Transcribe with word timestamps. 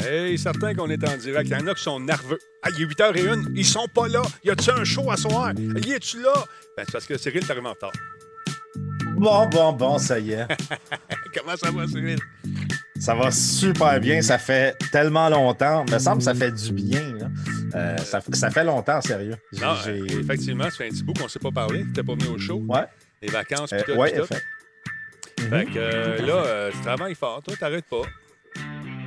Hey, 0.00 0.38
certain 0.38 0.74
qu'on 0.74 0.88
est 0.88 1.02
en 1.06 1.16
direct. 1.16 1.48
Il 1.50 1.52
y 1.52 1.62
en 1.62 1.66
a 1.66 1.74
qui 1.74 1.82
sont 1.82 2.00
nerveux. 2.00 2.38
Ah, 2.62 2.68
il 2.76 2.82
est 2.82 2.86
8h01. 2.86 3.52
Ils 3.54 3.64
sont 3.64 3.86
pas 3.94 4.08
là. 4.08 4.22
Y 4.44 4.50
a-tu 4.50 4.70
un 4.70 4.84
show 4.84 5.10
à 5.10 5.16
soir? 5.16 5.52
Y 5.56 5.92
es-tu 5.92 6.22
là? 6.22 6.32
Ben, 6.76 6.84
c'est 6.86 6.92
parce 6.92 7.06
que 7.06 7.16
Cyril 7.18 7.42
est 7.44 7.50
arrivé 7.50 7.66
en 7.66 7.70
retard. 7.70 7.92
Bon, 9.16 9.48
bon, 9.48 9.72
bon, 9.72 9.98
ça 9.98 10.18
y 10.18 10.32
est. 10.32 10.46
Comment 11.34 11.56
ça 11.56 11.70
va, 11.70 11.86
Cyril? 11.86 12.18
Ça 12.98 13.14
va 13.14 13.30
super 13.30 14.00
bien. 14.00 14.22
Ça 14.22 14.38
fait 14.38 14.76
tellement 14.90 15.28
longtemps. 15.28 15.84
Il 15.86 15.94
me 15.94 15.98
semble 15.98 16.18
que 16.18 16.24
ça 16.24 16.34
fait 16.34 16.52
du 16.52 16.72
bien. 16.72 17.14
Là. 17.14 17.28
Euh, 17.74 17.96
ça, 17.98 18.20
ça, 18.32 18.50
fait 18.50 18.64
longtemps, 18.64 19.00
sérieux. 19.00 19.36
Non, 19.60 19.74
euh, 19.86 20.06
effectivement, 20.20 20.64
ça 20.64 20.70
fait 20.70 20.86
un 20.86 20.90
petit 20.90 21.02
bout 21.02 21.12
qu'on 21.12 21.24
ne 21.24 21.28
s'est 21.28 21.38
pas 21.38 21.50
parlé. 21.50 21.82
Tu 21.82 22.00
n'es 22.00 22.02
pas 22.02 22.14
venu 22.14 22.34
au 22.34 22.38
show. 22.38 22.62
Ouais. 22.68 22.84
Les 23.22 23.28
vacances, 23.28 23.72
euh, 23.72 23.82
puis 23.82 23.92
tout. 23.92 23.98
ouais, 23.98 24.12
tout. 24.12 24.26
fait. 24.26 24.42
Fait 25.38 25.64
que 25.66 25.78
euh, 25.78 26.26
là, 26.26 26.34
euh, 26.34 26.70
tu 26.72 26.80
travailles 26.80 27.14
fort. 27.14 27.42
Toi, 27.42 27.54
t'arrêtes 27.58 27.86
pas. 27.86 28.02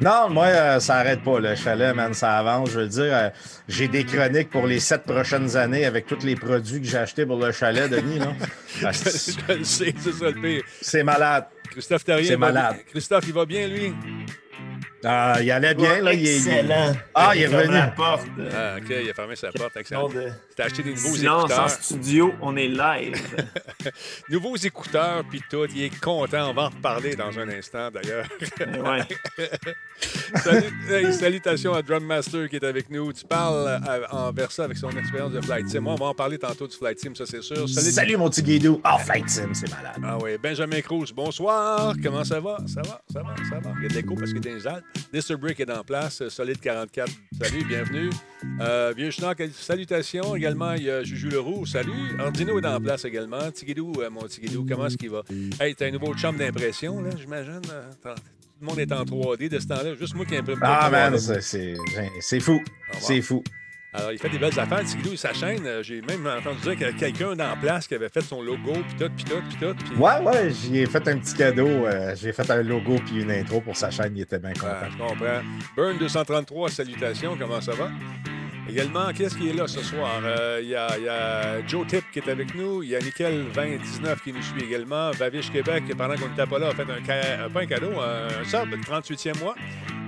Non, 0.02 0.30
moi, 0.30 0.46
euh, 0.48 0.80
ça 0.80 0.96
arrête 0.98 1.22
pas. 1.24 1.40
Le 1.40 1.56
chalet, 1.56 1.94
man, 1.94 2.14
ça 2.14 2.38
avance. 2.38 2.70
Je 2.72 2.80
veux 2.80 2.88
dire, 2.88 3.12
euh, 3.14 3.30
j'ai 3.68 3.88
des 3.90 4.06
chroniques 4.06 4.50
pour 4.50 4.66
les 4.66 4.80
sept 4.80 5.04
prochaines 5.04 5.58
années 5.58 5.86
avec 5.86 6.06
tous 6.08 6.24
les 6.24 6.36
produits 6.36 6.80
que 6.82 6.88
j'ai 6.88 6.98
achetés 6.98 7.26
pour 7.26 7.38
le 7.38 7.52
chalet, 7.52 7.90
Denis. 7.90 8.20
là. 8.20 8.34
C'est- 8.94 9.38
Je 9.50 9.54
le 9.54 9.64
sais, 9.66 9.94
c'est 9.98 10.12
ça 10.14 10.26
le 10.30 10.42
pire. 10.42 10.64
C'est 10.82 11.04
malade. 11.04 11.46
Christophe 11.72 12.06
Terrien. 12.06 12.26
C'est 12.28 12.38
malade. 12.38 12.76
bien. 12.76 12.84
Christophe, 12.92 13.26
il 13.28 13.34
va 13.34 13.46
bien, 13.46 13.68
lui? 13.68 13.94
Ah, 15.04 15.38
il 15.42 15.50
allait 15.52 15.74
bien, 15.76 16.02
là. 16.02 16.14
Il 16.14 16.28
est, 16.28 16.36
Excellent. 16.38 16.94
Ah, 17.16 17.32
il 17.36 17.44
est 17.44 17.48
revenu. 17.48 17.74
la 17.74 17.88
porte. 17.88 18.28
Ah, 18.54 18.76
OK, 18.78 18.90
il 19.04 19.10
a 19.10 19.14
fermé 19.14 19.36
sa 19.36 19.52
porte. 19.52 19.76
Excellent. 19.78 20.10
T'as 20.56 20.66
acheté 20.66 20.84
des 20.84 20.92
nouveaux 20.94 21.16
Silence 21.16 21.44
en 21.44 21.46
écouteurs. 21.48 21.70
studio, 21.70 22.34
on 22.42 22.58
est 22.58 22.68
live. 22.68 23.16
Nouveaux 24.30 24.56
écouteurs, 24.58 25.24
puis 25.30 25.42
tout. 25.50 25.66
Il 25.74 25.84
est 25.84 26.00
content. 26.02 26.50
On 26.50 26.54
va 26.54 26.64
en 26.64 26.70
reparler 26.70 27.16
dans 27.16 27.38
un 27.40 27.48
instant, 27.50 27.90
d'ailleurs. 27.92 28.26
ouais. 28.60 29.48
Salut- 30.36 30.74
hey, 30.90 31.14
salutations 31.14 31.74
à 31.74 31.82
Drum 31.82 32.04
Master 32.06 32.48
qui 32.50 32.56
est 32.58 32.64
avec 32.64 32.90
nous. 32.90 33.12
Tu 33.14 33.26
parles 33.26 33.82
euh, 33.88 34.06
en 34.12 34.32
versa 34.32 34.64
avec 34.66 34.78
son 34.78 34.90
expérience 34.92 35.32
de 35.34 35.42
Flight 35.42 35.68
Sim. 35.70 35.82
Moi, 35.82 35.94
on 35.94 35.98
va 35.98 36.06
en 36.08 36.14
parler 36.14 36.38
tantôt 36.38 36.68
du 36.68 36.76
Flight 36.76 37.00
Sim, 37.00 37.14
ça 37.16 37.26
c'est 37.26 37.42
sûr. 37.42 37.68
Salut. 37.68 37.92
Salut, 37.92 38.18
mon 38.18 38.30
petit 38.30 38.44
guidou. 38.44 38.80
Ah, 38.84 38.98
Flight 38.98 39.30
Sim, 39.30 39.50
c'est 39.54 39.70
malade. 39.70 39.96
Ah 40.04 40.18
oui, 40.22 40.32
Benjamin 40.42 40.82
Cruz, 40.82 41.12
bonsoir. 41.14 41.94
Comment 42.04 42.24
ça 42.24 42.40
va? 42.40 42.58
Ça 42.68 42.82
va, 42.82 43.02
ça 43.12 43.22
va, 43.22 43.36
ça 43.50 43.60
va. 43.60 43.74
Il 43.78 43.84
y 43.84 43.86
a 43.86 43.90
de 43.90 43.94
l'écho 43.96 44.16
parce 44.16 44.32
qu'il 44.34 44.38
est 44.46 44.50
dans 44.50 44.56
les 44.56 44.68
Alpes. 44.68 44.86
Mr. 45.14 45.36
Brick 45.38 45.60
est 45.60 45.72
en 45.72 45.84
place. 45.84 46.28
Solide 46.30 46.60
44, 46.60 47.12
salut, 47.42 47.64
bienvenue. 47.66 48.10
Euh, 48.62 48.94
Vieux 48.96 49.10
Schnock, 49.12 49.42
salutations. 49.54 50.36
Également, 50.36 50.74
il 50.74 50.84
y 50.84 50.90
a 50.92 51.04
Juju 51.04 51.30
Leroux, 51.30 51.66
salut. 51.66 51.92
Ordino 52.20 52.60
est 52.60 52.66
en 52.68 52.80
place 52.80 53.06
également. 53.06 53.50
Tigidou, 53.52 53.94
euh, 54.00 54.10
mon 54.10 54.28
Tigidou, 54.28 54.66
comment 54.70 54.86
est-ce 54.88 54.98
qu'il 54.98 55.10
va? 55.10 55.24
Hey, 55.60 55.74
t'as 55.76 55.88
un 55.88 55.92
nouveau 55.92 56.14
chum 56.14 56.38
d'impression, 56.38 57.02
là, 57.02 57.10
j'imagine? 57.18 57.62
Euh, 57.72 57.92
Tout 58.04 58.66
le 58.66 58.68
monde 58.68 58.80
est 58.80 58.92
en 58.92 59.04
3D 59.06 59.50
de 59.50 59.58
ce 59.60 59.68
temps-là. 59.68 59.96
Juste 59.96 60.14
moi 60.16 60.26
qui 60.26 60.36
imprime. 60.36 60.60
Ah, 60.62 60.90
man, 60.92 61.14
3D. 61.16 61.42
c'est- 62.22 62.40
fou. 62.40 62.60
Revoir. 62.92 63.02
C'est 63.02 63.22
fou. 63.22 63.44
Alors, 63.92 64.12
il 64.12 64.20
fait 64.20 64.30
des 64.30 64.38
belles 64.38 64.58
affaires. 64.60 64.84
Tigidou 64.86 65.14
et 65.14 65.18
sa 65.18 65.34
chaîne, 65.34 65.66
euh, 65.66 65.82
j'ai 65.82 66.02
même 66.02 66.26
entendu 66.28 66.62
dire 66.62 66.72
qu'il 66.74 66.82
y 66.82 66.90
a 66.90 66.92
quelqu'un 66.94 67.36
dans 67.36 67.50
la 67.50 67.56
place 67.56 67.88
qui 67.88 67.96
avait 67.96 68.10
fait 68.10 68.22
son 68.22 68.42
logo, 68.42 68.74
puis 68.74 68.96
tout, 69.00 69.12
puis 69.16 69.24
tout, 69.26 69.42
puis 69.50 69.58
tout. 69.60 69.74
puis- 69.84 69.96
Ouais, 69.98 70.20
ouais, 70.24 70.52
j'y 70.52 70.80
ai 70.80 70.86
fait 70.86 71.08
un 71.08 71.18
petit 71.18 71.34
cadeau. 71.34 71.68
euh, 71.88 72.16
j'ai 72.16 72.32
fait 72.32 72.48
un 72.52 72.62
logo 72.62 72.98
puis 73.06 73.24
une 73.24 73.32
intro 73.32 73.62
pour 73.62 73.76
sa 73.76 73.90
chaîne. 73.90 74.14
Il 74.16 74.22
était 74.22 74.38
bien 74.38 74.50
Ouais, 74.52 74.56
content. 74.60 74.92
je 74.92 74.98
comprends. 74.98 75.42
Burn 75.76 75.98
233, 75.98 76.70
salutations, 76.70 77.36
comment 77.40 77.62
ça 77.62 77.72
va? 77.74 77.90
Également, 78.70 79.12
qu'est-ce 79.14 79.36
qui 79.36 79.50
est 79.50 79.54
là 79.54 79.68
ce 79.68 79.82
soir? 79.82 80.22
Euh, 80.24 80.60
Il 80.62 80.70
y, 80.70 80.76
a- 80.76 80.98
il 80.98 81.04
y 81.06 81.10
a 81.10 81.66
Joe 81.68 81.88
Tip 81.88 82.04
qui 82.12 82.20
est 82.20 82.30
avec 82.30 82.54
nous. 82.54 82.84
Il 82.84 82.90
y 82.90 82.96
a 82.96 83.00
Nickel 83.00 83.46
2019 83.54 84.22
qui 84.24 84.32
nous 84.34 84.42
suit 84.44 84.64
également. 84.64 85.12
Baviche 85.18 85.52
Québec, 85.52 85.84
pendant 85.98 86.16
qu'on 86.16 86.30
n'était 86.30 86.46
pas 86.46 86.60
là, 86.60 86.68
a 86.70 86.74
fait 86.76 86.84
un, 86.84 87.10
euh, 87.10 87.66
cadeau, 87.66 87.92
un 88.00 88.44
sub, 88.44 88.70
38e 88.86 89.38
mois. 89.40 89.56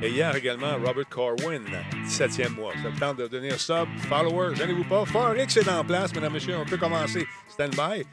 Et 0.04 0.10
hier 0.10 0.36
également, 0.36 0.76
Robert 0.84 1.08
Corwin, 1.10 1.62
17e 2.06 2.54
mois. 2.56 2.74
Ça 2.84 2.90
vous 2.90 3.00
tente 3.00 3.18
de 3.18 3.28
devenir 3.28 3.60
sub, 3.60 3.88
follower, 4.10 4.56
gênez-vous 4.56 4.84
pas. 4.86 5.06
Forex 5.06 5.58
est 5.58 5.70
en 5.70 5.84
place, 5.84 6.14
mesdames, 6.14 6.34
messieurs. 6.34 6.56
On 6.60 6.66
peut 6.66 6.78
commencer. 6.78 7.26
Stand 7.50 7.72
by. 7.72 8.04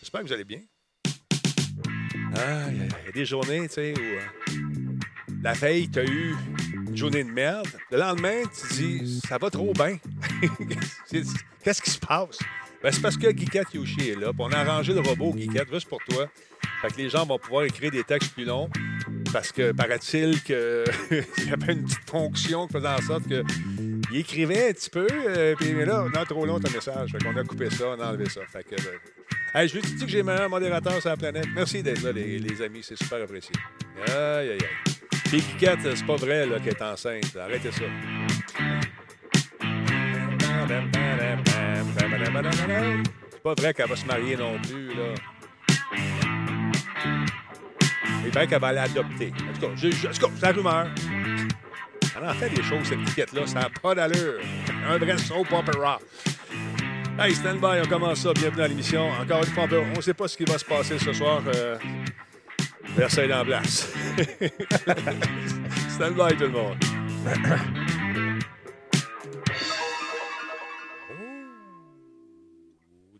J'espère 0.00 0.22
que 0.22 0.26
vous 0.26 0.32
allez 0.32 0.44
bien. 0.44 0.60
Ah, 2.34 2.66
il 2.70 2.76
y 2.78 2.80
a- 2.80 2.84
il 3.02 3.06
y 3.06 3.08
a 3.08 3.12
des 3.12 3.24
journées, 3.24 3.66
tu 3.68 3.74
sais, 3.74 3.94
où 3.96 4.00
euh, 4.00 4.58
la 5.42 5.52
veille, 5.54 5.88
tu 5.90 5.98
as 5.98 6.04
eu 6.04 6.34
journée 6.98 7.24
de 7.24 7.30
merde. 7.30 7.68
Le 7.90 7.98
lendemain, 7.98 8.42
tu 8.44 8.74
dis, 8.74 9.20
ça 9.26 9.38
va 9.38 9.50
trop 9.50 9.72
bien. 9.72 9.98
Qu'est-ce 11.62 11.82
qui 11.82 11.90
se 11.90 11.98
passe? 11.98 12.38
Ben, 12.82 12.92
c'est 12.92 13.00
parce 13.00 13.16
que 13.16 13.36
Geekette 13.36 13.74
Yoshi 13.74 14.10
est 14.10 14.20
là. 14.20 14.30
on 14.38 14.50
a 14.50 14.58
arrangé 14.58 14.92
le 14.92 15.00
robot 15.00 15.34
Geekette 15.36 15.72
juste 15.72 15.88
pour 15.88 16.00
toi. 16.08 16.26
Fait 16.82 16.88
que 16.88 16.96
les 16.96 17.08
gens 17.08 17.24
vont 17.24 17.38
pouvoir 17.38 17.64
écrire 17.64 17.90
des 17.90 18.04
textes 18.04 18.32
plus 18.34 18.44
longs. 18.44 18.68
Parce 19.32 19.52
que 19.52 19.72
paraît-il 19.72 20.42
qu'il 20.42 20.56
y 21.48 21.52
avait 21.52 21.72
une 21.72 21.84
petite 21.84 22.08
fonction 22.08 22.66
qui 22.66 22.74
faisait 22.74 22.88
en 22.88 23.02
sorte 23.02 23.28
que 23.28 23.42
il 24.10 24.20
écrivait 24.20 24.70
un 24.70 24.72
petit 24.72 24.88
peu, 24.88 25.06
euh, 25.10 25.54
puis 25.54 25.74
mais 25.74 25.84
là, 25.84 26.06
non, 26.14 26.24
trop 26.24 26.46
long 26.46 26.58
ton 26.58 26.70
message. 26.70 27.12
Fait 27.12 27.22
qu'on 27.22 27.36
a 27.36 27.44
coupé 27.44 27.68
ça, 27.68 27.88
on 27.88 28.00
a 28.00 28.08
enlevé 28.08 28.28
ça. 28.28 28.40
Fait 28.50 28.64
que, 28.64 28.74
hey, 29.54 29.68
je 29.68 29.74
lui 29.74 29.82
dis 29.82 29.98
que 29.98 30.08
j'ai 30.10 30.18
le 30.18 30.24
meilleur 30.24 30.48
modérateur 30.48 30.98
sur 31.00 31.10
la 31.10 31.16
planète? 31.16 31.46
Merci 31.54 31.82
d'être 31.82 32.02
là, 32.02 32.12
les, 32.12 32.38
les 32.38 32.62
amis, 32.62 32.80
c'est 32.82 32.96
super 32.96 33.22
apprécié. 33.22 33.54
Aïe, 34.06 34.50
aïe, 34.50 34.50
aïe. 34.52 34.97
Puis 35.28 35.42
Kikette, 35.42 35.80
c'est 35.82 36.06
pas 36.06 36.16
vrai 36.16 36.46
là, 36.46 36.58
qu'elle 36.58 36.68
est 36.68 36.82
enceinte. 36.82 37.36
Arrêtez 37.36 37.70
ça. 37.70 37.82
C'est 43.30 43.42
pas 43.42 43.54
vrai 43.58 43.74
qu'elle 43.74 43.88
va 43.88 43.96
se 43.96 44.06
marier 44.06 44.36
non 44.36 44.58
plus, 44.62 44.88
là. 44.88 45.14
C'est 48.22 48.30
vrai 48.30 48.46
qu'elle 48.46 48.60
va 48.60 48.72
l'adopter. 48.72 49.32
En 49.32 49.52
tout 49.52 49.60
cas, 49.60 49.66
en 49.66 49.74
tout 49.74 49.90
cas, 49.90 50.28
c'est 50.34 50.42
la 50.42 50.52
rumeur. 50.52 50.86
Elle 52.16 52.28
en 52.28 52.34
fait 52.34 52.48
des 52.48 52.62
choses, 52.62 52.84
cette 52.84 53.04
Kikette-là. 53.04 53.46
Ça 53.46 53.60
n'a 53.60 53.70
pas 53.82 53.94
d'allure. 53.94 54.40
Un 54.88 54.96
vrai 54.96 55.18
soap 55.18 55.52
opera. 55.52 56.00
Hey, 57.18 57.34
stand 57.34 57.60
by, 57.60 57.82
on 57.84 57.86
commence 57.88 58.20
ça. 58.20 58.32
Bienvenue 58.32 58.62
à 58.62 58.68
l'émission. 58.68 59.10
Encore 59.10 59.40
une 59.40 59.52
fois, 59.52 59.66
on 59.70 59.96
ne 59.96 60.00
sait 60.00 60.14
pas 60.14 60.26
ce 60.26 60.38
qui 60.38 60.44
va 60.44 60.56
se 60.56 60.64
passer 60.64 60.98
ce 60.98 61.12
soir. 61.12 61.42
Euh... 61.54 61.76
Versailles 62.96 63.32
en 63.32 63.44
place. 63.44 63.86
stand 65.94 66.14
by, 66.16 66.36
tout 66.36 66.44
le 66.44 66.48
monde. 66.48 66.76
Oh, 71.10 71.14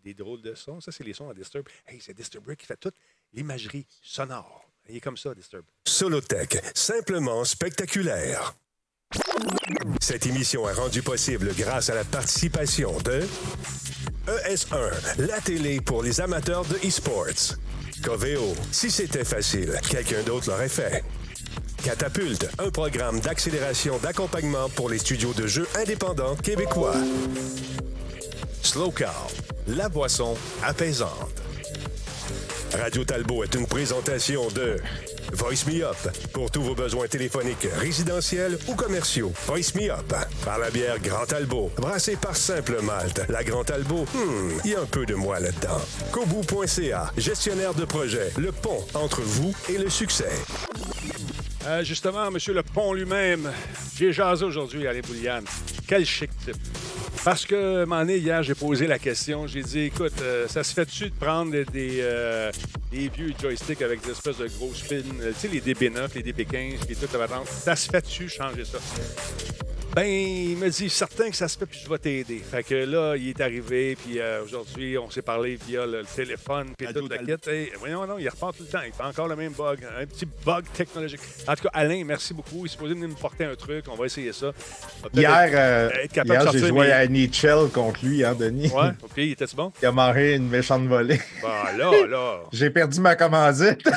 Des 0.03 0.15
drôles 0.15 0.43
de 0.43 0.55
sons. 0.55 0.81
Ça, 0.81 0.93
c'est 0.93 1.05
les 1.05 1.13
sons 1.13 1.29
à 1.31 1.35
Disturb. 1.35 1.67
Hey, 1.87 2.01
c'est 2.01 2.15
Disturb 2.15 2.55
qui 2.57 2.67
fait 2.67 2.77
toute 2.77 2.95
l'imagerie 3.33 3.87
sonore. 4.03 4.65
Il 4.89 4.97
est 4.97 5.01
comme 5.01 5.17
ça, 5.17 5.35
Disturb. 5.35 5.65
Solotech, 5.87 6.59
simplement 6.75 7.45
spectaculaire. 7.45 8.55
Cette 10.01 10.27
émission 10.27 10.69
est 10.69 10.73
rendue 10.73 11.03
possible 11.03 11.53
grâce 11.57 11.91
à 11.91 11.95
la 11.95 12.05
participation 12.05 12.97
de 13.01 13.23
ES1, 14.27 15.27
la 15.27 15.41
télé 15.41 15.81
pour 15.81 16.03
les 16.03 16.21
amateurs 16.21 16.65
de 16.65 16.77
e-sports. 16.87 17.57
Coveo, 18.03 18.55
si 18.71 18.91
c'était 18.91 19.25
facile, 19.25 19.73
quelqu'un 19.89 20.23
d'autre 20.23 20.51
l'aurait 20.51 20.69
fait. 20.69 21.05
Catapulte, 21.83 22.49
un 22.59 22.71
programme 22.71 23.21
d'accélération 23.21 23.99
d'accompagnement 23.99 24.69
pour 24.71 24.89
les 24.89 24.99
studios 24.99 25.33
de 25.33 25.47
jeux 25.47 25.69
indépendants 25.75 26.37
québécois. 26.37 26.97
Slow 28.63 28.91
Car, 28.91 29.29
la 29.67 29.89
boisson 29.89 30.37
apaisante. 30.63 31.43
Radio 32.75 33.05
Talbot 33.05 33.45
est 33.45 33.55
une 33.55 33.67
présentation 33.67 34.49
de 34.49 34.77
Voice 35.33 35.67
Me 35.67 35.85
Up 35.85 35.97
pour 36.33 36.51
tous 36.51 36.63
vos 36.63 36.75
besoins 36.75 37.07
téléphoniques 37.07 37.69
résidentiels 37.77 38.59
ou 38.69 38.75
commerciaux. 38.75 39.33
Voice 39.47 39.75
Me 39.75 39.91
Up 39.91 40.15
par 40.45 40.59
la 40.59 40.71
bière 40.71 40.99
Grand 41.01 41.27
Talbot, 41.27 41.71
brassée 41.77 42.17
par 42.17 42.37
Simple 42.37 42.81
Malte. 42.83 43.23
La 43.29 43.45
Grand 43.45 43.65
Talbot, 43.65 44.05
hmm, 44.15 44.61
il 44.65 44.71
y 44.71 44.75
a 44.75 44.81
un 44.81 44.87
peu 44.87 45.07
de 45.07 45.15
moi 45.15 45.41
là-dedans. 45.41 45.81
Kobu.ca, 46.13 47.13
gestionnaire 47.17 47.75
de 47.75 47.85
projet, 47.85 48.33
le 48.39 48.53
pont 48.53 48.85
entre 48.95 49.21
vous 49.21 49.55
et 49.69 49.79
le 49.79 49.91
succès. 49.91 50.33
Euh, 51.67 51.85
justement, 51.85 52.31
Monsieur 52.31 52.55
Le 52.55 52.63
Pont 52.63 52.95
lui-même, 52.95 53.51
j'ai 53.97 54.13
jasé 54.13 54.45
aujourd'hui 54.45 54.87
à 54.87 54.95
Bouliane. 55.03 55.45
Quel 55.87 56.07
chic 56.07 56.31
type. 56.45 56.57
Parce 57.25 57.45
que, 57.45 57.85
donné, 57.85 58.17
hier, 58.17 58.43
j'ai 58.43 58.55
posé 58.55 58.87
la 58.87 58.99
question. 58.99 59.47
J'ai 59.47 59.63
dit, 59.63 59.81
écoute, 59.81 60.15
euh, 60.23 60.49
ça 60.49 60.65
se 60.65 60.73
fait-tu 60.73 61.11
de 61.11 61.15
prendre 61.15 61.51
des, 61.51 61.65
des, 61.67 61.99
euh, 62.01 62.51
des 62.91 63.09
vieux 63.09 63.33
joysticks 63.41 63.83
avec 63.83 64.03
des 64.03 64.11
espèces 64.11 64.39
de 64.39 64.49
gros 64.49 64.73
spins, 64.75 65.03
euh, 65.21 65.33
tu 65.33 65.41
sais, 65.41 65.49
les 65.49 65.61
DB9, 65.61 66.15
les 66.15 66.33
DB15, 66.33 66.87
puis 66.87 66.97
tout, 66.97 67.09
la 67.13 67.27
patente. 67.27 67.47
ça 67.49 67.77
se 67.77 67.89
fait-tu 67.89 68.29
changer 68.29 68.65
ça? 68.65 68.79
Ben, 69.95 70.05
il 70.07 70.57
me 70.59 70.69
dit 70.69 70.89
certain 70.91 71.29
que 71.31 71.35
ça 71.35 71.49
se 71.49 71.59
fait, 71.59 71.67
puis 71.67 71.81
je 71.83 71.89
vais 71.89 71.99
t'aider. 71.99 72.39
Fait 72.39 72.63
que 72.63 72.75
là, 72.75 73.17
il 73.17 73.31
est 73.31 73.41
arrivé, 73.41 73.97
puis 73.97 74.21
euh, 74.21 74.45
aujourd'hui, 74.45 74.97
on 74.99 75.11
s'est 75.11 75.23
parlé 75.23 75.59
via 75.67 75.87
le, 75.87 76.05
téléphone, 76.05 76.69
puis 76.77 76.87
toute 76.93 77.11
la 77.11 77.19
kit. 77.19 77.51
Hey, 77.51 77.73
voyons, 77.79 78.07
non, 78.07 78.17
il 78.19 78.29
repart 78.29 78.57
tout 78.57 78.63
le 78.65 78.69
temps. 78.69 78.83
Il 78.87 78.93
fait 78.93 79.03
encore 79.03 79.27
le 79.27 79.35
même 79.35 79.53
bug, 79.53 79.81
un 79.99 80.07
petit 80.07 80.29
bug 80.45 80.65
technologique. 80.73 81.21
En 81.49 81.55
tout 81.57 81.65
cas, 81.65 81.71
Alain, 81.73 82.05
merci 82.05 82.33
beaucoup. 82.33 82.61
Il 82.61 82.67
est 82.67 82.69
supposé 82.69 82.95
venir 82.95 83.09
me 83.09 83.15
porter 83.15 83.47
un 83.47 83.57
truc. 83.57 83.87
On 83.91 83.97
va 83.97 84.07
essayer 84.07 84.33
ça. 84.33 84.53
Va 85.03 85.09
Hier, 85.21 85.51
euh, 85.55 85.91
hier 86.15 86.53
j'ai 86.53 86.59
joué 86.59 86.71
mes- 86.87 86.93
à 86.93 87.05
NHL 87.09 87.69
contre 87.73 88.05
lui, 88.05 88.25
hein, 88.25 88.37
Denis. 88.39 88.69
Ouais, 88.69 88.91
OK, 89.03 89.13
il 89.17 89.33
était-tu 89.33 89.57
bon? 89.57 89.73
Il 89.83 89.87
a 89.87 89.93
marré 89.93 90.35
une 90.35 90.49
méchante 90.49 90.87
volée. 90.87 91.21
Bah 91.43 91.73
là, 91.77 91.91
là. 92.07 92.41
J'ai 92.53 92.71
perdu 92.71 93.01
ma 93.01 93.17
commandite. 93.17 93.81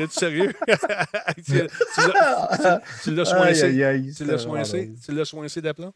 Es-tu 0.00 0.12
sérieux? 0.12 0.52
tu 1.46 1.52
l'as- 2.14 2.80
tu 3.02 3.10
aïe, 4.06 4.14
Tu 4.14 4.24
l'as 4.24 4.38
soincé? 4.38 4.78
vraiment 4.84 4.96
Tu 5.04 5.12
l'as 5.12 5.24
soincé 5.24 5.60
d'aplomb? 5.60 5.92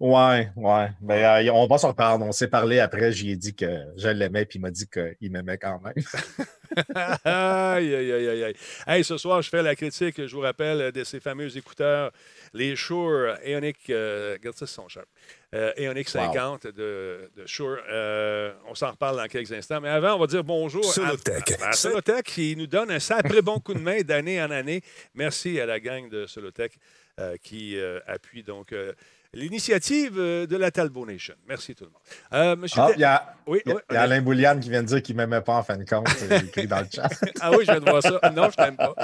Ouais, 0.00 0.50
ouais. 0.56 0.88
Ben, 1.00 1.46
euh, 1.46 1.50
on 1.52 1.66
va 1.68 1.78
se 1.78 1.86
reparler. 1.86 2.24
On 2.24 2.32
s'est 2.32 2.48
parlé 2.48 2.80
après. 2.80 3.12
J'y 3.12 3.30
ai 3.30 3.36
dit 3.36 3.54
que 3.54 3.66
je 3.96 4.08
l'aimais, 4.08 4.44
puis 4.46 4.58
il 4.58 4.62
m'a 4.62 4.70
dit 4.70 4.86
qu'il 4.88 5.30
m'aimait 5.30 5.58
quand 5.58 5.80
même. 5.80 5.94
aïe, 7.24 7.94
aïe, 7.94 8.12
aïe, 8.12 8.44
aïe. 8.44 8.54
Hey, 8.86 9.04
ce 9.04 9.16
soir, 9.16 9.42
je 9.42 9.48
fais 9.48 9.62
la 9.62 9.76
critique, 9.76 10.26
je 10.26 10.34
vous 10.34 10.40
rappelle, 10.40 10.90
de 10.90 11.04
ces 11.04 11.20
fameux 11.20 11.54
écouteurs, 11.56 12.10
les 12.52 12.74
Shure 12.74 13.36
Aeonic, 13.44 13.76
euh, 13.90 14.32
regarde 14.34 14.56
ça, 14.56 14.66
sharp. 14.66 15.06
Euh, 15.54 15.70
Aeonic 15.76 16.08
50 16.08 16.66
de, 16.68 17.30
de 17.36 17.46
Shure. 17.46 17.78
Euh, 17.90 18.54
on 18.68 18.74
s'en 18.74 18.90
reparle 18.90 19.18
dans 19.18 19.26
quelques 19.28 19.52
instants. 19.52 19.80
Mais 19.82 19.90
avant, 19.90 20.14
on 20.14 20.18
va 20.18 20.26
dire 20.26 20.42
bonjour 20.42 20.82
à, 20.88 20.92
Solotech. 20.92 21.60
à- 21.62 21.68
à 21.68 21.72
Solotech 21.72 22.24
qui 22.24 22.56
nous 22.56 22.66
donne 22.66 22.90
un 22.90 22.98
sacré 22.98 23.42
bon 23.42 23.60
coup 23.60 23.74
de 23.74 23.78
main 23.78 24.00
d'année 24.00 24.42
en 24.42 24.50
année. 24.50 24.80
Merci 25.14 25.60
à 25.60 25.66
la 25.66 25.78
gang 25.78 26.08
de 26.08 26.26
Solotech 26.26 26.72
euh, 26.76 26.78
qui 27.42 27.78
euh, 27.78 28.00
appuie 28.06 28.42
donc 28.42 28.72
euh, 28.72 28.92
l'initiative 29.34 30.14
euh, 30.18 30.46
de 30.46 30.56
la 30.56 30.70
Talbot 30.70 31.06
Nation. 31.06 31.34
Merci 31.46 31.74
tout 31.74 31.84
le 31.84 31.90
monde. 31.90 32.00
Euh, 32.32 32.56
monsieur 32.56 32.80
Ah, 32.82 32.90
il 32.94 33.00
y 33.00 33.04
a, 33.04 33.34
Oui, 33.46 33.60
il 33.64 33.68
y 33.68 33.72
a- 33.72 33.74
oui, 33.76 33.80
il 33.90 33.94
y 33.94 33.96
a 33.96 34.02
Alain 34.02 34.22
Bouliane 34.22 34.60
qui 34.60 34.70
vient 34.70 34.82
de 34.82 34.88
dire 34.88 35.02
qu'il 35.02 35.16
ne 35.16 35.20
m'aimait 35.24 35.42
pas 35.42 35.56
en 35.56 35.62
fin 35.62 35.76
de 35.76 35.84
compte. 35.84 36.08
Écrit 36.30 36.66
dans 36.66 36.80
le 36.80 36.86
chat. 36.92 37.08
Ah 37.40 37.50
oui, 37.50 37.58
je 37.66 37.70
viens 37.72 37.80
de 37.80 37.88
voir 37.90 38.02
ça. 38.02 38.18
Non, 38.34 38.50
je 38.50 38.56
t'aime 38.56 38.76
pas. 38.76 38.94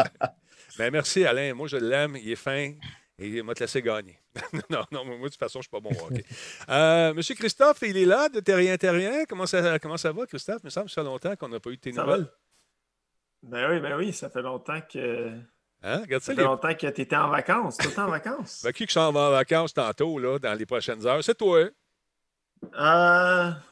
Mais 0.79 0.91
merci, 0.91 1.25
Alain. 1.25 1.55
Moi, 1.55 1.67
je 1.69 1.77
l'aime. 1.77 2.17
Il 2.17 2.31
est 2.31 2.37
fin. 2.37 2.73
Et 3.21 3.27
il 3.29 3.43
m'a 3.43 3.53
te 3.55 3.61
laissé 3.65 3.83
gagner. 3.83 4.17
non, 4.71 4.85
non, 4.93 5.05
moi, 5.05 5.17
de 5.17 5.23
toute 5.25 5.37
façon, 5.41 5.59
je 5.61 5.65
suis 5.65 5.71
pas 5.71 5.81
bon 5.81 5.91
au 5.91 6.07
hockey. 6.07 6.25
Euh, 6.69 7.13
Monsieur 7.15 7.35
Christophe, 7.35 7.79
il 7.83 7.97
est 7.97 8.05
là, 8.05 8.29
de 8.29 8.39
Terrien 8.39 8.77
Terrien. 8.77 9.25
Comment 9.29 9.45
ça, 9.47 9.79
comment 9.81 9.97
ça 9.97 10.13
va, 10.13 10.25
Christophe? 10.27 10.61
Il 10.63 10.67
me 10.67 10.71
semble 10.71 10.87
que 10.87 10.93
ça 10.93 11.03
fait 11.03 11.07
longtemps 11.09 11.35
qu'on 11.35 11.49
n'a 11.49 11.59
pas 11.59 11.71
eu 11.71 11.77
de 11.77 11.81
tes 11.81 11.93
Ça 11.93 12.05
nouvelles. 12.05 12.21
va? 12.23 12.29
Ben 13.43 13.71
oui, 13.73 13.81
ben 13.81 13.97
oui, 13.97 14.13
ça 14.13 14.31
fait 14.31 14.43
longtemps 14.43 14.81
que. 14.83 15.33
Hein? 15.83 16.01
Regarde 16.01 16.23
ça, 16.23 16.27
Ça 16.27 16.33
les... 16.33 16.39
fait 16.39 16.45
longtemps 16.45 16.75
que 16.75 16.87
tu 16.89 17.01
étais 17.03 17.17
en 17.17 17.29
vacances. 17.29 17.77
Tout 17.77 17.89
le 17.89 17.95
temps 17.95 18.07
en 18.07 18.11
vacances. 18.11 18.61
Ben, 18.65 18.73
qui 18.73 18.87
qui 18.87 18.93
s'en 18.93 19.13
va 19.13 19.21
en 19.21 19.31
vacances 19.31 19.73
tantôt, 19.75 20.19
là, 20.19 20.39
dans 20.39 20.55
les 20.55 20.67
prochaines 20.67 21.07
heures? 21.07 21.23
C'est 21.23 21.37
toi. 21.39 21.61
hein? 21.61 21.71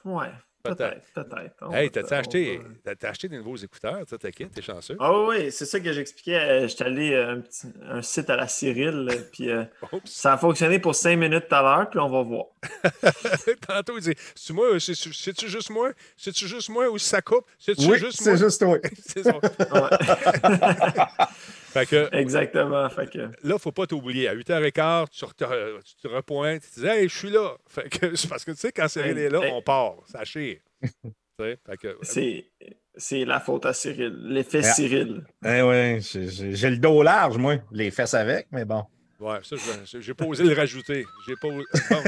Euh. 0.04 0.10
Ouais. 0.10 0.30
Peut-être. 0.62 1.12
Peut-être. 1.14 1.72
Hey, 1.72 1.90
acheté, 2.18 2.56
va- 2.56 2.64
t'as- 2.82 2.96
t'as 2.96 3.10
acheté 3.10 3.28
des 3.28 3.36
nouveaux 3.36 3.54
écouteurs? 3.54 4.00
T'inquiète, 4.20 4.50
t'es 4.52 4.62
chanceux? 4.62 4.96
Ah 4.98 5.12
oui, 5.20 5.36
oui, 5.44 5.52
c'est 5.52 5.64
ça 5.64 5.78
que 5.78 5.92
j'expliquais. 5.92 6.40
Euh, 6.40 6.66
J'étais 6.66 6.84
allé 6.84 7.14
à 7.14 7.28
un, 7.28 7.40
petit- 7.40 7.68
un 7.88 8.02
site 8.02 8.28
à 8.30 8.36
la 8.36 8.48
Cyril, 8.48 9.08
euh, 9.08 9.20
puis 9.32 9.48
euh, 9.48 9.62
ça 10.04 10.32
a 10.32 10.36
fonctionné 10.38 10.80
pour 10.80 10.96
cinq 10.96 11.18
minutes 11.18 11.46
tout 11.48 11.54
à 11.54 11.62
l'heure, 11.62 11.88
puis 11.88 12.00
on 12.00 12.08
va 12.08 12.22
voir. 12.22 12.46
Tantôt, 13.68 13.96
il 13.98 14.02
dit 14.02 14.14
C'est-tu 14.34 14.52
moi? 14.54 14.80
C'est- 14.80 14.94
C'est-tu 15.12 15.48
juste 15.48 15.70
moi? 15.70 15.90
C'est-tu 16.16 16.48
juste 16.48 16.68
moi 16.68 16.88
ou 16.90 16.98
ça 16.98 17.22
coupe? 17.22 17.46
C'est-tu 17.60 17.86
Oui, 17.88 17.98
juste 18.00 18.20
moi? 18.26 18.36
c'est 18.36 18.44
juste 18.44 18.60
toi. 18.60 18.78
C'est 19.06 19.22
ça. 19.22 19.38
Ouais. 21.78 21.86
Fait 21.86 22.08
que 22.10 22.16
Exactement. 22.16 22.88
Fait 22.90 23.10
que, 23.10 23.18
là, 23.18 23.30
il 23.44 23.48
ne 23.52 23.58
faut 23.58 23.72
pas 23.72 23.86
t'oublier. 23.86 24.28
À 24.28 24.34
8h15, 24.34 25.08
tu, 25.10 25.24
te 26.00 26.08
repointes, 26.08 26.62
tu 26.74 26.80
dis 26.80 26.86
Hey, 26.86 27.08
je 27.08 27.16
suis 27.16 27.30
là. 27.30 27.56
Fait 27.68 27.88
que 27.88 28.14
c'est 28.16 28.28
parce 28.28 28.44
que 28.44 28.52
tu 28.52 28.58
sais, 28.58 28.72
quand 28.72 28.88
Cyril 28.88 29.18
est 29.18 29.28
là, 29.30 29.40
on 29.52 29.62
part. 29.62 29.94
Ça 30.06 30.24
chire. 30.24 30.58
C'est 32.02 32.46
c'est 32.96 33.26
la 33.26 33.40
faute 33.40 33.66
à 33.66 33.74
Cyril. 33.74 34.16
L'effet 34.22 34.60
Ah. 34.64 34.72
Cyril. 34.72 35.22
Eh 35.44 35.60
ouais, 35.60 35.98
j'ai- 36.00 36.70
le 36.70 36.78
dos 36.78 37.02
large, 37.02 37.36
moi. 37.36 37.56
Les 37.70 37.90
fesses 37.90 38.14
avec, 38.14 38.46
mais 38.50 38.64
bon. 38.64 38.84
Ouais, 39.20 39.38
ça, 39.42 39.56
je- 39.84 40.00
j'ai 40.00 40.14
pas 40.14 40.24
osé 40.24 40.44
le 40.44 40.54
rajouter. 40.54 41.04
J'ai 41.28 41.34
pas... 41.36 41.48
os- 41.48 41.64
Bon. 41.90 42.02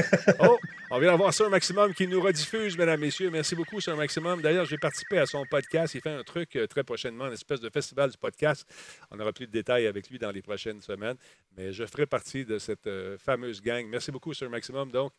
Oh, 0.49 0.57
on 0.91 0.97
vient 0.99 1.11
d'avoir 1.11 1.31
Sir 1.33 1.49
Maximum 1.51 1.93
qui 1.93 2.07
nous 2.07 2.19
rediffuse, 2.19 2.75
mesdames, 2.75 2.99
messieurs. 2.99 3.29
Merci 3.29 3.55
beaucoup, 3.55 3.79
Sir 3.79 3.95
Maximum. 3.95 4.41
D'ailleurs, 4.41 4.65
j'ai 4.65 4.77
participé 4.77 5.19
à 5.19 5.27
son 5.27 5.45
podcast. 5.45 5.93
Il 5.93 6.01
fait 6.01 6.09
un 6.09 6.23
truc 6.23 6.55
euh, 6.55 6.65
très 6.65 6.83
prochainement, 6.83 7.27
une 7.27 7.33
espèce 7.33 7.59
de 7.59 7.69
festival 7.69 8.09
du 8.09 8.17
podcast. 8.17 8.67
On 9.11 9.19
aura 9.19 9.31
plus 9.31 9.45
de 9.45 9.51
détails 9.51 9.85
avec 9.85 10.09
lui 10.09 10.17
dans 10.17 10.31
les 10.31 10.41
prochaines 10.41 10.81
semaines. 10.81 11.15
Mais 11.57 11.71
je 11.73 11.85
ferai 11.85 12.07
partie 12.07 12.43
de 12.43 12.57
cette 12.57 12.87
euh, 12.87 13.17
fameuse 13.19 13.61
gang. 13.61 13.85
Merci 13.87 14.11
beaucoup, 14.11 14.33
Sir 14.33 14.49
Maximum, 14.49 14.91
donc, 14.91 15.11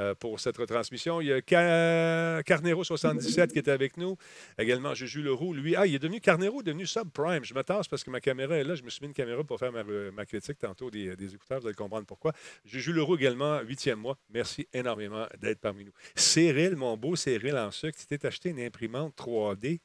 euh, 0.00 0.14
pour 0.14 0.38
cette 0.38 0.56
retransmission. 0.58 1.20
Il 1.20 1.26
y 1.26 1.32
a 1.32 1.40
Ca- 1.44 2.42
Carnero77 2.42 3.48
qui 3.48 3.58
était 3.58 3.72
avec 3.72 3.96
nous. 3.96 4.16
Également, 4.58 4.94
Juju 4.94 5.22
Leroux. 5.22 5.52
Lui, 5.54 5.74
ah, 5.74 5.86
il 5.86 5.94
est 5.96 5.98
devenu 5.98 6.20
Carnero, 6.20 6.62
devenu 6.62 6.86
subprime. 6.86 7.44
Je 7.44 7.52
me 7.52 7.62
parce 7.66 8.04
que 8.04 8.10
ma 8.10 8.20
caméra 8.20 8.56
est 8.56 8.64
là. 8.64 8.76
Je 8.76 8.82
me 8.84 8.90
suis 8.90 9.00
mis 9.02 9.08
une 9.08 9.14
caméra 9.14 9.42
pour 9.42 9.58
faire 9.58 9.72
ma, 9.72 9.82
ma 9.82 10.24
critique 10.24 10.58
tantôt 10.58 10.88
des, 10.88 11.16
des 11.16 11.34
écouteurs. 11.34 11.58
Vous 11.60 11.66
allez 11.66 11.74
comprendre 11.74 12.06
pourquoi. 12.06 12.32
Juju 12.64 12.92
Leroux 12.92 13.16
également, 13.16 13.60
huitième 13.62 13.98
mois. 13.98 14.16
Merci 14.30 14.68
énormément 14.72 15.15
d'être 15.40 15.60
parmi 15.60 15.84
nous. 15.84 15.92
Cyril, 16.14 16.76
mon 16.76 16.96
beau 16.96 17.16
Cyril 17.16 17.56
en 17.56 17.70
sucre, 17.70 17.98
tu 17.98 18.06
t'es 18.06 18.24
acheté 18.26 18.50
une 18.50 18.60
imprimante 18.60 19.14
3D. 19.16 19.80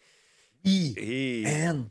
I, 0.64 0.94
Et 0.98 1.44
N. 1.44 1.88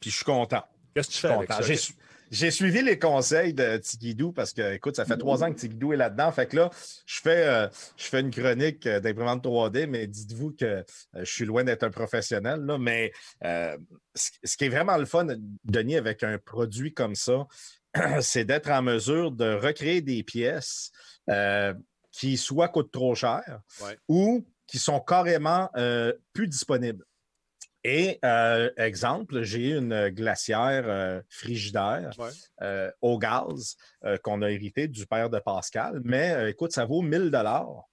Puis 0.00 0.10
je 0.10 0.16
suis 0.16 0.24
content. 0.24 0.64
qu'est-ce 0.94 1.08
que 1.08 1.12
tu 1.14 1.20
fais 1.20 1.28
avec 1.28 1.52
ça? 1.52 1.62
J'ai 1.62 1.76
su- 1.76 1.92
J'ai 2.30 2.50
suivi 2.50 2.82
les 2.82 2.98
conseils 2.98 3.54
de 3.54 3.78
Tigidou 3.78 4.32
parce 4.32 4.52
que, 4.52 4.74
écoute, 4.74 4.96
ça 4.96 5.06
fait 5.06 5.16
trois 5.16 5.42
ans 5.42 5.50
que 5.52 5.58
Tigidou 5.58 5.94
est 5.94 5.96
là-dedans. 5.96 6.30
Fait 6.30 6.46
que 6.46 6.56
là, 6.56 6.70
je 7.06 7.20
fais, 7.20 7.46
euh, 7.46 7.68
je 7.96 8.04
fais 8.04 8.20
une 8.20 8.30
chronique 8.30 8.86
euh, 8.86 9.00
d'imprimante 9.00 9.42
3D, 9.42 9.86
mais 9.86 10.06
dites-vous 10.06 10.52
que 10.52 10.64
euh, 10.64 10.82
je 11.14 11.24
suis 11.24 11.46
loin 11.46 11.64
d'être 11.64 11.84
un 11.84 11.90
professionnel. 11.90 12.60
Là, 12.60 12.76
mais 12.76 13.12
euh, 13.44 13.78
ce 14.14 14.30
ce 14.44 14.56
qui 14.58 14.64
est 14.66 14.68
vraiment 14.68 14.98
le 14.98 15.06
fun, 15.06 15.26
Denis, 15.64 15.96
avec 15.96 16.22
un 16.22 16.36
produit 16.38 16.92
comme 16.92 17.14
ça, 17.14 17.46
c'est 18.20 18.44
d'être 18.44 18.68
en 18.70 18.82
mesure 18.82 19.30
de 19.32 19.54
recréer 19.54 20.02
des 20.02 20.22
pièces 20.22 20.90
euh, 21.30 21.72
qui 22.18 22.36
soit 22.36 22.68
coûtent 22.68 22.90
trop 22.90 23.14
cher 23.14 23.60
Ouais. 23.80 23.96
ou 24.08 24.44
qui 24.66 24.78
sont 24.78 25.00
carrément 25.00 25.70
euh, 25.76 26.12
plus 26.32 26.48
disponibles. 26.48 27.04
Et 27.84 28.18
euh, 28.24 28.70
exemple, 28.76 29.42
j'ai 29.42 29.70
une 29.70 30.08
glacière 30.08 30.84
euh, 30.88 31.22
frigidaire 31.28 32.10
Ouais. 32.18 32.30
euh, 32.62 32.90
au 33.00 33.18
gaz 33.18 33.76
qu'on 34.24 34.42
a 34.42 34.50
hérité 34.50 34.88
du 34.88 35.06
père 35.06 35.30
de 35.30 35.38
Pascal, 35.38 36.00
mais 36.04 36.50
écoute, 36.50 36.72
ça 36.72 36.84
vaut 36.84 37.02
1000 37.02 37.30
dollars. 37.30 37.84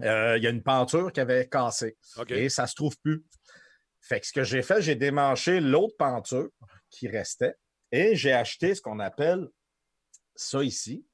Il 0.00 0.04
y 0.06 0.46
a 0.46 0.50
une 0.50 0.62
peinture 0.62 1.10
qui 1.12 1.18
avait 1.18 1.48
cassé 1.48 1.96
et 2.28 2.48
ça 2.48 2.62
ne 2.62 2.68
se 2.68 2.74
trouve 2.76 2.96
plus. 3.00 3.24
Fait 4.00 4.20
que 4.20 4.26
ce 4.28 4.32
que 4.32 4.44
j'ai 4.44 4.62
fait, 4.62 4.80
j'ai 4.80 4.94
démanché 4.94 5.58
l'autre 5.58 5.96
peinture 5.98 6.48
qui 6.88 7.08
restait 7.08 7.56
et 7.90 8.14
j'ai 8.14 8.32
acheté 8.32 8.76
ce 8.76 8.80
qu'on 8.80 9.00
appelle 9.00 9.48
ça 10.36 10.62
ici, 10.62 11.04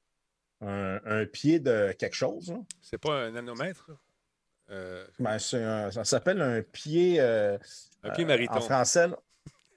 un, 0.61 0.99
un 1.05 1.25
pied 1.25 1.59
de 1.59 1.93
quelque 1.97 2.15
chose. 2.15 2.49
là. 2.51 2.59
C'est 2.81 2.97
pas 2.97 3.13
un 3.13 3.31
nanomètre? 3.31 3.89
Euh, 4.71 5.05
Ben, 5.19 5.37
un- 5.53 5.91
ça 5.91 6.03
s'appelle 6.03 6.41
un 6.41 6.61
pied. 6.61 7.19
euh, 7.19 7.57
un 8.03 8.09
pied 8.11 8.23
euh, 8.23 8.27
mariton. 8.27 8.53
en 8.55 8.61
français, 8.61 9.07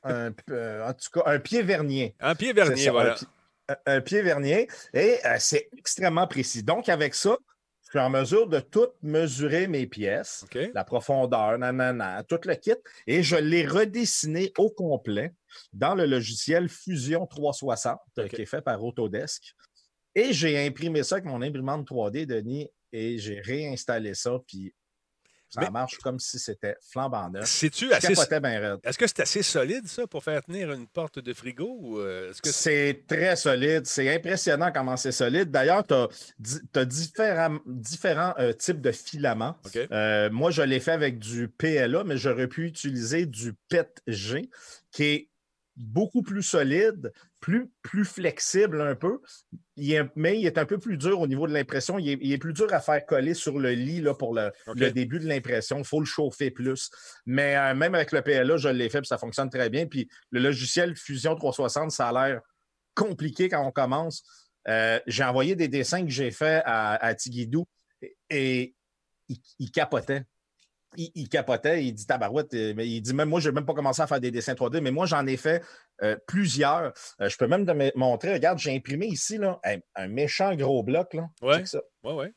un, 0.04 0.32
euh, 0.50 0.88
en 0.88 0.92
tout 0.94 1.10
cas, 1.12 1.22
un 1.26 1.38
pied 1.38 1.62
vernier. 1.62 2.14
Un 2.20 2.34
pied 2.34 2.52
vernier, 2.52 2.84
ça, 2.86 2.92
voilà. 2.92 3.12
Un, 3.12 3.16
pi- 3.16 3.26
un- 3.68 3.76
un 3.96 4.00
pied 4.00 4.22
vernier. 4.22 4.68
Et 4.94 5.18
euh, 5.26 5.36
c'est 5.38 5.68
extrêmement 5.76 6.26
précis. 6.26 6.62
Donc, 6.62 6.88
avec 6.88 7.14
ça, 7.14 7.36
je 7.84 7.90
suis 7.90 7.98
en 7.98 8.08
mesure 8.10 8.46
de 8.48 8.60
tout 8.60 8.88
mesurer 9.02 9.66
mes 9.66 9.86
pièces, 9.86 10.44
la 10.74 10.84
profondeur, 10.84 11.58
nanana, 11.58 12.22
tout 12.22 12.38
le 12.44 12.54
kit. 12.54 12.74
Et 13.06 13.22
je 13.22 13.36
l'ai 13.36 13.66
redessiné 13.66 14.52
au 14.58 14.70
complet 14.70 15.34
dans 15.72 15.94
le 15.94 16.04
logiciel 16.06 16.68
Fusion 16.68 17.26
360 17.26 17.98
euh, 18.18 18.24
OK. 18.24 18.30
qui 18.30 18.42
est 18.42 18.46
fait 18.46 18.60
par 18.62 18.82
Autodesk. 18.82 19.54
Et 20.18 20.32
j'ai 20.32 20.66
imprimé 20.66 21.04
ça 21.04 21.16
avec 21.16 21.26
mon 21.26 21.40
imprimante 21.42 21.86
3D, 21.86 22.26
Denis, 22.26 22.68
et 22.92 23.18
j'ai 23.18 23.40
réinstallé 23.40 24.14
ça. 24.14 24.38
Puis 24.46 24.74
ça 25.48 25.60
Mais- 25.60 25.70
marche 25.70 25.96
comme 25.98 26.18
si 26.18 26.38
c'était 26.40 26.74
flambant 26.90 27.30
neuf. 27.30 27.46
C'est-tu 27.46 27.92
assez. 27.92 28.12
Est-ce 28.12 28.98
que 28.98 29.06
c'est 29.06 29.20
assez 29.20 29.42
solide, 29.44 29.86
ça, 29.86 30.06
pour 30.08 30.24
faire 30.24 30.42
tenir 30.42 30.72
une 30.72 30.86
porte 30.88 31.20
de 31.20 31.32
frigo? 31.32 32.00
Euh, 32.00 32.32
c'est- 32.42 33.04
très 33.06 33.36
solide. 33.36 33.86
C'est 33.86 34.12
impressionnant 34.14 34.72
comment 34.72 34.96
c'est 34.96 35.12
solide. 35.12 35.50
D'ailleurs, 35.52 35.86
tu 35.86 35.94
as, 35.94 36.84
différents, 36.84 37.58
différents 37.64 38.34
euh, 38.40 38.52
types 38.52 38.80
de 38.80 38.90
filaments. 38.92 39.56
Euh, 39.92 40.28
moi, 40.30 40.50
je 40.50 40.62
l'ai 40.62 40.80
fait 40.80 40.92
avec 40.92 41.18
du 41.20 41.48
PLA, 41.48 42.02
mais 42.04 42.16
j'aurais 42.18 42.48
pu 42.48 42.66
utiliser 42.66 43.24
du 43.24 43.54
PETG, 43.68 44.50
qui 44.90 45.04
est 45.04 45.28
beaucoup 45.78 46.22
plus 46.22 46.42
solide, 46.42 47.12
plus, 47.40 47.70
plus 47.82 48.04
flexible 48.04 48.80
un 48.80 48.94
peu, 48.94 49.20
Il 49.76 49.92
est- 49.92 50.10
mais 50.16 50.38
il 50.40 50.44
est 50.44 50.58
un 50.58 50.66
peu 50.66 50.76
plus 50.78 50.96
dur 50.96 51.20
au 51.20 51.28
niveau 51.28 51.46
de 51.46 51.52
l'impression. 51.52 52.00
Il 52.00 52.08
est, 52.10 52.18
il 52.20 52.32
est 52.32 52.38
plus 52.38 52.52
dur 52.52 52.66
à 52.74 52.80
faire 52.80 53.06
coller 53.06 53.32
sur 53.32 53.60
le 53.60 53.70
lit 53.70 54.00
là, 54.00 54.12
pour 54.12 54.34
le, 54.34 54.50
début 54.90 55.20
de 55.20 55.28
l'impression. 55.28 55.78
Il 55.78 55.84
faut 55.84 56.00
le 56.00 56.06
chauffer 56.06 56.50
plus. 56.50 56.90
Mais 57.26 57.56
euh, 57.56 57.74
même 57.76 57.94
avec 57.94 58.10
le 58.10 58.20
PLA, 58.22 58.56
je 58.56 58.68
l'ai 58.68 58.90
fait, 58.90 59.00
puis 59.00 59.06
ça 59.06 59.18
fonctionne 59.18 59.50
très 59.50 59.70
bien. 59.70 59.86
Puis 59.86 60.08
le 60.32 60.40
logiciel 60.40 60.96
Fusion 60.96 61.36
360, 61.36 61.92
ça 61.92 62.08
a 62.08 62.12
l'air 62.28 62.40
compliqué 62.94 63.48
quand 63.48 63.64
on 63.64 63.70
commence. 63.70 64.24
Euh, 64.66 64.98
j'ai 65.06 65.22
envoyé 65.22 65.54
des 65.54 65.68
dessins 65.68 66.04
que 66.04 66.10
j'ai 66.10 66.32
faits 66.32 66.62
à, 66.66 66.94
à 66.94 67.14
Tigidou 67.14 67.64
et, 68.02 68.16
et 68.30 68.74
il, 69.28 69.36
il 69.60 69.70
capotait. 69.70 70.24
Il, 70.96 71.10
il 71.14 71.28
capotait, 71.28 71.84
il 71.84 71.92
dit 71.92 72.06
tabarouette, 72.06 72.54
euh, 72.54 72.72
mais 72.74 72.88
il 72.88 73.00
dit 73.00 73.14
même 73.14 73.28
moi, 73.28 73.40
je 73.40 73.48
n'ai 73.48 73.54
même 73.54 73.66
pas 73.66 73.74
commencé 73.74 74.00
à 74.00 74.06
faire 74.06 74.20
des 74.20 74.30
dessins 74.30 74.54
3D, 74.54 74.80
mais 74.80 74.90
moi, 74.90 75.06
j'en 75.06 75.26
ai 75.26 75.36
fait 75.36 75.62
euh, 76.02 76.16
plusieurs. 76.26 76.92
Euh, 77.20 77.28
je 77.28 77.36
peux 77.36 77.46
même 77.46 77.66
te 77.66 77.98
montrer, 77.98 78.32
regarde, 78.32 78.58
j'ai 78.58 78.74
imprimé 78.74 79.06
ici 79.06 79.36
là, 79.36 79.60
un, 79.64 79.78
un 79.96 80.08
méchant 80.08 80.54
gros 80.54 80.82
bloc. 80.82 81.14
Là. 81.14 81.28
Ouais. 81.42 81.64
Ça. 81.66 81.80
Ouais, 82.02 82.14
ouais. 82.14 82.32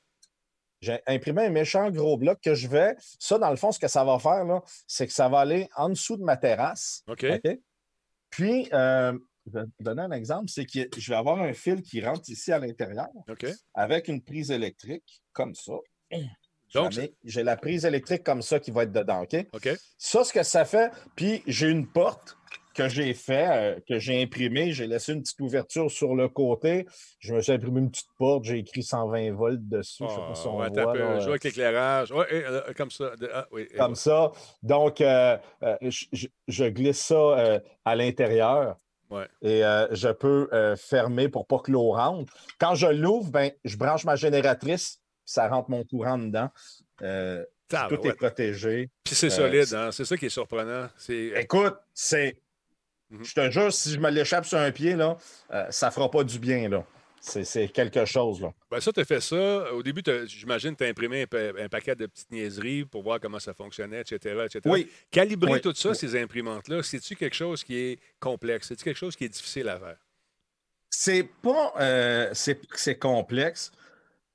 J'ai 0.81 1.00
imprimé 1.05 1.46
un 1.46 1.50
méchant 1.50 1.91
gros 1.91 2.17
bloc 2.17 2.39
que 2.41 2.55
je 2.55 2.67
vais. 2.67 2.96
Ça, 3.20 3.38
dans 3.38 3.51
le 3.51 3.55
fond, 3.55 3.72
ce 3.72 3.79
que 3.79 3.88
ça 3.88 4.03
va 4.03 4.17
faire, 4.17 4.43
là, 4.46 4.62
c'est 4.88 5.05
que 5.05 5.13
ça 5.13 5.29
va 5.29 5.39
aller 5.39 5.70
en 5.75 5.89
dessous 5.89 6.17
de 6.17 6.24
ma 6.24 6.38
terrasse. 6.38 7.03
OK. 7.08 7.25
Puis, 8.31 8.67
euh, 8.74 9.17
je 9.46 9.60
vais 9.60 9.65
te 9.65 9.84
donner 9.84 10.01
un 10.01 10.12
exemple, 10.12 10.50
c'est 10.50 10.65
que 10.65 10.79
je 10.98 11.12
vais 11.12 11.17
avoir 11.17 11.39
un 11.39 11.53
fil 11.53 11.81
qui 11.81 12.03
rentre 12.03 12.29
ici 12.29 12.51
à 12.51 12.60
l'intérieur 12.60 13.10
avec 13.74 14.08
une 14.08 14.22
prise 14.24 14.50
électrique 14.51 15.22
comme 15.34 15.53
ça. 15.53 15.74
Donc, 16.73 16.91
j'ai 17.23 17.43
la 17.43 17.57
prise 17.57 17.85
électrique 17.85 18.23
comme 18.23 18.41
ça 18.41 18.59
qui 18.59 18.71
va 18.71 18.83
être 18.83 18.91
dedans, 18.91 19.21
OK? 19.23 19.35
OK. 19.53 19.69
Ça, 19.97 20.23
ce 20.23 20.33
que 20.33 20.43
ça 20.43 20.65
fait, 20.65 20.91
puis 21.15 21.43
j'ai 21.47 21.67
une 21.69 21.87
porte 21.87 22.37
que 22.73 22.87
j'ai 22.87 23.13
fait, 23.13 23.47
euh, 23.49 23.79
que 23.87 23.99
j'ai 23.99 24.21
imprimée, 24.21 24.71
j'ai 24.71 24.87
laissé 24.87 25.11
une 25.11 25.21
petite 25.21 25.41
ouverture 25.41 25.91
sur 25.91 26.15
le 26.15 26.29
côté. 26.29 26.85
Je 27.19 27.33
me 27.33 27.41
suis 27.41 27.51
imprimé 27.51 27.81
une 27.81 27.91
petite 27.91 28.07
porte, 28.17 28.45
j'ai 28.45 28.59
écrit 28.59 28.81
120 28.81 29.33
volts 29.33 29.67
dessus. 29.67 30.05
je 30.07 30.13
sais 30.13 30.15
pas 30.15 30.35
si 30.35 30.47
on 30.47 30.61
Ah, 30.61 30.69
ouais, 30.69 30.83
voit, 30.83 30.97
là, 30.97 31.19
Jouer 31.19 31.31
avec. 31.31 31.43
Ouais, 32.11 32.25
et, 32.29 32.45
euh, 32.45 32.61
comme 32.75 32.91
ça. 32.91 33.11
Ah, 33.33 33.45
oui, 33.51 33.67
comme 33.77 33.95
ça. 33.95 34.31
Donc, 34.63 35.01
euh, 35.01 35.37
euh, 35.63 35.75
je, 36.47 36.69
glisse 36.69 37.01
ça 37.01 37.15
euh, 37.15 37.59
à 37.83 37.95
l'intérieur. 37.97 38.77
Ouais. 39.09 39.27
Et 39.41 39.65
euh, 39.65 39.93
je 39.93 40.07
peux 40.07 40.47
euh, 40.53 40.77
fermer 40.77 41.27
pour 41.27 41.45
pas 41.45 41.59
que 41.59 41.69
l'eau 41.69 41.91
rentre. 41.91 42.33
Quand 42.57 42.75
je 42.75 42.87
l'ouvre, 42.87 43.29
ben, 43.29 43.51
je 43.65 43.75
branche 43.75 44.05
ma 44.05 44.15
génératrice, 44.15 45.00
ça 45.25 45.47
rentre 45.47 45.69
mon 45.69 45.83
courant 45.83 46.17
dedans. 46.17 46.49
Euh, 47.01 47.43
voilà. 47.69 47.87
tout 47.97 48.05
est 48.07 48.13
protégé. 48.13 48.89
Puis 49.03 49.15
c'est 49.15 49.27
Euh, 49.27 49.29
solide, 49.29 49.65
c'est- 49.65 49.75
hein? 49.75 49.91
C'est 49.91 50.05
ça 50.05 50.17
qui 50.17 50.25
est 50.25 50.29
surprenant. 50.29 50.89
C'est 50.97 51.31
Écoute, 51.37 51.75
c'est. 51.93 52.35
Mhm. 53.09 53.23
Je 53.23 53.33
te 53.33 53.49
jure, 53.51 53.71
si 53.73 53.91
je 53.91 53.99
me 53.99 54.09
l'échappe 54.09 54.45
sur 54.45 54.57
un 54.57 54.71
pied, 54.71 54.95
là, 54.95 55.17
euh, 55.53 55.65
ça 55.69 55.89
fera 55.91 56.09
pas 56.11 56.23
du 56.23 56.37
bien. 56.39 56.67
là. 56.69 56.85
C'est 57.23 57.67
quelque 57.67 58.03
chose. 58.05 58.41
Là. 58.41 58.51
Ben 58.71 58.79
ça, 58.79 58.91
tu 58.91 58.99
as 58.99 59.05
fait 59.05 59.21
ça. 59.21 59.71
Au 59.73 59.83
début, 59.83 60.01
j'imagine 60.25 60.75
tu 60.75 60.83
as 60.83 60.87
imprimé 60.87 61.21
un, 61.21 61.27
pa- 61.27 61.51
un 61.59 61.69
paquet 61.69 61.95
de 61.95 62.07
petites 62.07 62.31
niaiseries 62.31 62.83
pour 62.83 63.03
voir 63.03 63.19
comment 63.19 63.37
ça 63.37 63.53
fonctionnait, 63.53 64.01
etc. 64.01 64.17
etc. 64.45 64.61
Oui. 64.65 64.89
Calibrer 65.11 65.51
Oui. 65.53 65.61
tout 65.61 65.73
ça, 65.75 65.89
Oui. 65.89 65.95
ces 65.95 66.19
imprimantes-là, 66.19 66.81
c'est-tu 66.81 67.15
quelque 67.15 67.35
chose 67.35 67.63
qui 67.63 67.75
est 67.77 67.99
complexe? 68.19 68.69
C'est-tu 68.69 68.83
quelque 68.83 68.97
chose 68.97 69.15
qui 69.15 69.25
est 69.25 69.29
difficile 69.29 69.69
à 69.69 69.77
faire? 69.77 69.97
C'est 70.89 71.23
pas. 71.43 71.73
euh, 71.79 72.29
c'est 72.33 72.97
complexe. 72.97 73.71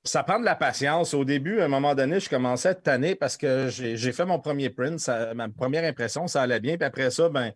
Ça 0.07 0.23
prend 0.23 0.39
de 0.39 0.45
la 0.45 0.55
patience. 0.55 1.13
Au 1.13 1.25
début, 1.25 1.59
à 1.61 1.65
un 1.65 1.67
moment 1.67 1.93
donné, 1.95 2.19
je 2.19 2.29
commençais 2.29 2.69
à 2.69 2.75
tanné 2.75 3.15
parce 3.15 3.37
que 3.37 3.67
j'ai 3.69 4.11
fait 4.13 4.25
mon 4.25 4.39
premier 4.39 4.69
print, 4.69 4.99
ça- 4.99 5.33
ma 5.33 5.49
première 5.49 5.83
impression, 5.83 6.27
ça 6.27 6.41
allait 6.41 6.59
bien. 6.59 6.77
Puis 6.77 6.85
après 6.85 7.11
ça, 7.11 7.29
ben, 7.29 7.51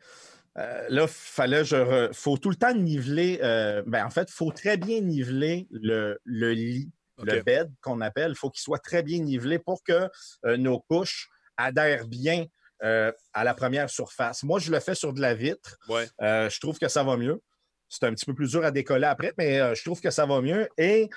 euh, 0.57 0.85
là, 0.89 1.07
fallait 1.07 1.63
je 1.63 1.75
re- 1.77 2.13
faut 2.13 2.37
tout 2.37 2.49
le 2.49 2.55
temps 2.57 2.73
niveler. 2.73 3.39
euh, 3.41 3.81
ben, 3.87 4.05
en 4.05 4.09
fait, 4.09 4.27
il 4.29 4.33
faut 4.33 4.51
très 4.51 4.77
bien 4.77 4.99
niveler 5.01 5.67
le, 5.71 6.19
le 6.25 6.51
lit, 6.53 6.91
le 7.23 7.41
bed 7.43 7.71
qu'on 7.81 8.01
appelle. 8.01 8.31
Il 8.31 8.37
faut 8.37 8.49
qu'il 8.49 8.61
soit 8.61 8.79
très 8.79 9.01
bien 9.03 9.19
nivelé 9.19 9.59
pour 9.59 9.83
que 9.83 10.09
euh, 10.45 10.57
nos 10.57 10.79
couches 10.79 11.29
adhèrent 11.57 12.07
bien 12.07 12.45
euh, 12.83 13.11
à 13.33 13.43
la 13.43 13.53
première 13.53 13.89
surface. 13.89 14.43
Moi, 14.43 14.59
je 14.59 14.71
le 14.71 14.79
fais 14.79 14.95
sur 14.95 15.13
de 15.13 15.21
la 15.21 15.33
vitre. 15.35 15.77
Ouais. 15.87 16.07
Je 16.19 16.59
trouve 16.59 16.79
que 16.79 16.87
ça 16.87 17.03
va 17.03 17.15
mieux. 17.15 17.39
C'est 17.87 18.05
un 18.05 18.13
petit 18.13 18.25
peu 18.25 18.33
plus 18.33 18.51
dur 18.51 18.63
à 18.65 18.71
décoller 18.71 19.05
après, 19.05 19.33
mais 19.37 19.75
je 19.75 19.83
trouve 19.83 19.99
que 20.01 20.09
ça 20.11 20.25
va 20.25 20.41
mieux. 20.41 20.67
Et 20.77 21.09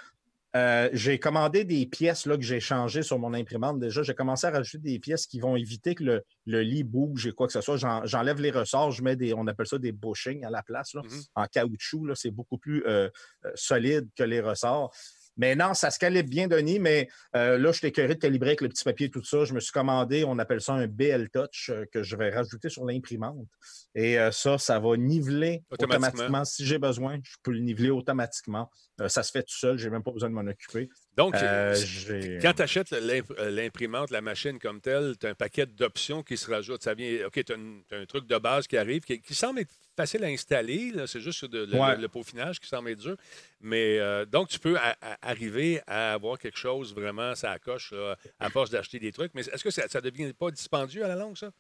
euh, 0.56 0.88
j'ai 0.92 1.18
commandé 1.18 1.64
des 1.64 1.84
pièces 1.86 2.26
là, 2.26 2.36
que 2.36 2.42
j'ai 2.42 2.60
changées 2.60 3.02
sur 3.02 3.18
mon 3.18 3.34
imprimante. 3.34 3.80
Déjà, 3.80 4.02
j'ai 4.02 4.14
commencé 4.14 4.46
à 4.46 4.50
rajouter 4.50 4.78
des 4.78 4.98
pièces 5.00 5.26
qui 5.26 5.40
vont 5.40 5.56
éviter 5.56 5.94
que 5.94 6.04
le, 6.04 6.22
le 6.46 6.60
lit 6.62 6.84
bouge 6.84 7.26
et 7.26 7.32
quoi 7.32 7.46
que 7.48 7.52
ce 7.52 7.60
soit. 7.60 7.76
J'en- 7.76 8.04
J'enlève 8.06 8.40
les 8.40 8.50
ressorts, 8.52 8.92
je 8.92 9.02
mets 9.02 9.16
des, 9.16 9.34
on 9.34 9.46
appelle 9.48 9.66
ça 9.66 9.78
des 9.78 9.92
bushings 9.92 10.44
à 10.44 10.50
la 10.50 10.62
place, 10.62 10.94
là, 10.94 11.02
Mhm. 11.04 11.20
en 11.34 11.46
caoutchouc. 11.46 12.14
C'est 12.14 12.30
beaucoup 12.30 12.58
plus 12.58 12.84
euh, 12.86 13.08
euh, 13.44 13.50
solide 13.54 14.08
que 14.16 14.22
les 14.22 14.40
ressorts. 14.40 14.94
Mais 15.36 15.56
non, 15.56 15.74
ça 15.74 15.90
se 15.90 15.98
calibre 15.98 16.28
bien, 16.28 16.46
Denis, 16.48 16.78
mais 16.78 17.08
euh, 17.34 17.58
là, 17.58 17.72
je 17.72 17.78
suis 17.78 17.88
écœuré 17.88 18.14
de 18.14 18.20
calibrer 18.20 18.50
avec 18.50 18.60
le 18.60 18.68
petit 18.68 18.84
papier 18.84 19.06
et 19.06 19.10
tout 19.10 19.24
ça. 19.24 19.44
Je 19.44 19.52
me 19.52 19.60
suis 19.60 19.72
commandé, 19.72 20.24
on 20.24 20.38
appelle 20.38 20.60
ça 20.60 20.74
un 20.74 20.86
BL 20.86 21.28
Touch 21.30 21.70
euh, 21.70 21.84
que 21.92 22.02
je 22.02 22.16
vais 22.16 22.30
rajouter 22.30 22.68
sur 22.68 22.84
l'imprimante. 22.84 23.48
Et 23.94 24.18
euh, 24.18 24.30
ça, 24.30 24.58
ça 24.58 24.78
va 24.78 24.96
niveler 24.96 25.62
Automatiquement. 25.70 26.08
automatiquement. 26.08 26.44
Si 26.44 26.64
j'ai 26.64 26.78
besoin, 26.78 27.18
je 27.22 27.36
peux 27.42 27.52
le 27.52 27.60
niveler 27.60 27.90
automatiquement. 27.90 28.70
Ça 29.08 29.22
se 29.22 29.30
fait 29.32 29.42
tout 29.42 29.56
seul, 29.56 29.76
je 29.76 29.86
n'ai 29.86 29.90
même 29.90 30.02
pas 30.02 30.12
besoin 30.12 30.30
de 30.30 30.34
m'en 30.34 30.46
occuper. 30.46 30.88
Donc, 31.16 31.34
Euh, 31.36 31.74
j'ai- 31.76 32.38
quand 32.42 32.52
tu 32.54 32.62
achètes 32.62 32.90
l'imprimante, 32.90 34.10
la 34.10 34.20
machine 34.20 34.58
comme 34.58 34.80
telle, 34.80 35.14
tu 35.18 35.26
as 35.26 35.30
un 35.30 35.34
paquet 35.34 35.66
d'options 35.66 36.22
qui 36.22 36.36
se 36.36 36.50
rajoutent. 36.50 36.82
Ça 36.82 36.94
vient, 36.94 37.26
OK, 37.26 37.44
tu 37.44 37.52
as, 37.52 37.56
un 37.96 38.06
truc 38.06 38.26
de 38.26 38.36
base 38.38 38.66
qui 38.66 38.76
arrive, 38.76 39.02
qui, 39.02 39.20
qui 39.20 39.34
semble 39.34 39.60
être 39.60 39.72
facile 39.96 40.24
à 40.24 40.26
installer. 40.28 40.92
C'est 41.06 41.20
juste 41.20 41.44
de- 41.44 41.66
le, 41.66 41.78
Ouais. 41.78 41.94
le- 41.96 42.02
le 42.02 42.08
peaufinage 42.08 42.58
qui 42.58 42.66
semble 42.66 42.90
être 42.90 42.98
dur. 42.98 43.16
Mais 43.60 43.98
euh, 44.00 44.24
donc, 44.24 44.48
tu 44.48 44.58
peux 44.58 44.76
a- 44.76 44.96
a- 45.00 45.18
arriver 45.30 45.80
à 45.86 46.14
avoir 46.14 46.38
quelque 46.38 46.58
chose 46.58 46.92
vraiment, 46.94 47.34
ça 47.36 47.58
coche, 47.58 47.92
là, 47.92 48.16
à 48.40 48.50
force 48.50 48.70
d'acheter 48.70 48.98
des 48.98 49.12
trucs. 49.12 49.32
Mais 49.34 49.42
est-ce 49.42 49.62
que 49.62 49.70
ça 49.70 49.86
ne 49.94 50.00
devient 50.00 50.32
pas 50.32 50.50
dispendieux 50.50 51.04
à 51.04 51.08
la 51.08 51.14
longue, 51.16 51.36
ça? 51.36 51.50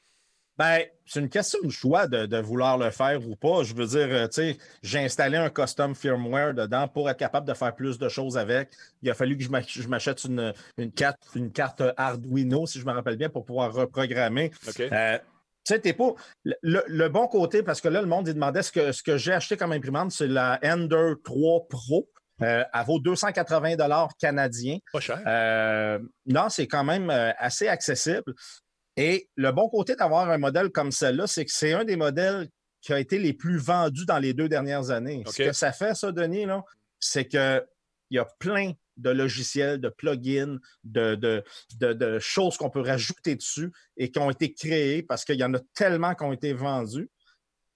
Ben, 0.56 0.82
c'est 1.04 1.20
une 1.20 1.28
question 1.28 1.58
de 1.64 1.70
choix 1.70 2.06
de, 2.06 2.26
de 2.26 2.36
vouloir 2.38 2.78
le 2.78 2.90
faire 2.90 3.26
ou 3.28 3.34
pas. 3.34 3.64
Je 3.64 3.74
veux 3.74 3.86
dire, 3.86 4.06
euh, 4.08 4.26
tu 4.28 4.34
sais, 4.34 4.58
j'ai 4.82 5.00
installé 5.00 5.36
un 5.36 5.50
custom 5.50 5.94
firmware 5.94 6.54
dedans 6.54 6.86
pour 6.86 7.10
être 7.10 7.16
capable 7.18 7.46
de 7.46 7.54
faire 7.54 7.74
plus 7.74 7.98
de 7.98 8.08
choses 8.08 8.38
avec. 8.38 8.70
Il 9.02 9.10
a 9.10 9.14
fallu 9.14 9.36
que 9.36 9.42
je 9.42 9.48
m'ach- 9.50 9.66
je 9.68 9.88
m'achète 9.88 10.22
une, 10.24 10.52
une 10.78 10.92
carte, 10.92 11.18
une 11.34 11.50
carte 11.50 11.82
Arduino, 11.96 12.66
si 12.66 12.78
je 12.78 12.86
me 12.86 12.92
rappelle 12.92 13.16
bien, 13.16 13.28
pour 13.28 13.44
pouvoir 13.44 13.72
reprogrammer. 13.72 14.52
Euh, 14.92 15.18
tu 15.18 15.74
sais, 15.74 15.80
t'es 15.80 15.92
pas. 15.92 16.12
Le, 16.44 17.08
bon 17.08 17.26
côté, 17.26 17.62
parce 17.62 17.80
que 17.80 17.88
là, 17.88 18.00
le 18.00 18.06
monde, 18.06 18.28
il 18.28 18.34
demandait 18.34 18.62
ce 18.62 18.70
que, 18.70 18.92
ce 18.92 19.02
que 19.02 19.16
j'ai 19.16 19.32
acheté 19.32 19.56
comme 19.56 19.72
imprimante, 19.72 20.12
c'est 20.12 20.28
la 20.28 20.60
Ender 20.62 21.14
3 21.24 21.66
Pro. 21.68 22.08
Euh, 22.42 22.64
elle 22.72 22.84
vaut 22.84 22.98
280 22.98 23.76
canadiens. 24.20 24.78
Pas 24.92 25.00
cher. 25.00 25.20
Euh, 25.26 25.98
non, 26.26 26.48
c'est 26.48 26.66
quand 26.66 26.84
même 26.84 27.08
euh, 27.08 27.32
assez 27.38 27.68
accessible. 27.68 28.34
Et 28.96 29.28
le 29.36 29.50
bon 29.52 29.68
côté 29.68 29.96
d'avoir 29.96 30.30
un 30.30 30.38
modèle 30.38 30.70
comme 30.70 30.92
celle-là, 30.92 31.26
c'est 31.26 31.44
que 31.44 31.50
c'est 31.52 31.72
un 31.72 31.84
des 31.84 31.96
modèles 31.96 32.48
qui 32.80 32.92
a 32.92 33.00
été 33.00 33.18
les 33.18 33.32
plus 33.32 33.58
vendus 33.58 34.04
dans 34.06 34.18
les 34.18 34.34
deux 34.34 34.48
dernières 34.48 34.90
années. 34.90 35.22
Ce 35.26 35.36
que 35.48 35.52
ça 35.52 35.72
fait, 35.72 35.94
ça, 35.94 36.12
Denis, 36.12 36.44
là, 36.46 36.62
c'est 37.00 37.26
qu'il 37.26 37.64
y 38.10 38.18
a 38.18 38.24
plein 38.38 38.72
de 38.96 39.10
logiciels, 39.10 39.80
de 39.80 39.88
plugins, 39.88 40.58
de, 40.84 41.16
de, 41.16 41.42
de- 41.80 41.92
de 41.94 42.18
choses 42.20 42.56
qu'on 42.56 42.70
peut 42.70 42.82
rajouter 42.82 43.34
dessus 43.34 43.72
et 43.96 44.10
qui 44.12 44.18
ont 44.20 44.30
été 44.30 44.52
créées 44.54 45.02
parce 45.02 45.24
qu'il 45.24 45.36
y 45.36 45.44
en 45.44 45.52
a 45.54 45.58
tellement 45.74 46.14
qui 46.14 46.22
ont 46.22 46.32
été 46.32 46.52
vendus 46.52 47.08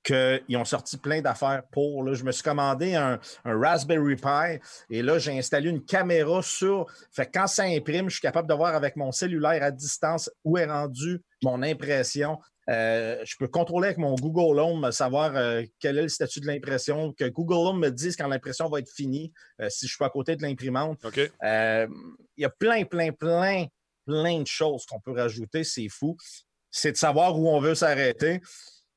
qu'ils 0.09 0.57
ont 0.57 0.65
sorti 0.65 0.97
plein 0.97 1.21
d'affaires 1.21 1.63
pour. 1.71 2.03
Là. 2.05 2.15
Je 2.15 2.25
me 2.25 2.33
suis 2.33 2.43
commandé 2.43 2.95
un, 2.95 3.21
un 3.45 3.59
Raspberry 3.61 4.17
Pi 4.17 4.61
et 4.91 5.03
là, 5.03 5.19
j'ai 5.19 5.39
installé 5.39 5.69
une 5.71 5.85
caméra 5.85 6.43
sur. 6.43 6.87
Fait 7.13 7.27
que 7.27 7.33
quand 7.35 7.47
ça 7.47 7.65
imprime, 7.65 8.09
je 8.09 8.15
suis 8.15 8.23
capable 8.23 8.49
de 8.49 8.55
voir 8.55 8.75
avec 8.75 8.97
mon 8.97 9.13
cellulaire 9.13 9.63
à 9.63 9.71
distance 9.71 10.31
où 10.45 10.57
est 10.57 10.67
rendue 10.67 11.21
mon 11.43 11.63
impression. 11.63 12.39
Euh, 12.69 13.17
je 13.25 13.35
peux 13.39 13.49
contrôler 13.49 13.87
avec 13.87 13.99
mon 13.99 14.15
Google 14.15 14.61
Home, 14.61 14.93
savoir 14.93 15.35
euh, 15.37 15.63
quel 15.81 15.97
est 15.99 16.03
le 16.03 16.09
statut 16.09 16.41
de 16.41 16.47
l'impression, 16.47 17.15
que 17.15 17.25
Google 17.25 17.67
Home 17.67 17.81
me 17.81 17.91
dise 17.91 18.15
quand 18.15 18.29
l'impression 18.29 18.69
va 18.69 18.81
être 18.81 18.91
finie, 18.91 19.33
euh, 19.61 19.71
si 19.71 19.87
je 19.87 19.95
suis 19.95 20.05
à 20.05 20.11
côté 20.11 20.37
de 20.37 20.43
l'imprimante. 20.43 20.99
Il 21.43 21.89
y 22.37 22.45
a 22.45 22.51
plein, 22.51 22.85
plein, 22.85 23.11
plein, 23.13 23.67
plein 24.07 24.43
de 24.43 24.47
choses 24.47 24.85
qu'on 24.85 25.01
peut 25.01 25.13
rajouter. 25.13 25.65
C'est 25.65 25.89
fou. 25.89 26.17
C'est 26.71 26.93
de 26.93 26.97
savoir 26.99 27.39
où 27.39 27.49
on 27.49 27.61
veut 27.61 27.75
s'arrêter. 27.75 28.43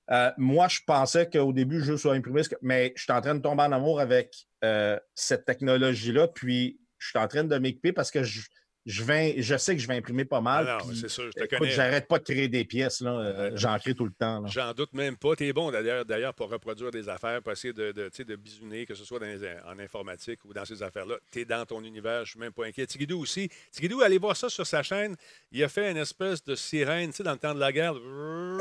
Euh, 0.09 0.31
moi, 0.37 0.67
je 0.67 0.79
pensais 0.85 1.29
qu'au 1.29 1.53
début, 1.53 1.77
le 1.77 1.83
jeu 1.83 1.97
soit 1.97 2.19
mais 2.61 2.93
je 2.95 3.03
suis 3.03 3.13
en 3.13 3.21
train 3.21 3.35
de 3.35 3.41
tomber 3.41 3.63
en 3.63 3.71
amour 3.71 3.99
avec 3.99 4.47
euh, 4.63 4.99
cette 5.15 5.45
technologie-là. 5.45 6.27
Puis, 6.27 6.79
je 6.97 7.09
suis 7.09 7.19
en 7.19 7.27
train 7.27 7.43
de 7.43 7.57
m'équiper 7.57 7.93
parce 7.93 8.11
que 8.11 8.23
je, 8.23 8.41
je, 8.85 9.03
vais, 9.03 9.35
je 9.41 9.55
sais 9.57 9.75
que 9.75 9.81
je 9.81 9.87
vais 9.87 9.95
imprimer 9.95 10.25
pas 10.25 10.41
mal. 10.41 10.65
Ah 10.67 10.77
non, 10.83 10.93
c'est 10.95 11.07
sûr, 11.09 11.25
je 11.25 11.31
te 11.31 11.43
écoute, 11.43 11.59
connais. 11.59 11.71
j'arrête 11.71 12.07
pas 12.07 12.17
de 12.19 12.23
créer 12.23 12.47
des 12.47 12.65
pièces. 12.65 13.01
là. 13.01 13.11
Euh. 13.11 13.51
J'en 13.55 13.77
crée 13.77 13.93
tout 13.93 14.05
le 14.05 14.11
temps. 14.11 14.45
J'en 14.47 14.73
doute 14.73 14.93
même 14.93 15.17
pas. 15.17 15.35
Tu 15.35 15.47
es 15.47 15.53
bon 15.53 15.69
d'ailleurs, 15.71 16.03
d'ailleurs 16.05 16.33
pour 16.33 16.49
reproduire 16.49 16.89
des 16.91 17.07
affaires, 17.09 17.41
pour 17.41 17.51
essayer 17.51 17.73
de, 17.73 17.91
de, 17.91 18.05
tu 18.09 18.17
sais, 18.17 18.23
de 18.25 18.35
bisouner, 18.35 18.85
que 18.85 18.95
ce 18.95 19.05
soit 19.05 19.19
dans 19.19 19.25
les- 19.25 19.41
en 19.67 19.77
informatique 19.79 20.39
ou 20.45 20.53
dans 20.53 20.65
ces 20.65 20.81
affaires-là. 20.81 21.15
Tu 21.31 21.41
es 21.41 21.45
dans 21.45 21.65
ton 21.65 21.83
univers, 21.83 22.25
je 22.25 22.31
suis 22.31 22.39
même 22.39 22.51
pas 22.53 22.65
inquiet. 22.65 22.85
Tigidou 22.87 23.21
aussi. 23.21 23.49
Tigidou, 23.71 24.01
allez 24.01 24.17
voir 24.17 24.35
ça 24.35 24.49
sur 24.49 24.65
sa 24.65 24.81
chaîne. 24.83 25.15
Il 25.51 25.63
a 25.63 25.69
fait 25.69 25.91
une 25.91 25.97
espèce 25.97 26.43
de 26.43 26.55
sirène, 26.55 27.11
tu 27.11 27.17
sais, 27.17 27.23
dans 27.23 27.33
le 27.33 27.37
temps 27.37 27.53
de 27.53 27.59
la 27.59 27.71
guerre. 27.71 27.93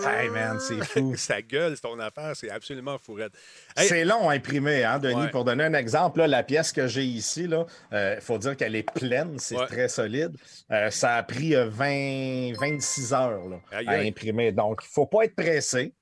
Hey, 0.07 0.29
man, 0.31 0.59
c'est 0.61 0.85
fou. 0.85 1.15
Sa 1.17 1.43
gueule, 1.43 1.75
c'est 1.77 1.83
ton 1.83 1.99
affaire, 1.99 2.35
c'est 2.35 2.51
absolument 2.51 2.99
fourette. 2.99 3.33
Hey, 3.77 3.89
C'est 3.89 4.05
long 4.05 4.29
à 4.29 4.35
imprimer, 4.35 4.85
hein, 4.85 4.99
Denis? 4.99 5.15
Ouais. 5.15 5.29
Pour 5.31 5.45
donner 5.45 5.65
un 5.65 5.75
exemple, 5.75 6.19
là, 6.21 6.27
la 6.27 6.43
pièce 6.43 6.73
que 6.73 6.87
j'ai 6.87 7.05
ici, 7.05 7.49
il 7.93 8.19
faut 8.21 8.39
dire 8.39 8.57
qu'elle 8.57 8.75
est 8.77 8.91
pleine, 8.91 9.39
c'est 9.39 9.57
Ouais. 9.57 9.67
très 9.67 9.89
solide. 9.89 10.10
Euh, 10.71 10.91
ça 10.91 11.17
a 11.17 11.23
pris 11.23 11.55
euh, 11.55 11.69
20, 11.69 12.53
26 12.59 13.13
heures 13.13 13.49
là, 13.49 13.61
à 13.87 13.95
imprimer. 14.01 14.53
Donc, 14.53 14.81
il 14.83 14.87
ne 14.87 14.93
faut 14.93 15.07
pas 15.07 15.25
être 15.25 15.35
pressé. 15.35 15.95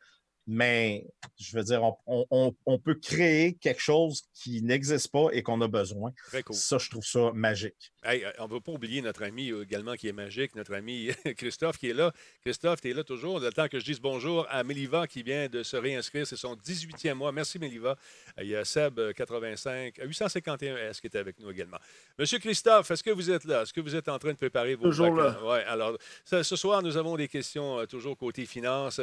Mais 0.51 1.07
je 1.39 1.55
veux 1.55 1.63
dire, 1.63 1.83
on, 2.07 2.79
peut 2.79 2.95
créer 2.95 3.53
quelque 3.53 3.83
chose 3.83 4.23
qui 4.33 4.63
n'existe 4.63 5.13
pas 5.13 5.27
et 5.33 5.43
qu'on 5.43 5.61
a 5.61 5.69
besoin. 5.69 6.15
Ça, 6.53 6.79
je 6.79 6.89
trouve 6.89 7.05
ça 7.05 7.33
magique. 7.35 7.93
Euh, 8.07 8.33
on 8.39 8.49
ne 8.49 8.55
va 8.55 8.61
pas 8.61 8.73
oublier 8.73 9.03
notre 9.03 9.25
ami 9.25 9.51
euh, 9.51 9.65
également 9.65 9.95
qui 9.95 10.09
est 10.09 10.13
magique, 10.13 10.55
notre 10.55 10.75
ami 10.75 11.11
Christophe 11.37 11.77
qui 11.77 11.91
est 11.91 11.95
là. 11.95 12.13
Christophe, 12.41 12.81
tu 12.81 12.89
es 12.89 12.95
là 12.95 13.05
toujours. 13.05 13.41
Le 13.41 13.53
temps 13.53 13.69
que 13.69 13.79
je 13.79 13.85
dise 13.85 14.01
bonjour 14.01 14.47
à 14.49 14.65
Meliva 14.65 15.07
qui 15.07 15.23
vient 15.23 15.49
de 15.49 15.63
se 15.63 15.77
réinscrire. 15.77 16.27
C'est 16.27 16.37
son 16.37 16.55
18e 16.55 17.13
mois. 17.13 17.31
Merci, 17.31 17.59
Meliva. 17.59 17.99
Euh, 18.39 18.43
il 18.43 18.49
y 18.49 18.57
a 18.57 18.65
Seb 18.65 19.13
85, 19.13 19.99
851S 19.99 21.01
qui 21.01 21.09
est 21.09 21.17
avec 21.17 21.39
nous 21.41 21.51
également? 21.51 21.79
Monsieur 22.19 22.39
Christophe, 22.39 22.91
est-ce 22.91 23.03
que 23.03 23.11
vous 23.11 23.31
êtes 23.31 23.45
là? 23.45 23.63
Est-ce 23.63 23.75
que 23.75 23.83
vous 23.83 23.95
êtes 23.95 24.09
en 24.09 24.19
train 24.19 24.33
de 24.33 24.39
préparer 24.39 24.77
vos 24.77 24.85
Toujours 24.85 25.15
là. 25.15 25.39
Oui, 25.45 25.59
alors, 25.67 25.99
ce, 26.25 26.43
soir, 26.43 26.83
nous 26.83 26.97
avons 26.97 27.17
des 27.17 27.29
questions 27.29 27.85
toujours 27.85 28.17
côté 28.17 28.47
finance. 28.47 28.99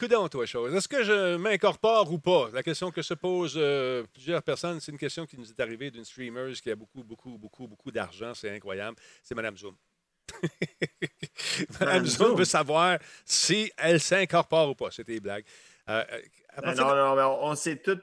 Que 0.00 0.06
dans 0.06 0.30
toi, 0.30 0.46
chose. 0.46 0.74
Est-ce 0.74 0.88
que 0.88 1.04
je 1.04 1.36
m'incorpore 1.36 2.10
ou 2.10 2.18
pas? 2.18 2.48
La 2.54 2.62
question 2.62 2.90
que 2.90 3.02
se 3.02 3.12
posent 3.12 3.52
euh, 3.58 4.02
plusieurs 4.14 4.42
personnes, 4.42 4.80
c'est 4.80 4.92
une 4.92 4.96
question 4.96 5.26
qui 5.26 5.36
nous 5.36 5.50
est 5.50 5.60
arrivée 5.60 5.90
d'une 5.90 6.06
streamer 6.06 6.54
qui 6.54 6.70
a 6.70 6.74
beaucoup, 6.74 7.04
beaucoup, 7.04 7.36
beaucoup, 7.36 7.68
beaucoup 7.68 7.90
d'argent. 7.90 8.32
C'est 8.32 8.48
incroyable. 8.48 8.96
C'est 9.22 9.34
Mme 9.34 9.58
Zoom. 9.58 9.76
Mme 11.80 12.06
Zoom 12.06 12.34
veut 12.34 12.46
savoir 12.46 12.98
si 13.26 13.70
elle 13.76 14.00
s'incorpore 14.00 14.70
ou 14.70 14.74
pas. 14.74 14.90
C'était 14.90 15.16
une 15.16 15.20
blague. 15.20 15.44
Euh, 15.90 16.02
euh, 16.64 16.74
non, 16.76 16.94
non, 16.96 17.14
non, 17.14 17.38
on 17.42 17.54
sait 17.54 17.76
tout. 17.76 18.00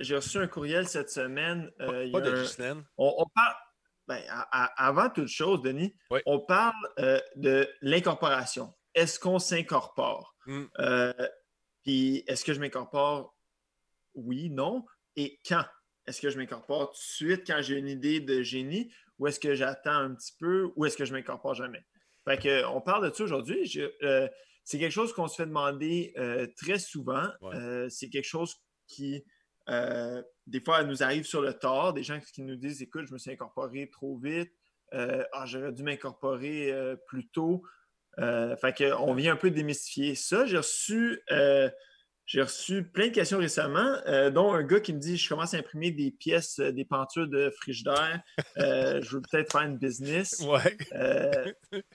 J'ai 0.00 0.16
reçu 0.16 0.38
un 0.38 0.48
courriel 0.48 0.88
cette 0.88 1.10
semaine. 1.10 1.70
pas, 1.78 1.86
de 2.22 2.62
un, 2.64 2.84
on, 2.98 3.24
parle. 3.32 3.54
Ben, 4.08 4.20
avant 4.50 5.10
toute 5.10 5.28
chose, 5.28 5.62
Denis, 5.62 5.94
on 6.26 6.40
parle 6.40 6.74
de 7.36 7.68
l'incorporation. 7.82 8.74
Est-ce 8.96 9.20
qu'on 9.20 9.38
s'incorpore? 9.38 10.34
Mm. 10.46 10.64
Euh, 10.80 11.28
puis 11.84 12.24
est-ce 12.26 12.44
que 12.44 12.54
je 12.54 12.60
m'incorpore? 12.60 13.36
Oui, 14.14 14.50
non. 14.50 14.84
Et 15.16 15.38
quand? 15.46 15.64
Est-ce 16.06 16.20
que 16.20 16.30
je 16.30 16.38
m'incorpore? 16.38 16.92
Tout 16.92 16.98
de 16.98 17.02
suite 17.02 17.46
quand 17.46 17.60
j'ai 17.60 17.76
une 17.76 17.88
idée 17.88 18.20
de 18.20 18.42
génie 18.42 18.90
ou 19.18 19.26
est-ce 19.26 19.38
que 19.38 19.54
j'attends 19.54 19.96
un 19.96 20.14
petit 20.14 20.32
peu 20.40 20.70
ou 20.76 20.86
est-ce 20.86 20.96
que 20.96 21.04
je 21.04 21.12
m'incorpore 21.12 21.54
jamais? 21.54 21.84
Fait 22.24 22.38
que, 22.38 22.64
on 22.66 22.80
parle 22.80 23.08
de 23.08 23.14
ça 23.14 23.22
aujourd'hui. 23.24 23.70
Euh, 24.02 24.28
c'est 24.64 24.78
quelque 24.78 24.92
chose 24.92 25.12
qu'on 25.12 25.28
se 25.28 25.36
fait 25.36 25.46
demander 25.46 26.12
euh, 26.16 26.46
très 26.56 26.78
souvent. 26.78 27.28
c'est 27.90 28.08
quelque 28.08 28.24
chose 28.24 28.56
qui, 28.86 29.22
des 29.68 30.60
fois, 30.64 30.84
nous 30.84 31.02
arrive 31.02 31.24
sur 31.24 31.42
le 31.42 31.52
tort. 31.52 31.92
Des 31.92 32.02
gens 32.02 32.18
qui 32.18 32.42
nous 32.42 32.56
disent 32.56 32.80
Écoute, 32.82 33.06
je 33.06 33.12
me 33.12 33.18
suis 33.18 33.30
incorporé 33.30 33.90
trop 33.90 34.16
vite. 34.18 34.50
ah, 34.92 35.44
j'aurais 35.44 35.72
dû 35.72 35.82
m'incorporer 35.82 36.72
plus 37.08 37.28
tôt. 37.28 37.62
Euh, 38.18 38.56
fait 38.56 38.72
qu'on 38.72 39.14
vient 39.14 39.34
un 39.34 39.36
peu 39.36 39.50
démystifier 39.50 40.14
ça. 40.14 40.46
J'ai 40.46 40.56
reçu, 40.56 41.22
euh, 41.30 41.68
j'ai 42.24 42.42
reçu 42.42 42.84
plein 42.84 43.08
de 43.08 43.12
questions 43.12 43.38
récemment, 43.38 43.98
euh, 44.06 44.30
dont 44.30 44.52
un 44.52 44.62
gars 44.62 44.80
qui 44.80 44.94
me 44.94 44.98
dit 44.98 45.16
Je 45.16 45.28
commence 45.28 45.54
à 45.54 45.58
imprimer 45.58 45.90
des 45.90 46.10
pièces, 46.10 46.58
des 46.58 46.84
pentures 46.84 47.28
de 47.28 47.50
frigidaire. 47.50 48.22
je 48.56 49.16
veux 49.16 49.22
peut-être 49.22 49.52
faire 49.52 49.62
une 49.62 49.78
business. 49.78 50.40
Ouais. 50.40 50.76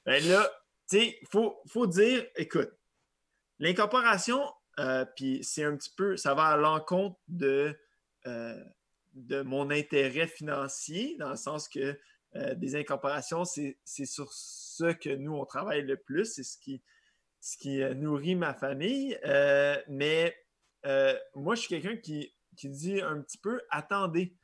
ben 0.06 0.24
là, 0.28 0.50
tu 0.90 1.00
sais, 1.00 1.18
il 1.22 1.28
faut, 1.32 1.60
faut, 1.68 1.88
dire 1.88 2.26
écoute, 2.36 2.72
l'incorporation, 3.60 4.42
puis 5.16 5.44
c'est 5.44 5.64
un 5.64 5.76
petit 5.76 5.94
peu, 5.96 6.18
ça 6.18 6.34
va 6.34 6.46
à 6.46 6.58
l'encontre 6.58 7.18
de, 7.28 7.76
de 8.26 9.42
mon 9.42 9.72
intérêt 9.72 10.28
financier, 10.28 11.16
dans 11.20 11.32
le 11.32 11.36
sens 11.36 11.68
que 11.68 11.98
des 12.34 12.76
incorporations, 12.76 13.44
c'est 13.44 14.06
sur 14.06 14.32
que 14.90 15.16
nous, 15.16 15.34
on 15.34 15.46
travaille 15.46 15.84
le 15.84 15.98
plus. 15.98 16.26
C'est 16.26 16.44
ce 16.44 16.58
qui, 16.58 16.82
ce 17.40 17.58
qui 17.58 17.82
euh, 17.82 17.94
nourrit 17.94 18.36
ma 18.36 18.54
famille. 18.54 19.18
Euh, 19.26 19.78
mais 19.88 20.36
euh, 20.86 21.18
moi, 21.36 21.56
je 21.56 21.62
suis 21.62 21.70
quelqu'un 21.70 21.98
qui, 21.98 22.34
dit 22.64 23.02
un 23.02 23.22
petit 23.22 23.40
peu 23.40 23.60
attendez. 23.72 24.36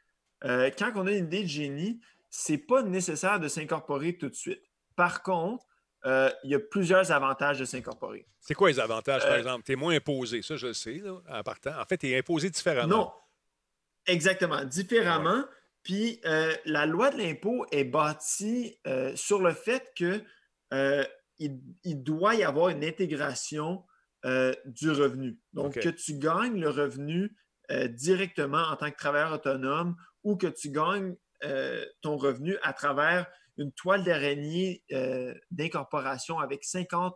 quand 0.41 0.91
on 0.95 1.05
a 1.05 1.11
une 1.11 1.25
idée 1.25 1.43
de 1.43 1.47
génie, 1.47 2.01
c'est 2.31 2.57
pas 2.57 2.81
nécessaire 2.81 3.39
de 3.39 3.47
s'incorporer 3.47 4.17
tout 4.17 4.29
de 4.29 4.33
suite. 4.33 4.63
Par 4.95 5.21
contre, 5.21 5.63
il 6.03 6.49
y 6.49 6.55
a 6.55 6.59
plusieurs 6.59 7.11
avantages 7.11 7.59
de 7.59 7.65
s'incorporer. 7.65 8.27
C'est 8.39 8.55
quoi 8.55 8.69
les 8.69 8.79
avantages, 8.79 9.21
par 9.21 9.35
exemple? 9.35 9.65
Tu 9.65 9.73
es 9.73 9.75
moins 9.75 9.93
imposé, 9.93 10.41
ça, 10.41 10.55
je 10.55 10.67
le 10.67 10.73
sais, 10.73 11.03
en 11.29 11.43
partant. 11.43 11.79
En 11.79 11.85
fait, 11.85 11.97
tu 11.97 12.09
es 12.09 12.17
imposé 12.17 12.49
différemment. 12.49 12.87
Non, 12.87 13.11
exactement, 14.07 14.63
différemment. 14.63 15.43
Puis 15.87 16.19
euh, 16.25 16.53
la 16.65 16.85
loi 16.85 17.11
de 17.11 17.17
l'impôt 17.17 17.65
est 17.71 17.85
bâtie 17.85 18.77
euh, 18.87 19.15
sur 19.15 19.41
le 19.41 19.53
fait 19.53 19.93
qu'il 19.95 20.25
euh, 20.73 21.05
il 21.39 22.03
doit 22.03 22.35
y 22.35 22.43
avoir 22.43 22.67
une 22.69 22.83
intégration 22.83 23.85
du 24.65 24.91
revenu. 24.91 25.39
Donc, 25.53 25.79
que 25.79 25.87
tu 25.87 26.15
gagnes 26.15 26.59
le 26.59 26.69
revenu 26.69 27.37
directement 27.91 28.61
en 28.61 28.75
tant 28.75 28.91
que 28.91 28.97
travailleur 28.97 29.31
autonome 29.31 29.95
ou 30.23 30.35
que 30.35 30.47
tu 30.47 30.69
gagnes 30.69 31.15
ton 32.01 32.17
revenu 32.17 32.57
à 32.61 32.73
travers 32.73 33.27
une 33.55 33.71
toile 33.71 34.03
d'araignée 34.03 34.83
d'incorporation 35.51 36.39
avec 36.39 36.65
50 36.65 37.15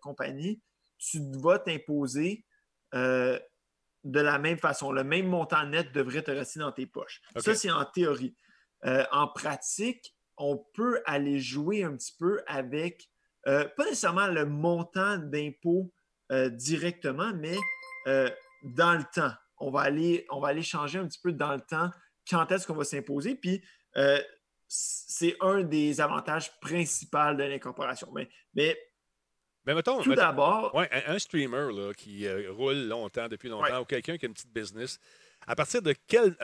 compagnies, 0.00 0.62
tu 0.96 1.20
vas 1.42 1.58
t'imposer 1.58 2.46
de 4.06 4.20
la 4.20 4.38
même 4.38 4.58
façon. 4.58 4.92
Le 4.92 5.04
même 5.04 5.26
montant 5.26 5.66
net 5.66 5.92
devrait 5.92 6.22
te 6.22 6.30
rester 6.30 6.60
dans 6.60 6.72
tes 6.72 6.86
poches. 6.86 7.20
Ça, 7.36 7.54
c'est 7.54 7.70
en 7.70 7.84
théorie. 7.84 8.34
Euh, 8.84 9.04
en 9.10 9.28
pratique, 9.28 10.14
on 10.36 10.64
peut 10.74 11.02
aller 11.06 11.40
jouer 11.40 11.82
un 11.82 11.96
petit 11.96 12.14
peu 12.18 12.40
avec, 12.46 13.08
euh, 13.48 13.66
pas 13.76 13.84
nécessairement 13.84 14.28
le 14.28 14.46
montant 14.46 15.18
d'impôt 15.18 15.92
euh, 16.32 16.48
directement, 16.50 17.32
mais 17.34 17.56
dans 18.62 18.94
le 18.94 19.04
temps. 19.12 19.32
On 19.58 19.70
va, 19.70 19.80
aller, 19.80 20.26
on 20.30 20.38
va 20.38 20.48
aller 20.48 20.62
changer 20.62 20.98
un 20.98 21.08
petit 21.08 21.20
peu 21.20 21.32
dans 21.32 21.52
le 21.52 21.60
temps 21.60 21.90
quand 22.30 22.52
est-ce 22.52 22.66
qu'on 22.66 22.74
va 22.74 22.84
s'imposer. 22.84 23.34
Puis, 23.34 23.64
c'est 24.68 25.36
un 25.40 25.62
des 25.62 26.00
avantages 26.00 26.52
principaux 26.60 27.34
de 27.34 27.42
l'incorporation. 27.42 28.08
Mais, 28.14 28.28
mais 28.54 28.78
mais 29.66 29.74
mettons, 29.74 30.00
tout 30.00 30.14
d'abord. 30.14 30.74
Ouais, 30.74 30.88
un, 31.06 31.18
streamer 31.18 31.72
là, 31.72 31.92
qui 31.94 32.26
euh, 32.26 32.52
roule 32.52 32.86
longtemps, 32.86 33.28
depuis 33.28 33.48
longtemps, 33.48 33.80
ou 33.80 33.84
quelqu'un 33.84 34.16
qui 34.16 34.26
a 34.26 34.28
une 34.28 34.34
petite 34.34 34.52
business, 34.52 34.98
à 35.46 35.56
partir 35.56 35.82
de 35.82 35.94
quel. 36.06 36.36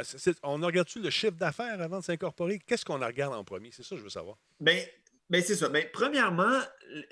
On 0.43 0.59
regarde-tu 0.59 1.01
le 1.01 1.11
chiffre 1.11 1.37
d'affaires 1.37 1.81
avant 1.81 2.01
de 2.01 2.05
s'incorporer? 2.05 2.59
Qu'est-ce 2.59 2.85
qu'on 2.85 2.99
regarde 2.99 3.35
en 3.35 3.45
premier? 3.45 3.71
C'est 3.73 3.83
ça 3.83 3.91
que 3.91 3.99
je 3.99 4.05
veux 4.05 4.11
savoir. 4.11 4.37
Bien, 4.61 4.83
ben 5.31 5.43
c'est 5.43 5.55
ça. 5.55 5.69
Bien, 5.69 5.85
premièrement, 5.93 6.61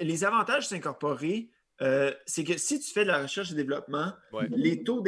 les 0.01 0.25
avantages 0.25 0.65
de 0.65 0.69
s'incorporer, 0.69 1.51
euh, 1.83 2.13
c'est 2.27 2.45
que 2.45 2.59
si 2.59 2.79
tu 2.81 2.93
fais 2.93 3.05
de 3.05 3.09
la 3.09 3.23
recherche 3.23 3.53
et 3.53 3.55
développement, 3.55 4.13
les, 4.51 4.85
taux 4.85 5.03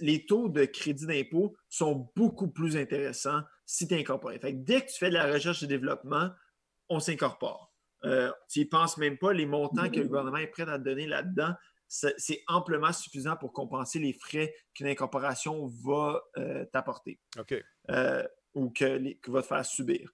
les 0.00 0.26
taux 0.26 0.48
de 0.48 0.64
crédit 0.64 1.06
d'impôt 1.06 1.54
sont 1.68 2.10
beaucoup 2.16 2.48
plus 2.48 2.76
intéressants 2.76 3.42
si 3.66 3.86
tu 3.86 3.94
es 3.94 3.98
incorporé. 3.98 4.38
Fait 4.38 4.52
dès 4.52 4.80
que 4.80 4.90
tu 4.90 4.98
fais 4.98 5.10
de 5.10 5.14
la 5.14 5.30
recherche 5.30 5.62
et 5.62 5.66
développement, 5.66 6.30
on 6.88 7.00
s'incorpore. 7.00 7.69
Euh, 8.04 8.30
tu 8.48 8.60
n'y 8.60 8.64
penses 8.64 8.96
même 8.96 9.18
pas, 9.18 9.32
les 9.32 9.46
montants 9.46 9.88
que 9.90 9.96
le 9.96 10.06
gouvernement 10.06 10.38
est 10.38 10.46
prêt 10.46 10.62
à 10.62 10.78
te 10.78 10.84
donner 10.84 11.06
là-dedans, 11.06 11.54
c'est 11.88 12.42
amplement 12.46 12.92
suffisant 12.92 13.36
pour 13.36 13.52
compenser 13.52 13.98
les 13.98 14.12
frais 14.12 14.54
qu'une 14.74 14.86
incorporation 14.86 15.66
va 15.84 16.22
euh, 16.36 16.64
t'apporter 16.72 17.18
euh, 17.90 18.24
ou 18.54 18.70
que, 18.70 19.16
va 19.28 19.42
te 19.42 19.46
faire 19.46 19.66
subir. 19.66 20.10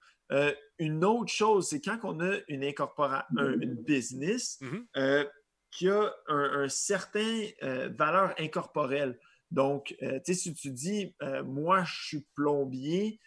une 0.79 1.05
autre 1.05 1.31
chose, 1.31 1.69
c'est 1.69 1.81
quand 1.81 1.99
on 2.03 2.19
a 2.19 2.37
une, 2.47 2.63
une 2.63 3.75
business 3.75 4.59
mm-hmm. 4.61 5.29
qui 5.71 5.89
a 5.89 6.11
un, 6.27 6.67
certain 6.67 7.45
valeur 7.95 8.33
incorporelle. 8.39 9.19
Donc, 9.51 9.95
si 10.25 10.53
tu 10.55 10.71
dis, 10.71 11.15
moi, 11.45 11.83
je 11.83 12.07
suis 12.07 12.27
plombier, 12.35 13.19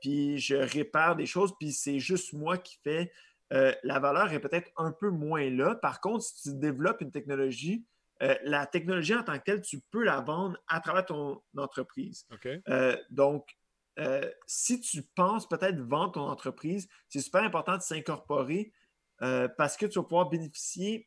puis 0.00 0.38
je 0.38 0.56
répare 0.56 1.14
des 1.14 1.26
choses, 1.26 1.52
puis 1.58 1.72
c'est 1.72 2.00
juste 2.00 2.32
moi 2.32 2.58
qui 2.58 2.78
fais 2.82 3.12
euh, 3.52 3.74
la 3.82 3.98
valeur 3.98 4.32
est 4.32 4.40
peut-être 4.40 4.70
un 4.76 4.92
peu 4.92 5.10
moins 5.10 5.48
là. 5.50 5.74
Par 5.74 6.00
contre, 6.00 6.24
si 6.24 6.42
tu 6.42 6.54
développes 6.54 7.00
une 7.00 7.10
technologie, 7.10 7.84
euh, 8.22 8.34
la 8.44 8.66
technologie 8.66 9.14
en 9.14 9.22
tant 9.22 9.38
que 9.38 9.44
telle, 9.44 9.62
tu 9.62 9.80
peux 9.90 10.04
la 10.04 10.20
vendre 10.20 10.56
à 10.68 10.80
travers 10.80 11.06
ton 11.06 11.42
entreprise. 11.56 12.26
Euh, 12.68 12.96
donc, 13.10 13.56
si 14.46 14.80
tu 14.80 15.02
penses 15.02 15.46
peut-être 15.46 15.78
vendre 15.78 16.12
ton 16.12 16.22
entreprise, 16.22 16.88
c'est 17.08 17.20
super 17.20 17.42
important 17.42 17.76
de 17.76 17.82
s'incorporer 17.82 18.72
parce 19.18 19.76
que 19.76 19.84
tu 19.84 19.98
vas 19.98 20.04
pouvoir 20.04 20.30
bénéficier 20.30 21.06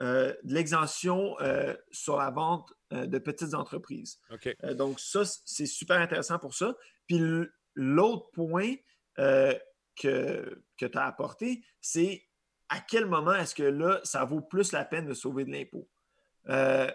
de 0.00 0.38
l'exemption 0.44 1.36
sur 1.90 2.16
la 2.16 2.30
vente 2.30 2.72
de 2.92 3.18
petites 3.18 3.54
entreprises. 3.54 4.20
donc, 4.74 5.00
ça, 5.00 5.22
c'est 5.24 5.66
super 5.66 5.98
intéressant 5.98 6.38
pour 6.38 6.54
ça. 6.54 6.76
Puis 7.08 7.20
l'autre 7.74 8.30
point, 8.30 8.74
que, 9.96 10.62
tu 10.76 10.90
as 10.94 11.06
apporté, 11.06 11.64
c'est 11.80 12.24
à 12.68 12.80
quel 12.80 13.06
moment 13.06 13.34
est-ce 13.34 13.54
que 13.54 13.62
là, 13.62 14.00
ça 14.04 14.24
vaut 14.24 14.40
plus 14.40 14.72
la 14.72 14.84
peine 14.84 15.06
de 15.06 15.14
sauver 15.14 15.44
de 15.44 15.50
l'impôt? 15.50 15.88
Euh, 16.48 16.90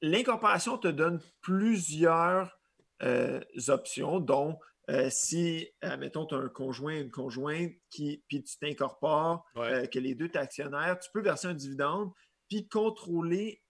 l'incorporation 0.00 0.78
te 0.78 0.88
donne 0.88 1.20
plusieurs 1.40 2.58
euh, 3.02 3.40
options, 3.68 4.20
dont 4.20 4.58
euh, 4.90 5.08
si, 5.10 5.68
mettons, 5.98 6.26
tu 6.26 6.34
as 6.34 6.38
un 6.38 6.48
conjoint, 6.48 6.94
une 6.94 7.10
conjointe, 7.10 7.72
qui, 7.90 8.24
puis 8.28 8.42
tu 8.42 8.58
t'incorpores, 8.58 9.44
que 9.54 9.98
les 9.98 10.14
deux 10.14 10.30
actionnaires, 10.34 10.98
tu 10.98 11.10
peux 11.12 11.22
verser 11.22 11.48
un 11.48 11.54
dividende, 11.54 12.10
puis 12.48 12.68
contrôler 12.68 13.62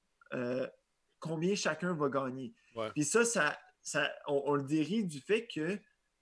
combien 1.19 1.55
chacun 1.55 1.95
va 1.95 2.09
gagner. 2.09 2.55
Puis 2.95 3.05
ça, 3.05 3.25
ça, 3.25 3.59
ça 3.83 4.11
on, 4.27 4.55
le 4.55 4.65
dérive 4.65 5.07
du 5.07 5.21
fait 5.21 5.47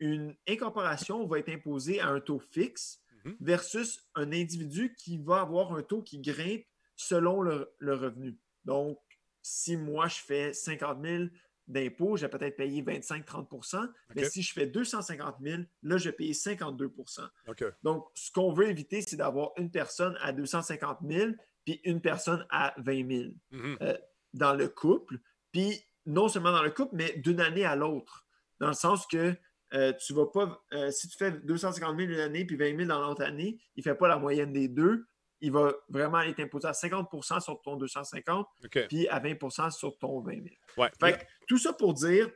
qu'une 0.01 0.35
incorporation 0.49 1.27
va 1.27 1.39
être 1.39 1.51
imposée 1.51 2.01
à 2.01 2.09
un 2.09 2.21
taux 2.21 2.41
fixe 2.41 3.03
mhm. 3.25 3.37
versus 3.41 4.09
un 4.15 4.33
individu 4.33 4.95
qui 4.95 5.19
va 5.19 5.41
avoir 5.41 5.73
un 5.75 5.83
taux 5.83 6.03
qui 6.03 6.19
grimpe 6.19 6.65
selon 6.97 7.41
le, 7.43 7.73
le 7.79 7.95
revenu. 7.95 8.39
Donc, 8.65 8.99
si 9.43 9.77
moi, 9.77 10.09
je 10.09 10.19
fais 10.19 10.53
50 10.53 11.03
000 11.03 11.25
d'impôts, 11.67 12.17
j'ai 12.17 12.29
peut-être 12.29 12.57
payé 12.57 12.83
25-30% 12.83 13.89
Mais 14.15 14.29
si 14.29 14.43
je 14.43 14.53
fais 14.53 14.67
250 14.67 15.37
000, 15.41 15.63
là, 15.83 15.97
je 15.97 16.11
vais 16.11 16.17
payer 16.17 16.33
52% 16.33 17.29
Donc, 17.83 18.07
ce 18.15 18.31
qu'on 18.33 18.53
veut 18.53 18.69
éviter, 18.69 19.03
c'est 19.03 19.17
d'avoir 19.17 19.53
une 19.57 19.71
personne 19.71 20.17
à 20.21 20.33
250 20.33 20.99
000 21.09 21.33
puis 21.65 21.81
une 21.85 22.01
personne 22.01 22.47
à 22.51 22.75
20 22.79 23.09
000 23.09 23.31
mm-hmm. 23.53 23.77
euh, 23.83 23.99
dans 24.35 24.55
le 24.55 24.69
couple. 24.69 25.19
Puis, 25.53 25.85
non 26.07 26.29
seulement 26.29 26.53
dans 26.53 26.63
le 26.63 26.71
couple, 26.71 26.97
mais 26.97 27.13
d'une 27.19 27.41
année 27.41 27.65
à 27.65 27.77
l'autre. 27.77 28.27
Dans 28.59 28.69
le 28.69 28.75
sens 28.75 29.07
que 29.07 29.37
euh, 29.75 29.93
tu 29.93 30.13
vas 30.15 30.27
pas, 30.27 30.63
euh, 30.73 30.91
si 30.91 31.09
tu 31.09 31.17
fais 31.17 31.31
250 31.31 31.97
000 31.97 32.11
une 32.11 32.21
année 32.21 32.45
puis 32.45 32.57
20 32.57 32.77
000 32.77 32.89
dans 32.89 33.01
l'autre 33.01 33.23
année, 33.23 33.59
il 33.77 33.81
ne 33.81 33.83
fait 33.83 33.95
pas 33.95 34.09
la 34.09 34.19
moyenne 34.19 34.53
des 34.53 34.69
deux 34.69 35.07
il 35.41 35.53
va 35.53 35.73
vraiment 35.89 36.21
être 36.21 36.41
imposé 36.41 36.69
à 36.69 36.73
50% 36.73 37.41
sur 37.41 37.63
ton 37.63 37.77
250, 37.77 38.47
puis 38.89 39.09
à 39.09 39.21
20% 39.21 39.71
sur 39.71 39.97
ton 39.99 40.21
20 40.21 40.33
000. 40.33 40.45
tout 41.49 41.59
ça 41.59 41.73
pour 41.73 41.95
dire, 41.95 42.31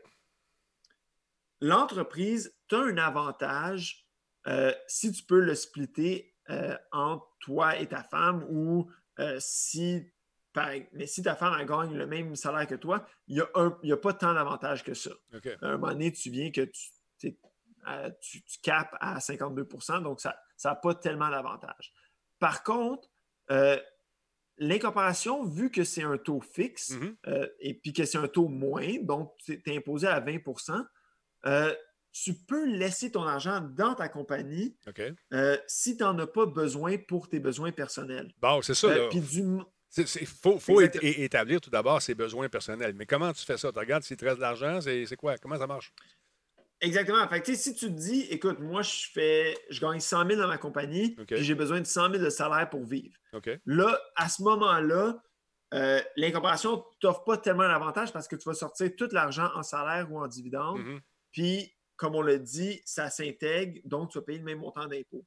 l'entreprise, 1.61 2.57
tu 2.69 2.75
as 2.75 2.81
un 2.81 2.97
avantage 2.97 4.07
euh, 4.47 4.73
si 4.87 5.13
tu 5.13 5.23
peux 5.23 5.41
le 5.41 5.55
splitter 5.55 6.35
euh, 6.51 6.77
entre 6.93 7.29
toi 7.41 7.79
et 7.79 7.87
ta 7.87 8.03
femme 8.03 8.47
ou 8.49 8.91
si, 9.39 10.11
mais 10.93 11.07
si 11.07 11.23
ta 11.23 11.37
femme 11.37 11.65
gagne 11.67 11.95
le 11.95 12.07
même 12.07 12.35
salaire 12.37 12.67
que 12.67 12.75
toi, 12.75 13.07
il 13.29 13.37
n'y 13.37 13.93
a, 13.93 13.95
a, 13.95 13.97
pas 13.99 14.13
tant 14.13 14.35
d'avantage 14.35 14.83
que 14.83 14.95
ça. 14.95 15.11
À 15.61 15.67
un 15.67 15.73
moment 15.73 15.93
donné, 15.93 16.13
tu 16.13 16.31
viens 16.31 16.51
que 16.51 16.63
tu, 16.63 16.89
tu, 17.19 17.37
tu 18.21 18.59
capes 18.63 18.97
à 19.01 19.19
52% 19.19 20.03
donc 20.03 20.21
ça 20.21 20.37
n'a 20.65 20.75
pas 20.75 20.95
tellement 20.95 21.31
d'avantage. 21.31 21.93
Par 22.39 22.63
contre, 22.63 23.09
euh, 23.51 23.79
l'incorporation, 24.59 25.45
vu 25.45 25.71
que 25.71 25.85
c'est 25.85 26.03
un 26.03 26.19
taux 26.19 26.41
fixe 26.41 26.93
mm-hmm. 26.93 27.17
euh, 27.29 27.49
et 27.61 27.75
puis 27.75 27.93
que 27.93 28.05
c'est 28.05 28.19
un 28.19 28.29
taux 28.29 28.49
moins, 28.49 28.99
donc 29.03 29.33
tu 29.39 29.61
es 29.65 29.77
imposé 29.77 30.07
à 30.07 30.21
20 30.21 30.39
euh, 31.47 31.75
tu 32.13 32.35
peux 32.35 32.65
laisser 32.67 33.11
ton 33.11 33.25
argent 33.25 33.61
dans 33.61 33.95
ta 33.95 34.09
compagnie 34.09 34.77
si 35.67 35.97
tu 35.97 36.03
n'en 36.03 36.17
as 36.19 36.27
pas 36.27 36.47
besoin 36.47 36.97
pour 36.97 37.29
tes 37.29 37.41
besoins 37.41 37.73
personnels. 37.73 38.33
Bon, 38.41 38.63
c'est 38.63 38.75
ça. 38.75 38.95
Il 39.97 40.27
faut, 40.27 40.81
établir 40.81 41.61
tout 41.61 41.71
d'abord 41.71 42.01
ses 42.01 42.15
besoins 42.15 42.49
personnels. 42.49 42.95
Mais 42.95 43.07
comment 43.07 43.33
tu 43.33 43.45
fais 43.45 43.57
ça? 43.57 43.73
Tu 43.73 43.79
regardes 43.79 44.05
s'il 44.05 44.17
te 44.17 44.25
reste 44.25 44.37
de 44.37 44.43
l'argent, 44.43 44.81
c'est 44.81 45.17
quoi? 45.17 45.39
Comment 45.39 45.59
ça 45.59 45.67
marche? 45.67 45.93
Exactement. 46.85 47.27
Fait 47.29 47.55
si 47.55 47.75
tu 47.75 47.87
te 47.87 47.93
dis, 47.93 48.23
écoute, 48.31 48.61
moi, 48.61 48.83
je 48.83 49.07
fais, 49.13 49.57
je 49.71 49.81
gagne 49.81 50.01
100 50.01 50.29
000 50.29 50.41
dans 50.41 50.49
ma 50.49 50.59
compagnie, 50.59 51.17
et 51.31 51.43
j'ai 51.43 51.55
besoin 51.55 51.81
de 51.81 51.87
100 51.87 52.13
000 52.13 52.25
de 52.25 52.31
salaire 52.31 52.69
pour 52.71 52.85
vivre. 52.85 53.17
Là, 53.67 53.99
à 54.17 54.29
ce 54.29 54.43
moment-là, 54.43 55.23
euh, 55.73 56.01
l'incorporation 56.17 56.77
ne 56.77 56.83
t'offre 57.01 57.25
pas 57.25 57.39
tellement 57.39 57.67
d'avantage 57.67 58.13
parce 58.13 58.29
que 58.29 58.37
tu 58.37 58.49
vas 58.49 58.55
sortir 58.55 58.95
tout 58.97 59.09
l'argent 59.11 59.51
en 59.55 59.63
salaire 59.63 60.13
ou 60.13 60.21
en 60.21 60.29
dividende. 60.29 60.79
Mm-hmm. 60.79 61.01
Puis, 61.33 61.75
comme 61.97 62.15
on 62.15 62.23
l'a 62.23 62.39
dit, 62.39 62.81
ça 62.85 63.09
s'intègre, 63.09 63.81
donc 63.85 64.11
tu 64.11 64.19
vas 64.19 64.25
payer 64.25 64.39
le 64.39 64.45
même 64.45 64.59
montant 64.59 64.87
d'impôt. 64.87 65.25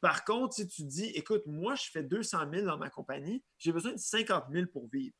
Par 0.00 0.24
contre, 0.24 0.54
si 0.54 0.68
tu 0.68 0.82
dis, 0.82 1.06
écoute, 1.14 1.42
moi, 1.46 1.74
je 1.74 1.90
fais 1.90 2.02
200 2.02 2.38
000 2.52 2.66
dans 2.66 2.78
ma 2.78 2.90
compagnie, 2.90 3.42
j'ai 3.58 3.72
besoin 3.72 3.92
de 3.92 3.98
50 3.98 4.44
000 4.52 4.66
pour 4.72 4.88
vivre. 4.88 5.14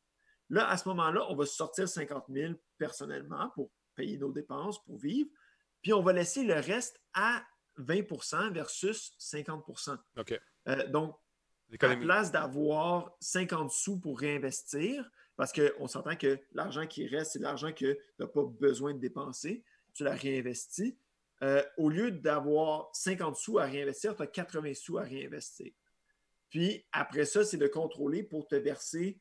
Là, 0.51 0.69
à 0.69 0.77
ce 0.77 0.89
moment-là, 0.89 1.27
on 1.31 1.37
va 1.37 1.47
sortir 1.47 1.89
50 1.89 2.25
000 2.29 2.55
personnellement 2.77 3.51
pour 3.55 3.71
payer 3.95 4.19
nos 4.19 4.33
dépenses, 4.33 4.83
pour 4.85 4.99
vivre. 4.99 5.31
Puis 5.83 5.93
on 5.93 6.03
va 6.03 6.13
laisser 6.13 6.45
le 6.45 6.55
reste 6.55 7.01
à 7.15 7.43
20% 7.79 8.53
versus 8.53 9.15
50 9.19 9.65
OK. 10.19 10.41
Euh, 10.69 10.87
donc, 10.89 11.17
à 11.81 11.89
la 11.89 11.97
place 11.97 12.33
d'avoir 12.33 13.17
50 13.21 13.71
sous 13.71 13.99
pour 13.99 14.19
réinvestir, 14.19 15.11
parce 15.37 15.53
qu'on 15.53 15.87
s'entend 15.87 16.17
que 16.17 16.39
l'argent 16.53 16.87
qui 16.87 17.07
reste, 17.07 17.33
c'est 17.33 17.39
l'argent 17.39 17.73
que 17.73 17.93
tu 17.93 17.99
n'as 18.19 18.27
pas 18.27 18.43
besoin 18.45 18.93
de 18.93 18.99
dépenser, 18.99 19.65
tu 19.95 20.05
l'as 20.05 20.15
réinvesti. 20.15 20.99
Euh, 21.43 21.63
au 21.79 21.89
lieu 21.89 22.11
d'avoir 22.11 22.91
50 22.93 23.37
sous 23.37 23.59
à 23.59 23.65
réinvestir, 23.65 24.15
tu 24.15 24.23
as 24.23 24.27
80 24.27 24.75
sous 24.75 24.99
à 24.99 25.03
réinvestir. 25.03 25.73
Puis 26.51 26.85
après 26.93 27.25
ça, 27.25 27.45
c'est 27.45 27.57
de 27.57 27.69
contrôler 27.69 28.23
pour 28.23 28.47
te 28.47 28.57
verser 28.57 29.19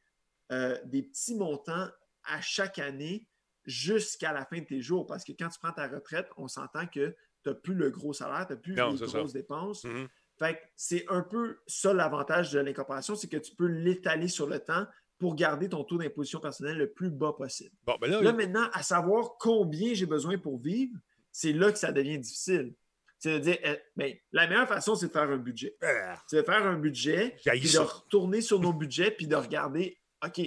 euh, 0.51 0.77
des 0.85 1.03
petits 1.03 1.35
montants 1.35 1.87
à 2.23 2.41
chaque 2.41 2.79
année 2.79 3.28
jusqu'à 3.69 4.33
la 4.33 4.45
fin 4.45 4.59
de 4.59 4.65
tes 4.65 4.81
jours. 4.81 5.05
Parce 5.05 5.23
que 5.23 5.31
quand 5.31 5.49
tu 5.49 5.59
prends 5.59 5.71
ta 5.71 5.87
retraite, 5.87 6.27
on 6.37 6.47
s'entend 6.47 6.87
que 6.87 7.15
tu 7.43 7.49
n'as 7.49 7.55
plus 7.55 7.75
le 7.75 7.89
gros 7.89 8.13
salaire, 8.13 8.47
tu 8.47 8.53
n'as 8.53 8.59
plus 8.59 8.75
les 8.75 9.07
grosses 9.07 9.33
dépenses. 9.33 9.85
Mm-hmm. 9.85 10.07
Fait 10.39 10.61
c'est 10.75 11.05
un 11.09 11.21
peu 11.21 11.59
ça 11.67 11.93
l'avantage 11.93 12.51
de 12.51 12.59
l'incorporation, 12.59 13.15
c'est 13.15 13.27
que 13.27 13.37
tu 13.37 13.53
peux 13.55 13.67
l'étaler 13.67 14.29
sur 14.29 14.47
le 14.47 14.59
temps 14.59 14.85
pour 15.17 15.35
garder 15.35 15.67
ton 15.67 15.83
taux 15.83 15.97
d'imposition 15.97 16.39
personnelle 16.39 16.77
le 16.77 16.89
plus 16.89 17.09
bas 17.09 17.33
possible. 17.33 17.75
Bon, 17.85 17.95
ben 17.99 18.09
là, 18.09 18.31
maintenant, 18.31 18.69
à 18.71 18.81
savoir 18.83 19.35
combien 19.37 19.93
j'ai 19.93 20.05
besoin 20.05 20.37
pour 20.37 20.59
vivre, 20.59 20.97
c'est 21.31 21.51
là 21.51 21.71
que 21.71 21.77
ça 21.77 21.91
devient 21.91 22.17
difficile. 22.17 22.73
C'est 23.17 23.33
de 23.33 23.39
dire, 23.39 23.57
eh, 23.63 23.77
ben, 23.97 24.15
la 24.31 24.47
meilleure 24.47 24.67
façon, 24.67 24.95
c'est 24.95 25.07
de 25.07 25.11
faire 25.11 25.29
un 25.29 25.37
budget. 25.37 25.75
Ah. 25.81 26.17
C'est 26.27 26.37
de 26.37 26.43
faire 26.43 26.65
un 26.65 26.77
budget, 26.77 27.35
puis 27.43 27.59
de 27.69 27.77
retourner 27.79 28.39
sur 28.39 28.61
nos 28.61 28.71
budgets, 28.71 29.11
puis 29.11 29.27
de 29.27 29.35
regarder, 29.35 29.99
OK, 30.25 30.41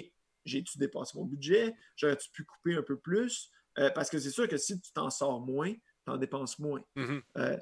j'ai-tu 0.44 0.78
dépassé 0.78 1.16
mon 1.18 1.24
budget? 1.24 1.74
J'aurais-tu 1.96 2.31
pu 2.31 2.44
couper 2.44 2.76
un 2.76 2.83
peu 2.83 2.98
plus? 2.98 3.50
Euh, 3.78 3.90
parce 3.90 4.11
que 4.11 4.18
c'est 4.18 4.31
sûr 4.31 4.48
que 4.48 4.57
si 4.57 4.81
tu 4.81 4.92
t'en 4.92 5.11
sors 5.11 5.40
moins, 5.40 5.72
tu 5.72 6.11
en 6.11 6.16
dépenses 6.16 6.59
moins. 6.59 6.83
Mm-hmm. 6.96 7.22
Euh, 7.38 7.57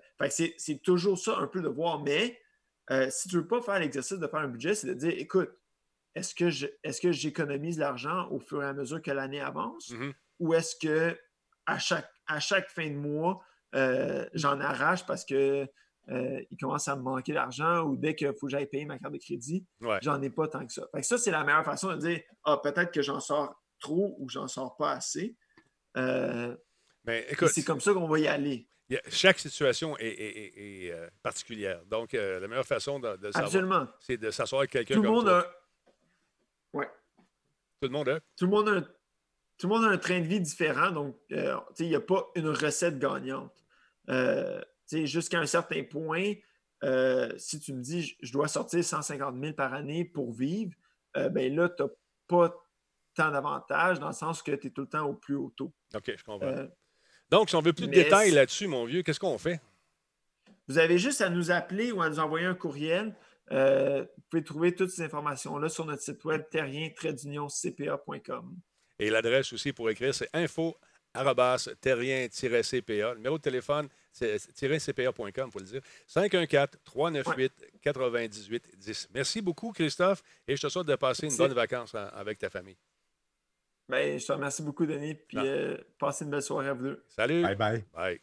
c'est 0.57 0.83
toujours 0.83 1.19
ça 1.19 1.39
un 1.39 1.47
peu 1.47 1.63
de 1.63 1.69
voir. 1.69 2.03
Mais 2.03 2.41
euh, 2.91 3.09
si 3.11 3.29
tu 3.29 3.37
ne 3.37 3.41
veux 3.43 3.47
pas 3.47 3.63
faire 3.63 3.79
l'exercice 3.79 4.19
de 4.19 4.27
faire 4.27 4.41
un 4.41 4.49
budget, 4.49 4.75
c'est 4.75 4.89
de 4.89 4.95
dire 4.95 5.15
écoute, 5.17 5.51
est-ce 6.15 6.35
que 7.01 7.13
j'économise 7.13 7.79
l'argent 7.79 8.29
au 8.31 8.41
fur 8.41 8.63
et 8.63 8.67
à 8.67 8.73
mesure 8.73 9.01
que 9.01 9.11
l'année 9.11 9.41
avance? 9.41 9.91
Mm-hmm. 9.91 10.15
Ou 10.41 10.55
est-ce 10.55 10.75
que 10.77 11.19
à 11.67 11.79
chaque, 11.79 12.11
à 12.27 12.41
chaque 12.41 12.69
fin 12.71 12.89
de 12.89 12.97
mois, 12.97 13.45
j'en 14.35 14.59
arrache 14.61 15.07
parce 15.07 15.25
que 15.25 15.69
euh, 16.11 16.43
il 16.51 16.57
commence 16.57 16.89
à 16.89 16.97
me 16.97 17.03
manquer 17.03 17.33
d'argent 17.33 17.83
ou 17.83 17.97
dès 17.97 18.17
qu'il 18.17 18.33
faut 18.35 18.47
que 18.47 18.51
j'aille 18.51 18.67
payer 18.67 18.85
ma 18.85 18.99
carte 18.99 19.13
de 19.13 19.19
crédit, 19.19 19.65
j'en 20.03 20.21
ai 20.23 20.31
pas 20.31 20.49
tant 20.49 20.67
que 20.67 20.73
ça. 20.73 20.83
ça, 21.03 21.19
c'est 21.19 21.31
la 21.31 21.45
meilleure 21.45 21.65
façon 21.65 21.91
de 21.91 21.97
dire 21.97 22.21
Ah, 22.45 22.59
peut-être 22.63 22.91
que 22.91 23.03
j'en 23.03 23.21
sors 23.21 23.55
trop 23.79 24.17
ou 24.19 24.29
j'en 24.29 24.49
sors 24.49 24.77
pas 24.77 24.93
assez. 24.93 25.37
Euh, 25.97 26.57
ben, 27.05 27.25
c'est 27.49 27.65
comme 27.65 27.81
ça 27.81 27.95
qu'on 27.95 28.09
va 28.09 28.19
y 28.19 28.27
aller. 28.27 28.69
chaque 29.09 29.39
situation 29.39 29.97
est, 29.99 30.91
euh, 30.91 31.09
particulière. 31.23 31.85
Donc, 31.87 32.13
la 32.13 32.47
meilleure 32.49 32.67
façon 32.67 32.99
de, 32.99 33.17
de 33.17 33.31
savoir, 33.31 33.97
c'est 34.01 34.17
de 34.17 34.31
s'asseoir 34.31 34.61
avec 34.61 34.71
quelqu'un 34.71 34.97
comme 34.97 35.07
monde 35.07 35.25
toi. 35.27 35.47
Ouais. 36.73 36.91
Tout 37.81 37.89
le 37.89 37.91
monde 37.91 38.09
a? 38.09 38.21
Tout 38.37 38.45
le 38.47 38.51
monde 38.51 38.69
a, 38.69 38.81
tout 38.81 39.69
le 39.69 39.69
monde 39.69 39.85
a 39.85 39.89
un 39.89 39.99
train 39.99 40.19
de 40.21 40.27
vie 40.27 40.41
différent. 40.41 40.91
Donc, 40.91 41.17
il 41.31 41.89
n'y 41.89 41.95
a 41.95 42.01
pas 42.01 42.27
une 42.35 42.49
recette 42.49 42.99
gagnante 42.99 43.55
jusqu'à 44.93 45.39
un 45.39 45.47
certain 45.47 45.85
point, 45.85 46.35
euh, 46.83 47.31
si 47.37 47.61
tu 47.61 47.75
me 47.75 47.83
dis 47.83 48.17
je 48.21 48.33
dois 48.33 48.49
sortir 48.49 48.85
150 48.85 49.37
000 49.41 49.53
par 49.55 49.75
année 49.75 50.05
pour 50.05 50.33
vivre, 50.33 50.73
euh, 51.17 51.29
ben 51.29 51.55
là, 51.55 51.69
tu 51.69 51.83
n'as 51.83 51.89
pas 52.27 52.55
tant 53.15 53.31
d'avantages 53.31 53.99
dans 53.99 54.09
le 54.09 54.15
sens 54.15 54.43
que 54.43 54.53
tu 54.53 54.69
es 54.69 54.71
tout 54.71 54.83
le 54.83 54.89
temps 54.89 55.07
au 55.07 55.15
plus 55.15 55.35
haut 55.35 55.53
taux. 55.57 55.73
OK, 55.95 56.13
je 56.17 56.25
comprends. 56.25 56.47
Euh, 56.47 56.67
Donc, 57.31 57.51
si 57.51 57.57
on 57.57 57.61
veut 57.61 57.73
plus 57.73 57.89
de 57.89 57.93
détails 57.93 58.31
là-dessus, 58.31 58.67
mon 58.67 58.85
vieux, 58.85 59.03
qu'est-ce 59.03 59.21
qu'on 59.21 59.39
fait? 59.39 59.61
Vous 60.69 60.79
avez 60.79 60.99
juste 60.99 61.21
à 61.21 61.29
nous 61.29 61.51
appeler 61.51 61.93
ou 61.93 62.01
à 62.01 62.09
nous 62.09 62.21
envoyer 62.21 62.47
un 62.47 62.55
courriel. 62.55 63.15
vous 63.51 64.07
pouvez 64.31 64.45
trouver 64.45 64.75
toutes 64.75 64.91
ces 64.91 65.03
informations-là 65.03 65.69
sur 65.69 65.85
notre 65.85 66.03
site 66.03 66.25
web 66.25 66.43
terrien-cpa.com. 66.51 68.57
Et 69.01 69.11
l'adresse 69.11 69.53
aussi 69.53 69.73
pour 69.73 69.91
écrire, 69.91 70.15
c'est 70.15 70.31
info 70.33 70.77
terrien-cpa. 71.81 72.93
Le 72.93 73.15
numéro 73.17 73.39
de 73.39 73.43
téléphone, 73.43 73.89
cpa.com, 74.13 75.47
il 75.47 75.51
faut 75.51 75.59
le 75.59 75.65
dire. 75.65 75.81
514-398-9810. 76.09 79.09
Merci 79.15 79.41
beaucoup, 79.41 79.73
Christophe, 79.73 80.23
et 80.47 80.55
je 80.57 80.63
te 80.63 80.69
souhaite 80.69 80.87
de 80.87 80.97
passer 80.97 81.29
une 81.29 81.37
bonne 81.37 81.53
vacance 81.53 81.95
avec 81.95 82.39
ta 82.39 82.51
famille. 82.51 82.77
Ben, 83.91 84.21
je 84.21 84.25
te 84.25 84.33
remercie 84.33 84.63
beaucoup, 84.63 84.87
Denis, 84.87 85.15
puis 85.15 85.39
euh, 85.39 85.77
passez 85.99 86.25
une 86.25 86.31
belle 86.31 86.43
soirée 86.43 86.69
à 86.69 86.75
vous 86.75 86.85
deux. 86.85 87.05
Salut. 87.09 87.43
Bye 87.43 87.57
bye. 87.57 87.85
Bye. 87.93 88.21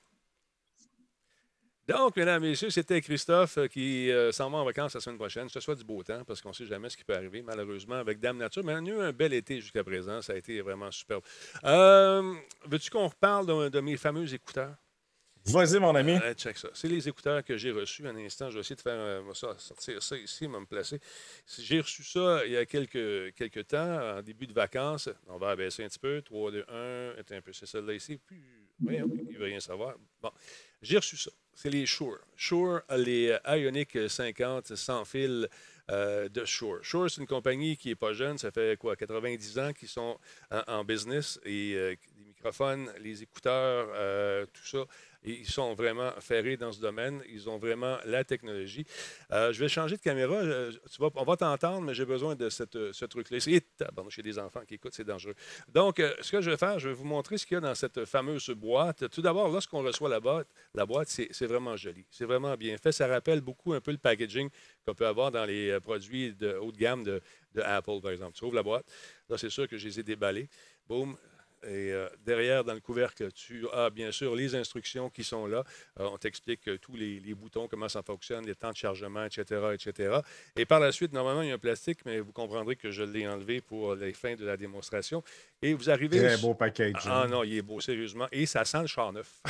Donc, 1.89 2.15
mesdames 2.15 2.43
et 2.45 2.49
messieurs, 2.49 2.69
c'était 2.69 3.01
Christophe 3.01 3.57
euh, 3.57 3.67
qui 3.67 4.09
euh, 4.09 4.31
s'en 4.31 4.49
va 4.49 4.59
en 4.59 4.65
vacances 4.65 4.93
la 4.93 5.01
semaine 5.01 5.17
prochaine. 5.17 5.49
Ce 5.49 5.59
soit 5.59 5.75
du 5.75 5.83
beau 5.83 6.03
temps, 6.03 6.23
parce 6.25 6.41
qu'on 6.41 6.49
ne 6.49 6.53
sait 6.53 6.65
jamais 6.65 6.89
ce 6.89 6.95
qui 6.95 7.03
peut 7.03 7.15
arriver, 7.15 7.41
malheureusement, 7.41 7.95
avec 7.95 8.21
Dame 8.21 8.37
Nature. 8.37 8.63
Mais 8.63 8.75
on 8.75 8.85
a 8.85 8.89
eu 8.89 9.01
un 9.01 9.11
bel 9.11 9.33
été 9.33 9.59
jusqu'à 9.59 9.83
présent. 9.83 10.21
Ça 10.21 10.33
a 10.33 10.35
été 10.37 10.61
vraiment 10.61 10.89
superbe. 10.89 11.23
Veux-tu 11.63 12.89
qu'on 12.89 13.07
reparle 13.07 13.69
de 13.69 13.79
mes 13.81 13.97
fameux 13.97 14.33
écouteurs? 14.33 14.75
Vas-y, 15.49 15.79
mon 15.79 15.95
ami. 15.95 16.17
check 16.35 16.57
ça. 16.57 16.67
C'est 16.73 16.89
les 16.89 17.07
écouteurs 17.07 17.41
que 17.41 17.55
j'ai 17.55 17.71
reçus. 17.71 18.05
Un 18.05 18.17
instant, 18.17 18.49
je 18.49 18.55
vais 18.55 18.59
essayer 18.59 18.75
de 18.75 18.81
faire 18.81 18.99
euh, 18.99 19.33
sortir 19.33 20.03
ça 20.03 20.17
ici, 20.17 20.45
me 20.45 20.65
placer. 20.65 20.99
J'ai 21.57 21.79
reçu 21.79 22.03
ça 22.03 22.45
il 22.45 22.51
y 22.51 22.57
a 22.57 22.65
quelques, 22.65 23.33
quelques 23.33 23.67
temps, 23.67 24.17
en 24.17 24.21
début 24.21 24.45
de 24.45 24.53
vacances. 24.53 25.09
On 25.27 25.37
va 25.37 25.51
abaisser 25.51 25.85
un 25.85 25.87
petit 25.87 25.99
peu. 25.99 26.21
3, 26.21 26.51
2, 26.51 26.65
1. 26.67 27.35
un 27.37 27.41
peu. 27.41 27.53
C'est 27.53 27.65
celle-là 27.65 27.93
ici. 27.93 28.19
Puis, 28.25 28.43
il 28.81 28.87
ne 28.87 29.37
veut 29.37 29.45
rien 29.45 29.61
savoir. 29.61 29.95
Bon. 30.21 30.31
J'ai 30.81 30.97
reçu 30.97 31.15
ça. 31.15 31.31
C'est 31.53 31.69
les 31.69 31.85
Shure. 31.85 32.19
Shure, 32.35 32.81
les 32.97 33.35
Ionic 33.47 33.97
50 34.09 34.75
sans 34.75 35.05
fil 35.05 35.47
euh, 35.89 36.27
de 36.27 36.43
Shure. 36.43 36.83
Shure, 36.83 37.09
c'est 37.09 37.21
une 37.21 37.27
compagnie 37.27 37.77
qui 37.77 37.87
n'est 37.87 37.95
pas 37.95 38.11
jeune. 38.11 38.37
Ça 38.37 38.51
fait 38.51 38.77
quoi, 38.77 38.97
90 38.97 39.59
ans 39.59 39.71
qu'ils 39.71 39.87
sont 39.87 40.19
en, 40.51 40.83
business 40.83 41.39
et 41.45 41.73
euh, 41.75 41.95
les 42.19 42.25
microphones, 42.25 42.91
les 42.99 43.23
écouteurs, 43.23 43.87
tout 44.53 44.65
ça 44.65 44.85
ils 45.27 45.49
sont 45.49 45.73
vraiment 45.73 46.11
ferrés 46.19 46.57
dans 46.57 46.71
ce 46.71 46.79
domaine. 46.79 47.21
Ils 47.29 47.49
ont 47.49 47.57
vraiment 47.57 47.97
la 48.05 48.23
technologie. 48.23 48.85
Euh, 49.31 49.51
je 49.51 49.59
vais 49.59 49.69
changer 49.69 49.97
de 49.97 50.01
caméra. 50.01 50.35
Euh, 50.35 50.71
on 50.99 51.23
va 51.23 51.37
t'entendre, 51.37 51.81
mais 51.81 51.93
j'ai 51.93 52.05
besoin 52.05 52.35
de 52.35 52.49
cette, 52.49 52.91
ce 52.91 53.05
truc-là. 53.05 53.37
Bon, 53.93 54.09
chez 54.09 54.21
des 54.21 54.39
enfants 54.39 54.61
qui 54.67 54.75
écoutent, 54.75 54.93
c'est 54.93 55.03
dangereux. 55.03 55.35
Donc, 55.67 55.99
euh, 55.99 56.13
ce 56.21 56.31
que 56.31 56.41
je 56.41 56.51
vais 56.51 56.57
faire, 56.57 56.79
je 56.79 56.89
vais 56.89 56.95
vous 56.95 57.05
montrer 57.05 57.37
ce 57.37 57.45
qu'il 57.45 57.55
y 57.55 57.57
a 57.57 57.61
dans 57.61 57.75
cette 57.75 58.05
fameuse 58.05 58.49
boîte. 58.51 59.09
Tout 59.09 59.21
d'abord, 59.21 59.49
lorsqu'on 59.49 59.83
reçoit 59.83 60.09
la 60.09 60.19
boîte, 60.19 60.47
la 60.73 60.85
boîte, 60.85 61.09
c'est 61.09 61.45
vraiment 61.45 61.75
joli. 61.75 62.05
C'est 62.09 62.25
vraiment 62.25 62.55
bien 62.55 62.77
fait. 62.77 62.91
Ça 62.91 63.07
rappelle 63.07 63.41
beaucoup 63.41 63.73
un 63.73 63.81
peu 63.81 63.91
le 63.91 63.97
packaging 63.97 64.49
qu'on 64.85 64.95
peut 64.95 65.07
avoir 65.07 65.31
dans 65.31 65.45
les 65.45 65.79
produits 65.79 66.33
de 66.33 66.55
haut 66.55 66.71
de 66.71 66.77
gamme 66.77 67.03
de, 67.03 67.21
de 67.53 67.61
Apple, 67.61 67.99
par 68.01 68.11
exemple. 68.11 68.33
Tu 68.37 68.45
ouvres 68.45 68.55
la 68.55 68.63
boîte. 68.63 68.85
Là, 69.29 69.37
c'est 69.37 69.49
sûr 69.49 69.67
que 69.67 69.77
je 69.77 69.87
les 69.87 69.99
ai 69.99 70.03
déballés. 70.03 70.49
Boum, 70.87 71.17
et 71.63 71.91
euh, 71.91 72.07
derrière, 72.25 72.63
dans 72.63 72.73
le 72.73 72.79
couvercle, 72.79 73.31
tu 73.31 73.67
as 73.73 73.89
bien 73.89 74.11
sûr 74.11 74.35
les 74.35 74.55
instructions 74.55 75.09
qui 75.09 75.23
sont 75.23 75.47
là. 75.47 75.63
Euh, 75.99 76.07
on 76.11 76.17
t'explique 76.17 76.69
tous 76.81 76.95
les, 76.95 77.19
boutons, 77.33 77.67
comment 77.67 77.89
ça 77.89 78.03
fonctionne, 78.03 78.45
les 78.45 78.55
temps 78.55 78.71
de 78.71 78.75
chargement, 78.75 79.25
etc., 79.25 79.61
etc. 79.73 80.19
Et 80.55 80.65
par 80.65 80.79
la 80.79 80.91
suite, 80.91 81.13
normalement, 81.13 81.41
il 81.41 81.49
y 81.49 81.51
a 81.51 81.55
un 81.55 81.59
plastique, 81.59 81.99
mais 82.05 82.19
vous 82.19 82.31
comprendrez 82.31 82.75
que 82.75 82.91
je 82.91 83.03
l'ai 83.03 83.27
enlevé 83.27 83.61
pour 83.61 83.95
les 83.95 84.13
fins 84.13 84.35
de 84.35 84.45
la 84.45 84.55
démonstration. 84.55 85.23
Et 85.61 85.73
vous 85.73 85.89
arrivez. 85.89 86.19
C'est 86.19 86.33
un 86.33 86.37
beau 86.37 86.53
package. 86.53 86.93
Ah 87.05 87.25
non, 87.27 87.43
il 87.43 87.57
est 87.57 87.61
beau, 87.63 87.79
sérieusement. 87.81 88.27
Et 88.31 88.45
ça 88.45 88.63
sent 88.63 88.81
le 88.81 88.87
char 88.87 89.11
neuf. 89.11 89.41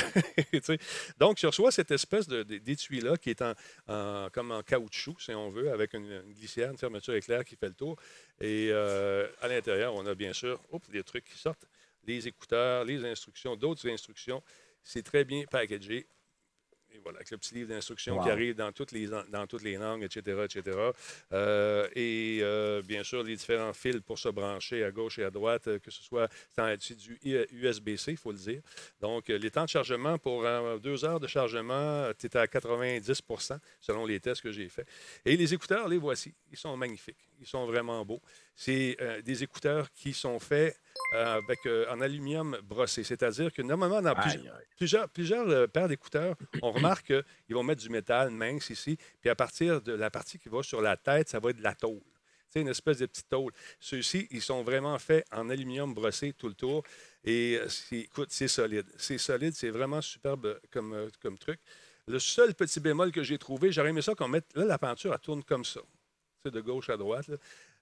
Donc, 1.19 1.35
tu 1.35 1.45
reçois 1.45 1.71
cette 1.71 1.91
espèce 1.91 2.27
d'étui-là 2.27 3.17
qui 3.17 3.31
est 3.31 3.41
en, 3.41 4.29
comme 4.31 4.51
en 4.51 4.63
caoutchouc, 4.63 5.19
si 5.19 5.31
on 5.31 5.49
veut, 5.49 5.71
avec 5.71 5.93
une, 5.93 6.21
glissière, 6.33 6.71
une 6.71 6.77
fermeture 6.77 7.15
éclair 7.15 7.43
qui 7.43 7.57
fait 7.57 7.67
le 7.67 7.73
tour. 7.73 7.97
Et 8.39 8.69
euh, 8.71 9.27
à 9.41 9.47
l'intérieur, 9.47 9.93
on 9.95 10.05
a 10.05 10.15
bien 10.15 10.31
sûr 10.31 10.61
oups, 10.71 10.89
des 10.89 11.03
trucs 11.03 11.25
qui 11.25 11.37
sortent 11.37 11.67
les 12.07 12.27
écouteurs, 12.27 12.85
les 12.85 13.03
instructions, 13.05 13.55
d'autres 13.55 13.87
instructions. 13.89 14.41
C'est 14.83 15.03
très 15.03 15.25
bien 15.25 15.43
packagé. 15.49 16.07
Et 16.93 16.99
voilà, 16.99 17.17
avec 17.17 17.29
le 17.31 17.37
petit 17.37 17.53
livre 17.53 17.69
d'instructions 17.69 18.17
qui 18.23 18.29
arrive 18.29 18.55
dans 18.55 18.71
toutes 18.71 18.93
les, 18.93 19.07
dans 19.07 19.45
toutes 19.45 19.63
les 19.63 19.75
langues, 19.75 20.03
etc., 20.03 20.45
etc. 20.45 20.77
Euh, 21.33 21.87
et 21.95 22.39
euh, 22.41 22.81
bien 22.81 23.03
sûr, 23.03 23.23
les 23.23 23.35
différents 23.35 23.73
fils 23.73 23.99
pour 23.99 24.17
se 24.17 24.29
brancher 24.29 24.85
à 24.85 24.91
gauche 24.91 25.19
et 25.19 25.25
à 25.25 25.29
droite, 25.29 25.67
euh, 25.67 25.79
que 25.79 25.91
ce 25.91 26.01
soit 26.01 26.29
du 26.57 27.19
USB-C, 27.51 28.11
il 28.13 28.17
faut 28.17 28.31
le 28.31 28.37
dire. 28.37 28.61
Donc, 29.01 29.27
les 29.27 29.51
temps 29.51 29.65
de 29.65 29.69
chargement 29.69 30.17
pour 30.17 30.45
deux 30.79 31.03
heures 31.03 31.19
de 31.19 31.27
chargement, 31.27 32.09
tu 32.17 32.27
es 32.27 32.37
à 32.37 32.45
90% 32.45 33.59
selon 33.81 34.05
les 34.05 34.21
tests 34.21 34.41
que 34.41 34.51
j'ai 34.53 34.69
faits. 34.69 34.87
Et 35.25 35.35
les 35.35 35.53
écouteurs, 35.53 35.89
les 35.89 35.97
voici. 35.97 36.33
Ils 36.51 36.57
sont 36.57 36.75
magnifiques. 36.77 37.27
Ils 37.39 37.47
sont 37.47 37.65
vraiment 37.65 38.03
beaux. 38.05 38.21
C'est 38.55 38.97
des 39.23 39.43
écouteurs 39.43 39.91
qui 39.91 40.13
sont 40.13 40.39
faits 40.39 40.77
euh, 41.13 41.37
avec, 41.37 41.65
euh, 41.65 41.85
en 41.89 42.01
aluminium 42.01 42.57
brossé. 42.63 43.01
C'est-à-dire 43.01 43.53
que 43.53 43.61
normalement, 43.61 44.01
dans 44.01 44.13
plusieurs, 44.75 45.07
plusieurs, 45.07 45.47
euh, 45.47 45.65
paires 45.65 45.87
d'écouteurs, 45.87 46.35
on 46.61 46.71
remarque 46.73 47.13
qu'ils 47.45 47.55
vont 47.55 47.63
mettre 47.63 47.81
du 47.81 47.89
métal 47.89 48.29
mince 48.29 48.69
ici, 48.69 48.97
puis 49.21 49.29
à 49.29 49.35
partir 49.35 49.81
de 49.81 49.93
la 49.93 50.09
partie 50.09 50.37
qui 50.37 50.49
va 50.49 50.61
sur 50.63 50.81
la 50.81 50.97
tête, 50.97 51.29
ça 51.29 51.39
va 51.39 51.51
être 51.51 51.59
de 51.59 51.63
la 51.63 51.75
tôle. 51.75 52.01
C'est 52.49 52.59
une 52.59 52.67
espèce 52.67 52.97
de 52.97 53.05
petite 53.05 53.29
tôle. 53.29 53.53
Ceux-ci, 53.79 54.27
ils 54.31 54.41
sont 54.41 54.63
vraiment 54.63 54.99
faits 54.99 55.25
en 55.31 55.49
aluminium 55.49 55.93
brossé 55.93 56.33
tout 56.33 56.49
le 56.49 56.55
tour. 56.55 56.83
Et 57.23 57.57
écoute, 57.91 58.29
c'est 58.31 58.49
solide. 58.49 58.87
C'est 58.97 59.17
solide, 59.17 59.53
c'est 59.53 59.69
vraiment 59.69 60.01
superbe 60.01 60.59
comme, 60.71 61.09
comme 61.21 61.37
truc. 61.37 61.59
Le 62.07 62.19
seul 62.19 62.53
petit 62.53 62.81
bémol 62.81 63.13
que 63.13 63.23
j'ai 63.23 63.37
trouvé, 63.37 63.71
j'aurais 63.71 63.89
aimé 63.89 64.01
ça 64.01 64.13
qu'on 64.13 64.27
mette. 64.27 64.45
Là, 64.55 64.65
la 64.65 64.77
peinture, 64.77 65.13
elle 65.13 65.19
tourne 65.19 65.43
comme 65.43 65.65
ça. 65.65 65.81
De 66.49 66.61
gauche 66.61 66.89
à 66.89 66.97
droite. 66.97 67.29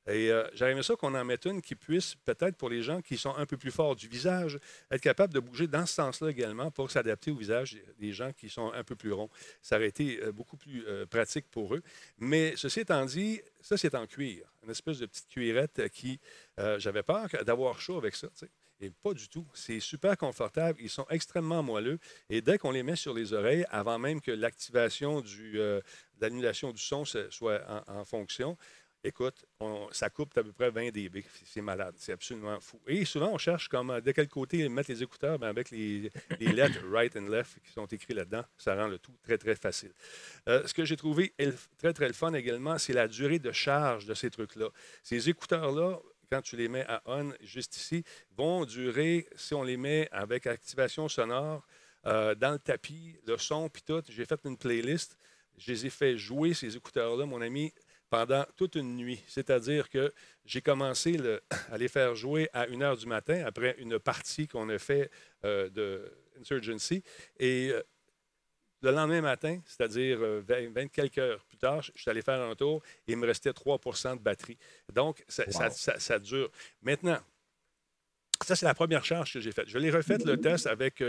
Et 0.07 0.29
euh, 0.29 0.47
aimé 0.61 0.83
ça 0.83 0.95
qu'on 0.95 1.15
en 1.15 1.25
mette 1.25 1.45
une 1.45 1.61
qui 1.61 1.73
puisse, 1.73 2.13
peut-être 2.13 2.55
pour 2.57 2.69
les 2.69 2.83
gens 2.83 3.01
qui 3.01 3.17
sont 3.17 3.35
un 3.35 3.45
peu 3.47 3.57
plus 3.57 3.71
forts 3.71 3.95
du 3.95 4.07
visage, 4.07 4.59
être 4.91 5.01
capable 5.01 5.33
de 5.33 5.39
bouger 5.39 5.67
dans 5.67 5.85
ce 5.87 5.95
sens-là 5.95 6.29
également 6.29 6.69
pour 6.69 6.91
s'adapter 6.91 7.31
au 7.31 7.35
visage 7.35 7.77
des 7.97 8.13
gens 8.13 8.31
qui 8.31 8.47
sont 8.47 8.71
un 8.73 8.83
peu 8.83 8.95
plus 8.95 9.11
ronds. 9.11 9.31
Ça 9.63 9.77
aurait 9.77 9.87
été 9.87 10.21
euh, 10.21 10.31
beaucoup 10.31 10.57
plus 10.57 10.85
euh, 10.85 11.07
pratique 11.07 11.49
pour 11.49 11.73
eux. 11.73 11.81
Mais 12.19 12.53
ceci 12.55 12.81
étant 12.81 13.03
dit, 13.05 13.41
ça, 13.61 13.77
c'est 13.77 13.95
en 13.95 14.05
cuir. 14.05 14.45
Une 14.63 14.69
espèce 14.69 14.99
de 14.99 15.07
petite 15.07 15.27
cuirette 15.27 15.89
qui, 15.89 16.19
j'avais 16.77 17.03
peur 17.03 17.27
d'avoir 17.43 17.79
chaud 17.79 17.97
avec 17.97 18.15
ça. 18.15 18.27
Et 18.81 18.89
pas 18.89 19.13
du 19.13 19.29
tout. 19.29 19.45
C'est 19.53 19.79
super 19.79 20.17
confortable. 20.17 20.79
Ils 20.81 20.89
sont 20.89 21.05
extrêmement 21.09 21.63
moelleux. 21.63 21.97
Et 22.29 22.41
dès 22.41 22.57
qu'on 22.57 22.71
les 22.71 22.83
met 22.83 22.95
sur 22.95 23.13
les 23.13 23.31
oreilles, 23.33 23.65
avant 23.69 23.97
même 23.97 24.21
que 24.21 24.31
l'activation 24.31 25.21
de 25.21 25.81
l'annulation 26.19 26.71
du 26.71 26.81
son 26.81 27.03
soit 27.05 27.61
en 27.87 28.05
fonction, 28.05 28.57
Écoute, 29.07 29.45
ça 29.91 30.09
coupe 30.09 30.35
à 30.35 30.43
peu 30.43 30.51
près 30.51 30.71
20 30.71 30.89
dB. 30.89 31.23
C'est 31.45 31.61
malade. 31.61 31.93
C'est 31.95 32.13
absolument 32.13 32.59
fou. 32.59 32.81
Et 32.87 33.05
souvent, 33.05 33.33
on 33.33 33.37
cherche 33.37 33.67
comme 33.67 34.01
de 34.01 34.11
quel 34.11 34.27
côté 34.27 34.67
mettre 34.67 34.89
les 34.89 35.03
écouteurs 35.03 35.37
ben, 35.37 35.47
avec 35.47 35.69
les, 35.69 36.09
lettres 36.39 36.79
right 36.91 37.15
and 37.15 37.27
left 37.27 37.59
qui 37.63 37.71
sont 37.71 37.85
écrites 37.85 38.15
là-dedans. 38.15 38.43
Ça 38.57 38.75
rend 38.75 38.87
le 38.87 38.97
tout 38.97 39.13
très, 39.21 39.37
très 39.37 39.53
facile. 39.55 39.91
Euh, 40.49 40.65
ce 40.65 40.73
que 40.73 40.85
j'ai 40.85 40.97
trouvé 40.97 41.35
très, 41.77 41.93
très 41.93 42.07
le 42.07 42.13
fun 42.13 42.33
également, 42.33 42.79
c'est 42.79 42.93
la 42.93 43.07
durée 43.07 43.37
de 43.37 43.51
charge 43.51 44.07
de 44.07 44.15
ces 44.15 44.31
trucs-là. 44.31 44.69
Ces 45.03 45.29
écouteurs-là, 45.29 45.99
quand 46.31 46.41
tu 46.41 46.55
les 46.55 46.67
mets 46.67 46.85
à 46.87 47.03
on, 47.05 47.31
juste 47.41 47.77
ici, 47.77 48.03
vont 48.35 48.65
durer, 48.65 49.27
si 49.35 49.53
on 49.53 49.61
les 49.61 49.77
met 49.77 50.09
avec 50.11 50.47
activation 50.47 51.07
sonore, 51.09 51.63
euh, 52.07 52.33
dans 52.33 52.53
le 52.53 52.59
tapis, 52.59 53.15
le 53.27 53.37
son, 53.37 53.69
puis 53.69 53.83
tout. 53.83 54.01
J'ai 54.09 54.25
fait 54.25 54.39
une 54.45 54.57
playlist. 54.57 55.15
Je 55.57 55.71
les 55.71 55.85
ai 55.85 55.89
fait 55.89 56.17
jouer, 56.17 56.53
ces 56.53 56.75
écouteurs-là, 56.75 57.25
mon 57.25 57.41
ami, 57.41 57.73
pendant 58.09 58.45
toute 58.55 58.75
une 58.75 58.95
nuit. 58.95 59.21
C'est-à-dire 59.27 59.89
que 59.89 60.13
j'ai 60.45 60.61
commencé 60.61 61.17
à 61.71 61.77
les 61.77 61.87
faire 61.87 62.15
jouer 62.15 62.49
à 62.53 62.67
1 62.67 62.81
heure 62.81 62.97
du 62.97 63.07
matin 63.07 63.43
après 63.45 63.75
une 63.79 63.99
partie 63.99 64.47
qu'on 64.47 64.69
a 64.69 64.77
fait 64.77 65.09
euh, 65.43 65.69
de 65.69 66.11
Insurgency. 66.39 67.03
Et 67.39 67.69
euh, 67.71 67.81
le 68.81 68.91
lendemain 68.91 69.21
matin, 69.21 69.59
c'est-à-dire 69.65 70.19
20, 70.19 70.49
euh, 70.51 70.87
quelques 70.91 71.17
heures 71.17 71.43
plus 71.45 71.57
tard, 71.57 71.81
je 71.81 71.91
suis 71.95 72.09
allé 72.09 72.21
faire 72.21 72.41
un 72.41 72.55
tour 72.55 72.81
et 73.07 73.13
il 73.13 73.17
me 73.17 73.25
restait 73.25 73.51
3% 73.51 74.17
de 74.17 74.21
batterie. 74.21 74.57
Donc, 74.93 75.23
ça, 75.27 76.19
dure. 76.19 76.51
Maintenant, 76.81 77.17
ça, 78.43 78.55
c'est 78.55 78.65
la 78.65 78.73
première 78.73 79.05
charge 79.05 79.33
que 79.33 79.39
j'ai 79.39 79.51
faite. 79.51 79.69
Je 79.69 79.77
l'ai 79.77 79.91
refait 79.91 80.17
le 80.17 80.37
test 80.37 80.67
avec 80.67 81.03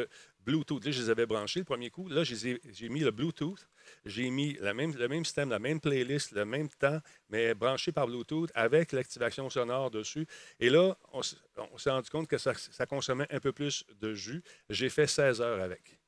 Bluetooth. 0.44 0.84
Là, 0.84 0.90
je 0.90 1.02
les 1.02 1.10
avais 1.10 1.26
branchés 1.26 1.60
le 1.60 1.64
premier 1.64 1.90
coup. 1.90 2.08
Là, 2.08 2.22
j'ai 2.24 2.88
mis 2.88 3.00
le 3.00 3.10
Bluetooth 3.10 3.66
j'ai 4.04 4.30
mis 4.30 4.54
le 4.54 4.72
même 5.08 5.24
système, 5.24 5.50
la 5.50 5.58
même 5.58 5.80
playlist, 5.80 6.32
le 6.32 6.44
même 6.44 6.68
temps, 6.68 7.00
mais 7.28 7.54
branché 7.54 7.92
par 7.92 8.06
Bluetooth 8.06 8.50
avec 8.54 8.92
l'activation 8.92 9.50
sonore 9.50 9.90
dessus. 9.90 10.26
Et 10.60 10.70
là, 10.70 10.96
on, 11.12 11.22
s'est 11.22 11.90
rendu 11.90 12.10
compte 12.10 12.28
que 12.28 12.38
ça, 12.38 12.54
consommait 12.88 13.26
un 13.30 13.40
peu 13.40 13.52
plus 13.52 13.84
de 14.00 14.14
jus. 14.14 14.42
J'ai 14.70 14.88
fait 14.88 15.06
16 15.06 15.40
heures 15.40 15.60
avec, 15.60 15.98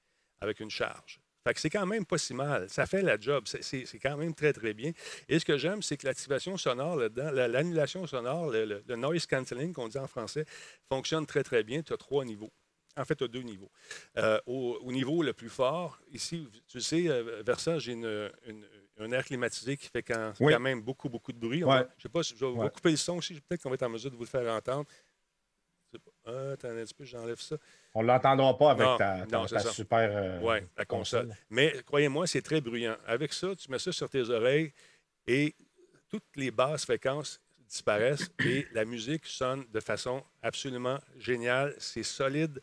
avec 0.41 0.61
une 0.61 0.71
charge. 0.71 1.21
Fait 1.49 1.55
que 1.55 1.61
c'est 1.61 1.71
quand 1.71 1.87
même 1.87 2.05
pas 2.05 2.19
si 2.19 2.35
mal. 2.35 2.69
Ça 2.69 2.85
fait 2.85 3.01
la 3.01 3.19
job. 3.19 3.45
C'est 3.47 3.99
quand 4.03 4.19
même 4.19 4.35
très, 4.35 4.53
très 4.53 4.75
bien. 4.75 4.93
Et 5.31 5.39
ce 5.39 5.47
que 5.47 5.57
j'aime, 5.57 5.81
c'est 5.81 5.97
que 5.97 6.07
l'activation 6.07 6.59
sonore 6.59 6.97
là-dedans, 6.97 7.31
l'annulation 7.31 8.07
sonore, 8.07 8.51
le, 8.51 8.83
le 8.87 8.97
noise 8.97 9.25
cancelling 9.27 9.73
qu'on 9.73 9.89
dit 9.89 9.99
en 9.99 10.07
français, 10.07 10.45
fonctionne 10.91 11.25
très, 11.25 11.43
très 11.43 11.63
bien. 11.63 11.81
Tu 11.81 11.95
as 11.95 11.97
trois 11.97 12.27
niveaux. 12.27 12.53
En 12.99 13.05
fait, 13.07 13.23
à 13.23 13.29
deux 13.29 13.41
niveaux. 13.41 13.71
Euh, 14.19 14.39
au, 14.47 14.93
niveau 14.93 15.23
le 15.23 15.33
plus 15.33 15.49
fort, 15.49 15.99
ici, 16.13 16.49
tu 16.67 16.81
sais, 16.81 17.09
euh, 17.09 17.43
vers 17.47 17.61
ça, 17.61 17.79
j'ai 17.79 17.95
un 18.99 19.13
air 19.13 19.25
climatisé 19.25 19.77
qui 19.77 19.89
fait 19.89 20.03
quand, 20.03 20.33
même 20.61 20.83
beaucoup, 20.83 21.09
beaucoup 21.09 21.33
de 21.33 21.39
bruit. 21.39 21.61
je 21.61 21.65
ne 21.65 21.85
sais 22.03 22.09
pas, 22.09 22.21
je 22.21 22.35
vais 22.35 22.71
couper 22.71 22.91
le 22.91 22.97
son 22.97 23.19
aussi. 23.19 23.41
Peut-être 23.41 23.63
qu'on 23.63 23.71
va 23.71 23.75
être 23.77 23.85
en 23.85 23.89
mesure 23.89 24.11
de 24.11 24.17
vous 24.17 24.25
le 24.25 24.29
faire 24.29 24.53
entendre. 24.53 24.85
Ah, 26.29 26.53
attends 26.53 26.69
un 26.69 26.85
petit 26.85 26.95
peu, 26.95 27.05
j'enlève 27.05 27.41
ça. 27.41 27.57
On 27.95 28.03
ne 28.03 28.09
l'entendra 28.09 28.57
pas 28.57 28.71
avec 28.73 28.99
ta, 28.99 29.73
super. 29.73 30.11
Euh, 30.13 30.41
oui, 30.43 30.59
la 30.77 30.85
console. 30.85 31.35
Mais 31.49 31.75
croyez-moi, 31.87 32.27
c'est 32.27 32.43
très 32.43 32.61
bruyant. 32.61 32.97
Avec 33.07 33.33
ça, 33.33 33.57
tu 33.57 33.71
mets 33.71 33.79
ça 33.79 33.93
sur 33.93 34.09
tes 34.11 34.29
oreilles 34.29 34.73
et 35.27 35.55
toutes 36.11 36.37
les 36.37 36.51
basses 36.51 36.85
fréquences 36.85 37.41
disparaissent 37.67 38.31
et 38.45 38.67
la 38.73 38.85
musique 38.85 39.27
sonne 39.27 39.65
de 39.73 39.81
façon 39.81 40.23
absolument 40.43 40.99
géniale. 41.19 41.75
C'est 41.79 42.03
solide 42.03 42.61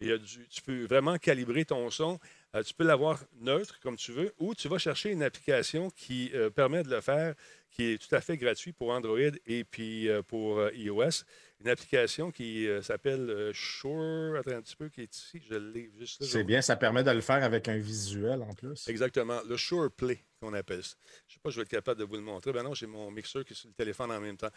tu 0.00 0.62
peux 0.64 0.84
vraiment 0.84 1.16
calibrer 1.18 1.64
ton 1.64 1.90
son 1.90 2.18
Euh, 2.54 2.62
tu 2.62 2.72
peux 2.72 2.84
l'avoir 2.84 3.22
neutre, 3.42 3.78
comme 3.80 3.96
tu 3.96 4.10
veux, 4.10 4.32
ou 4.38 4.54
tu 4.54 4.68
vas 4.68 4.78
chercher 4.78 5.10
une 5.10 5.22
application 5.22 5.90
qui 5.90 6.30
euh, 6.34 6.48
permet 6.48 6.82
de 6.82 6.88
le 6.88 7.02
faire, 7.02 7.34
qui 7.70 7.92
est 7.92 7.98
tout 7.98 8.14
à 8.14 8.22
fait 8.22 8.38
gratuit 8.38 8.72
pour 8.72 8.88
Android 8.90 9.36
et 9.46 9.64
puis 9.64 10.08
euh, 10.08 10.22
pour 10.22 10.58
iOS. 10.72 11.24
Une 11.60 11.68
application 11.68 12.30
qui 12.30 12.68
s'appelle 12.82 13.50
Shure. 13.52 14.36
Attends 14.38 14.56
un 14.56 14.62
petit 14.62 14.76
peu, 14.76 14.88
qui 14.88 15.02
est 15.02 15.16
ici. 15.16 15.42
Je 15.50 15.56
l'ai 15.56 15.90
juste 15.98 16.20
là. 16.20 16.26
C'est 16.30 16.44
bien, 16.44 16.62
ça 16.62 16.76
permet 16.76 17.02
de 17.02 17.10
le 17.10 17.20
faire 17.20 17.42
avec 17.42 17.68
un 17.68 17.78
visuel 17.78 18.42
en 18.42 18.54
plus. 18.54 18.86
Exactement. 18.88 19.40
Le 19.48 19.56
Shure 19.56 19.90
Play, 19.90 20.24
qu'on 20.40 20.54
appelle 20.54 20.84
ça. 20.84 20.94
Je 21.26 21.32
ne 21.32 21.34
sais 21.34 21.40
pas, 21.42 21.50
je 21.50 21.56
vais 21.56 21.62
être 21.62 21.68
capable 21.68 21.98
de 21.98 22.04
vous 22.04 22.14
le 22.14 22.22
montrer. 22.22 22.52
Ben 22.52 22.62
non, 22.62 22.74
j'ai 22.74 22.86
mon 22.86 23.10
mixeur 23.10 23.44
qui 23.44 23.54
est 23.54 23.56
sur 23.56 23.68
le 23.68 23.74
téléphone 23.74 24.12
en 24.12 24.20
même 24.20 24.36
temps. 24.36 24.50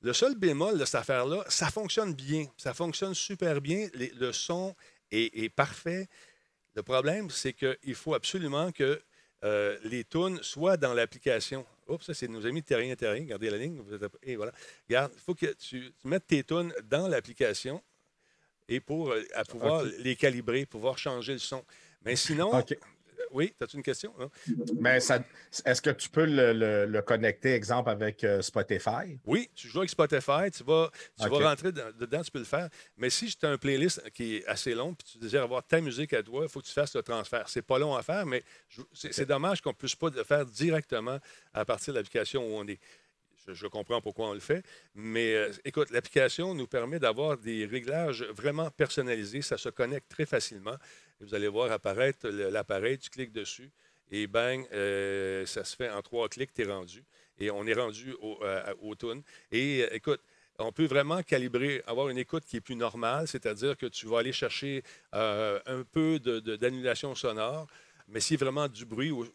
Le 0.00 0.12
seul 0.12 0.36
bémol 0.36 0.78
de 0.78 0.84
cette 0.84 0.96
affaire-là, 0.96 1.44
ça 1.48 1.70
fonctionne 1.70 2.14
bien. 2.14 2.46
Ça 2.56 2.72
fonctionne 2.72 3.14
super 3.14 3.60
bien. 3.60 3.88
le 3.94 4.32
son 4.32 4.74
est 5.10 5.48
parfait. 5.54 6.08
Le 6.74 6.82
problème, 6.82 7.30
c'est 7.30 7.52
qu'il 7.52 7.94
faut 7.94 8.14
absolument 8.14 8.72
que 8.72 9.00
euh, 9.44 9.78
les 9.84 10.04
tunes 10.04 10.42
soient 10.42 10.76
dans 10.76 10.94
l'application. 10.94 11.66
Oups, 11.86 12.06
ça, 12.06 12.14
c'est 12.14 12.28
nos 12.28 12.46
amis 12.46 12.62
de 12.62 12.66
Terrien 12.66 12.94
Terrien. 12.96 13.22
Regardez 13.22 13.50
la 13.50 13.58
ligne. 13.58 13.82
Et 14.22 14.36
voilà. 14.36 14.52
Regarde, 14.88 15.12
il 15.14 15.20
faut 15.20 15.34
que 15.34 15.52
tu, 15.54 15.92
mettes 16.04 16.26
tes 16.26 16.42
tunes 16.42 16.72
dans 16.84 17.08
l'application 17.08 17.82
et 18.68 18.80
pour 18.80 19.10
euh, 19.10 19.22
pouvoir 19.48 19.84
les 19.98 20.16
calibrer, 20.16 20.64
pouvoir 20.64 20.96
changer 20.96 21.34
le 21.34 21.38
son. 21.38 21.62
Mais 22.04 22.16
sinon, 22.16 22.52
oui, 23.34 23.52
as-tu 23.60 23.76
une 23.76 23.82
question? 23.82 24.14
Mais 24.78 24.98
est-ce 24.98 25.82
que 25.82 25.90
tu 25.90 26.08
peux 26.08 26.24
le, 26.24 27.00
connecter, 27.00 27.52
exemple, 27.52 27.90
avec 27.90 28.22
euh, 28.22 28.40
Spotify? 28.40 29.18
Oui, 29.26 29.50
tu 29.56 29.68
joues 29.68 29.78
avec 29.78 29.90
Spotify, 29.90 30.50
tu 30.52 30.62
vas, 30.62 30.88
tu 31.20 31.28
vas 31.28 31.50
rentrer 31.50 31.72
dedans, 31.72 32.22
tu 32.22 32.30
peux 32.30 32.38
le 32.38 32.44
faire. 32.44 32.68
Mais 32.96 33.10
si 33.10 33.34
tu 33.36 33.44
as 33.44 33.50
un 33.50 33.58
playlist 33.58 34.08
qui 34.12 34.36
est 34.36 34.46
assez 34.46 34.72
long 34.72 34.94
puis 34.94 35.04
tu 35.12 35.18
désires 35.18 35.42
avoir 35.42 35.66
ta 35.66 35.80
musique 35.80 36.12
à 36.12 36.22
toi, 36.22 36.44
il 36.44 36.48
faut 36.48 36.60
que 36.60 36.66
tu 36.66 36.72
fasses 36.72 36.94
le 36.94 37.02
transfert. 37.02 37.48
C'est 37.48 37.62
pas 37.62 37.78
long 37.78 37.96
à 37.96 38.02
faire, 38.02 38.24
mais 38.24 38.44
c'est 38.92 39.26
dommage 39.26 39.60
qu'on 39.60 39.70
ne 39.70 39.74
puisse 39.74 39.96
pas 39.96 40.10
le 40.10 40.22
faire 40.22 40.46
directement 40.46 41.18
à 41.52 41.64
partir 41.64 41.92
de 41.92 41.98
l'application 41.98 42.46
où 42.46 42.56
on 42.56 42.66
est. 42.68 42.78
Je, 43.52 43.66
comprends 43.66 44.00
pourquoi 44.00 44.30
on 44.30 44.34
le 44.34 44.40
fait. 44.40 44.64
Mais 44.94 45.34
euh, 45.34 45.52
écoute, 45.66 45.90
l'application 45.90 46.54
nous 46.54 46.66
permet 46.66 46.98
d'avoir 46.98 47.36
des 47.36 47.66
réglages 47.66 48.22
vraiment 48.22 48.70
personnalisés. 48.70 49.42
Ça 49.42 49.58
se 49.58 49.68
connecte 49.68 50.08
très 50.08 50.24
facilement 50.24 50.76
vous 51.20 51.34
allez 51.34 51.48
voir 51.48 51.70
apparaître 51.72 52.28
l'appareil, 52.28 52.98
tu 52.98 53.10
cliques 53.10 53.32
dessus 53.32 53.70
et 54.10 54.26
bang, 54.26 54.66
euh, 54.72 55.46
ça 55.46 55.64
se 55.64 55.74
fait 55.74 55.90
en 55.90 56.02
trois 56.02 56.28
clics, 56.28 56.52
tu 56.54 56.62
es 56.62 56.64
rendu. 56.64 57.04
Et 57.38 57.50
on 57.50 57.66
est 57.66 57.74
rendu 57.74 58.14
au, 58.20 58.38
euh, 58.42 58.94
tune. 58.96 59.22
Et 59.50 59.82
euh, 59.82 59.94
écoute, 59.94 60.20
on 60.58 60.70
peut 60.70 60.86
vraiment 60.86 61.22
calibrer, 61.22 61.82
avoir 61.86 62.08
une 62.10 62.18
écoute 62.18 62.44
qui 62.44 62.56
est 62.58 62.60
plus 62.60 62.76
normale, 62.76 63.26
c'est-à-dire 63.26 63.76
que 63.76 63.86
tu 63.86 64.06
vas 64.06 64.20
aller 64.20 64.32
chercher 64.32 64.84
un 65.12 65.82
peu 65.90 66.20
d'annulation 66.20 67.12
sonore. 67.16 67.66
Mais 68.06 68.20
si 68.20 68.36
vraiment 68.36 68.68
du 68.68 68.84
bruit 68.84 69.10
où, 69.10 69.26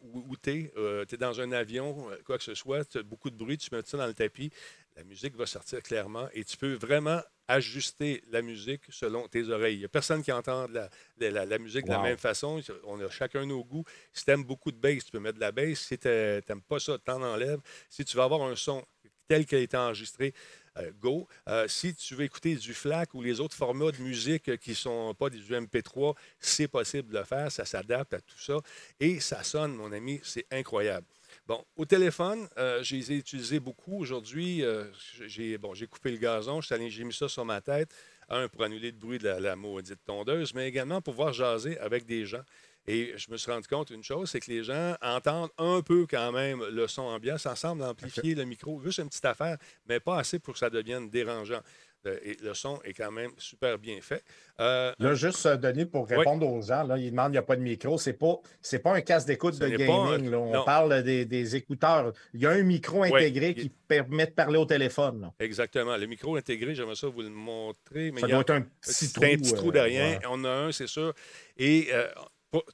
tu 0.42 0.50
es, 0.50 0.72
tu 1.06 1.14
es 1.14 1.18
dans 1.18 1.38
un 1.42 1.52
avion, 1.52 2.08
quoi 2.24 2.38
que 2.38 2.44
ce 2.44 2.54
soit, 2.54 2.96
as 2.96 3.02
beaucoup 3.02 3.28
de 3.28 3.36
bruit, 3.36 3.58
tu 3.58 3.68
mets 3.70 3.82
ça 3.84 3.98
dans 3.98 4.06
le 4.06 4.14
tapis, 4.14 4.50
la 4.96 5.04
musique 5.04 5.36
va 5.36 5.44
sortir 5.44 5.82
clairement 5.82 6.26
et 6.32 6.42
tu 6.42 6.56
peux 6.56 6.72
vraiment 6.72 7.20
ajuster 7.50 8.22
la 8.30 8.42
musique 8.42 8.82
selon 8.88 9.26
tes 9.26 9.48
oreilles. 9.48 9.74
Il 9.74 9.78
n'y 9.80 9.84
a 9.84 9.88
personne 9.88 10.22
qui 10.22 10.30
entend 10.30 10.66
la, 10.68 10.88
la, 11.18 11.58
musique 11.58 11.84
de 11.84 11.90
la 11.90 12.00
même 12.00 12.16
façon. 12.16 12.60
On 12.84 13.00
a 13.00 13.10
chacun 13.10 13.44
nos 13.44 13.64
goûts. 13.64 13.84
Si 14.12 14.24
tu 14.24 14.30
aimes 14.30 14.44
beaucoup 14.44 14.70
de 14.70 14.76
bass, 14.76 15.04
tu 15.04 15.10
peux 15.10 15.18
mettre 15.18 15.36
de 15.36 15.40
la 15.40 15.50
bass. 15.50 15.80
Si 15.80 15.98
tu 15.98 16.08
n'aimes 16.08 16.62
pas 16.68 16.78
ça, 16.78 16.96
tu 17.04 17.10
en 17.10 17.22
enlèves. 17.22 17.60
Si 17.88 18.04
tu 18.04 18.16
veux 18.16 18.22
avoir 18.22 18.42
un 18.42 18.54
son 18.54 18.84
tel 19.26 19.46
qu'il 19.46 19.58
a 19.58 19.60
été 19.60 19.76
enregistré, 19.76 20.32
euh, 20.78 20.92
go. 21.00 21.26
Euh, 21.48 21.66
si 21.66 21.94
tu 21.94 22.14
veux 22.14 22.24
écouter 22.24 22.54
du 22.54 22.72
FLAC 22.72 23.14
ou 23.14 23.22
les 23.22 23.40
autres 23.40 23.56
formats 23.56 23.90
de 23.90 24.00
musique 24.00 24.56
qui 24.58 24.70
ne 24.70 24.74
sont 24.74 25.14
pas 25.14 25.28
du 25.28 25.40
MP3, 25.42 26.14
c'est 26.38 26.68
possible 26.68 27.12
de 27.12 27.18
le 27.18 27.24
faire. 27.24 27.50
Ça 27.50 27.64
s'adapte 27.64 28.14
à 28.14 28.20
tout 28.20 28.38
ça. 28.38 28.58
Et 29.00 29.18
ça 29.18 29.42
sonne, 29.42 29.74
mon 29.74 29.92
ami, 29.92 30.20
c'est 30.22 30.46
incroyable. 30.52 31.06
Bon, 31.50 31.64
au 31.74 31.84
téléphone, 31.84 32.46
euh, 32.58 32.80
je 32.84 32.94
les 32.94 33.10
ai 33.10 33.16
utilisés 33.16 33.58
beaucoup. 33.58 33.98
Aujourd'hui, 33.98 34.62
euh, 34.62 34.84
j'ai 35.26 35.58
bon, 35.58 35.72
coupé 35.90 36.12
le 36.12 36.16
gazon, 36.16 36.60
j'ai 36.60 37.02
mis 37.02 37.12
ça 37.12 37.28
sur 37.28 37.44
ma 37.44 37.60
tête. 37.60 37.92
Un, 38.28 38.46
pour 38.46 38.62
annuler 38.62 38.92
le 38.92 38.96
bruit 38.96 39.18
de 39.18 39.26
la, 39.26 39.56
maudite 39.56 39.98
tondeuse, 40.06 40.54
mais 40.54 40.68
également 40.68 41.02
pour 41.02 41.14
pouvoir 41.14 41.32
jaser 41.32 41.76
avec 41.80 42.06
des 42.06 42.24
gens. 42.24 42.44
Et 42.86 43.14
je 43.16 43.32
me 43.32 43.36
suis 43.36 43.50
rendu 43.50 43.66
compte 43.66 43.88
d'une 43.88 44.04
chose, 44.04 44.30
c'est 44.30 44.38
que 44.38 44.48
les 44.48 44.62
gens 44.62 44.94
entendent 45.02 45.50
un 45.58 45.82
peu 45.82 46.06
quand 46.08 46.30
même 46.30 46.64
le 46.70 46.86
son 46.86 47.02
ambiant. 47.02 47.36
Ça 47.36 47.56
semble 47.56 47.82
amplifier 47.82 48.36
le 48.36 48.44
micro, 48.44 48.80
juste 48.80 49.00
une 49.00 49.08
petite 49.08 49.24
affaire, 49.24 49.58
mais 49.86 49.98
pas 49.98 50.20
assez 50.20 50.38
pour 50.38 50.52
que 50.52 50.60
ça 50.60 50.70
devienne 50.70 51.10
dérangeant. 51.10 51.62
Euh, 52.06 52.18
le 52.42 52.54
son 52.54 52.80
est 52.82 52.94
quand 52.94 53.10
même 53.10 53.30
super 53.36 53.78
bien 53.78 54.00
fait. 54.00 54.24
Euh, 54.58 54.92
là, 54.98 55.14
juste, 55.14 55.44
euh, 55.44 55.56
Denis, 55.56 55.84
pour 55.84 56.08
répondre 56.08 56.48
aux 56.48 56.62
gens, 56.62 56.82
là, 56.82 56.96
ils 56.96 57.10
demandent 57.10 57.28
il 57.28 57.32
n'y 57.32 57.38
a 57.38 57.42
pas 57.42 57.56
de 57.56 57.60
micro. 57.60 57.98
Ce 57.98 58.10
n'est 58.10 58.16
pas, 58.16 58.40
pas 58.82 58.94
un 58.94 59.00
casque 59.02 59.26
d'écoute 59.26 59.58
de 59.58 59.68
gaming. 59.68 60.32
On 60.34 60.64
parle 60.64 61.02
des, 61.02 61.56
écouteurs. 61.56 62.12
Il 62.32 62.40
y 62.40 62.46
a 62.46 62.50
un 62.50 62.62
micro 62.62 63.02
intégré 63.02 63.54
qui 63.54 63.68
permet 63.68 64.26
de 64.26 64.32
parler 64.32 64.58
au 64.58 64.64
téléphone. 64.64 65.30
Exactement. 65.38 65.96
Le 65.96 66.06
micro 66.06 66.36
intégré, 66.36 66.74
j'aimerais 66.74 66.94
ça 66.94 67.08
vous 67.08 67.20
le 67.20 67.28
montrer. 67.28 68.12
Mais 68.12 68.20
ça 68.22 68.28
doit 68.28 68.40
être 68.40 68.50
un 68.50 68.62
petit 68.62 69.12
trou. 69.12 69.24
un 69.24 69.36
petit 69.36 69.54
trou 69.54 69.72
derrière. 69.72 70.20
On 70.30 70.42
a 70.44 70.50
un, 70.50 70.72
c'est 70.72 70.86
sûr. 70.86 71.12
Et 71.58 71.88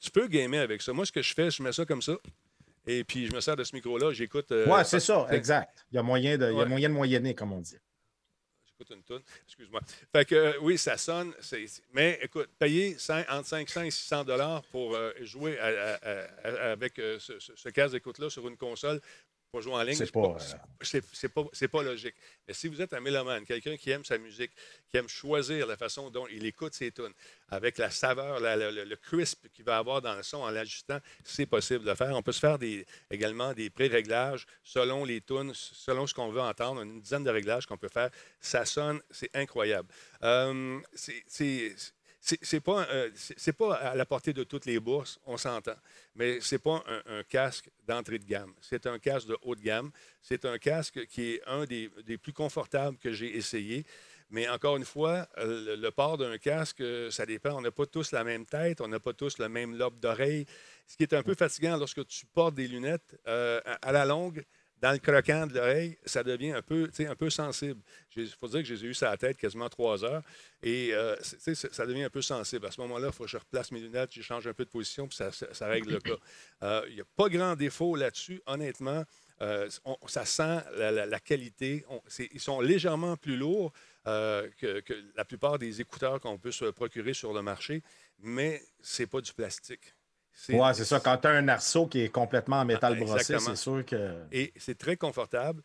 tu 0.00 0.10
peux 0.12 0.28
gamer 0.28 0.60
avec 0.60 0.82
ça. 0.82 0.92
Moi, 0.92 1.04
ce 1.04 1.12
que 1.12 1.22
je 1.22 1.34
fais, 1.34 1.50
je 1.50 1.62
mets 1.62 1.72
ça 1.72 1.84
comme 1.84 2.02
ça. 2.02 2.14
Et 2.88 3.02
puis, 3.02 3.26
je 3.26 3.34
me 3.34 3.40
sers 3.40 3.56
de 3.56 3.64
ce 3.64 3.74
micro-là, 3.74 4.12
j'écoute. 4.12 4.52
oui, 4.52 4.80
c'est 4.84 5.00
ça, 5.00 5.26
exact. 5.32 5.84
Il 5.90 5.96
y 5.96 5.98
a 5.98 6.02
moyen 6.04 6.38
de, 6.38 6.52
il 6.52 6.56
y 6.56 6.60
a 6.60 6.66
moyen 6.66 6.88
de 6.88 6.94
moyenner, 6.94 7.34
comme 7.34 7.52
on 7.52 7.60
dit 7.60 7.78
écoute 8.78 8.94
une 8.94 9.02
tonne. 9.02 9.22
Excuse-moi. 9.46 9.80
Fait 10.12 10.24
que 10.24 10.34
euh, 10.34 10.52
oui, 10.60 10.76
ça 10.76 10.96
sonne. 10.96 11.32
mais 11.92 12.18
écoute, 12.22 12.48
payer 12.58 12.96
entre 13.30 13.46
500 13.46 13.82
et 13.82 13.90
600 13.90 14.24
dollars 14.24 14.62
pour 14.64 14.94
euh, 14.94 15.12
jouer 15.22 15.58
avec 15.58 16.98
euh, 16.98 17.18
ce, 17.18 17.38
ce, 17.38 17.68
casque 17.70 17.94
d'écoute-là 17.94 18.28
sur 18.28 18.46
une 18.48 18.56
console 18.56 19.00
pour 19.50 19.61
jouer 19.61 19.74
en 19.74 19.82
ligne, 19.82 19.94
c'est 19.94 20.12
pas, 20.12 20.37
pas, 21.35 21.68
pas, 21.68 21.82
logique. 21.82 22.14
Mais 22.46 22.54
si 22.54 22.68
vous 22.68 22.80
êtes 22.80 22.92
un 22.92 23.00
mélomane, 23.00 23.44
quelqu'un 23.44 23.76
qui 23.76 23.90
aime 23.90 24.04
sa 24.04 24.18
musique, 24.18 24.50
qui 24.90 24.96
aime 24.96 25.09
choisir 25.09 25.66
la 25.66 25.76
façon 25.76 26.11
dont 26.11 26.26
il 26.26 26.44
écoute 26.44 26.74
ses 26.74 26.92
tunes, 26.92 27.12
avec 27.48 27.78
la 27.78 27.90
saveur, 27.90 28.38
le, 28.40 28.94
crisp 28.96 29.48
qu'il 29.52 29.64
va 29.64 29.78
avoir 29.78 30.02
dans 30.02 30.14
le 30.14 30.22
son 30.22 30.38
en 30.38 30.50
l'ajustant, 30.50 30.98
c'est 31.24 31.46
possible 31.46 31.85
de 31.85 31.90
le 31.90 31.96
faire. 31.96 32.14
On 32.14 32.22
peut 32.22 32.32
se 32.32 32.40
faire 32.40 32.59
des, 32.59 32.87
également 33.11 33.54
des 33.54 33.70
pré-réglages 33.70 34.46
selon 34.62 35.04
les 35.04 35.20
tunes, 35.20 35.52
selon 35.54 36.06
ce 36.06 36.14
qu'on 36.14 36.30
veut 36.30 36.40
entendre. 36.40 36.82
Une 36.82 37.00
dizaine 37.00 37.24
de 37.24 37.30
réglages 37.30 37.66
qu'on 37.66 37.78
peut 37.78 37.88
faire. 37.88 38.11
Ça 38.40 38.64
sonne, 38.64 39.00
c'est 39.11 39.35
incroyable. 39.35 39.88
Euh, 40.22 40.80
c'est 40.94 41.74
c'est 42.42 42.60
pas, 42.60 42.86
euh, 42.90 43.10
pas 43.56 43.74
à 43.74 43.94
la 43.94 44.04
portée 44.04 44.32
de 44.32 44.42
toutes 44.42 44.66
les 44.66 44.80
bourses, 44.80 45.20
on 45.26 45.36
s'entend, 45.36 45.76
mais 46.16 46.40
c'est 46.40 46.58
pas 46.58 46.82
un, 47.06 47.22
casque 47.22 47.70
d'entrée 47.86 48.18
de 48.18 48.24
gamme. 48.24 48.52
C'est 48.60 48.86
un 48.86 48.98
casque 48.98 49.28
de 49.28 49.36
haut 49.42 49.54
de 49.54 49.60
gamme. 49.60 49.90
C'est 50.22 50.44
un 50.44 50.58
casque 50.58 51.06
qui 51.06 51.34
est 51.34 51.42
un 51.46 51.64
des, 51.64 51.88
plus 52.20 52.32
confortables 52.32 52.98
que 52.98 53.12
j'ai 53.12 53.36
essayé. 53.36 53.84
Mais 54.30 54.48
encore 54.48 54.76
une 54.76 54.84
fois, 54.84 55.28
euh, 55.38 55.76
le, 55.76 55.90
port 55.92 56.18
d'un 56.18 56.36
casque, 56.36 56.80
euh, 56.80 57.12
ça 57.12 57.24
dépend. 57.26 57.52
On 57.52 57.60
n'a 57.60 57.70
pas 57.70 57.86
tous 57.86 58.10
la 58.10 58.24
même 58.24 58.44
tête, 58.44 58.80
on 58.80 58.88
n'a 58.88 58.98
pas 58.98 59.12
tous 59.12 59.38
le 59.38 59.48
même 59.48 59.76
lobe 59.76 60.00
d'oreille. 60.00 60.46
Ce 60.88 60.96
qui 60.96 61.04
est 61.04 61.14
un 61.14 61.22
peu 61.22 61.34
fatigant 61.34 61.76
lorsque 61.76 62.04
tu 62.08 62.26
portes 62.26 62.56
des 62.56 62.66
lunettes, 62.66 63.16
à 63.24 63.92
la 63.92 64.04
longue, 64.04 64.44
dans 64.80 64.92
le 64.92 64.98
croquant 64.98 65.46
de 65.46 65.54
l'oreille, 65.54 65.96
ça 66.04 66.22
devient 66.22 66.52
un 66.52 66.62
peu, 66.62 66.90
un 66.98 67.14
peu 67.14 67.30
sensible. 67.30 67.80
Il 68.14 68.28
faut 68.28 68.48
dire 68.48 68.60
que 68.60 68.74
j'ai 68.74 68.86
eu 68.86 68.94
ça 68.94 69.08
à 69.08 69.10
la 69.12 69.16
tête 69.16 69.38
quasiment 69.38 69.68
trois 69.68 70.04
heures 70.04 70.22
et 70.62 70.90
euh, 70.92 71.16
ça 71.22 71.86
devient 71.86 72.04
un 72.04 72.10
peu 72.10 72.22
sensible. 72.22 72.66
À 72.66 72.70
ce 72.70 72.80
moment-là, 72.82 73.08
il 73.08 73.12
faut 73.12 73.24
que 73.24 73.30
je 73.30 73.38
replace 73.38 73.72
mes 73.72 73.80
lunettes, 73.80 74.10
je 74.12 74.22
change 74.22 74.46
un 74.46 74.52
peu 74.52 74.64
de 74.64 74.70
position, 74.70 75.08
puis 75.08 75.16
ça, 75.16 75.66
règle 75.66 75.92
le 75.92 76.00
cas. 76.00 76.16
Euh, 76.62 76.82
il 76.88 76.94
n'y 76.94 77.02
a 77.02 77.04
pas 77.16 77.28
grand 77.28 77.54
défaut 77.54 77.96
là-dessus, 77.96 78.40
honnêtement. 78.46 79.04
Euh, 79.42 79.68
ça 80.06 80.24
sent 80.24 80.62
la, 80.78 81.20
qualité. 81.20 81.84
ils 82.32 82.40
sont 82.40 82.62
légèrement 82.62 83.18
plus 83.18 83.36
lourds 83.36 83.72
que, 84.04 84.80
que, 84.80 84.94
la 85.14 85.26
plupart 85.26 85.58
des 85.58 85.82
écouteurs 85.82 86.18
qu'on 86.18 86.38
peut 86.38 86.52
se 86.52 86.64
procurer 86.64 87.12
sur 87.12 87.34
le 87.34 87.42
marché, 87.42 87.82
mais 88.20 88.62
ce 88.80 89.02
n'est 89.02 89.06
pas 89.06 89.20
du 89.20 89.34
plastique. 89.34 89.95
Oui, 90.49 90.68
c'est 90.75 90.85
ça. 90.85 91.01
Quand 91.01 91.16
tu 91.16 91.27
as 91.27 91.31
un 91.31 91.49
arceau 91.49 91.87
qui 91.87 92.03
est 92.03 92.09
complètement 92.09 92.61
en 92.61 92.64
métal 92.64 92.96
ah, 92.96 93.05
brossé, 93.05 93.38
c'est 93.38 93.57
sûr 93.57 93.85
que. 93.85 94.14
Et 94.33 94.53
c'est 94.57 94.77
très 94.77 94.96
confortable. 94.96 95.62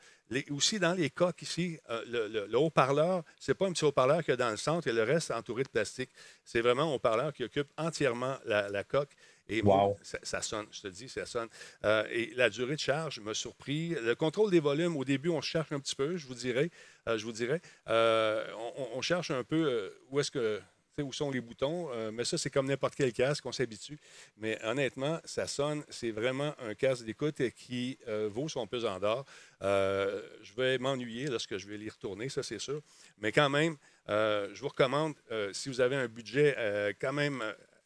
aussi, 0.50 0.80
dans 0.80 0.94
les 0.94 1.10
coques 1.10 1.42
ici, 1.42 1.78
euh, 1.90 2.48
le, 2.48 2.58
haut-parleur, 2.58 3.24
ce 3.40 3.52
n'est 3.52 3.56
pas 3.56 3.68
un 3.68 3.74
petit 3.74 3.86
haut-parleur 3.86 4.20
qu'il 4.20 4.30
y 4.30 4.34
a 4.34 4.38
dans 4.38 4.50
le 4.50 4.58
centre 4.58 4.88
et 4.88 4.94
le 4.94 5.04
reste 5.04 5.32
entouré 5.32 5.64
de 5.64 5.70
plastique. 5.70 6.10
C'est 6.46 6.62
vraiment 6.62 6.84
un 6.84 6.96
haut-parleur 6.96 7.34
qui 7.34 7.44
occupe 7.44 7.68
entièrement 7.78 8.38
la, 8.46 8.84
coque. 8.84 9.12
Et 9.50 9.62
ça, 10.02 10.42
sonne, 10.42 10.66
je 10.72 10.82
te 10.82 10.88
dis, 10.88 11.10
ça 11.10 11.26
sonne. 11.26 11.50
Euh, 11.84 12.06
et 12.10 12.32
la 12.36 12.50
durée 12.50 12.76
de 12.76 12.80
charge 12.80 13.20
m'a 13.20 13.34
surpris. 13.34 13.90
Le 13.90 14.16
contrôle 14.16 14.50
des 14.50 14.62
volumes, 14.62 14.96
au 14.96 15.04
début, 15.04 15.30
on 15.30 15.42
cherche 15.42 15.74
un 15.74 15.80
petit 15.80 15.96
peu, 15.96 16.16
je 16.16 16.26
vous 16.26 16.36
dirais. 16.36 16.70
Euh, 17.10 17.18
je 17.18 17.26
vous 17.26 17.34
dirais. 17.34 17.62
on, 17.88 19.02
cherche 19.02 19.32
un 19.32 19.44
peu 19.44 19.94
où 20.10 20.20
est-ce 20.22 20.32
que 20.32 20.62
où 21.00 21.14
sont 21.14 21.32
les 21.32 21.42
boutons. 21.42 21.90
Euh, 21.92 22.12
mais 22.12 22.26
ça, 22.26 22.38
c'est 22.38 22.50
comme 22.50 22.68
n'importe 22.68 22.96
quel 22.96 23.14
casque, 23.14 23.46
on 23.46 23.52
s'habitue. 23.52 23.98
Mais 24.38 24.60
honnêtement, 24.64 25.20
ça 25.26 25.48
sonne, 25.48 25.84
c'est 25.89 26.12
vraiment 26.12 26.54
un 26.60 26.74
casque 26.74 27.06
d'écoute 27.06 27.42
qui 27.56 27.98
euh, 28.08 28.30
vaut 28.32 28.50
son 28.50 28.68
pesant 28.68 29.00
d'or. 29.00 29.26
Euh, 29.62 30.22
je 30.42 30.54
vais 30.54 30.78
m'ennuyer 30.78 31.28
lorsque 31.28 31.58
je 31.58 31.68
vais 31.68 31.78
l'y 31.78 31.89
retourner, 31.89 32.30
ça 32.30 32.44
c'est 32.44 32.60
sûr. 32.60 32.82
Mais 33.20 33.32
quand 33.32 33.50
même, 33.50 33.78
je 34.08 34.60
vous 34.60 34.68
recommande, 34.68 35.14
si 35.54 35.70
vous 35.70 35.80
avez 35.80 35.96
un 35.96 36.08
budget 36.08 36.96
quand 37.00 37.14
même 37.14 37.42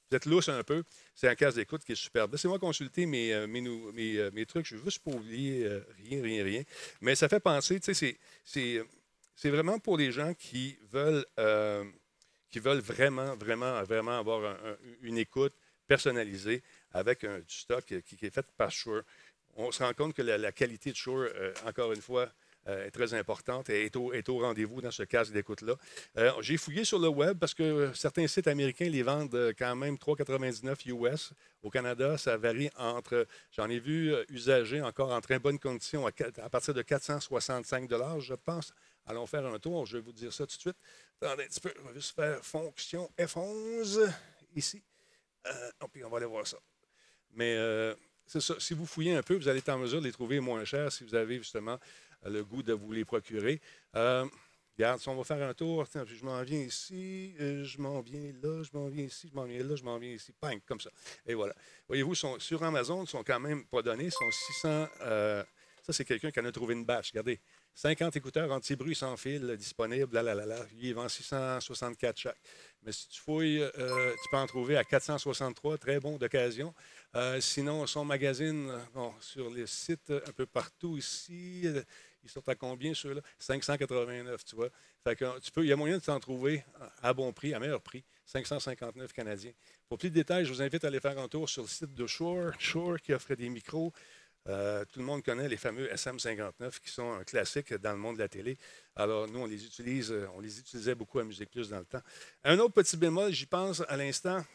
vous 0.10 0.18
êtes 0.18 0.26
lousse 0.26 0.50
un 0.50 0.64
peu, 0.64 0.84
c'est 1.14 1.28
un 1.28 1.36
casque 1.36 1.58
d'écoute 1.58 1.84
qui 1.84 1.92
est 1.92 1.96
superbe. 1.96 2.32
Laissez-moi 2.32 2.58
consulter 2.58 3.06
mes, 3.06 3.46
mes, 3.48 3.62
mes, 3.62 4.32
mes, 4.32 4.46
trucs. 4.46 4.66
Je 4.66 4.76
veux 4.76 4.86
juste 4.86 5.04
pas 5.04 5.12
oublier 5.12 5.68
rien, 5.98 6.24
rien, 6.24 6.44
rien. 6.44 6.64
Mais 7.02 7.16
ça 7.16 7.28
fait 7.28 7.40
penser, 7.40 7.80
tu 7.80 7.94
sais, 7.94 8.18
c'est 8.44 9.50
vraiment 9.50 9.78
pour 9.78 9.98
les 9.98 10.12
gens 10.12 10.34
qui 10.34 10.78
veulent, 10.92 11.26
qui 12.56 12.62
veulent 12.62 12.80
vraiment, 12.80 13.36
vraiment, 13.36 13.84
vraiment 13.84 14.18
avoir 14.18 14.56
une 15.02 15.18
écoute 15.18 15.54
personnalisée 15.88 16.64
avec 16.94 17.26
du 17.26 17.42
stock 17.54 17.84
qui, 17.84 17.96
est 17.96 18.34
fait 18.34 18.46
par 18.56 18.72
Shure. 18.72 19.04
On 19.58 19.74
se 19.74 19.84
rend 19.84 19.92
compte 19.92 20.14
que 20.14 20.22
la, 20.22 20.54
qualité 20.54 20.92
de 20.92 20.96
Shure, 20.96 21.28
encore 21.66 21.92
une 21.92 22.02
fois, 22.02 22.32
euh, 22.70 22.88
est 22.88 22.92
très 22.92 23.14
importante 23.14 23.70
et 23.70 23.86
est 23.86 24.30
au, 24.30 24.40
rendez-vous 24.40 24.80
dans 24.80 24.90
ce 24.90 25.04
casque 25.04 25.34
d'écoute-là. 25.34 25.76
Euh, 26.18 26.32
j'ai 26.40 26.56
fouillé 26.56 26.86
sur 26.86 26.98
le 26.98 27.10
web 27.10 27.38
parce 27.38 27.54
que 27.54 27.92
certains 27.94 28.26
sites 28.26 28.48
américains 28.48 28.90
les 28.90 29.04
vendent 29.04 29.36
euh, 29.36 29.54
quand 29.56 29.76
même 29.76 29.96
3,99 29.96 30.88
US. 30.88 31.34
Au 31.62 31.70
Canada, 31.70 32.18
ça 32.18 32.38
varie 32.38 32.70
entre, 32.78 33.28
j'en 33.52 33.70
ai 33.70 33.80
vu 33.80 34.16
usagers 34.30 34.82
encore 34.82 35.12
en 35.12 35.20
très 35.20 35.40
bonne 35.40 35.60
condition 35.60 36.08
à, 36.08 36.50
partir 36.50 36.74
de 36.74 36.82
465 36.82 37.90
je 38.20 38.34
pense. 38.34 38.74
Allons 39.06 39.26
faire 39.28 39.46
un 39.46 39.60
tour, 39.60 39.86
je 39.86 39.98
vais 39.98 40.04
vous 40.04 40.14
dire 40.14 40.34
ça 40.34 40.46
tout 40.46 40.56
de 40.56 40.62
suite. 40.62 40.78
Attendez 41.22 41.44
un 41.44 41.48
petit 41.48 41.60
peu, 41.60 41.74
on 41.82 41.88
va 41.88 41.94
juste 41.94 42.16
faire 42.16 42.44
fonction 42.44 43.10
F11 43.18 44.12
ici. 44.56 44.84
puis 45.92 46.04
on 46.04 46.10
va 46.10 46.18
aller 46.18 46.26
voir 46.26 46.48
ça. 46.48 46.58
Mais 47.32 47.56
c'est 48.26 48.42
ça, 48.42 48.56
si 48.60 48.74
vous 48.74 48.86
fouillez 48.86 49.16
un 49.16 49.22
peu, 49.22 49.36
vous 49.36 49.48
allez 49.48 49.60
être 49.60 49.70
en 49.70 49.78
mesure 49.78 50.00
de 50.00 50.06
les 50.06 50.12
trouver 50.12 50.40
moins 50.40 50.66
chers 50.66 50.92
si 50.92 51.04
vous 51.04 51.16
avez 51.16 51.38
justement 51.38 51.80
le 52.26 52.44
goût 52.44 52.64
de 52.64 52.74
vous 52.74 52.92
les 52.92 53.06
procurer. 53.06 53.62
Euh, 53.96 54.26
regarde, 54.78 55.00
si 55.00 55.10
on 55.10 55.16
va 55.16 55.24
faire 55.24 55.48
un 55.48 55.54
tour, 55.54 55.86
je 55.86 56.26
m'en 56.26 56.42
viens 56.42 56.60
ici, 56.60 57.36
euh, 57.40 57.64
je 57.64 57.78
m'en 57.80 58.02
viens 58.02 58.34
là, 58.42 58.64
je 58.64 58.70
m'en 58.74 58.88
viens 58.88 59.06
ici, 59.06 59.30
je 59.32 59.36
m'en 59.36 59.46
viens 59.46 59.64
là, 59.64 59.76
je 59.76 59.84
m'en 59.84 59.98
viens 60.00 60.12
ici, 60.12 60.34
bang, 60.42 60.60
comme 60.66 60.80
ça. 60.80 60.90
Et 61.26 61.36
voilà. 61.36 61.54
Voyez-vous, 61.88 62.16
sur 62.16 62.64
Amazon, 62.64 63.04
ils 63.04 63.10
sont 63.10 63.24
quand 63.24 63.40
même 63.40 63.66
pas 63.66 63.82
donnés, 63.82 64.06
ils 64.06 64.12
sont 64.12 64.32
600. 64.32 64.88
Euh, 65.02 65.44
ça, 65.84 65.94
c'est 65.94 66.06
quelqu'un 66.06 66.32
qui 66.32 66.40
en 66.40 66.46
a 66.46 66.52
trouvé 66.52 66.74
une 66.74 66.86
bâche. 66.86 67.12
Regardez, 67.12 67.40
50 67.76 68.16
écouteurs 68.16 68.52
anti-bruit 68.52 68.96
sans 68.96 69.18
fil 69.18 69.56
disponibles, 69.58 70.16
là, 70.16 70.24
là, 70.24 70.34
là, 70.34 70.46
là. 70.46 70.66
Il 70.80 70.96
vend 70.96 71.10
664 71.10 72.18
chaque. 72.18 72.38
Mais 72.84 72.94
si 72.94 73.10
tu 73.10 73.20
fouilles, 73.20 73.64
tu 73.76 74.30
peux 74.32 74.38
en 74.38 74.48
trouver 74.48 74.78
à 74.78 74.84
463, 74.84 75.78
très 75.78 76.00
bon 76.00 76.18
d'occasion. 76.18 76.74
sinon, 77.42 77.86
son 77.86 78.06
magazine, 78.06 78.72
bon, 78.94 79.14
sur 79.20 79.50
les 79.50 79.68
sites 79.68 80.10
un 80.10 80.32
peu 80.32 80.46
partout 80.46 80.98
ici, 80.98 81.68
ils 82.24 82.30
sont 82.30 82.48
à 82.48 82.56
combien 82.56 82.94
ceux-là? 82.94 83.22
589, 83.40 84.46
tu 84.46 84.56
vois. 84.56 84.70
Fait 85.04 85.16
tu 85.16 85.52
peux, 85.52 85.64
il 85.64 85.68
y 85.68 85.74
a 85.74 85.76
moyen 85.76 85.98
de 85.98 86.04
s'en 86.04 86.20
trouver 86.20 86.64
à 87.04 87.14
bon 87.14 87.32
prix, 87.34 87.54
à 87.54 87.60
meilleur 87.60 87.82
prix. 87.82 88.04
559 88.26 89.14
Canadiens. 89.14 89.52
Pour 89.88 90.00
plus 90.00 90.10
de 90.10 90.16
détails, 90.16 90.46
je 90.46 90.52
vous 90.52 90.62
invite 90.62 90.84
à 90.84 90.88
aller 90.88 91.00
faire 91.00 91.20
un 91.20 91.28
tour 91.28 91.48
sur 91.48 91.62
le 91.62 91.68
site 91.68 91.94
de 91.94 92.08
Shore. 92.08 92.52
Shore 92.58 93.00
qui 93.00 93.14
offre 93.14 93.36
des 93.36 93.50
micros. 93.50 93.94
Euh, 94.48 94.86
tout 94.86 95.00
le 95.00 95.06
monde 95.06 95.24
connaît 95.24 95.48
les 95.48 95.58
fameux 95.58 95.88
SM59 95.88 96.80
qui 96.80 96.90
sont 96.90 97.14
un 97.14 97.24
classique 97.24 97.74
dans 97.74 97.94
le 97.94 97.98
monde 97.98 98.16
de 98.16 98.22
la 98.22 98.30
télé. 98.30 98.58
Alors, 98.96 99.28
nous, 99.28 99.40
on 99.40 99.46
les 99.46 99.66
utilise, 99.66 100.12
euh, 100.12 100.28
on 100.36 100.40
les 100.40 100.60
utilisait 100.60 100.94
beaucoup 100.94 101.20
à 101.20 101.24
Musique 101.24 101.50
Plus 101.50 101.70
dans 101.70 101.80
le 101.80 101.86
temps. 101.86 102.02
Un 102.44 102.60
autre 102.60 102.74
petit 102.74 102.96
bémol, 102.96 103.32
j'y 103.32 103.48
pense 103.48 103.82
à 103.88 103.98
l'instant, 103.98 104.46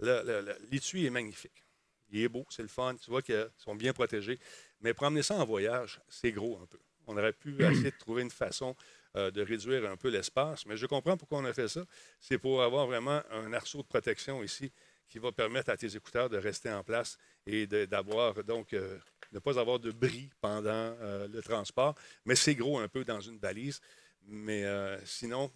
l'étui 0.00 1.04
est 1.04 1.10
magnifique. 1.10 1.64
Il 2.10 2.22
est 2.22 2.28
beau, 2.28 2.46
c'est 2.48 2.62
le 2.62 2.68
fun. 2.68 2.94
Tu 2.96 3.10
vois 3.10 3.20
qu'ils 3.20 3.50
sont 3.58 3.74
bien 3.74 3.92
protégés. 3.92 4.38
Mais 4.80 4.94
pour 4.94 5.06
emmener 5.06 5.22
ça 5.22 5.34
en 5.36 5.44
voyage, 5.44 6.00
c'est 6.08 6.32
gros 6.32 6.58
un 6.62 6.66
peu. 6.66 6.78
On 7.06 7.16
aurait 7.16 7.32
pu 7.32 7.54
essayer 7.62 7.90
de 7.90 7.98
trouver 7.98 8.22
une 8.22 8.30
façon 8.30 8.74
euh, 9.16 9.30
de 9.30 9.42
réduire 9.42 9.90
un 9.90 9.96
peu 9.96 10.08
l'espace, 10.08 10.64
mais 10.64 10.76
je 10.76 10.86
comprends 10.86 11.16
pourquoi 11.16 11.38
on 11.38 11.44
a 11.44 11.52
fait 11.52 11.68
ça. 11.68 11.84
C'est 12.20 12.38
pour 12.38 12.62
avoir 12.62 12.86
vraiment 12.86 13.22
un 13.30 13.52
arceau 13.52 13.82
de 13.82 13.86
protection 13.86 14.42
ici 14.42 14.72
qui 15.08 15.18
va 15.18 15.32
permettre 15.32 15.70
à 15.70 15.76
tes 15.76 15.96
écouteurs 15.96 16.28
de 16.28 16.36
rester 16.36 16.70
en 16.70 16.82
place 16.82 17.18
et 17.46 17.66
d'avoir 17.66 18.42
donc 18.44 18.72
euh, 18.72 18.98
ne 19.32 19.38
pas 19.38 19.58
avoir 19.58 19.78
de 19.78 19.92
bris 19.92 20.30
pendant 20.40 20.70
euh, 20.70 21.28
le 21.28 21.42
transport. 21.42 21.94
Mais 22.24 22.34
c'est 22.34 22.54
gros 22.54 22.78
un 22.78 22.88
peu 22.88 23.04
dans 23.04 23.20
une 23.20 23.38
valise. 23.38 23.80
Mais 24.26 24.64
sinon, 25.04 25.50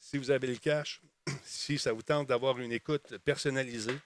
si 0.00 0.18
vous 0.18 0.30
avez 0.30 0.48
le 0.48 0.56
cash, 0.56 1.00
si 1.44 1.78
ça 1.78 1.92
vous 1.92 2.02
tente 2.02 2.28
d'avoir 2.28 2.58
une 2.58 2.72
écoute 2.72 3.16
personnalisée 3.18 3.98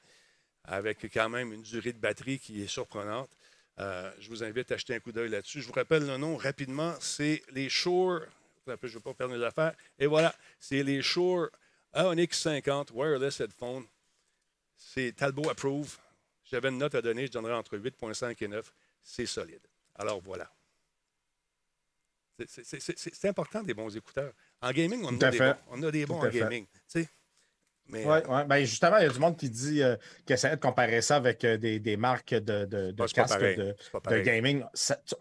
avec 0.65 1.11
quand 1.13 1.29
même 1.29 1.53
une 1.53 1.63
durée 1.63 1.93
de 1.93 1.99
batterie 1.99 2.39
qui 2.39 2.63
est 2.63 2.67
surprenante, 2.67 3.31
euh, 3.79 4.11
je 4.19 4.29
vous 4.29 4.45
invite 4.45 4.71
à 4.73 4.77
jeter 4.77 4.95
un 4.95 5.01
coup 5.01 5.13
d'œil 5.13 5.31
là-dessus. 5.31 5.63
Je 5.63 5.67
vous 5.67 5.73
rappelle 5.73 6.07
le 6.07 6.17
nom 6.19 6.37
rapidement, 6.37 6.95
c'est 7.01 7.43
les 7.53 7.69
Shure. 7.69 8.27
je 8.67 8.73
ne 8.73 8.89
veux 8.89 9.01
pas 9.01 9.15
perdre 9.15 9.35
mes 9.35 9.45
affaires. 9.45 9.75
Et 9.99 10.07
voilà, 10.07 10.35
c'est 10.59 10.83
les 10.83 11.01
Shure 11.01 11.49
Aonix 11.93 12.39
50 12.39 12.91
Wireless 12.93 13.41
Headphone. 13.41 13.85
C'est 14.83 15.12
Talbot 15.12 15.51
Approve. 15.51 15.99
J'avais 16.43 16.70
une 16.70 16.78
note 16.78 16.95
à 16.95 17.03
donner, 17.03 17.26
je 17.26 17.33
donnerais 17.33 17.53
entre 17.53 17.76
8,5 17.76 18.43
et 18.43 18.49
9. 18.49 18.72
C'est 19.03 19.26
solide. 19.26 19.61
Alors 19.95 20.20
voilà. 20.20 20.51
C'est 22.47 23.28
important 23.28 23.62
des 23.62 23.74
bons 23.74 23.95
écouteurs. 23.95 24.33
En 24.62 24.72
gaming, 24.72 25.05
on, 25.05 25.20
a 25.20 25.31
des, 25.31 25.39
bons, 25.39 25.55
on 25.68 25.83
a 25.83 25.91
des 25.91 26.07
bons, 26.07 26.20
en 26.20 26.28
gaming. 26.28 26.66
Oui, 27.93 28.05
ouais. 28.05 28.22
Euh, 28.28 28.45
ben 28.45 28.64
justement, 28.64 28.97
il 28.99 29.03
y 29.03 29.07
a 29.07 29.11
du 29.11 29.18
monde 29.18 29.37
qui 29.37 29.51
dit 29.51 29.83
euh, 29.83 29.97
qui 30.24 30.33
essaie 30.33 30.51
de 30.51 30.61
comparer 30.61 31.03
ça 31.03 31.16
avec 31.16 31.45
euh, 31.45 31.59
des, 31.59 31.97
marques 31.97 32.35
de, 32.35 32.64
de, 32.64 32.93
de 32.93 33.07
casques 33.07 33.39
de, 33.39 34.20
gaming. 34.22 34.64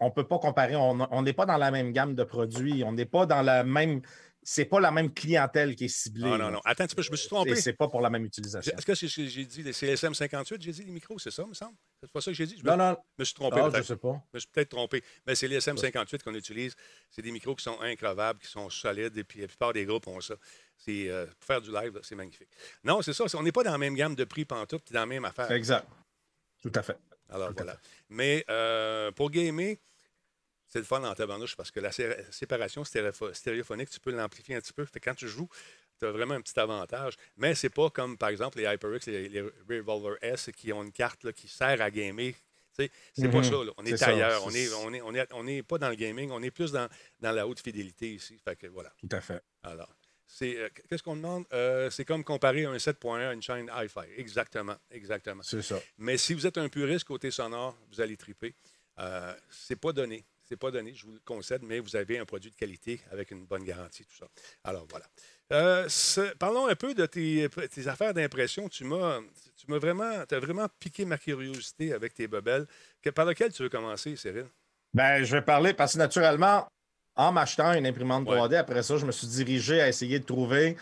on 0.00 0.06
ne 0.06 0.10
peut 0.10 0.26
pas 0.26 0.38
comparer. 0.38 0.76
On 0.76 1.22
n'est 1.22 1.32
pas 1.32 1.46
dans 1.46 1.58
la 1.58 1.70
même 1.70 1.92
gamme 1.92 2.14
de 2.14 2.24
produits. 2.24 2.82
On 2.84 2.92
n'est 2.92 3.04
pas 3.04 3.26
dans 3.26 3.42
la 3.42 3.64
même 3.64 4.00
c'est 4.42 4.64
pas 4.64 4.80
la 4.80 4.90
même 4.90 5.12
clientèle 5.12 5.76
qui 5.76 5.84
est 5.84 5.88
ciblée. 5.88 6.24
Non, 6.24 6.38
non, 6.38 6.50
non. 6.50 6.60
Attends 6.64 6.84
un 6.84 6.86
petit 6.86 6.96
peu, 6.96 7.02
je 7.02 7.10
me 7.10 7.16
suis 7.16 7.28
trompé. 7.28 7.54
C'est 7.56 7.74
pas 7.74 7.88
pour 7.88 8.00
la 8.00 8.10
même 8.10 8.24
utilisation. 8.24 8.72
Est-ce 8.76 8.86
que 8.86 8.94
c'est 8.94 9.08
ce 9.08 9.16
que 9.16 9.26
j'ai 9.26 9.44
dit, 9.44 9.72
c'est 9.72 9.94
SM58, 9.94 10.60
j'ai 10.60 10.72
dit 10.72 10.84
les 10.84 10.92
micros, 10.92 11.18
c'est 11.18 11.30
ça, 11.30 11.46
me 11.46 11.54
semble? 11.54 11.76
C'est 12.02 12.10
pas 12.10 12.20
ça 12.20 12.30
que 12.30 12.36
j'ai 12.36 12.46
dit? 12.46 12.56
Je 12.58 12.64
me, 12.64 12.70
non, 12.70 12.76
non. 12.76 12.96
me 13.18 13.24
suis 13.24 13.34
trompé. 13.34 13.60
Ah, 13.60 13.70
je 13.74 13.82
sais 13.82 13.96
pas. 13.96 14.22
Je 14.32 14.36
me 14.36 14.40
suis 14.40 14.48
peut-être 14.50 14.70
trompé. 14.70 15.04
Mais 15.26 15.34
c'est 15.34 15.48
les 15.48 15.58
SM58 15.58 16.22
qu'on 16.22 16.34
utilise. 16.34 16.74
C'est 17.10 17.22
des 17.22 17.32
micros 17.32 17.54
qui 17.54 17.64
sont 17.64 17.78
increvables, 17.80 18.40
qui 18.40 18.48
sont 18.48 18.70
solides, 18.70 19.16
et 19.18 19.24
puis 19.24 19.40
la 19.40 19.48
plupart 19.48 19.72
des 19.72 19.84
groupes 19.84 20.06
ont 20.06 20.20
ça. 20.20 20.34
C'est, 20.78 21.10
euh, 21.10 21.26
pour 21.26 21.46
faire 21.46 21.60
du 21.60 21.70
live, 21.70 22.00
c'est 22.02 22.14
magnifique. 22.14 22.48
Non, 22.82 23.02
c'est 23.02 23.12
ça. 23.12 23.24
On 23.34 23.42
n'est 23.42 23.52
pas 23.52 23.62
dans 23.62 23.72
la 23.72 23.78
même 23.78 23.94
gamme 23.94 24.14
de 24.14 24.24
prix 24.24 24.46
pantoute, 24.46 24.82
puis 24.84 24.94
dans 24.94 25.00
la 25.00 25.06
même 25.06 25.26
affaire. 25.26 25.50
Exact. 25.52 25.86
Tout 26.62 26.72
à 26.74 26.82
fait. 26.82 26.96
Alors, 27.28 27.52
voilà. 27.54 27.76
Mais 28.08 28.44
euh, 28.50 29.12
pour 29.12 29.30
gamer, 29.30 29.76
c'est 30.70 30.78
le 30.78 30.84
fun 30.84 31.02
en 31.02 31.14
tabarnouche 31.14 31.56
parce 31.56 31.70
que 31.70 31.80
la 31.80 31.90
séparation 31.92 32.84
stéréophonique, 32.84 33.90
tu 33.90 34.00
peux 34.00 34.12
l'amplifier 34.12 34.54
un 34.54 34.60
petit 34.60 34.72
peu. 34.72 34.84
Fait 34.84 35.00
quand 35.00 35.14
tu 35.14 35.28
joues, 35.28 35.48
tu 35.98 36.06
as 36.06 36.12
vraiment 36.12 36.34
un 36.34 36.40
petit 36.40 36.58
avantage. 36.58 37.14
Mais 37.36 37.56
c'est 37.56 37.70
pas 37.70 37.90
comme, 37.90 38.16
par 38.16 38.28
exemple, 38.28 38.58
les 38.58 38.72
HyperX 38.72 39.08
et 39.08 39.28
les, 39.28 39.42
Revolver 39.68 40.16
S 40.22 40.50
qui 40.56 40.72
ont 40.72 40.84
une 40.84 40.92
carte 40.92 41.32
qui 41.32 41.48
sert 41.48 41.82
à 41.82 41.90
gamer. 41.90 42.34
C'est 42.72 42.88
pas 43.16 43.38
mhm. 43.38 43.44
ça. 43.44 43.56
On 43.76 43.84
est, 43.84 44.02
ailleurs. 44.02 44.46
On 44.46 44.50
n'est 44.52 44.72
on 44.72 44.94
est, 44.94 45.00
on 45.02 45.14
est, 45.14 45.28
on 45.32 45.46
est 45.46 45.62
pas 45.62 45.76
dans 45.76 45.88
le 45.88 45.96
gaming. 45.96 46.30
On 46.30 46.40
est 46.40 46.52
plus 46.52 46.70
dans, 46.70 46.88
dans 47.18 47.32
la 47.32 47.46
haute 47.46 47.60
fidélité 47.60 48.14
ici. 48.14 48.38
Fait 48.42 48.56
que, 48.56 48.68
voilà. 48.68 48.90
Tout 49.00 49.08
à 49.10 49.20
fait. 49.20 49.42
Alors, 49.64 49.92
c'est 50.24 50.56
euh, 50.56 50.68
qu'est-ce 50.88 51.02
qu'on 51.02 51.16
demande? 51.16 51.44
Euh, 51.52 51.90
c'est 51.90 52.04
comme 52.04 52.22
comparer 52.22 52.64
un 52.64 52.76
7.1 52.76 53.28
à 53.28 53.32
une 53.34 53.42
chaîne 53.42 53.70
Hi-Fi. 53.74 54.08
Exactement. 54.16 54.76
Exactement. 54.92 55.42
C'est 55.42 55.62
ça. 55.62 55.80
Mais 55.98 56.16
si 56.16 56.32
vous 56.32 56.46
êtes 56.46 56.58
un 56.58 56.68
puriste 56.68 57.04
côté 57.04 57.32
sonore, 57.32 57.76
vous 57.90 58.00
allez 58.00 58.16
triper. 58.16 58.54
Euh, 59.00 59.34
c'est 59.50 59.76
pas 59.76 59.92
donné 59.92 60.24
n'est 60.50 60.58
pas 60.58 60.70
donné, 60.70 60.94
je 60.94 61.06
vous 61.06 61.12
le 61.12 61.20
concède, 61.24 61.62
mais 61.62 61.78
vous 61.78 61.96
avez 61.96 62.18
un 62.18 62.24
produit 62.24 62.50
de 62.50 62.56
qualité 62.56 63.00
avec 63.10 63.30
une 63.30 63.44
bonne 63.46 63.64
garantie, 63.64 64.04
tout 64.04 64.16
ça. 64.16 64.26
Alors 64.64 64.86
voilà. 64.88 65.06
Euh, 65.52 65.88
parlons 66.38 66.68
un 66.68 66.76
peu 66.76 66.94
de 66.94 67.06
tes, 67.06 67.48
affaires 67.88 68.14
d'impression. 68.14 68.68
Tu 68.68 68.84
m'as, 68.84 69.20
tu 69.56 69.66
m'as 69.68 69.78
vraiment, 69.78 70.24
as 70.30 70.38
vraiment 70.38 70.68
piqué 70.78 71.04
ma 71.04 71.18
curiosité 71.18 71.92
avec 71.92 72.14
tes 72.14 72.28
bebelles. 72.28 72.66
par 73.14 73.24
lequel 73.24 73.52
tu 73.52 73.62
veux 73.62 73.68
commencer, 73.68 74.14
Cyril? 74.16 74.46
Ben, 74.94 75.24
je 75.24 75.36
vais 75.36 75.42
parler 75.42 75.72
parce 75.72 75.94
que 75.94 75.98
naturellement, 75.98 76.68
en 77.16 77.32
m'achetant 77.32 77.72
une 77.74 77.86
imprimante 77.86 78.26
3D, 78.26 78.56
après 78.56 78.82
ça, 78.82 78.96
je 78.96 79.06
me 79.06 79.12
suis 79.12 79.26
dirigé 79.26 79.80
à 79.80 79.88
essayer 79.88 80.18
de 80.18 80.24
trouver 80.24 80.76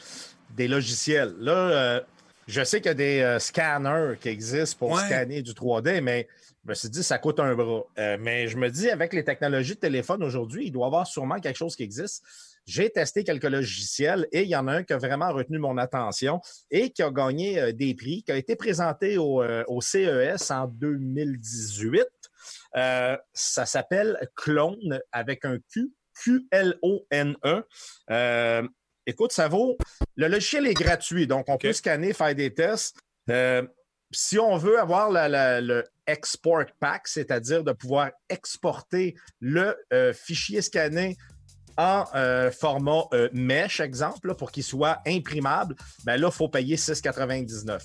des 0.51 0.69
logiciels. 0.69 1.35
Là, 1.39 1.53
euh, 1.53 2.01
je 2.49 2.65
sais 2.65 2.81
qu'il 2.81 2.89
y 2.89 2.93
a 2.93 2.95
des 2.95 3.21
euh, 3.21 3.39
scanners 3.39 4.17
qui 4.19 4.31
existent 4.31 4.79
pour 4.79 4.99
scanner 4.99 5.43
du 5.43 5.53
3D, 5.53 6.01
mais 6.01 6.27
je 6.65 6.71
me 6.71 6.75
suis 6.75 6.89
dit, 6.89 7.03
ça 7.03 7.19
coûte 7.19 7.39
un 7.41 7.55
bras. 7.55 7.83
Euh, 7.99 8.17
mais 8.19 8.49
je 8.49 8.57
me 8.57 8.71
dis, 8.71 8.89
avec 8.89 9.13
les 9.13 9.23
technologies 9.23 9.75
de 9.75 9.81
téléphone 9.81 10.25
aujourd'hui, 10.25 10.67
il 10.67 10.73
doit 10.73 10.87
y 10.87 10.89
avoir 10.89 11.07
sûrement 11.07 11.41
quelque 11.41 11.59
chose 11.59 11.77
qui 11.77 11.83
existe. 11.83 12.25
J'ai 12.65 12.89
testé 12.89 13.23
quelques 13.23 13.45
logiciels 13.45 14.27
et 14.33 14.45
il 14.45 14.49
y 14.49 14.57
en 14.57 14.67
a 14.67 14.73
un 14.77 14.83
qui 14.83 14.95
a 14.95 14.99
vraiment 14.99 15.31
retenu 15.31 15.59
mon 15.59 15.77
attention 15.77 16.41
et 16.71 16.91
qui 16.91 17.03
a 17.03 17.11
gagné 17.11 17.61
euh, 17.61 17.73
des 17.73 17.95
prix, 17.95 18.23
qui 18.23 18.33
a 18.33 18.37
été 18.37 18.57
présenté 18.57 19.19
au, 19.19 19.43
CES 19.83 20.51
en 20.51 20.69
2018. 20.69 22.07
ça 22.73 23.67
s'appelle 23.67 24.19
Clone 24.35 25.01
avec 25.13 25.45
un 25.45 25.59
Q, 25.71 25.93
Q-L-O-N-E. 26.15 27.65
Écoute, 29.09 29.33
ça 29.33 29.49
vaut. 29.49 29.79
Le 30.17 30.29
logiciel 30.29 30.67
est 30.67 30.75
gratuit, 30.75 31.27
donc 31.27 31.47
on 31.49 31.57
peut 31.57 31.73
scanner, 31.73 32.13
faire 32.13 32.35
des 32.35 32.53
tests. 32.53 32.95
Euh, 33.31 33.67
si 34.11 34.39
on 34.39 34.59
veut 34.59 34.79
avoir 34.79 35.09
le 35.11 35.83
export 36.07 36.67
pack, 36.79 37.09
c'est-à-dire 37.09 37.65
de 37.65 37.73
pouvoir 37.73 38.11
exporter 38.29 39.15
le 39.41 39.75
euh, 39.95 40.13
fichier 40.13 40.61
scanné 40.61 41.17
en 41.79 42.05
euh, 42.15 42.51
format 42.51 43.05
mesh, 43.33 43.81
exemple, 43.81 44.35
pour 44.35 44.53
qu'il 44.53 44.63
soit 44.63 44.99
imprimable, 45.07 45.75
ben 46.05 46.19
là, 46.19 46.29
il 46.31 46.37
faut 46.37 46.51
payer 46.51 46.77
6,99. 46.77 47.81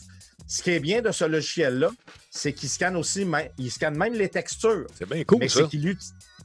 ce 0.45 0.61
qui 0.61 0.71
est 0.71 0.81
bien 0.81 1.01
de 1.01 1.11
ce 1.11 1.23
logiciel-là, 1.23 1.89
c'est 2.31 2.51
qu'il 2.51 2.67
scanne 2.67 2.97
aussi, 2.97 3.25
il 3.57 3.71
scanne 3.71 3.95
même 3.97 4.13
les 4.13 4.27
textures. 4.27 4.87
C'est 4.93 5.07
bien 5.07 5.23
cool, 5.23 5.49
ça. 5.49 5.69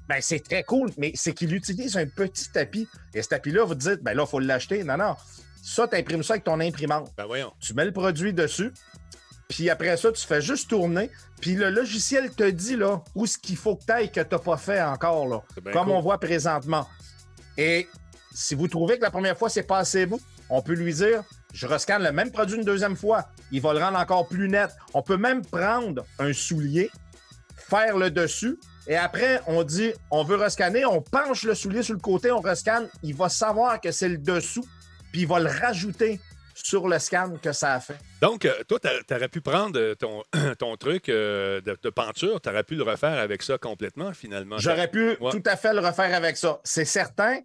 Ben, 0.09 0.21
c'est 0.21 0.41
très 0.41 0.63
cool, 0.63 0.91
mais 0.97 1.13
c'est 1.15 1.33
qu'il 1.33 1.55
utilise 1.55 1.97
un 1.97 2.07
petit 2.07 2.51
tapis. 2.51 2.89
Et 3.15 3.23
ce 3.23 3.29
tapis-là, 3.29 3.65
vous 3.65 3.75
dites, 3.75 4.03
ben 4.03 4.15
là, 4.15 4.25
il 4.27 4.31
faut 4.31 4.41
l'acheter. 4.41 4.83
Non, 4.85 4.97
non. 4.97 5.17
Ça, 5.63 5.87
tu 5.87 5.97
imprimes 5.97 6.23
ça 6.23 6.35
avec 6.35 6.45
ton 6.45 6.61
imprimante. 6.61 7.13
Ben 7.17 7.27
voyons. 7.27 7.53
Tu 7.61 7.75
mets 7.75 7.85
le 7.85 7.93
produit 7.93 8.33
dessus, 8.33 8.73
puis 9.49 9.71
après 9.71 9.97
ça, 9.97 10.13
tu 10.13 10.27
fais 10.27 10.41
juste 10.41 10.71
tourner. 10.71 11.11
Puis 11.41 11.55
le 11.55 11.71
logiciel 11.71 12.31
te 12.31 12.49
dit 12.49 12.77
là, 12.77 13.03
où 13.15 13.27
ce 13.27 13.39
qu'il 13.39 13.57
faut 13.57 13.77
que 13.77 13.85
tu 13.85 13.93
ailles 13.93 14.11
que 14.11 14.21
tu 14.21 14.35
n'as 14.35 14.39
pas 14.39 14.57
fait 14.57 14.81
encore, 14.81 15.27
là, 15.27 15.43
comme 15.73 15.91
on 15.91 16.01
voit 16.01 16.19
présentement. 16.19 16.87
Et 17.57 17.89
si 18.33 18.55
vous 18.55 18.69
trouvez 18.69 18.99
que 18.99 19.03
la 19.03 19.11
première 19.11 19.37
fois, 19.37 19.49
c'est 19.49 19.63
pas 19.63 19.79
assez 19.79 20.07
beau, 20.07 20.21
on 20.49 20.63
peut 20.63 20.75
lui 20.75 20.95
dire 20.95 21.23
je 21.53 21.67
rescanne 21.67 22.03
le 22.03 22.13
même 22.13 22.31
produit 22.31 22.57
une 22.57 22.65
deuxième 22.65 22.97
fois. 22.97 23.29
Il 23.51 23.61
va 23.63 23.73
le 23.73 23.81
rendre 23.81 23.99
encore 23.99 24.29
plus 24.29 24.49
net. 24.49 24.71
On 24.95 25.03
peut 25.03 25.17
même 25.17 25.45
prendre 25.45 26.05
un 26.19 26.33
soulier, 26.33 26.91
faire 27.57 27.97
le 27.97 28.11
dessus, 28.11 28.59
et 28.89 28.97
après, 28.97 29.41
on 29.47 29.63
dit 29.63 29.93
on 30.11 30.25
veut 30.25 30.37
rescanner, 30.37 30.87
on 30.87 31.03
penche 31.03 31.45
le 31.45 31.55
soulier 31.55 31.83
sur 31.83 31.95
le 31.95 32.01
côté, 32.01 32.33
on 32.33 32.41
rescanne. 32.41 32.89
Il 33.03 33.15
va 33.15 33.29
savoir 33.29 33.81
que 33.81 33.93
c'est 33.93 34.09
le 34.09 34.17
dessous, 34.17 34.67
puis 35.13 35.23
il 35.23 35.29
va 35.29 35.39
le 35.39 35.51
rajouter 35.51 36.19
sur 36.55 36.89
le 36.89 36.99
scan 36.99 37.35
que 37.41 37.53
ça 37.53 37.75
a 37.75 37.81
fait. 37.81 37.99
Donc, 38.21 38.45
euh, 38.45 38.53
toi, 38.67 38.79
tu 38.81 39.15
aurais 39.15 39.29
pu 39.29 39.41
prendre 39.41 39.95
ton, 39.95 40.25
ton 40.59 40.77
truc 40.77 41.09
euh, 41.09 41.61
de, 41.61 41.77
de, 41.81 41.91
peinture, 41.91 42.41
tu 42.41 42.49
aurais 42.49 42.65
pu 42.65 42.75
le 42.75 42.83
refaire 42.83 43.19
avec 43.19 43.43
ça 43.43 43.59
complètement, 43.59 44.13
finalement. 44.13 44.59
J'aurais 44.59 44.89
pu 44.89 45.17
tout 45.19 45.43
à 45.45 45.57
fait 45.57 45.73
le 45.73 45.81
refaire 45.81 46.15
avec 46.15 46.37
ça. 46.37 46.59
C'est 46.65 46.85
certain 46.85 47.41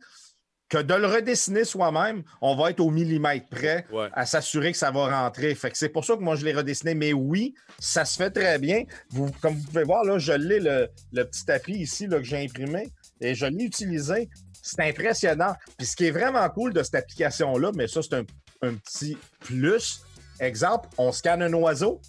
que 0.74 0.82
de 0.82 0.94
le 0.96 1.06
redessiner 1.06 1.66
soi-même, 1.66 2.24
on 2.42 2.56
va 2.56 2.72
être 2.72 2.80
au 2.80 2.90
millimètre 2.90 3.48
près 3.48 3.86
à 4.14 4.26
s'assurer 4.26 4.72
que 4.72 4.78
ça 4.78 4.90
va 4.90 5.22
rentrer. 5.24 5.54
Fait 5.54 5.70
que 5.70 5.78
c'est 5.78 5.90
pour 5.90 6.04
ça 6.04 6.16
que 6.16 6.22
moi, 6.22 6.36
je 6.36 6.44
l'ai 6.44 6.54
redessiné. 6.54 6.96
Mais 6.96 7.14
oui, 7.14 7.54
ça 7.78 8.06
se 8.06 8.18
fait 8.18 8.32
très 8.32 8.58
bien. 8.58 8.84
Vous, 9.12 9.30
comme 9.40 9.54
vous 9.54 9.64
pouvez 9.66 9.84
voir, 9.84 10.04
là, 10.04 10.18
je 10.18 10.34
l'ai 10.34 10.60
le, 10.60 10.90
petit 11.26 11.46
tapis 11.46 11.74
ici 11.74 12.08
là, 12.08 12.18
que 12.18 12.24
j'ai 12.24 12.44
imprimé 12.44 12.92
et 13.22 13.36
je 13.36 13.46
l'ai 13.46 13.66
utilisé. 13.66 14.30
C'est 14.64 14.82
impressionnant. 14.82 15.54
Puis 15.78 15.86
ce 15.86 15.96
qui 15.96 16.06
est 16.08 16.12
vraiment 16.12 16.50
cool 16.50 16.74
de 16.74 16.82
cette 16.82 16.96
application-là, 16.96 17.72
mais 17.76 17.88
ça, 17.88 18.02
c'est 18.02 18.16
un, 18.16 18.74
petit 18.74 19.16
plus. 19.42 20.02
Exemple, 20.40 20.90
on 20.98 21.12
scanne 21.12 21.44
un 21.44 21.54
oiseau. 21.54 22.02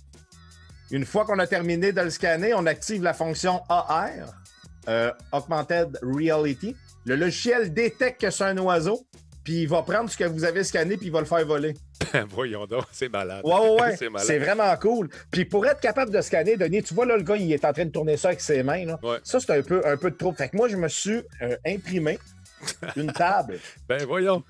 Une 0.90 1.04
fois 1.04 1.26
qu'on 1.26 1.38
a 1.38 1.46
terminé 1.46 1.92
de 1.92 2.00
le 2.00 2.10
scanner, 2.10 2.54
on 2.54 2.64
active 2.64 3.02
la 3.02 3.12
fonction 3.12 3.60
AR, 3.68 4.08
euh, 4.88 5.12
Augmented 5.32 5.98
Reality. 6.02 6.74
Le 7.04 7.16
logiciel 7.16 7.72
détecte 7.72 8.20
que 8.20 8.30
c'est 8.30 8.44
un 8.44 8.56
oiseau, 8.58 9.06
puis 9.44 9.62
il 9.62 9.68
va 9.68 9.82
prendre 9.82 10.08
ce 10.08 10.16
que 10.16 10.24
vous 10.24 10.44
avez 10.44 10.64
scanné, 10.64 10.96
puis 10.96 11.06
il 11.06 11.12
va 11.12 11.20
le 11.20 11.26
faire 11.26 11.44
voler. 11.46 11.74
Voyons 12.30 12.66
donc, 12.66 12.84
c'est 12.92 13.10
malade. 13.10 13.42
Ouais, 13.44 13.80
ouais, 13.80 13.96
c'est 14.18 14.38
vraiment 14.38 14.74
cool. 14.76 15.10
Puis 15.30 15.44
pour 15.44 15.66
être 15.66 15.80
capable 15.80 16.10
de 16.10 16.20
scanner, 16.22 16.56
Denis, 16.56 16.82
tu 16.82 16.94
vois 16.94 17.04
là, 17.04 17.16
le 17.16 17.22
gars, 17.22 17.36
il 17.36 17.52
est 17.52 17.64
en 17.64 17.72
train 17.72 17.84
de 17.84 17.90
tourner 17.90 18.16
ça 18.16 18.28
avec 18.28 18.40
ses 18.40 18.62
mains. 18.62 18.86
Là. 18.86 18.98
Ça, 19.22 19.38
c'est 19.40 19.52
un 19.52 19.62
peu, 19.62 19.86
un 19.86 19.98
peu 19.98 20.10
de 20.10 20.16
trop. 20.16 20.32
Fait 20.32 20.48
que 20.48 20.56
moi, 20.56 20.68
je 20.68 20.76
me 20.76 20.88
suis 20.88 21.22
euh, 21.42 21.56
imprimé 21.66 22.18
une 22.96 23.12
table. 23.12 23.58
ben 23.86 24.04
voyons. 24.06 24.42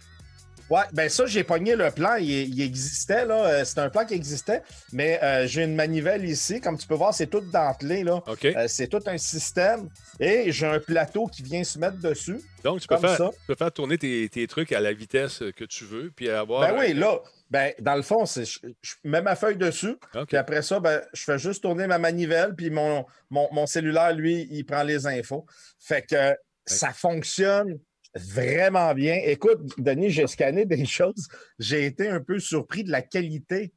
Ouais, 0.74 0.82
ben 0.92 1.08
ça, 1.08 1.24
j'ai 1.26 1.44
pogné 1.44 1.76
le 1.76 1.88
plan. 1.92 2.16
Il, 2.16 2.60
existait, 2.60 3.24
là. 3.24 3.46
Euh, 3.46 3.64
c'est 3.64 3.78
un 3.78 3.90
plan 3.90 4.04
qui 4.04 4.14
existait, 4.14 4.60
mais 4.92 5.22
euh, 5.22 5.46
j'ai 5.46 5.62
une 5.62 5.76
manivelle 5.76 6.24
ici. 6.24 6.60
Comme 6.60 6.76
tu 6.76 6.88
peux 6.88 6.96
voir, 6.96 7.14
c'est 7.14 7.28
tout 7.28 7.42
dentelé, 7.42 8.02
là. 8.02 8.16
OK. 8.26 8.44
Euh, 8.44 8.64
c'est 8.66 8.88
tout 8.88 9.02
un 9.06 9.16
système. 9.16 9.88
Et 10.18 10.50
j'ai 10.50 10.66
un 10.66 10.80
plateau 10.80 11.28
qui 11.28 11.44
vient 11.44 11.62
se 11.62 11.78
mettre 11.78 11.98
dessus. 11.98 12.40
Donc, 12.64 12.80
tu 12.80 12.88
peux, 12.88 12.96
faire, 12.96 13.16
tu 13.16 13.46
peux 13.46 13.54
faire 13.54 13.70
tourner 13.70 13.98
tes, 13.98 14.46
trucs 14.48 14.72
à 14.72 14.80
la 14.80 14.92
vitesse 14.92 15.44
que 15.54 15.64
tu 15.64 15.84
veux, 15.84 16.10
puis 16.10 16.28
avoir. 16.28 16.62
Ben 16.62 16.76
oui, 16.76 16.92
là. 16.92 17.20
Ben, 17.50 17.72
dans 17.78 17.94
le 17.94 18.02
fond, 18.02 18.24
je, 18.24 18.42
je, 18.42 18.94
mets 19.04 19.22
ma 19.22 19.36
feuille 19.36 19.56
dessus. 19.56 19.96
Puis 20.26 20.36
après 20.36 20.62
ça, 20.62 20.80
ben, 20.80 21.02
je 21.12 21.22
fais 21.22 21.38
juste 21.38 21.62
tourner 21.62 21.86
ma 21.86 21.98
manivelle, 21.98 22.56
puis 22.56 22.70
mon, 22.70 23.06
mon, 23.30 23.66
cellulaire, 23.66 24.12
lui, 24.12 24.48
il 24.50 24.64
prend 24.64 24.82
les 24.82 25.06
infos. 25.06 25.46
Fait 25.78 26.02
que 26.02 26.34
ça 26.66 26.92
fonctionne 26.92 27.78
vraiment 28.14 28.94
bien. 28.94 29.20
Écoute, 29.24 29.60
Denis, 29.78 30.10
j'ai 30.10 30.26
scanné 30.26 30.64
des 30.64 30.84
choses. 30.86 31.28
J'ai 31.58 31.86
été 31.86 32.08
un 32.08 32.20
peu 32.20 32.38
surpris 32.38 32.84
de 32.84 32.90
la 32.90 33.02
qualité. 33.02 33.72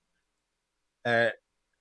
Euh, 1.07 1.29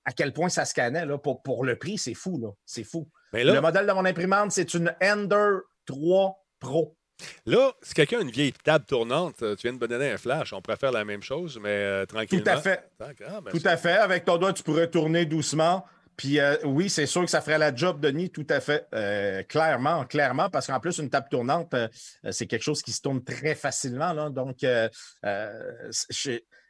à 0.05 0.13
quel 0.13 0.33
point 0.33 0.49
ça 0.49 0.65
scannait. 0.65 1.05
Là, 1.05 1.19
pour, 1.19 1.43
pour 1.43 1.65
le 1.65 1.77
prix, 1.77 1.99
c'est 1.99 2.15
fou. 2.15 2.39
Là. 2.39 2.51
C'est 2.65 2.85
fou. 2.85 3.09
le 3.33 3.61
modèle 3.61 3.87
de 3.87 3.93
mon 3.93 4.05
imprimante, 4.05 4.53
c'est 4.53 4.75
une 4.75 4.95
Ender 5.03 5.59
3 5.87 6.47
Pro. 6.61 6.97
Là, 7.45 7.73
si 7.83 7.95
quelqu'un 7.95 8.19
a 8.19 8.23
une 8.23 8.31
vieille 8.31 8.53
table 8.53 8.85
tournante, 8.85 9.37
tu 9.39 9.63
viens 9.63 9.73
de 9.73 9.79
me 9.79 9.89
donner 9.89 10.11
un 10.11 10.19
flash, 10.19 10.53
on 10.53 10.61
pourrait 10.61 10.77
faire 10.77 10.93
la 10.93 11.05
même 11.05 11.23
chose, 11.23 11.59
mais 11.61 11.71
euh, 11.71 12.07
tranquillement. 12.07 12.45
Tout 12.45 12.51
à 12.51 12.57
fait. 12.61 12.91
Ah, 13.01 13.41
ben 13.41 13.51
Tout 13.51 13.63
à 13.65 13.77
fait. 13.77 13.93
Avec 13.93 14.25
ton 14.25 14.37
doigt, 14.37 14.53
tu 14.53 14.63
pourrais 14.63 14.91
tourner 14.91 15.25
doucement. 15.25 15.85
Puis 16.17 16.41
euh, 16.41 16.57
oui, 16.65 16.89
c'est 16.89 17.07
sûr 17.07 17.23
que 17.23 17.31
ça 17.31 17.41
ferait 17.41 17.59
la 17.59 17.75
job, 17.75 18.01
Denis, 18.01 18.31
tout 18.31 18.47
à 18.49 18.61
fait. 18.61 18.87
Euh, 18.95 19.43
clairement, 19.43 20.05
clairement, 20.05 20.49
parce 20.49 20.67
qu'en 20.67 20.81
plus, 20.81 20.99
une 20.99 21.11
table 21.11 21.29
tournante, 21.31 21.75
euh, 21.75 21.89
c'est 22.31 22.47
quelque 22.47 22.63
chose 22.63 22.83
qui 22.83 22.93
se 22.93 23.03
tourne 23.03 23.23
très 23.23 23.55
facilement. 23.55 24.13
Là, 24.13 24.31
donc, 24.31 24.65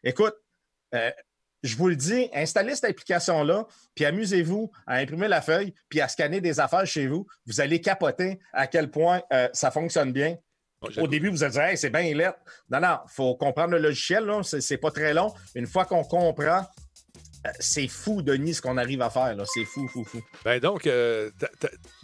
écoute, 0.03 0.35
je 1.63 1.77
vous 1.77 1.89
le 1.89 1.97
dis, 1.97 2.29
installez 2.35 2.75
cette 2.75 2.91
application-là, 2.91 3.67
puis 3.95 4.05
amusez-vous 4.05 4.71
à 4.87 4.97
imprimer 4.97 5.29
la 5.29 5.41
feuille, 5.41 5.75
puis 5.89 6.01
à 6.01 6.09
scanner 6.09 6.41
des 6.41 6.61
affaires 6.61 6.87
chez 6.87 7.07
vous. 7.07 7.27
Vous 7.47 7.61
allez 7.61 7.81
capoter 7.81 8.39
à 8.53 8.67
quel 8.67 8.91
point 8.91 9.23
ça 9.53 9.71
fonctionne 9.71 10.13
bien. 10.13 10.37
Au 10.99 11.09
début, 11.09 11.31
vous 11.31 11.43
allez 11.43 11.53
dire, 11.53 11.63
hey, 11.63 11.79
c'est 11.79 11.91
bien 11.91 12.15
lettre. 12.15 12.39
Non, 12.69 12.81
non, 12.81 12.99
il 13.05 13.13
faut 13.13 13.35
comprendre 13.37 13.73
le 13.73 13.79
logiciel, 13.79 14.29
ce 14.43 14.57
n'est 14.73 14.79
pas 14.79 14.91
très 14.91 15.15
long. 15.15 15.33
Une 15.55 15.67
fois 15.67 15.85
qu'on 15.85 16.05
comprend, 16.05 16.67
c'est 17.59 17.89
fou, 17.89 18.23
Denis, 18.23 18.55
ce 18.55 18.63
qu'on 18.63 18.77
arrive 18.77 19.03
à 19.03 19.11
faire. 19.11 19.37
C'est 19.47 19.65
fou, 19.65 19.89
fou, 19.89 20.05
fou. 20.05 20.23
Ben 20.45 20.61
donc, 20.61 20.87
euh, 20.87 21.31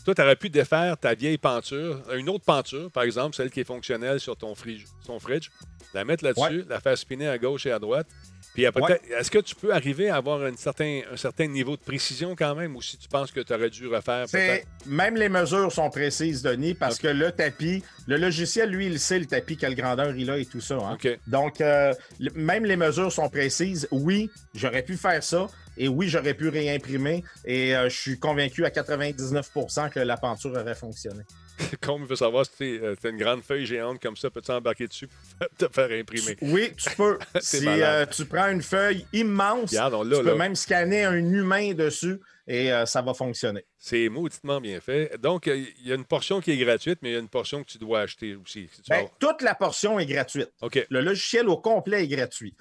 toi, 0.05 0.14
tu 0.14 0.22
aurais 0.22 0.36
pu 0.36 0.51
défaire 0.51 0.97
ta 0.99 1.14
vieille 1.14 1.38
peinture, 1.38 2.03
une 2.14 2.28
autre 2.28 2.45
peinture, 2.45 2.90
par 2.90 3.05
exemple, 3.05 3.36
celle 3.36 3.51
qui 3.51 3.61
est 3.61 3.64
fonctionnelle 3.64 4.20
sur 4.20 4.36
ton, 4.36 4.55
fridge, 4.55 4.84
ton 5.07 5.18
fridge, 5.18 5.49
la 5.95 6.05
mettre 6.05 6.24
là-dessus, 6.24 6.64
la 6.68 6.80
faire 6.80 6.97
spinner 6.97 7.28
à 7.28 7.38
gauche 7.38 7.66
et 7.66 7.72
à 7.72 7.78
droite, 7.78 8.07
puis 8.55 8.66
après, 8.66 9.00
est-ce 9.18 9.30
que 9.30 9.38
tu 9.38 9.55
peux 9.55 9.72
arriver 9.72 10.11
à 10.11 10.16
avoir 10.16 10.42
un 10.42 10.55
certain, 10.57 11.00
un 11.11 11.16
certain 11.16 11.46
niveau 11.46 11.76
de 11.76 11.82
précision 11.82 12.36
quand 12.36 12.55
même, 12.55 12.76
ou 12.76 12.82
si 12.82 12.98
tu 12.98 13.09
penses 13.09 13.30
que 13.30 13.40
tu 13.40 13.53
aurais 13.53 13.70
dû 13.70 13.86
refaire 13.86 14.26
peut-être? 14.30 14.66
Même 14.86 15.16
les 15.16 15.28
mesures 15.28 15.72
sont 15.72 15.88
précises, 15.88 16.42
Denis, 16.42 16.74
parce 16.74 16.98
que 16.98 17.09
le 17.09 17.32
tapis, 17.32 17.82
le 18.07 18.16
logiciel, 18.16 18.70
lui, 18.70 18.86
il 18.86 18.98
sait 18.98 19.18
le 19.18 19.26
tapis, 19.26 19.57
quelle 19.57 19.74
grandeur 19.74 20.14
il 20.14 20.30
a 20.30 20.38
et 20.38 20.44
tout 20.44 20.61
ça. 20.61 20.76
Hein. 20.76 20.98
Donc, 21.26 21.61
euh, 21.61 21.94
même 22.34 22.64
les 22.64 22.76
mesures 22.76 23.11
sont 23.11 23.28
précises. 23.28 23.88
Oui, 23.90 24.30
j'aurais 24.55 24.82
pu 24.82 24.96
faire 24.96 25.22
ça. 25.22 25.46
Et 25.78 25.88
oui, 25.88 26.09
j'aurais 26.09 26.34
pu 26.34 26.48
réimprimer. 26.48 27.24
Et 27.44 27.74
euh, 27.74 27.88
je 27.88 27.96
suis 27.96 28.18
convaincu 28.18 28.64
à 28.64 28.68
99% 28.68 29.90
que 29.90 30.00
la 30.00 30.16
peinture 30.16 30.53
aurait 30.53 30.74
fonctionné. 30.74 31.22
Comme 31.80 32.06
veut 32.06 32.16
savoir 32.16 32.46
si 32.46 32.52
tu 32.56 32.80
euh, 32.82 32.94
une 33.04 33.16
grande 33.16 33.42
feuille 33.42 33.66
géante 33.66 34.00
comme 34.00 34.16
ça, 34.16 34.30
peux-tu 34.30 34.50
embarquer 34.50 34.86
dessus 34.86 35.08
pour 35.38 35.68
te 35.68 35.72
faire 35.72 35.90
imprimer? 35.90 36.36
Oui, 36.40 36.72
tu 36.76 36.90
peux. 36.96 37.18
si 37.40 37.66
euh, 37.66 38.06
tu 38.06 38.24
prends 38.24 38.48
une 38.48 38.62
feuille 38.62 39.06
immense, 39.12 39.70
tu 39.70 40.22
peux 40.22 40.34
même 40.34 40.56
scanner 40.56 41.04
un 41.04 41.16
humain 41.16 41.72
dessus 41.74 42.20
et 42.46 42.72
euh, 42.72 42.86
ça 42.86 43.02
va 43.02 43.14
fonctionner. 43.14 43.64
C'est 43.78 44.08
mauditement 44.08 44.60
bien 44.60 44.80
fait. 44.80 45.16
Donc, 45.20 45.46
il 45.46 45.86
y 45.86 45.92
a 45.92 45.94
une 45.94 46.04
portion 46.04 46.40
qui 46.40 46.50
est 46.50 46.56
gratuite, 46.56 46.98
mais 47.02 47.10
il 47.10 47.12
y 47.12 47.16
a 47.16 47.20
une 47.20 47.28
portion 47.28 47.62
que 47.62 47.70
tu 47.70 47.78
dois 47.78 48.00
acheter 48.00 48.34
aussi. 48.34 48.68
Ben, 48.88 49.06
toute 49.18 49.42
la 49.42 49.54
portion 49.54 49.98
est 49.98 50.06
gratuite. 50.06 50.52
OK. 50.60 50.84
Le 50.88 51.00
logiciel 51.00 51.48
au 51.48 51.56
complet 51.56 52.04
est 52.04 52.08
gratuit. 52.08 52.54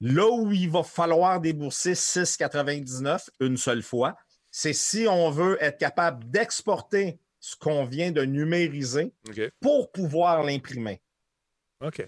Là 0.00 0.28
où 0.28 0.52
il 0.52 0.68
va 0.68 0.82
falloir 0.82 1.40
débourser 1.40 1.92
6,99 1.92 3.28
une 3.40 3.56
seule 3.56 3.82
fois, 3.82 4.16
c'est 4.50 4.72
si 4.72 5.06
on 5.08 5.30
veut 5.30 5.56
être 5.60 5.78
capable 5.78 6.28
d'exporter 6.30 7.18
ce 7.44 7.56
qu'on 7.56 7.84
vient 7.84 8.10
de 8.10 8.22
numériser 8.22 9.12
pour 9.60 9.92
pouvoir 9.92 10.44
l'imprimer. 10.44 11.02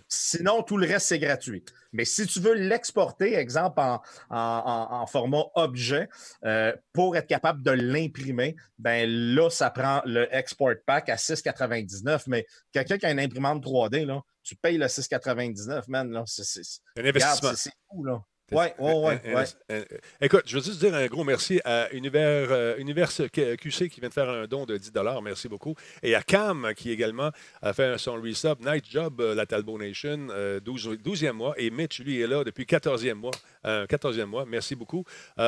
Sinon, 0.08 0.62
tout 0.62 0.78
le 0.78 0.86
reste, 0.86 1.08
c'est 1.08 1.18
gratuit. 1.18 1.62
Mais 1.92 2.06
si 2.06 2.26
tu 2.26 2.40
veux 2.40 2.54
l'exporter, 2.54 3.34
exemple, 3.34 3.78
en, 4.30 5.06
format 5.06 5.44
objet, 5.54 6.08
euh, 6.46 6.74
pour 6.94 7.18
être 7.18 7.26
capable 7.26 7.62
de 7.62 7.70
l'imprimer, 7.70 8.56
ben 8.78 9.06
là, 9.06 9.50
ça 9.50 9.68
prend 9.68 10.00
le 10.06 10.26
Export 10.34 10.76
Pack 10.86 11.10
à 11.10 11.16
6,99. 11.16 12.22
Mais 12.28 12.46
quelqu'un 12.72 12.96
qui 12.96 13.04
a 13.04 13.10
une 13.10 13.20
imprimante 13.20 13.62
3D, 13.62 14.06
là, 14.06 14.22
tu 14.42 14.56
payes 14.56 14.78
le 14.78 14.86
6,99, 14.86 15.82
man. 15.88 16.24
C'est 16.24 16.80
un 16.96 17.04
investissement. 17.04 17.52
C'est 17.54 17.72
fou, 17.90 18.04
là. 18.04 18.22
Oui, 18.52 18.66
oui, 18.78 19.14
oui. 19.24 19.74
Écoute, 20.20 20.44
je 20.46 20.56
veux 20.56 20.62
juste 20.62 20.78
dire 20.78 20.94
un 20.94 21.06
gros 21.06 21.24
merci 21.24 21.60
à 21.64 21.92
Univers, 21.92 22.46
euh, 22.52 22.76
Univers 22.78 23.10
QC 23.10 23.88
qui 23.88 23.98
vient 23.98 24.08
de 24.08 24.14
faire 24.14 24.30
un 24.30 24.46
don 24.46 24.66
de 24.66 24.76
10 24.76 24.92
Merci 25.20 25.48
beaucoup. 25.48 25.74
Et 26.00 26.14
à 26.14 26.22
Cam 26.22 26.72
qui 26.76 26.92
également 26.92 27.32
a 27.60 27.72
fait 27.72 27.98
son 27.98 28.14
resub. 28.14 28.60
Night 28.64 28.84
Job, 28.88 29.20
euh, 29.20 29.34
la 29.34 29.46
Talbot 29.46 29.78
Nation, 29.78 30.28
12, 30.62 30.88
euh, 30.88 30.96
12e 30.96 31.32
mois. 31.32 31.54
Et 31.56 31.70
Mitch, 31.70 31.98
lui, 31.98 32.20
est 32.20 32.28
là 32.28 32.44
depuis 32.44 32.64
14e 32.64 33.14
mois. 33.14 33.32
14e 33.64 34.26
mois. 34.26 34.44
Merci 34.46 34.76
beaucoup. 34.76 35.04
Il 35.38 35.42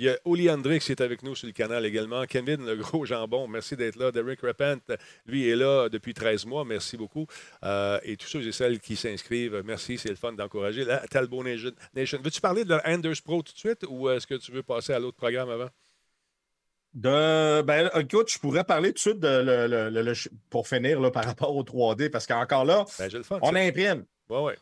y 0.00 0.08
a 0.08 0.18
Oli 0.24 0.50
André 0.50 0.80
qui 0.80 0.90
est 0.90 1.00
avec 1.00 1.22
nous 1.22 1.36
sur 1.36 1.46
le 1.46 1.52
canal 1.52 1.86
également. 1.86 2.24
Kevin, 2.24 2.66
le 2.66 2.74
gros 2.74 3.04
jambon, 3.04 3.46
merci 3.46 3.76
d'être 3.76 3.94
là. 3.94 4.10
Derek 4.10 4.40
Repent, 4.40 4.92
lui, 5.26 5.48
est 5.48 5.54
là 5.54 5.88
depuis 5.88 6.14
13 6.14 6.46
mois. 6.46 6.64
Merci 6.64 6.96
beaucoup. 6.96 7.28
et 7.62 8.16
tous 8.16 8.26
ceux 8.26 8.44
et 8.44 8.50
celles 8.50 8.80
qui 8.80 8.96
s'inscrivent, 8.96 9.62
merci. 9.64 9.98
C'est 9.98 10.08
le 10.08 10.16
fun 10.16 10.32
d'encourager 10.32 10.84
la 10.84 10.98
Talbot 10.98 11.44
Nation 11.44 12.23
Veux-tu 12.24 12.40
parler 12.40 12.64
de 12.64 12.80
Anders 12.86 13.20
Pro 13.22 13.42
tout 13.42 13.52
de 13.52 13.58
suite 13.58 13.84
ou 13.86 14.08
est-ce 14.08 14.26
que 14.26 14.36
tu 14.36 14.50
veux 14.50 14.62
passer 14.62 14.94
à 14.94 14.98
l'autre 14.98 15.18
programme 15.18 15.50
avant? 15.50 15.68
De, 16.94 17.60
ben, 17.60 17.90
écoute, 17.96 18.30
je 18.32 18.38
pourrais 18.38 18.64
parler 18.64 18.88
tout 18.88 18.94
de 18.94 18.98
suite 18.98 19.20
de 19.20 19.28
le, 19.28 20.14
pour 20.48 20.66
finir 20.66 21.00
là, 21.00 21.10
par 21.10 21.24
rapport 21.26 21.54
au 21.54 21.62
3D, 21.62 22.08
parce 22.08 22.26
qu'encore 22.26 22.64
là, 22.64 22.86
ben, 22.98 23.10
on 23.42 23.54
imprime. 23.54 24.06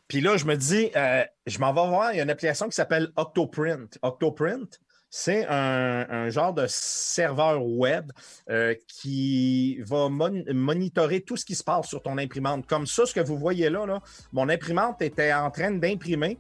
Puis 0.09 0.21
là, 0.21 0.37
je 0.37 0.45
me 0.45 0.57
dis, 0.57 0.91
euh, 0.97 1.23
je 1.47 1.59
m'en 1.61 1.73
vais 1.73 1.87
voir, 1.87 2.13
il 2.13 2.17
y 2.17 2.21
a 2.21 2.25
une 2.25 2.31
application 2.31 2.69
qui 2.69 2.75
s'appelle 2.75 3.13
Octoprint. 3.15 3.97
Octoprint, 4.03 4.81
c'est 5.15 5.45
un, 5.47 6.31
genre 6.31 6.55
de 6.55 6.65
serveur 6.67 7.63
web 7.63 8.11
euh, 8.49 8.75
qui 8.89 9.79
va 9.83 10.09
monitorer 10.09 11.21
tout 11.21 11.37
ce 11.37 11.45
qui 11.45 11.55
se 11.55 11.63
passe 11.63 11.87
sur 11.87 12.03
ton 12.03 12.17
imprimante. 12.17 12.67
Comme 12.67 12.87
ça, 12.87 13.05
ce 13.05 13.13
que 13.13 13.21
vous 13.21 13.37
voyez 13.37 13.69
là, 13.69 13.85
là 13.85 14.01
mon 14.33 14.49
imprimante 14.49 15.03
était 15.03 15.35
en 15.35 15.51
train 15.51 15.71
d'imprimer. 15.71 16.39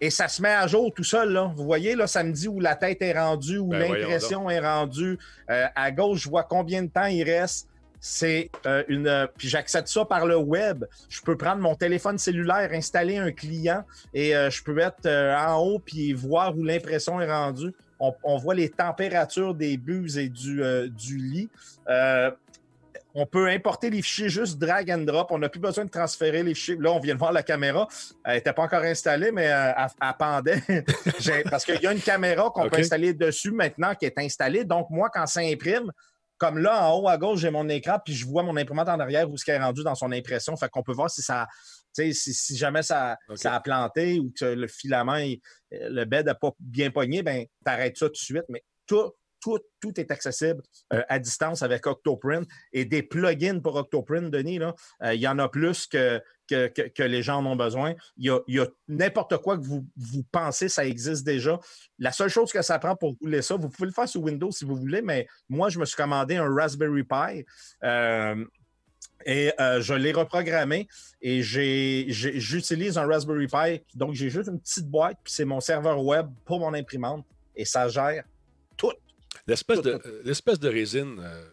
Et 0.00 0.10
ça 0.10 0.26
se 0.26 0.42
met 0.42 0.52
à 0.52 0.66
jour 0.66 0.92
tout 0.92 1.04
seul. 1.04 1.32
Là. 1.32 1.52
Vous 1.54 1.62
voyez, 1.62 1.94
là, 1.94 2.08
ça 2.08 2.24
me 2.24 2.32
dit 2.32 2.48
où 2.48 2.58
la 2.58 2.74
tête 2.74 3.00
est 3.00 3.16
rendue, 3.16 3.58
où 3.58 3.68
ben, 3.68 3.92
l'impression 3.92 4.50
est 4.50 4.58
rendue. 4.58 5.16
Euh, 5.48 5.66
à 5.76 5.92
gauche, 5.92 6.24
je 6.24 6.28
vois 6.28 6.42
combien 6.42 6.82
de 6.82 6.88
temps 6.88 7.06
il 7.06 7.22
reste 7.22 7.68
c'est 8.02 8.50
euh, 8.64 8.82
une. 8.88 9.28
Puis 9.36 9.48
j'accède 9.48 9.86
ça 9.86 10.04
par 10.04 10.26
le 10.26 10.36
web. 10.36 10.84
Je 11.10 11.20
peux 11.20 11.36
prendre 11.36 11.60
mon 11.60 11.76
téléphone 11.76 12.18
cellulaire, 12.18 12.70
installer 12.72 13.18
un 13.18 13.30
client 13.30 13.84
et 14.14 14.30
je 14.32 14.62
peux 14.64 14.78
être 14.78 15.06
en 15.06 15.58
haut 15.58 15.78
puis 15.78 16.12
voir 16.14 16.56
où 16.56 16.64
l'impression 16.64 17.20
est 17.20 17.30
rendue 17.30 17.72
on, 18.00 18.36
voit 18.38 18.54
les 18.54 18.70
températures 18.70 19.54
des 19.54 19.76
buses 19.76 20.16
et 20.18 20.28
du, 20.28 20.62
euh, 20.62 20.88
du 20.88 21.18
lit. 21.18 21.50
Euh, 21.88 22.30
on 23.14 23.26
peut 23.26 23.48
importer 23.48 23.90
les 23.90 24.02
fichiers 24.02 24.28
juste 24.28 24.58
drag 24.58 24.90
and 24.90 24.98
drop. 25.00 25.30
On 25.30 25.38
n'a 25.38 25.48
plus 25.48 25.60
besoin 25.60 25.84
de 25.84 25.90
transférer 25.90 26.42
les 26.42 26.54
fichiers. 26.54 26.76
Là, 26.76 26.92
on 26.92 27.00
vient 27.00 27.14
de 27.14 27.18
voir 27.18 27.32
la 27.32 27.42
caméra. 27.42 27.88
Elle 28.24 28.36
n'était 28.36 28.52
pas 28.52 28.62
encore 28.62 28.82
installée, 28.82 29.32
mais 29.32 29.50
euh, 29.50 29.72
elle, 29.76 30.12
pendait. 30.18 30.62
Parce 31.50 31.64
qu'il 31.64 31.80
y 31.80 31.86
a 31.86 31.92
une 31.92 32.00
caméra 32.00 32.50
qu'on 32.50 32.68
peut 32.68 32.78
installer 32.78 33.12
dessus 33.12 33.50
maintenant 33.50 33.94
qui 33.94 34.06
est 34.06 34.18
installée. 34.18 34.64
Donc, 34.64 34.88
moi, 34.90 35.10
quand 35.12 35.26
ça 35.26 35.40
imprime, 35.40 35.90
comme 36.38 36.58
là, 36.58 36.88
en 36.88 36.98
haut 36.98 37.08
à 37.08 37.18
gauche, 37.18 37.40
j'ai 37.40 37.50
mon 37.50 37.68
écran, 37.68 37.98
puis 38.02 38.14
je 38.14 38.26
vois 38.26 38.42
mon 38.42 38.56
imprimante 38.56 38.88
en 38.88 38.98
arrière 39.00 39.28
où 39.28 39.36
ce 39.36 39.44
qui 39.44 39.50
est 39.50 39.58
rendu 39.58 39.82
dans 39.82 39.94
son 39.94 40.10
impression. 40.12 40.56
Fait 40.56 40.68
qu'on 40.68 40.82
peut 40.82 40.94
voir 40.94 41.10
si 41.10 41.20
ça, 41.20 41.46
si, 41.92 42.14
si, 42.14 42.56
jamais 42.56 42.82
ça, 42.82 43.16
ça, 43.34 43.54
a 43.54 43.60
planté 43.60 44.18
ou 44.18 44.32
que 44.38 44.44
le 44.44 44.68
filament, 44.68 45.34
le 45.70 46.04
bed 46.04 46.26
n'a 46.26 46.34
pas 46.34 46.52
bien 46.58 46.90
pogné, 46.90 47.22
ben, 47.22 47.44
tu 47.44 47.70
arrêtes 47.70 47.96
ça 47.96 48.06
tout 48.06 48.12
de 48.12 48.16
suite. 48.16 48.44
Mais 48.48 48.62
tout, 48.86 49.12
tout, 49.40 49.58
tout 49.80 49.98
est 49.98 50.10
accessible 50.10 50.62
euh, 50.92 51.02
à 51.08 51.18
distance 51.18 51.62
avec 51.62 51.86
Octoprint 51.86 52.46
et 52.72 52.84
des 52.84 53.02
plugins 53.02 53.60
pour 53.60 53.76
Octoprint, 53.76 54.30
Denis, 54.30 54.60
euh, 54.60 55.14
il 55.14 55.20
y 55.20 55.28
en 55.28 55.38
a 55.38 55.48
plus 55.48 55.86
que, 55.86 56.22
que, 56.48 56.68
que, 56.68 57.02
les 57.02 57.22
gens 57.22 57.38
en 57.38 57.46
ont 57.46 57.56
besoin. 57.56 57.94
Il 58.16 58.38
y 58.48 58.60
a, 58.60 58.66
n'importe 58.88 59.38
quoi 59.38 59.56
que 59.56 59.62
vous, 59.64 59.86
vous 59.96 60.24
pensez, 60.30 60.68
ça 60.68 60.84
existe 60.84 61.24
déjà. 61.24 61.58
La 61.98 62.12
seule 62.12 62.28
chose 62.28 62.52
que 62.52 62.62
ça 62.62 62.78
prend 62.78 62.96
pour 62.96 63.16
rouler 63.20 63.42
ça, 63.42 63.56
vous 63.56 63.68
pouvez 63.68 63.86
le 63.86 63.94
faire 63.94 64.08
sur 64.08 64.22
Windows 64.22 64.50
si 64.50 64.64
vous 64.64 64.76
voulez, 64.76 65.02
mais 65.02 65.26
moi, 65.48 65.68
je 65.68 65.78
me 65.78 65.84
suis 65.84 65.96
commandé 65.96 66.36
un 66.36 66.52
Raspberry 66.52 67.04
Pi. 67.04 67.44
Euh, 67.84 68.44
et 69.24 69.52
euh, 69.60 69.80
je 69.80 69.94
l'ai 69.94 70.12
reprogrammé 70.12 70.88
et 71.20 71.42
j'utilise 71.42 72.98
un 72.98 73.06
Raspberry 73.06 73.46
Pi. 73.46 73.82
Donc, 73.94 74.14
j'ai 74.14 74.30
juste 74.30 74.48
une 74.48 74.60
petite 74.60 74.86
boîte, 74.86 75.18
puis 75.22 75.32
c'est 75.32 75.44
mon 75.44 75.60
serveur 75.60 76.02
web 76.02 76.28
pour 76.44 76.60
mon 76.60 76.74
imprimante 76.74 77.24
et 77.54 77.64
ça 77.64 77.88
gère 77.88 78.24
tout. 78.76 78.92
L'espèce 79.46 79.80
de, 79.80 80.00
de, 80.56 80.68
résine 80.68 81.16
euh, 81.20 81.44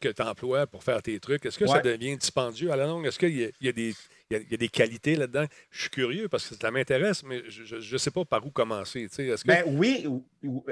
que, 0.00 0.08
tu 0.08 0.22
emploies 0.22 0.66
pour 0.66 0.84
faire 0.84 1.02
tes 1.02 1.18
trucs, 1.18 1.44
est-ce 1.44 1.58
que 1.58 1.66
ça 1.66 1.80
devient 1.80 2.16
dispendieux 2.16 2.70
à 2.70 2.76
la 2.76 2.86
longue? 2.86 3.06
Est-ce 3.06 3.18
qu'il 3.18 3.52
y, 3.60 3.68
a 3.68 3.72
des. 3.72 3.94
des 4.30 4.68
qualités 4.68 5.16
là-dedans? 5.16 5.46
Je 5.70 5.82
suis 5.82 5.90
curieux 5.90 6.28
parce 6.28 6.48
que 6.48 6.54
ça 6.54 6.70
m'intéresse, 6.70 7.22
mais 7.24 7.42
je 7.48 7.92
ne 7.92 7.98
sais 7.98 8.10
pas 8.10 8.24
par 8.24 8.46
où 8.46 8.50
commencer. 8.50 9.08
Que... 9.08 9.46
Ben 9.46 9.64
oui, 9.66 10.06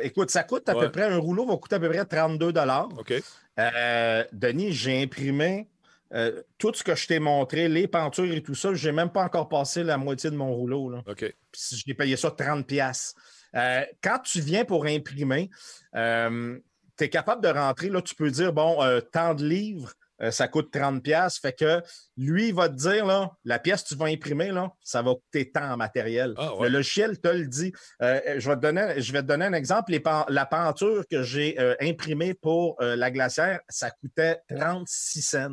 écoute, 0.02 0.30
ça 0.30 0.44
coûte 0.44 0.68
à 0.68 0.74
peu 0.74 0.90
près, 0.90 1.04
un 1.04 1.18
rouleau 1.18 1.46
va 1.46 1.56
coûter 1.56 1.76
à 1.76 1.80
peu 1.80 1.88
près 1.88 2.04
32 2.04 2.52
OK. 2.98 3.14
Euh, 3.58 4.24
Denis, 4.32 4.72
j'ai 4.72 5.02
imprimé 5.02 5.66
euh, 6.12 6.42
tout 6.58 6.72
ce 6.74 6.82
que 6.82 6.94
je 6.94 7.06
t'ai 7.06 7.20
montré, 7.20 7.68
les 7.68 7.86
peintures 7.86 8.32
et 8.32 8.42
tout 8.42 8.54
ça, 8.54 8.74
je 8.74 8.88
n'ai 8.88 8.94
même 8.94 9.10
pas 9.10 9.22
encore 9.22 9.48
passé 9.48 9.84
la 9.84 9.96
moitié 9.96 10.30
de 10.30 10.36
mon 10.36 10.52
rouleau. 10.52 10.90
Là. 10.90 11.02
OK. 11.06 11.18
Puis 11.52 11.82
j'ai 11.86 11.94
payé 11.94 12.16
ça 12.16 12.28
30$. 12.30 13.14
Euh, 13.54 13.84
quand 14.02 14.18
tu 14.18 14.40
viens 14.40 14.64
pour 14.64 14.86
imprimer, 14.86 15.50
euh, 15.94 16.58
tu 16.96 17.04
es 17.04 17.08
capable 17.08 17.42
de 17.42 17.48
rentrer, 17.48 17.88
là, 17.88 18.02
tu 18.02 18.14
peux 18.14 18.30
dire, 18.30 18.52
bon, 18.52 18.78
tant 19.12 19.34
de 19.34 19.44
livres, 19.44 19.92
ça 20.30 20.48
coûte 20.48 20.70
30$. 20.74 21.40
Fait 21.40 21.52
que 21.52 21.80
lui, 22.16 22.48
il 22.48 22.54
va 22.54 22.68
te 22.68 22.74
dire, 22.74 23.06
là, 23.06 23.30
la 23.44 23.58
pièce 23.58 23.84
que 23.84 23.88
tu 23.88 23.94
vas 23.94 24.06
imprimer, 24.06 24.50
là, 24.50 24.70
ça 24.82 25.00
va 25.00 25.14
coûter 25.14 25.50
tant 25.50 25.72
en 25.72 25.76
matériel. 25.78 26.34
Ah, 26.36 26.52
le 26.60 26.68
logiciel 26.68 27.18
te 27.18 27.28
le 27.28 27.46
dit. 27.46 27.72
je, 28.00 28.48
vais 28.48 28.56
te 28.56 28.60
donner, 28.60 29.00
je 29.00 29.12
vais 29.12 29.22
te 29.22 29.26
donner 29.26 29.46
un 29.46 29.54
exemple. 29.54 29.98
la 30.28 30.46
peinture 30.46 31.04
que 31.10 31.22
j'ai 31.22 31.56
imprimée 31.80 32.34
pour 32.34 32.76
la 32.80 33.10
glacière, 33.10 33.60
ça 33.68 33.90
coûtait 33.90 34.40
36 34.48 35.22
cents 35.22 35.48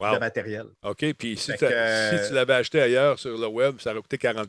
de 0.00 0.18
matériel. 0.18 0.66
OK, 0.82 1.04
puis 1.14 1.36
si, 1.36 1.52
tu 1.56 1.64
l'avais 2.34 2.54
acheté 2.54 2.80
ailleurs 2.80 3.18
sur 3.18 3.36
le 3.36 3.46
web, 3.46 3.80
ça 3.80 3.90
aurait 3.90 4.00
coûté 4.00 4.18
40 4.18 4.48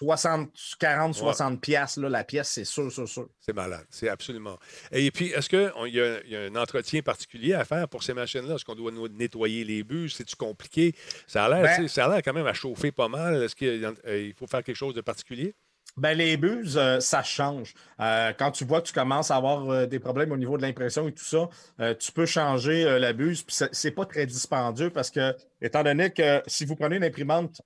60, 0.00 0.50
40, 0.78 1.14
60 1.14 1.60
pièces 1.60 1.98
la 1.98 2.24
pièce, 2.24 2.48
c'est 2.48 2.64
sûr, 2.64 2.90
sûr, 2.90 3.06
sûr. 3.06 3.28
C'est 3.38 3.52
malade, 3.52 3.84
c'est 3.90 4.08
absolument. 4.08 4.58
Et 4.90 5.10
puis, 5.10 5.26
est-ce 5.26 5.48
qu'il 5.50 5.94
y, 5.94 6.34
a 6.34 6.40
un 6.40 6.56
entretien 6.56 7.02
particulier 7.02 7.52
à 7.52 7.66
faire 7.66 7.86
pour 7.86 8.02
ces 8.02 8.14
machines-là? 8.14 8.54
Est-ce 8.54 8.64
qu'on 8.64 8.74
doit 8.74 8.92
nettoyer 9.10 9.62
les 9.62 9.84
bus? 9.84 10.16
C'est-tu 10.16 10.36
compliqué? 10.36 10.94
Ça 11.26 11.44
a 11.44 11.48
l'air 11.48 11.86
ben 11.86 12.22
quand 12.22 12.32
même 12.32 12.46
à 12.46 12.54
chauffer 12.54 12.92
pas 12.92 13.08
mal. 13.08 13.42
Est-ce 13.42 13.54
qu'il 13.54 13.84
euh, 14.06 14.32
faut 14.38 14.46
faire 14.46 14.64
quelque 14.64 14.76
chose 14.76 14.94
de 14.94 15.02
particulier? 15.02 15.54
Ben, 15.96 16.16
les 16.16 16.36
buses, 16.36 16.78
euh, 16.78 17.00
ça 17.00 17.22
change. 17.22 17.74
Euh, 18.00 18.32
quand 18.38 18.50
tu 18.52 18.64
vois 18.64 18.80
que 18.80 18.86
tu 18.86 18.92
commences 18.92 19.30
à 19.30 19.36
avoir 19.36 19.68
euh, 19.68 19.86
des 19.86 19.98
problèmes 19.98 20.32
au 20.32 20.36
niveau 20.36 20.56
de 20.56 20.62
l'impression 20.62 21.08
et 21.08 21.12
tout 21.12 21.24
ça, 21.24 21.48
tu 21.94 22.12
peux 22.12 22.26
changer 22.26 22.98
la 22.98 23.12
buse. 23.12 23.42
Puis 23.42 23.56
c'est 23.72 23.90
pas 23.90 24.04
très 24.04 24.26
dispendieux 24.26 24.90
parce 24.90 25.10
que, 25.10 25.34
étant 25.60 25.82
donné 25.82 26.10
que 26.10 26.42
si 26.46 26.64
vous 26.64 26.76
prenez 26.76 26.96
une 26.96 27.04
imprimante 27.04 27.60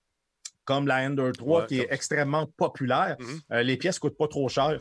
comme 0.65 0.87
la 0.87 1.07
Ender 1.07 1.31
3 1.37 1.67
qui 1.67 1.81
est 1.81 1.89
extrêmement 1.91 2.47
populaire, 2.57 3.17
mm-hmm. 3.19 3.61
les 3.61 3.77
pièces 3.77 3.97
ne 3.97 4.01
coûtent 4.01 4.17
pas 4.17 4.29
trop 4.29 4.49
cher 4.49 4.79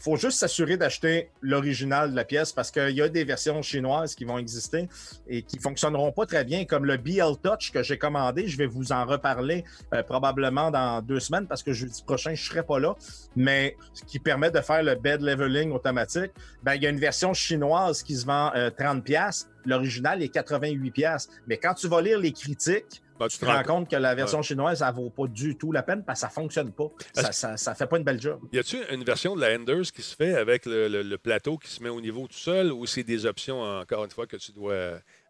faut 0.00 0.16
juste 0.16 0.38
s'assurer 0.38 0.76
d'acheter 0.76 1.30
l'original 1.42 2.10
de 2.10 2.16
la 2.16 2.24
pièce 2.24 2.52
parce 2.52 2.70
qu'il 2.70 2.90
y 2.90 3.02
a 3.02 3.08
des 3.08 3.24
versions 3.24 3.60
chinoises 3.62 4.14
qui 4.14 4.24
vont 4.24 4.38
exister 4.38 4.88
et 5.28 5.42
qui 5.42 5.56
ne 5.56 5.62
fonctionneront 5.62 6.12
pas 6.12 6.26
très 6.26 6.44
bien, 6.44 6.64
comme 6.64 6.84
le 6.84 6.96
BL 6.96 7.36
Touch 7.42 7.70
que 7.70 7.82
j'ai 7.82 7.98
commandé. 7.98 8.48
Je 8.48 8.56
vais 8.56 8.66
vous 8.66 8.92
en 8.92 9.04
reparler 9.04 9.64
euh, 9.92 10.02
probablement 10.02 10.70
dans 10.70 11.02
deux 11.02 11.20
semaines 11.20 11.46
parce 11.46 11.62
que 11.62 11.72
jeudi 11.72 12.02
prochain, 12.02 12.34
je 12.34 12.42
serai 12.42 12.62
pas 12.62 12.78
là. 12.78 12.94
Mais 13.36 13.76
ce 13.92 14.04
qui 14.04 14.18
permet 14.18 14.50
de 14.50 14.60
faire 14.60 14.82
le 14.82 14.94
bed 14.94 15.20
leveling 15.20 15.72
automatique, 15.72 16.32
ben, 16.62 16.74
il 16.74 16.82
y 16.82 16.86
a 16.86 16.90
une 16.90 16.98
version 16.98 17.34
chinoise 17.34 18.02
qui 18.02 18.16
se 18.16 18.26
vend 18.26 18.50
30$. 18.54 19.44
Euh, 19.46 19.50
L'original 19.66 20.22
est 20.22 20.34
88$. 20.34 21.28
Mais 21.46 21.58
quand 21.58 21.74
tu 21.74 21.86
vas 21.88 22.00
lire 22.00 22.18
les 22.18 22.32
critiques, 22.32 23.02
ben, 23.20 23.28
tu 23.28 23.36
te 23.36 23.44
rends 23.44 23.62
compte 23.64 23.90
que 23.90 23.96
la 23.96 24.14
version 24.14 24.40
chinoise, 24.40 24.78
ça 24.78 24.90
ne 24.90 24.96
vaut 24.96 25.10
pas 25.10 25.26
du 25.26 25.54
tout 25.58 25.72
la 25.72 25.82
peine 25.82 26.02
parce 26.02 26.20
que 26.20 26.20
ça 26.22 26.28
ne 26.28 26.32
fonctionne 26.32 26.72
pas. 26.72 26.90
Ça 27.32 27.52
ne 27.52 27.74
fait 27.74 27.86
pas 27.86 27.98
une 27.98 28.02
belle 28.02 28.18
job. 28.18 28.40
Y 28.50 28.58
a-t-il 28.58 28.94
une 28.94 29.04
version 29.04 29.36
de 29.36 29.42
la 29.42 29.54
Enders 29.54 29.92
qui 29.94 30.00
se 30.00 30.16
fait 30.16 30.34
avec 30.34 30.62
le, 30.64 31.16
plateau 31.18 31.58
qui 31.58 31.70
se 31.70 31.82
met 31.82 31.90
au 31.90 32.00
niveau 32.00 32.26
tout 32.26 32.38
seul 32.38 32.72
ou 32.72 32.86
c'est 32.86 33.02
des 33.02 33.26
options, 33.26 33.60
encore 33.60 34.06
une 34.06 34.10
fois, 34.10 34.26
que 34.26 34.38
tu 34.38 34.52
dois 34.52 34.72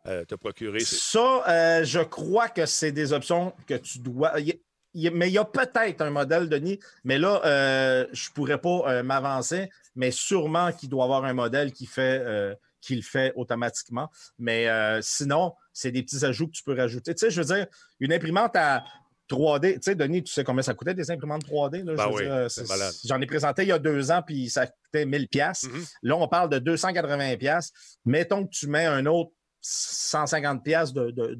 euh, 0.06 0.24
te 0.24 0.36
procurer? 0.36 0.78
Ça, 0.78 1.42
euh, 1.48 1.84
je 1.84 1.98
crois 1.98 2.48
que 2.48 2.64
c'est 2.64 2.92
des 2.92 3.12
options 3.12 3.52
que 3.66 3.74
tu 3.74 3.98
dois. 3.98 4.34
mais 4.36 5.28
il 5.28 5.32
y 5.32 5.38
a 5.38 5.44
peut-être 5.44 6.02
un 6.02 6.10
modèle, 6.10 6.48
Denis, 6.48 6.78
mais 7.02 7.18
là, 7.18 7.42
euh, 7.44 8.06
je 8.12 8.30
ne 8.30 8.34
pourrais 8.34 8.60
pas 8.60 9.02
m'avancer, 9.02 9.68
mais 9.96 10.12
sûrement 10.12 10.70
qu'il 10.70 10.90
doit 10.90 11.02
y 11.02 11.06
avoir 11.06 11.24
un 11.24 11.34
modèle 11.34 11.72
qui 11.72 11.86
fait 11.86 12.24
qui 12.80 12.94
le 12.94 13.02
fait 13.02 13.32
automatiquement. 13.34 14.08
Mais 14.38 14.68
sinon, 15.02 15.54
c'est 15.80 15.92
des 15.92 16.02
petits 16.02 16.24
ajouts 16.24 16.46
que 16.46 16.52
tu 16.52 16.62
peux 16.62 16.76
rajouter. 16.76 17.14
Tu 17.14 17.20
sais, 17.20 17.30
je 17.30 17.40
veux 17.40 17.54
dire, 17.54 17.66
une 18.00 18.12
imprimante 18.12 18.54
à 18.54 18.84
3D, 19.30 19.74
tu 19.74 19.78
sais, 19.82 19.94
Denis, 19.94 20.24
tu 20.24 20.32
sais 20.32 20.44
combien 20.44 20.62
ça 20.62 20.74
coûtait 20.74 20.94
des 20.94 21.10
imprimantes 21.10 21.44
3D? 21.46 21.84
Là, 21.84 21.94
ben 21.94 22.10
oui, 22.12 22.24
J'en 23.04 23.20
ai 23.20 23.26
présenté 23.26 23.62
il 23.62 23.68
y 23.68 23.72
a 23.72 23.78
deux 23.78 24.10
ans, 24.10 24.22
puis 24.26 24.50
ça 24.50 24.66
coûtait 24.66 25.06
1000 25.06 25.28
pièces. 25.28 25.64
Mm-hmm. 25.64 25.94
Là, 26.02 26.16
on 26.16 26.28
parle 26.28 26.50
de 26.50 26.58
280 26.58 27.36
pièces. 27.36 27.72
Mettons 28.04 28.44
que 28.44 28.50
tu 28.50 28.66
mets 28.66 28.86
un 28.86 29.06
autre 29.06 29.30
150 29.62 30.64
pièces 30.64 30.92
de, 30.92 31.10
de, 31.10 31.34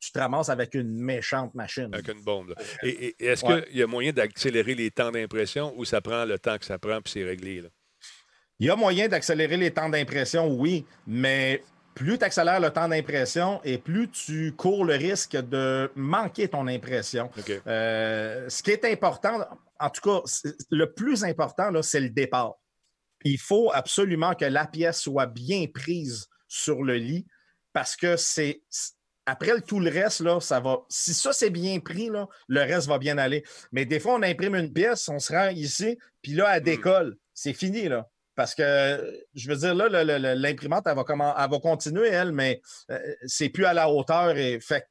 tu 0.00 0.12
te 0.12 0.18
ramasses 0.18 0.48
avec 0.48 0.74
une 0.74 0.92
méchante 0.92 1.54
machine. 1.54 1.90
Avec 1.92 2.08
une 2.08 2.22
bombe. 2.22 2.54
Et, 2.82 3.14
est-ce 3.18 3.44
qu'il 3.44 3.76
y 3.76 3.82
a 3.82 3.86
moyen 3.86 4.12
d'accélérer 4.12 4.74
les 4.74 4.90
temps 4.90 5.10
d'impression 5.10 5.74
ou 5.76 5.84
ça 5.84 6.00
prend 6.00 6.24
le 6.24 6.38
temps 6.38 6.58
que 6.58 6.64
ça 6.64 6.78
prend 6.78 7.00
puis 7.02 7.12
c'est 7.12 7.24
réglé? 7.24 7.60
Là? 7.60 7.68
Il 8.60 8.68
y 8.68 8.70
a 8.70 8.76
moyen 8.76 9.08
d'accélérer 9.08 9.56
les 9.56 9.72
temps 9.72 9.88
d'impression, 9.88 10.48
oui, 10.48 10.86
mais 11.06 11.62
plus 11.94 12.18
tu 12.18 12.24
accélères 12.24 12.60
le 12.60 12.70
temps 12.70 12.88
d'impression 12.88 13.60
et 13.64 13.78
plus 13.78 14.10
tu 14.10 14.52
cours 14.52 14.84
le 14.84 14.94
risque 14.94 15.36
de 15.36 15.90
manquer 15.94 16.48
ton 16.48 16.66
impression. 16.66 17.30
Euh, 17.66 18.48
ce 18.48 18.62
qui 18.62 18.70
est 18.72 18.84
important, 18.84 19.40
en 19.78 19.90
tout 19.90 20.00
cas, 20.02 20.22
le 20.70 20.92
plus 20.92 21.24
important, 21.24 21.70
c'est 21.82 22.00
le 22.00 22.10
départ. 22.10 22.54
Il 23.24 23.38
faut 23.38 23.70
absolument 23.72 24.34
que 24.34 24.44
la 24.44 24.66
pièce 24.66 25.00
soit 25.00 25.26
bien 25.26 25.66
prise 25.72 26.28
sur 26.48 26.82
le 26.82 26.96
lit 26.96 27.26
parce 27.72 27.96
que 27.96 28.16
c'est 28.16 28.62
après 29.26 29.60
tout 29.62 29.80
le 29.80 29.90
reste, 29.90 30.20
là, 30.20 30.40
ça 30.40 30.60
va. 30.60 30.80
Si 30.88 31.14
ça, 31.14 31.32
c'est 31.32 31.50
bien 31.50 31.80
pris, 31.80 32.10
là, 32.10 32.28
le 32.48 32.60
reste 32.60 32.88
va 32.88 32.98
bien 32.98 33.16
aller. 33.16 33.42
Mais 33.72 33.86
des 33.86 33.98
fois, 33.98 34.14
on 34.14 34.22
imprime 34.22 34.54
une 34.54 34.72
pièce, 34.72 35.08
on 35.08 35.18
se 35.18 35.32
rend 35.32 35.48
ici, 35.48 35.98
puis 36.20 36.32
là, 36.32 36.54
elle 36.54 36.62
hmm. 36.62 36.64
décolle. 36.64 37.16
C'est 37.32 37.54
fini, 37.54 37.88
là. 37.88 38.08
Parce 38.34 38.54
que, 38.54 39.22
je 39.34 39.48
veux 39.48 39.56
dire, 39.56 39.74
là, 39.74 39.88
l'imprimante, 40.34 40.86
elle, 40.86 40.96
va 40.96 41.04
comment, 41.04 41.34
elle 41.36 41.50
va 41.50 41.58
continuer, 41.60 42.08
elle, 42.08 42.32
mais 42.32 42.60
euh, 42.90 42.98
c'est 43.26 43.48
plus 43.48 43.64
à 43.64 43.74
la 43.74 43.88
hauteur. 43.88 44.36
Et 44.36 44.60
fait 44.60 44.86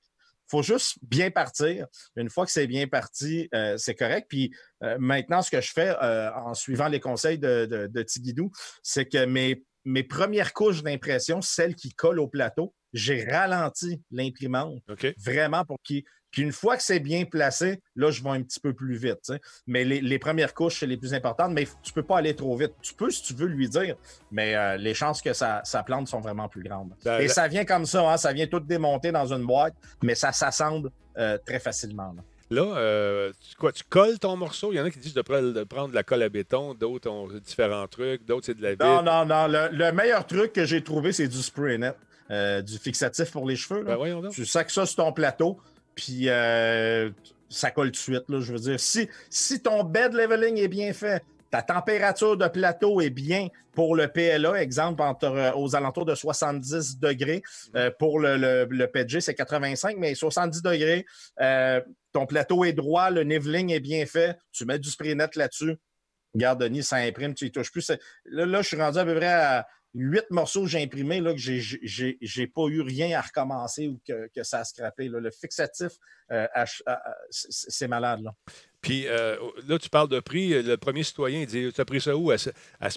faut 0.50 0.62
juste 0.62 0.98
bien 1.02 1.32
partir. 1.32 1.88
Une 2.16 2.30
fois 2.30 2.46
que 2.46 2.52
c'est 2.52 2.68
bien 2.68 2.88
parti, 2.88 3.50
euh, 3.56 3.76
c'est 3.78 3.96
correct. 3.96 4.28
Puis 4.30 4.54
euh, 4.84 4.98
maintenant, 5.00 5.42
ce 5.42 5.50
que 5.50 5.62
je 5.62 5.72
fais 5.72 5.96
en 6.00 6.54
suivant 6.54 6.90
les 6.90 7.00
conseils 7.00 7.40
de, 7.40 7.66
de, 7.66 8.04
Tigidou, 8.04 8.52
c'est 8.84 9.06
que 9.06 9.26
mes, 9.26 9.64
mes 9.86 10.04
premières 10.04 10.54
couches 10.54 10.84
d'impression, 10.84 11.42
celles 11.42 11.76
qui 11.76 11.94
collent 11.94 12.20
au 12.20 12.28
plateau, 12.28 12.74
j'ai 12.94 13.24
ralenti 13.24 14.02
l'imprimante 14.12 14.80
vraiment 15.18 15.66
pour 15.66 15.78
qu'il 15.82 16.04
puis 16.34 16.42
une 16.42 16.52
fois 16.52 16.76
que 16.76 16.82
c'est 16.82 17.00
bien 17.00 17.26
placé, 17.26 17.80
là, 17.96 18.10
je 18.10 18.24
vais 18.24 18.32
un 18.32 18.42
petit 18.42 18.60
peu 18.60 18.74
plus 18.74 18.96
vite. 18.96 19.32
Mais 19.68 19.86
les, 19.86 20.20
premières 20.20 20.56
couches, 20.56 20.80
c'est 20.80 20.88
les 20.88 20.98
plus 20.98 21.14
importantes, 21.14 21.52
mais 21.52 21.66
tu 21.66 21.92
ne 21.92 21.94
peux 21.94 22.02
pas 22.02 22.18
aller 22.18 22.36
trop 22.36 22.58
vite. 22.58 22.74
Tu 22.82 22.96
peux 22.96 23.12
si 23.12 23.22
tu 23.22 23.36
veux 23.36 23.46
lui 23.46 23.70
dire, 23.70 23.96
mais 24.32 24.56
euh, 24.56 24.76
les 24.78 24.96
chances 24.96 25.22
que 25.22 25.32
ça, 25.32 25.62
plante 25.86 26.08
sont 26.08 26.22
vraiment 26.22 26.50
plus 26.50 26.64
grandes. 26.64 26.90
Ben, 27.06 27.20
Et 27.20 27.28
ça 27.28 27.48
vient 27.48 27.66
comme 27.66 27.86
ça, 27.86 28.12
hein, 28.12 28.18
ça 28.18 28.34
vient 28.34 28.48
tout 28.48 28.60
démonter 28.60 29.12
dans 29.12 29.32
une 29.32 29.46
boîte, 29.46 29.76
mais 30.02 30.16
ça 30.16 30.32
s'assemble 30.32 30.90
euh, 31.20 31.38
très 31.46 31.60
facilement. 31.60 32.16
Là, 32.50 32.64
euh, 32.64 33.32
tu, 33.40 33.56
quoi, 33.56 33.72
tu 33.72 33.84
colles 33.88 34.18
ton 34.18 34.36
morceau? 34.36 34.74
Il 34.74 34.78
y 34.78 34.80
en 34.80 34.86
a 34.86 34.90
qui 34.90 34.98
disent 34.98 35.14
de, 35.14 35.22
prendre 35.22 35.90
de 35.90 35.94
la 35.96 36.04
colle 36.04 36.24
à 36.24 36.30
béton, 36.30 36.74
d'autres 36.74 37.12
ont 37.12 37.28
différents 37.46 37.88
trucs, 37.88 38.26
d'autres 38.26 38.48
c'est 38.48 38.58
de 38.58 38.64
la 38.64 38.72
vitre. 38.72 38.86
Non, 38.86 39.04
non, 39.04 39.24
non. 39.24 39.48
Le, 39.48 39.92
meilleur 39.92 40.26
truc 40.26 40.52
que 40.52 40.66
j'ai 40.66 40.84
trouvé, 40.84 41.12
c'est 41.12 41.28
du 41.28 41.44
spray 41.44 41.78
net, 41.78 41.96
du 42.66 42.80
fixatif 42.80 43.30
pour 43.30 43.48
les 43.48 43.56
cheveux. 43.56 43.84
Là. 43.84 43.98
Ben, 43.98 44.30
tu 44.30 44.48
sacs 44.48 44.72
ça 44.72 44.88
sur 44.88 44.96
ton 44.96 45.14
plateau, 45.14 45.60
puis 45.96 46.30
euh, 46.30 47.10
ça 47.50 47.72
colle 47.72 47.88
tout 47.88 47.92
de 47.92 47.98
suite. 47.98 48.30
Là, 48.30 48.42
je 48.42 48.54
veux 48.54 48.60
dire, 48.60 48.80
si, 48.80 49.10
si 49.30 49.62
ton 49.62 49.84
bed 49.84 50.14
leveling 50.14 50.58
est 50.58 50.68
bien 50.68 50.94
fait, 50.94 51.24
ta 51.52 51.62
température 51.62 52.36
de 52.36 52.48
plateau 52.48 53.00
est 53.00 53.12
bien 53.12 53.50
pour 53.74 53.96
le 53.96 54.08
PLA, 54.08 54.62
exemple, 54.62 55.02
entre, 55.02 55.26
euh, 55.26 55.52
aux 55.54 55.76
alentours 55.76 56.06
de 56.06 56.16
70 56.16 57.00
degrés. 57.00 57.44
Euh, 57.76 57.92
pour 57.98 58.20
le, 58.20 58.38
le, 58.66 58.88
PG, 58.88 59.22
c'est 59.22 59.36
85, 59.36 59.98
mais 60.00 60.16
70 60.16 60.62
degrés, 60.62 61.06
ton 62.12 62.26
plateau 62.26 62.64
est 62.66 62.74
droit, 62.74 63.10
le 63.10 63.24
niveling 63.24 63.72
est 63.72 63.80
bien 63.80 64.06
fait, 64.06 64.38
tu 64.52 64.66
mets 64.66 64.80
du 64.80 64.90
spray 64.90 65.16
net 65.16 65.36
là-dessus. 65.36 65.78
Regarde, 66.34 66.62
Denis, 66.62 66.84
ça 66.84 66.98
imprime, 66.98 67.36
tu 67.36 67.46
y 67.46 67.52
touches 67.52 67.72
plus. 67.72 67.92
Là, 68.26 68.46
là, 68.46 68.62
je 68.62 68.68
suis 68.68 68.78
rendu 68.78 68.98
à 68.98 69.06
peu 69.06 69.16
près 69.16 69.28
à 69.28 69.68
huit 69.94 70.26
morceaux 70.30 70.64
que 70.64 70.70
j'ai 70.70 70.82
imprimés, 70.82 71.22
là, 71.22 71.34
que 71.34 71.40
j'ai 71.40 72.48
pas 72.48 72.64
eu 72.68 72.82
rien 72.82 73.18
à 73.18 73.22
recommencer 73.22 73.88
ou 73.88 74.00
que, 74.08 74.44
ça 74.44 74.60
a 74.60 74.64
scrappé. 74.64 75.08
Le 75.08 75.32
fixatif, 75.32 75.94
euh, 76.32 76.48
c'est 77.30 77.88
malade. 77.88 78.22
Là. 78.22 78.34
Puis 78.82 79.08
euh, 79.08 79.38
là, 79.68 79.80
tu 79.80 79.90
parles 79.90 80.10
de 80.10 80.20
prix. 80.20 80.62
Le 80.62 80.76
premier 80.78 81.04
citoyen, 81.04 81.42
il 81.42 81.48
dit 81.48 81.72
Tu 81.74 81.82
as 81.82 81.86
pris 81.86 82.02
ça 82.02 82.16
où 82.16 82.32
à 82.32 82.38
ce, 82.38 82.50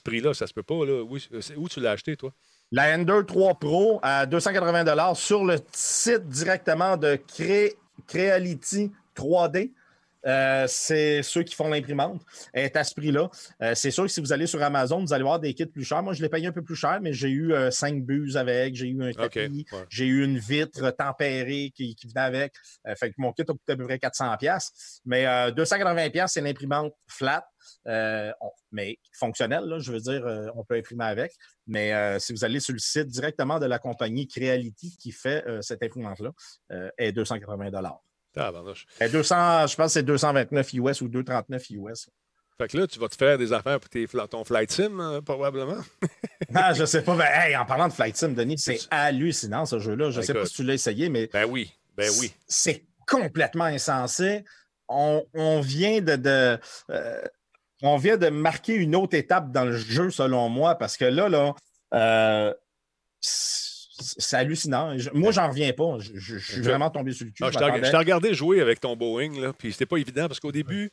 prix-là 0.02 0.34
Ça 0.34 0.46
se 0.46 0.52
peut 0.52 0.62
pas. 0.62 0.84
Là. 0.84 1.02
Où, 1.02 1.16
où 1.56 1.68
tu 1.68 1.80
l'as 1.80 1.92
acheté, 1.92 2.16
toi? 2.16 2.32
La 2.72 2.96
Ender 2.96 3.20
3 3.26 3.58
Pro 3.60 4.00
à 4.02 4.26
280 4.26 5.14
sur 5.14 5.44
le 5.44 5.58
site 5.72 6.26
directement 6.26 6.96
de 6.96 7.18
Creality 8.08 8.90
3D. 9.14 9.72
Euh, 10.26 10.66
c'est 10.68 11.22
ceux 11.22 11.42
qui 11.42 11.54
font 11.54 11.68
l'imprimante. 11.68 12.22
est 12.52 12.76
à 12.76 12.84
ce 12.84 12.94
prix-là. 12.94 13.30
Euh, 13.62 13.74
c'est 13.74 13.90
sûr 13.90 14.04
que 14.04 14.10
si 14.10 14.20
vous 14.20 14.32
allez 14.32 14.46
sur 14.46 14.62
Amazon, 14.62 15.00
vous 15.00 15.12
allez 15.12 15.22
voir 15.22 15.38
des 15.38 15.54
kits 15.54 15.66
plus 15.66 15.84
chers. 15.84 16.02
Moi, 16.02 16.12
je 16.12 16.22
l'ai 16.22 16.28
payé 16.28 16.46
un 16.46 16.52
peu 16.52 16.62
plus 16.62 16.76
cher, 16.76 16.98
mais 17.00 17.12
j'ai 17.12 17.28
eu 17.28 17.52
euh, 17.52 17.70
cinq 17.70 18.04
buses 18.04 18.36
avec, 18.36 18.74
j'ai 18.74 18.88
eu 18.88 19.02
un 19.02 19.12
tapis, 19.12 19.66
j'ai 19.88 20.06
eu 20.06 20.24
une 20.24 20.38
vitre 20.38 20.90
tempérée 20.90 21.72
qui, 21.74 21.96
venait 22.06 22.26
avec. 22.26 22.54
fait 22.96 23.10
que 23.10 23.14
mon 23.18 23.32
kit 23.32 23.42
a 23.42 23.46
coûté 23.46 23.72
à 23.72 23.76
peu 23.76 23.84
près 23.84 23.96
400$. 23.96 25.00
Mais 25.04 25.24
280$, 25.24 26.26
c'est 26.28 26.40
l'imprimante 26.40 26.92
flat. 27.08 27.46
mais 28.72 28.98
fonctionnelle, 29.12 29.76
je 29.78 29.92
veux 29.92 30.00
dire, 30.00 30.52
on 30.54 30.64
peut 30.64 30.76
imprimer 30.76 31.04
avec. 31.04 31.32
Mais 31.66 32.18
si 32.20 32.32
vous 32.32 32.44
allez 32.44 32.60
sur 32.60 32.72
le 32.72 32.78
site 32.78 33.08
directement 33.08 33.58
de 33.58 33.66
la 33.66 33.78
compagnie 33.78 34.26
Creality 34.26 34.96
qui 34.98 35.12
fait 35.12 35.44
cette 35.60 35.82
imprimante-là, 35.82 36.30
est 36.98 37.12
280 37.12 37.70
200, 38.36 39.66
je 39.66 39.76
pense 39.76 39.86
que 39.86 39.88
c'est 39.88 40.02
229 40.02 40.74
US 40.74 41.00
ou 41.00 41.08
239 41.08 41.70
US. 41.70 42.08
Fait 42.58 42.68
que 42.68 42.78
là, 42.78 42.86
tu 42.86 42.98
vas 42.98 43.08
te 43.08 43.16
faire 43.16 43.36
des 43.36 43.52
affaires 43.52 43.78
pour 43.78 43.90
tes, 43.90 44.06
ton 44.30 44.44
flight 44.44 44.70
sim, 44.70 44.98
euh, 44.98 45.20
probablement. 45.20 45.76
non, 46.50 46.62
je 46.74 46.86
sais 46.86 47.02
pas. 47.02 47.14
Ben, 47.14 47.60
en 47.60 47.66
parlant 47.66 47.88
de 47.88 47.92
flight 47.92 48.16
sim, 48.16 48.30
Denis, 48.30 48.58
c'est 48.58 48.78
hallucinant 48.90 49.66
ce 49.66 49.78
jeu-là. 49.78 50.10
Je 50.10 50.20
ne 50.20 50.24
sais 50.24 50.32
pas 50.32 50.46
si 50.46 50.54
tu 50.54 50.62
l'as 50.62 50.74
essayé, 50.74 51.10
mais. 51.10 51.28
Ben 51.32 51.44
oui. 51.44 51.70
Ben 51.96 52.10
oui. 52.18 52.32
C'est 52.48 52.84
complètement 53.06 53.64
insensé. 53.64 54.44
On, 54.88 55.26
vient 55.60 56.00
de. 56.00 56.58
Euh, 56.90 57.22
on 57.82 57.96
vient 57.98 58.16
de 58.16 58.28
marquer 58.28 58.74
une 58.74 58.96
autre 58.96 59.16
étape 59.16 59.52
dans 59.52 59.64
le 59.64 59.76
jeu, 59.76 60.10
selon 60.10 60.48
moi, 60.48 60.76
parce 60.76 60.96
que 60.96 61.04
là, 61.04 61.28
là, 61.28 61.54
euh, 61.92 62.54
c'est 63.98 64.36
hallucinant. 64.36 64.94
moi, 65.14 65.32
j'en 65.32 65.48
reviens 65.48 65.72
pas. 65.72 65.98
Je, 66.00 66.38
suis 66.38 66.60
vraiment 66.60 66.90
tombé 66.90 67.12
sur 67.12 67.26
le 67.26 67.32
cul. 67.32 67.44
Je 67.44 67.90
t'ai 67.90 67.96
regardé 67.96 68.34
jouer 68.34 68.60
avec 68.60 68.80
ton 68.80 68.96
Boeing, 68.96 69.40
là, 69.40 69.52
puis 69.52 69.72
c'était 69.72 69.86
pas 69.86 69.98
évident 69.98 70.28
parce 70.28 70.40
qu'au 70.40 70.52
début, 70.52 70.90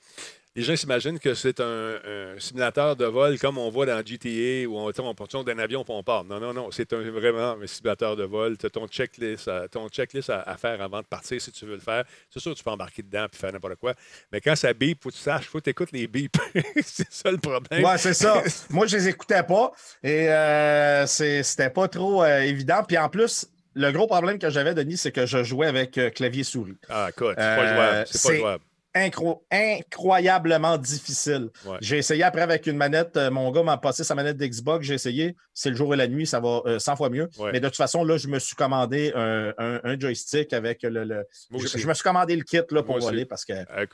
les 0.56 0.62
gens 0.62 0.76
s'imaginent 0.76 1.18
que 1.18 1.34
c'est 1.34 1.60
un, 1.60 1.96
simulateur 2.38 2.96
de 2.96 3.06
vol 3.06 3.40
comme 3.40 3.58
on 3.58 3.70
voit 3.70 3.88
dans 3.88 3.98
GTA 4.06 4.68
où 4.68 4.78
on, 4.78 4.92
on 4.92 5.44
d'un 5.44 5.58
avion 5.58 5.84
pour 5.84 5.96
on 5.96 6.04
part. 6.04 6.24
Non, 6.26 6.40
non, 6.40 6.54
non. 6.54 6.70
C'est 6.72 6.94
vraiment 6.94 7.58
un 7.62 7.68
simulateur 7.68 8.16
de 8.16 8.24
vol. 8.24 8.58
Tu 8.58 8.68
as 8.68 8.70
ton 8.70 8.88
checklist, 8.88 9.48
à, 9.48 9.68
ton 9.68 9.90
checklist 9.90 10.30
à, 10.30 10.56
faire 10.58 10.80
avant 10.82 11.00
de 11.00 11.06
partir 11.06 11.42
si 11.42 11.52
tu 11.52 11.66
veux 11.66 11.76
le 11.76 11.82
faire. 11.82 12.04
C'est 12.30 12.40
sûr 12.40 12.54
que 12.54 12.58
tu 12.58 12.64
peux 12.64 12.70
embarquer 12.70 13.02
dedans 13.02 13.26
et 13.26 13.36
faire 13.36 13.52
n'importe 13.52 13.76
quoi. 13.76 13.94
Mais 14.32 14.42
quand 14.42 14.56
ça 14.56 14.74
bip, 14.74 15.02
faut 15.02 15.10
que 15.10 15.16
tu 15.16 15.22
saches, 15.22 15.48
faut 15.48 15.58
que 15.58 15.64
tu 15.64 15.70
écoutes 15.72 15.92
les 15.92 16.08
bips. 16.08 16.38
c'est 16.84 17.12
ça 17.12 17.32
le 17.32 17.38
problème. 17.38 17.84
Ouais, 17.84 17.98
c'est 17.98 18.14
ça. 18.14 18.44
Moi, 18.70 18.86
je 18.86 18.98
les 18.98 19.08
écoutais 19.08 19.44
pas 19.44 19.72
et 20.04 20.30
euh, 20.30 21.08
c'était 21.08 21.72
pas 21.72 21.88
trop 21.88 22.24
euh, 22.24 22.42
évident. 22.42 22.84
Puis 22.88 22.98
en 22.98 23.10
plus, 23.10 23.48
le 23.74 23.92
gros 23.92 24.06
problème 24.06 24.38
que 24.38 24.52
j'avais, 24.52 24.76
Denis, 24.76 24.98
c'est 24.98 25.12
que 25.12 25.26
je 25.26 25.44
jouais 25.44 25.68
avec 25.68 25.98
euh, 25.98 26.12
clavier 26.12 26.44
souris. 26.44 26.78
Ah, 26.90 27.08
écoute, 27.10 27.36
c'est 27.38 27.56
pas 27.56 27.74
jouable. 27.74 28.08
C'est 28.08 28.30
pas 28.30 28.38
jouable 28.38 28.64
incroyablement 28.96 30.78
difficile. 30.78 31.50
J'ai 31.82 31.98
essayé 31.98 32.24
après 32.24 32.42
avec 32.42 32.68
une 32.68 32.78
manette. 32.78 33.18
Euh, 33.18 33.32
mon 33.32 33.52
gars 33.52 33.64
m'a 33.64 33.78
passé 33.78 34.04
sa 34.04 34.16
manette 34.16 34.38
d'Xbox. 34.38 34.86
J'ai 34.86 34.94
essayé. 34.94 35.36
C'est 35.54 35.70
le 35.70 35.76
jour 35.76 35.94
et 35.94 35.98
la 35.98 36.08
nuit. 36.08 36.28
Ça 36.28 36.40
va 36.40 36.62
100 36.80 36.92
euh, 36.92 36.96
fois 36.96 37.10
mieux. 37.10 37.30
Mais 37.52 37.60
de 37.60 37.68
toute 37.68 37.78
façon, 37.78 38.04
là, 38.04 38.18
je 38.18 38.28
me 38.28 38.40
suis 38.40 38.56
commandé 38.56 39.12
un, 39.16 40.00
joystick 40.00 40.54
avec 40.54 40.84
le. 40.84 41.26
je, 41.52 41.88
me 41.88 41.94
suis 41.94 42.04
commandé 42.04 42.36
le 42.36 42.44
kit 42.44 42.62
là, 42.72 42.84
pour 42.84 43.00
voler 43.00 43.26
parce 43.26 43.46
que 43.46 43.54
ah, 43.54 43.86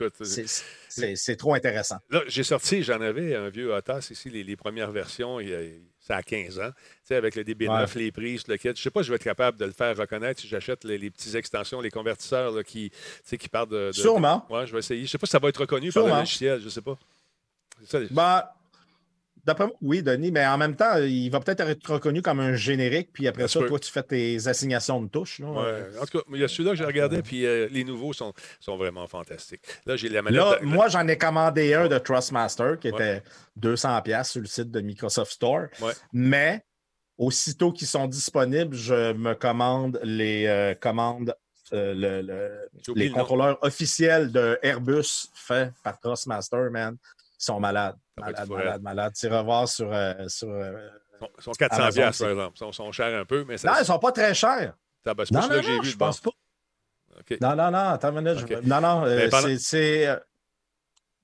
c'est 0.88 1.36
trop 1.36 1.54
intéressant. 1.54 1.96
Là, 2.10 2.22
j'ai 2.26 2.44
sorti, 2.44 2.82
j'en 2.82 3.00
avais 3.00 3.34
un 3.34 3.48
vieux 3.48 3.74
Atas 3.74 4.08
ici, 4.10 4.30
les, 4.30 4.44
les 4.44 4.56
premières 4.56 4.90
versions. 4.90 5.40
Il, 5.40 5.50
ça 5.50 5.56
a 5.56 5.62
15 6.18 6.58
ans. 6.58 6.70
Tu 6.70 6.98
sais, 7.04 7.14
avec 7.16 7.34
le 7.34 7.44
DB9, 7.44 7.98
les 7.98 8.12
prises, 8.12 8.46
le 8.48 8.56
kit. 8.56 8.64
Je 8.64 8.70
ne 8.70 8.76
sais 8.76 8.90
pas 8.90 9.00
si 9.00 9.06
je 9.06 9.12
vais 9.12 9.16
être 9.16 9.24
capable 9.24 9.58
de 9.58 9.64
le 9.64 9.72
faire 9.72 9.96
reconnaître 9.96 10.40
si 10.40 10.48
j'achète 10.48 10.84
les, 10.84 10.98
les 10.98 11.10
petites 11.10 11.34
extensions, 11.34 11.80
les 11.80 11.90
convertisseurs 11.90 12.52
là, 12.52 12.62
qui, 12.62 12.90
qui 13.26 13.48
partent 13.48 13.70
de, 13.70 13.90
Sûrement. 13.92 14.46
Oui, 14.50 14.66
je 14.66 14.72
vais 14.72 14.78
essayer. 14.78 15.00
Je 15.00 15.04
ne 15.04 15.08
sais 15.08 15.18
pas 15.18 15.26
si 15.26 15.32
ça 15.32 15.38
va 15.38 15.48
être 15.48 15.60
reconnu 15.60 15.92
par 15.92 16.06
le 16.06 16.12
logiciel. 16.12 16.60
Je 16.60 16.64
ne 16.66 16.70
sais 16.70 16.82
pas. 16.82 16.98
Ça, 17.84 17.98
bah, 18.10 18.54
D'après 19.44 19.66
moi, 19.66 19.76
oui, 19.80 20.02
Denis, 20.02 20.30
mais 20.30 20.46
en 20.46 20.58
même 20.58 20.76
temps, 20.76 20.96
il 20.98 21.28
va 21.30 21.40
peut-être 21.40 21.60
être 21.60 21.94
reconnu 21.94 22.22
comme 22.22 22.40
un 22.40 22.54
générique, 22.54 23.10
puis 23.12 23.26
après 23.26 23.48
ça, 23.48 23.60
toi, 23.60 23.78
tu 23.78 23.90
fais 23.90 24.02
tes 24.02 24.48
assignations 24.48 25.00
de 25.00 25.08
touches. 25.08 25.40
En 25.40 26.06
tout 26.06 26.18
cas, 26.18 26.24
il 26.32 26.40
y 26.40 26.44
a 26.44 26.48
celui-là 26.48 26.72
que 26.72 26.76
j'ai 26.76 26.84
regardé, 26.84 27.22
puis 27.22 27.46
euh, 27.46 27.68
les 27.70 27.84
nouveaux 27.84 28.12
sont, 28.12 28.32
sont 28.60 28.76
vraiment 28.76 29.06
fantastiques. 29.06 29.62
Là, 29.86 29.96
j'ai 29.96 30.08
la 30.08 30.22
manette. 30.22 30.62
moi, 30.62 30.88
j'en 30.88 31.06
ai 31.08 31.16
commandé 31.16 31.74
un 31.74 31.88
de 31.88 31.98
Trustmaster 31.98 32.78
qui 32.78 32.88
était 32.88 33.22
200$ 33.60 34.24
sur 34.24 34.40
le 34.40 34.46
site 34.46 34.70
de 34.70 34.80
Microsoft 34.80 35.32
Store. 35.32 35.66
Mais 36.12 36.64
aussitôt 37.18 37.72
qu'ils 37.72 37.86
sont 37.86 38.06
disponibles, 38.06 38.74
je 38.74 39.12
me 39.12 39.34
commande 39.34 40.00
les 40.02 40.46
euh, 40.46 40.74
commandes 40.74 41.34
euh, 41.72 42.66
les 42.96 43.10
contrôleurs 43.10 43.58
officiels 43.62 44.32
de 44.32 44.58
Airbus 44.62 45.28
faits 45.34 45.72
par 45.84 46.00
Trustmaster, 46.00 46.68
man, 46.70 46.96
sont 47.40 47.58
malades. 47.58 47.96
Malade, 48.16 48.48
malade, 48.48 48.82
malade. 48.82 49.12
Tu 49.18 49.26
revoir 49.28 49.68
sur. 49.68 49.92
Euh, 49.92 50.28
sur 50.28 50.48
euh, 50.48 50.88
ils 51.38 51.42
sont 51.42 51.52
400 51.52 51.88
pièces 51.90 52.18
par 52.18 52.30
exemple. 52.30 52.58
Ils 52.60 52.74
sont, 52.74 52.92
chers 52.92 53.18
un 53.20 53.24
peu, 53.24 53.44
mais 53.44 53.58
ça, 53.58 53.70
Non, 53.70 53.74
ils 53.80 53.84
sont 53.84 53.98
pas 53.98 54.12
très 54.12 54.34
chers. 54.34 54.74
Ça, 55.04 55.14
ben, 55.14 55.24
non, 55.30 55.40
non, 55.48 55.62
non, 55.62 55.82
je 55.82 55.96
pense 55.96 56.20
pas. 56.20 56.30
Non, 57.40 57.56
non, 57.56 57.70
non, 57.70 57.78
attends 57.78 58.16
une 58.16 58.22
minute. 58.22 58.64
Non, 58.64 58.80
non, 58.80 59.04
euh, 59.04 59.28
c'est. 59.58 60.06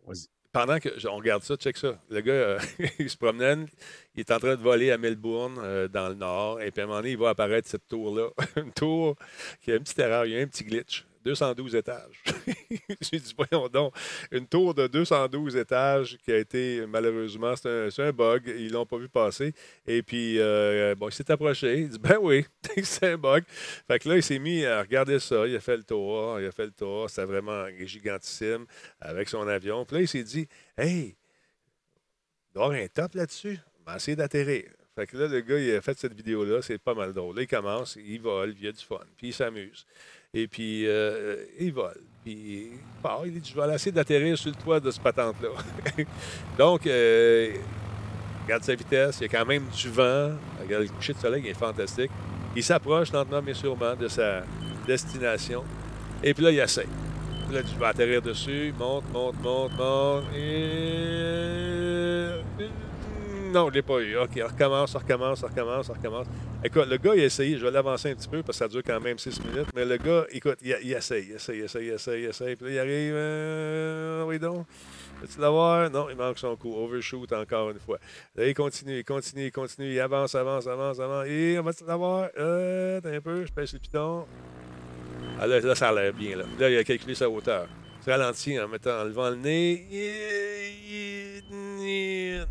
Vas-y. 0.07 0.27
Pendant 0.53 0.79
que 0.79 1.07
on 1.07 1.17
regarde 1.17 1.43
ça, 1.43 1.57
check 1.57 1.77
ça. 1.77 1.99
Le 2.09 2.21
gars, 2.23 2.57
il 2.99 3.11
se 3.11 3.17
promène, 3.19 3.67
il 4.15 4.21
est 4.21 4.31
en 4.31 4.39
train 4.39 4.55
de 4.55 4.63
voler 4.63 4.91
à 4.91 4.97
Melbourne, 4.97 5.87
dans 5.89 6.09
le 6.09 6.15
nord, 6.15 6.63
et 6.63 6.71
puis 6.71 6.81
à 6.81 6.85
un 6.85 6.87
moment 6.87 7.01
donné, 7.01 7.11
il 7.11 7.19
va 7.19 7.31
apparaître 7.31 7.69
cette 7.69 7.87
tour-là. 7.87 8.31
une 8.57 8.73
tour 8.73 9.17
qui 9.61 9.73
a 9.73 9.77
une 9.77 9.83
petite 9.83 9.99
erreur, 9.99 10.25
il 10.25 10.33
y 10.33 10.39
a 10.39 10.41
un 10.41 10.47
petit 10.47 10.65
glitch 10.65 11.07
212 11.27 11.75
étages. 11.75 12.23
J'ai 13.01 13.19
dit, 13.19 13.35
voyons 13.37 13.69
donc, 13.69 13.93
une 14.31 14.47
tour 14.47 14.73
de 14.73 14.87
212 14.87 15.57
étages 15.57 16.17
qui 16.25 16.31
a 16.31 16.39
été, 16.39 16.87
malheureusement, 16.87 17.55
c'est 17.57 17.99
un, 17.99 18.13
bug. 18.13 18.47
Ils 18.47 18.71
l'ont 18.71 18.87
pas 18.87 18.97
vu 18.97 19.09
passer. 19.09 19.53
Et 19.89 20.05
puis, 20.05 20.39
euh, 20.39 20.95
bon, 20.95 21.09
il 21.09 21.13
s'est 21.13 21.29
approché. 21.29 21.81
Il 21.81 21.89
dit, 21.89 21.99
ben 21.99 22.19
oui, 22.21 22.47
c'est 22.85 23.15
un 23.15 23.19
bug. 23.19 23.43
Fait 23.89 23.99
que 23.99 24.09
là, 24.09 24.17
il 24.17 24.23
s'est 24.23 24.39
mis 24.39 24.65
à 24.65 24.81
regarder 24.81 25.19
ça. 25.19 25.49
Il 25.49 25.57
a 25.57 25.61
fait 25.61 25.77
le 25.77 25.83
tour. 25.83 26.39
Il 26.41 26.47
a 26.47 26.53
fait 26.53 26.67
le 26.67 26.73
tour. 26.73 27.11
C'était 27.11 27.25
vraiment 27.25 27.67
gigantissime 27.81 28.65
avec 29.01 29.29
son 29.29 29.49
avion. 29.49 29.85
Puis 29.85 29.97
là, 29.97 30.03
il 30.03 30.09
s'est 30.09 30.23
dit, 30.23 30.47
hey, 30.79 31.17
il 32.51 32.55
doit 32.55 32.63
y 32.63 32.67
avoir 32.67 32.85
un 32.85 32.87
top 32.87 33.15
là-dessus. 33.15 33.59
On 33.85 33.95
essayer 33.97 34.17
d'atterrir. 34.17 34.71
Fait 34.95 35.07
que 35.07 35.17
là, 35.19 35.29
le 35.29 35.41
gars, 35.41 35.59
il 35.59 35.75
a 35.75 35.83
fait 35.83 35.99
cette 35.99 36.15
vidéo-là, 36.15 36.63
c'est 36.63 36.79
pas 36.79 36.95
mal 36.95 37.13
drôle. 37.13 37.37
Là, 37.37 37.43
il 37.43 37.49
commence, 37.49 37.97
il 37.97 38.19
vole, 38.19 38.55
il 38.59 38.69
a 38.69 38.73
du 38.73 38.83
fun, 38.83 39.05
puis 39.19 39.29
il 39.29 39.35
s'amuse. 39.35 39.85
Et 40.37 40.47
puis, 40.47 40.87
euh, 40.87 41.37
il 41.59 41.73
vole. 41.73 41.99
Puis, 42.23 42.69
il 43.25 43.41
dit 43.41 43.55
Je 43.55 43.59
vais 43.59 43.75
essayer 43.75 43.91
d'atterrir 43.93 44.37
sur 44.37 44.51
le 44.51 44.57
toit 44.57 44.79
de 44.79 44.91
ce 44.91 45.01
patente-là. 45.01 45.49
Donc, 46.59 46.87
euh, 46.87 47.55
regarde 48.45 48.63
sa 48.63 48.75
vitesse, 48.75 49.17
il 49.19 49.23
y 49.23 49.25
a 49.25 49.29
quand 49.29 49.47
même 49.47 49.65
du 49.75 49.89
vent. 49.89 50.33
Regarde 50.63 50.83
le 50.83 50.89
coucher 50.91 51.15
de 51.15 51.19
soleil, 51.19 51.43
il 51.43 51.51
est 51.51 51.55
fantastique. 51.55 52.11
Il 52.55 52.63
s'approche 52.63 53.13
lentement, 53.13 53.41
mais 53.41 53.55
sûrement, 53.55 53.97
de 53.97 54.09
sa 54.09 54.43
destination. 54.87 55.65
Et 56.23 56.35
puis 56.35 56.45
là, 56.45 56.51
il 56.51 56.59
essaie. 56.59 56.87
Là, 57.51 57.63
tu 57.63 57.75
vas 57.79 57.89
atterrir 57.89 58.21
dessus, 58.21 58.75
monte, 58.79 59.11
monte, 59.15 59.41
monte, 59.41 59.73
monte. 59.79 60.25
Et 60.37 61.07
non, 63.57 63.69
je 63.71 63.75
l'ai 63.75 63.83
pas 63.83 64.01
eu. 64.01 64.19
OK, 64.19 64.31
on 64.37 64.49
recommence, 64.49 64.95
on 64.95 64.99
recommence, 64.99 65.43
on 65.43 65.47
recommence, 65.47 65.89
on 65.89 65.93
recommence. 65.95 66.27
Écoute, 66.63 66.89
le 66.89 66.99
gars, 66.99 67.15
il 67.15 67.23
a 67.23 67.25
essayé. 67.25 67.57
Je 67.57 67.65
vais 67.65 67.71
l'avancer 67.71 68.11
un 68.11 68.15
petit 68.15 68.29
peu 68.29 68.43
parce 68.43 68.59
que 68.59 68.65
ça 68.65 68.69
dure 68.69 68.83
quand 68.85 69.01
même 69.01 69.19
six 69.19 69.43
minutes. 69.43 69.69
Mais 69.75 69.87
le 69.87 69.97
gars, 69.97 70.27
écoute, 70.31 70.59
il, 70.61 70.73
essaye, 70.93 71.25
il 71.25 71.37
essaye, 71.37 71.59
il 71.59 71.65
essaye, 71.65 71.87
il 71.87 71.93
essaye, 71.95 72.23
il 72.23 72.29
essaye. 72.29 72.57
Puis 72.57 72.67
là, 72.67 72.73
il 72.73 72.79
arrive. 72.79 73.13
Euh, 73.15 74.25
oui, 74.25 74.39
donc? 74.39 74.67
Veux-tu 75.23 75.41
l'avoir? 75.41 75.89
Non, 75.91 76.09
il 76.11 76.17
manque 76.17 76.39
son 76.39 76.55
coup. 76.57 76.75
Overshoot 76.75 77.33
encore 77.33 77.71
une 77.71 77.79
fois. 77.79 77.99
Là, 78.35 78.47
il 78.47 78.53
continue, 78.53 78.99
il 78.99 79.05
continue, 79.05 79.47
il 79.47 79.53
continue. 79.53 79.91
Il 79.91 80.01
avance, 80.01 80.35
avance, 80.35 80.67
avance, 80.67 81.01
avance. 81.01 81.27
Et 81.27 81.57
on 81.59 81.63
va-tu 81.63 81.85
l'avoir? 81.87 82.29
Euh, 82.37 83.01
un 83.03 83.21
peu, 83.23 83.47
je 83.47 83.53
pèse 83.53 83.73
le 83.73 83.79
piton. 83.79 84.27
Ah, 85.41 85.47
là, 85.47 85.61
là, 85.61 85.75
ça 85.75 85.89
a 85.89 85.93
l'air 85.93 86.13
bien. 86.13 86.37
Là. 86.37 86.45
là, 86.59 86.69
il 86.69 86.77
a 86.77 86.85
calculé 86.85 87.15
sa 87.15 87.31
hauteur 87.31 87.69
ralenti 88.07 88.59
en 88.59 88.69
mettant, 88.69 89.05
levant 89.05 89.31
le 89.31 89.37
nez. 89.37 89.87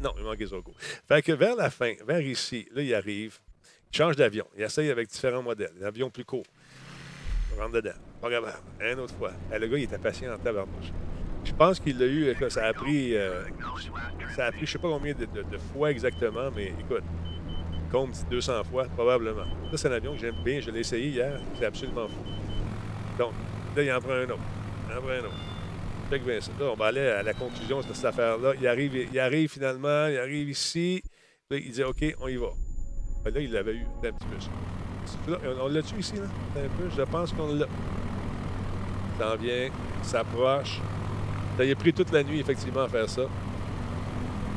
Non, 0.01 0.14
il 0.18 0.24
manquait 0.24 0.47
son 0.47 0.62
coup. 0.62 0.74
Fait 1.08 1.22
que 1.22 1.32
vers 1.32 1.56
la 1.56 1.70
fin, 1.70 1.93
vers 2.06 2.22
ici, 2.22 2.68
là, 2.74 2.82
il 2.82 2.93
arrive, 2.93 3.39
il 3.91 3.97
change 3.97 4.16
d'avion. 4.16 4.45
Il 4.58 4.64
essaye 4.64 4.89
avec 4.89 5.10
différents 5.10 5.43
modèles. 5.43 5.74
L'avion 5.80 6.10
plus 6.10 6.26
court. 6.26 6.45
On 7.56 7.62
rentre 7.62 7.74
dedans. 7.74 7.91
Pas 8.22 8.30
grave. 8.30 8.62
Une 8.80 8.99
autre 8.99 9.16
fois. 9.16 9.32
le 9.51 9.68
gars, 9.68 9.78
il 9.78 9.84
était 9.84 9.97
patient 9.97 10.34
en 10.34 10.38
tabarnouche. 10.38 10.91
Je 11.45 11.53
pense 11.53 11.80
qu'il 11.80 11.99
l'a 11.99 12.08
eu, 12.08 12.36
ça 12.49 12.66
a 12.66 12.74
pris, 12.74 13.16
euh, 13.16 13.43
ça 14.36 14.47
a 14.47 14.51
pris, 14.51 14.66
je 14.66 14.72
sais 14.72 14.80
pas 14.80 14.89
combien 14.89 15.14
de, 15.14 15.58
fois 15.74 15.91
exactement, 15.91 16.49
mais 16.56 16.74
écoute, 16.80 17.03
compte 17.91 18.26
200 18.32 18.64
fois, 18.64 18.86
probablement. 18.86 19.45
Ça, 19.70 19.78
c'est 19.78 19.88
un 19.89 19.91
avion 19.91 20.16
que 20.16 20.22
j'aime 20.22 20.41
bien, 20.43 20.60
je 20.60 20.72
l'ai 20.72 20.80
essayé 20.80 21.10
hier, 21.10 21.39
c'est 21.60 21.66
absolument 21.66 22.08
fou. 22.08 22.24
Donc, 23.20 23.34
là, 23.76 23.84
il 23.84 23.91
en 23.91 24.01
prend 24.01 24.14
un 24.14 24.24
autre. 24.24 24.39
Après, 24.92 25.22
non. 25.22 25.30
Fait 26.10 26.20
que 26.20 26.30
là, 26.30 26.40
on 26.72 26.76
va 26.76 26.86
aller 26.86 27.08
à 27.08 27.24
la 27.24 27.34
conclusion 27.34 27.82
de 27.82 27.94
cette 27.94 28.06
affaire-là. 28.06 28.54
Il 28.60 28.68
arrive, 28.68 28.96
il 29.12 29.20
arrive 29.20 29.50
finalement, 29.50 30.08
il 30.08 30.18
arrive 30.18 30.50
ici. 30.50 31.02
Là, 31.50 31.58
il 31.58 31.72
dit 31.72 31.84
OK, 31.84 32.04
on 32.22 32.28
y 32.28 32.36
va. 32.36 32.48
Ben 33.24 33.34
là, 33.34 33.40
il 33.42 33.52
l'avait 33.52 33.74
eu 33.74 33.86
un 34.04 34.12
petit 34.12 34.28
peu. 34.28 35.38
On 35.60 35.68
l'a 35.68 35.82
tu 35.82 36.00
ici, 36.00 36.16
là? 36.16 36.28
Un 36.56 36.70
peu, 36.78 36.90
je 36.96 37.02
pense 37.02 37.34
qu'on 37.34 37.54
l'a. 37.54 37.66
S'en 39.20 39.36
vient, 39.38 39.70
s'approche. 40.04 40.80
Il 41.60 41.72
a 41.72 41.76
pris 41.76 41.94
toute 41.94 42.12
la 42.12 42.22
nuit, 42.24 42.40
effectivement, 42.40 42.82
à 42.82 42.90
faire 42.90 43.10
ça. 43.10 43.24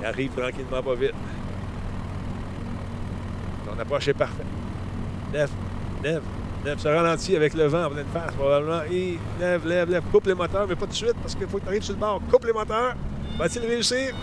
Il 0.01 0.05
arrive 0.05 0.33
tranquillement, 0.33 0.83
pas 0.83 0.95
vite. 0.95 1.14
Son 3.66 3.79
approche 3.79 4.09
est 4.09 4.14
parfaite. 4.14 4.47
Lève, 5.33 5.51
lève, 6.03 6.22
Lève, 6.64 6.78
se 6.78 6.88
ralentit 6.88 7.36
avec 7.36 7.54
le 7.54 7.66
vent 7.66 7.84
en 7.84 7.90
pleine 7.90 8.06
face, 8.12 8.34
probablement. 8.34 8.82
Et 8.90 9.18
lève, 9.38 9.66
lève, 9.66 9.90
lève. 9.90 10.02
Coupe 10.11 10.26
les 10.26 10.34
moteurs, 10.34 10.66
mais 10.66 10.74
pas 10.74 10.86
tout 10.86 10.92
de 10.92 10.96
suite, 10.96 11.14
parce 11.22 11.34
qu'il 11.34 11.46
faut 11.46 11.59
que 11.59 11.62
tu 11.62 11.68
arrives 11.68 11.82
sur 11.82 11.94
le 11.94 12.00
bord. 12.00 12.20
Coupe 12.30 12.44
les 12.44 12.52
moteurs. 12.52 12.94
Va-t-il 13.38 13.64
réussir? 13.64 14.14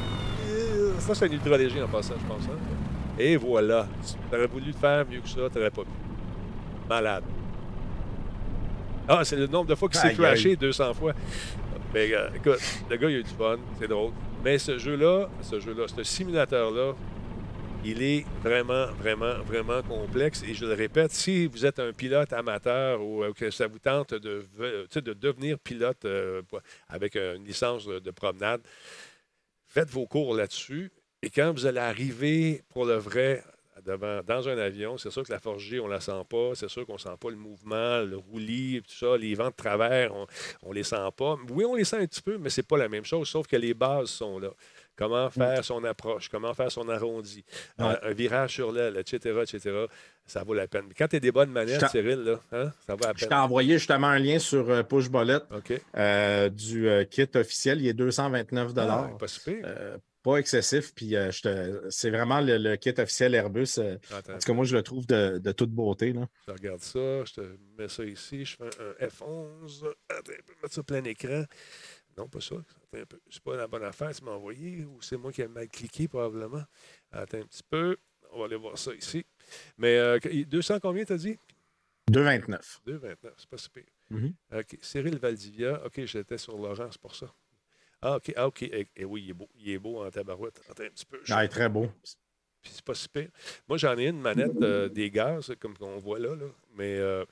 Ça, 1.00 1.16
c'est 1.16 1.26
un 1.26 1.32
ultra 1.32 1.58
léger 1.58 1.82
en 1.82 1.88
passant, 1.88 2.16
je 2.20 2.28
pense. 2.28 2.44
Hein. 2.46 2.58
Et 3.18 3.38
voilà. 3.38 3.88
Tu 4.30 4.36
aurais 4.36 4.48
voulu 4.48 4.74
faire 4.74 5.06
mieux 5.10 5.22
que 5.22 5.30
ça, 5.30 5.42
tu 5.52 5.58
n'aurais 5.58 5.72
pas 5.72 5.84
pu. 5.84 5.90
Malade. 6.90 7.24
Ah, 9.08 9.24
c'est 9.24 9.36
le 9.36 9.48
nombre 9.48 9.68
de 9.68 9.76
fois 9.76 9.88
qu'il 9.88 10.00
s'est 10.00 10.14
crashé 10.14 10.56
200 10.56 10.94
fois. 10.94 11.14
Mais 11.94 12.12
euh, 12.12 12.28
écoute, 12.36 12.60
le 12.90 12.98
gars, 12.98 13.10
il 13.10 13.16
a 13.16 13.20
eu 13.20 13.24
du 13.24 13.30
fun, 13.30 13.58
c'est 13.80 13.88
drôle. 13.88 14.12
Mais 14.44 14.58
ce 14.58 14.78
jeu-là, 14.78 15.30
ce 15.42 15.60
jeu-là, 15.60 15.86
ce 15.88 16.04
simulateur-là, 16.04 16.94
il 17.86 18.02
est 18.02 18.26
vraiment, 18.42 18.88
vraiment, 18.94 19.36
vraiment 19.44 19.84
complexe. 19.84 20.44
Et 20.44 20.56
je 20.56 20.66
le 20.66 20.74
répète, 20.74 21.12
si 21.12 21.46
vous 21.46 21.66
êtes 21.66 21.80
un 21.80 21.94
pilote 21.94 22.34
amateur 22.34 23.02
ou 23.02 23.24
euh, 23.24 23.32
que 23.32 23.52
ça 23.52 23.68
vous 23.68 23.80
tente 23.80 24.16
de, 24.16 24.46
de 24.58 25.14
devenir 25.14 25.60
pilote 25.60 26.04
euh, 26.06 26.42
avec 26.88 27.16
une 27.16 27.46
licence 27.46 27.86
de 27.86 28.12
promenade, 28.12 28.62
faites 29.68 29.90
vos 29.90 30.08
cours 30.08 30.34
là-dessus. 30.34 30.92
Et 31.22 31.30
quand 31.30 31.52
vous 31.54 31.68
allez 31.68 31.80
arriver 31.80 32.64
pour 32.70 32.86
le 32.86 32.96
vrai 32.96 33.44
devant, 33.86 34.22
dans 34.24 34.50
un 34.50 34.58
avion, 34.58 34.98
c'est 34.98 35.12
sûr 35.12 35.24
que 35.24 35.32
la 35.32 35.40
forgée, 35.40 35.80
on 35.80 35.86
ne 35.86 35.92
la 35.92 36.00
sent 36.00 36.24
pas. 36.28 36.56
C'est 36.56 36.70
sûr 36.70 36.88
qu'on 36.88 36.94
ne 36.94 37.00
sent 37.00 37.18
pas 37.20 37.30
le 37.30 37.36
mouvement, 37.36 38.02
le 38.02 38.18
roulis, 38.18 38.82
tout 38.82 38.96
ça. 38.96 39.16
Les 39.16 39.36
vents 39.36 39.50
de 39.50 39.56
travers, 39.56 40.12
on 40.64 40.70
ne 40.70 40.74
les 40.74 40.84
sent 40.84 40.96
pas. 41.16 41.36
Oui, 41.52 41.66
on 41.66 41.76
les 41.76 41.84
sent 41.84 41.98
un 41.98 42.08
petit 42.08 42.22
peu, 42.22 42.40
mais 42.40 42.50
ce 42.50 42.62
n'est 42.62 42.66
pas 42.66 42.78
la 42.78 42.90
même 42.90 43.06
chose, 43.06 43.28
sauf 43.28 43.46
que 43.46 43.58
les 43.58 43.76
bases 43.76 44.10
sont 44.10 44.40
là 44.40 44.50
comment 44.96 45.28
mm. 45.28 45.32
faire 45.32 45.66
son 45.66 45.84
approche, 45.84 46.30
comment 46.30 46.54
faire 46.54 46.72
son 46.72 46.88
arrondi, 46.90 47.44
un, 47.78 47.96
virage 48.12 48.54
sur 48.54 48.72
l'aile, 48.72 48.98
etc., 48.98 49.42
etc. 49.42 49.86
Ça 50.26 50.44
vaut 50.44 50.56
la 50.56 50.68
peine. 50.68 50.86
quand 50.98 51.08
tu 51.08 51.18
as 51.18 51.20
des 51.20 51.32
bonnes 51.32 51.52
manettes, 51.52 51.88
Cyril, 51.90 52.24
là, 52.24 52.40
hein, 52.52 52.72
ça 52.86 52.96
vaut 52.96 53.04
la 53.04 53.14
peine. 53.14 53.18
Je 53.18 53.26
t'ai 53.28 53.36
envoyé 53.36 53.78
justement 53.78 54.08
un 54.08 54.20
lien 54.20 54.40
sur 54.40 54.70
euh, 54.70 54.82
Push 54.82 55.10
Bullet 55.10 55.40
euh, 55.96 56.50
du 56.50 56.88
euh, 56.88 57.04
kit 57.04 57.30
officiel. 57.36 57.80
Il 57.80 57.88
est 57.88 57.94
229 57.94 58.72
ah, 58.78 59.10
Pas 59.20 59.28
super. 59.28 60.00
pas 60.24 60.38
excessif, 60.38 60.96
puis 60.96 61.16
c'est 61.90 62.10
vraiment 62.10 62.42
le, 62.42 62.76
kit 62.76 62.94
officiel 62.98 63.36
Airbus. 63.36 63.80
parce 64.26 64.46
que 64.46 64.52
moi, 64.52 64.66
je 64.66 64.76
le 64.76 64.82
trouve 64.82 65.06
de, 65.06 65.52
toute 65.52 65.72
beauté. 65.72 66.12
Là. 66.12 66.28
Je 66.48 66.54
regarde 66.54 66.82
ça, 66.82 67.24
je 67.26 67.34
te 67.34 67.42
mets 67.78 67.88
ça 67.88 68.04
ici, 68.04 68.46
je 68.46 68.56
fais 68.56 68.64
un, 68.64 69.06
F11. 69.06 69.86
Attends, 70.10 70.32
je 70.36 70.42
peux 70.42 70.54
mettre 70.64 70.74
ça 70.74 70.84
plein 70.84 71.04
écran. 71.04 71.44
Non, 72.18 72.28
pas 72.28 72.40
ça. 72.40 72.56
C'est 73.30 73.44
pas 73.44 73.56
la 73.58 73.68
bonne 73.68 73.84
affaire 73.84 74.14
tu 74.16 74.24
m'as 74.24 74.32
envoyé 74.32 74.86
ou 74.86 75.02
c'est 75.02 75.18
moi 75.18 75.32
qui 75.32 75.42
ai 75.42 75.48
mal 75.48 75.68
cliqué 75.68 76.08
probablement? 76.08 76.64
Attends 77.12 77.40
un 77.40 77.46
petit 77.46 77.64
peu. 77.70 77.98
On 78.32 78.40
va 78.40 78.46
aller 78.46 78.56
voir 78.56 78.78
ça 78.78 78.94
ici. 78.94 79.26
Mais 79.78 80.20
200 80.46 80.76
euh, 80.76 80.80
combien 80.80 81.04
t'as 81.04 81.18
dit? 81.18 81.38
2,29. 82.12 82.82
2,29, 82.88 83.16
c'est 83.38 83.50
pas 83.50 83.58
si 83.58 83.70
pire. 83.70 83.84
Mm-hmm. 84.12 84.60
OK. 84.60 84.78
Cyril 84.82 85.18
Valdivia. 85.18 85.86
OK, 85.86 86.06
j'étais 86.06 86.38
sur 86.38 86.58
Laurent, 86.58 86.88
c'est 86.92 87.02
pour 87.02 87.16
ça. 87.16 87.34
Ah, 88.02 88.18
OK. 88.18 88.34
Ah, 88.36 88.48
OK. 88.48 88.64
Et, 88.64 88.82
eh, 88.82 88.88
eh 88.96 89.06
oui, 89.06 89.24
il 89.24 89.30
est 89.32 89.34
beau. 89.34 89.50
Il 89.56 89.70
est 89.72 89.80
beau 89.80 90.04
en 90.04 90.12
tabarouette. 90.12 90.62
Attends 90.70 90.84
un 90.84 90.90
petit 90.90 91.06
peu. 91.06 91.20
Ah, 91.30 91.44
il 91.44 91.46
est 91.46 91.50
très 91.50 91.68
beau. 91.68 91.90
Puis 92.62 92.74
c'est 92.74 92.86
pas 92.86 92.96
si 92.96 93.10
pire. 93.10 93.30
Moi, 93.68 93.78
j'en 93.78 93.98
ai 93.98 94.08
une 94.08 94.22
manette 94.22 94.62
euh, 94.62 94.88
des 94.90 95.10
gaz, 95.10 95.52
comme 95.60 95.76
on 95.82 95.98
voit 95.98 96.20
là, 96.20 96.36
là. 96.36 96.48
mais 96.76 96.98
euh, 96.98 97.26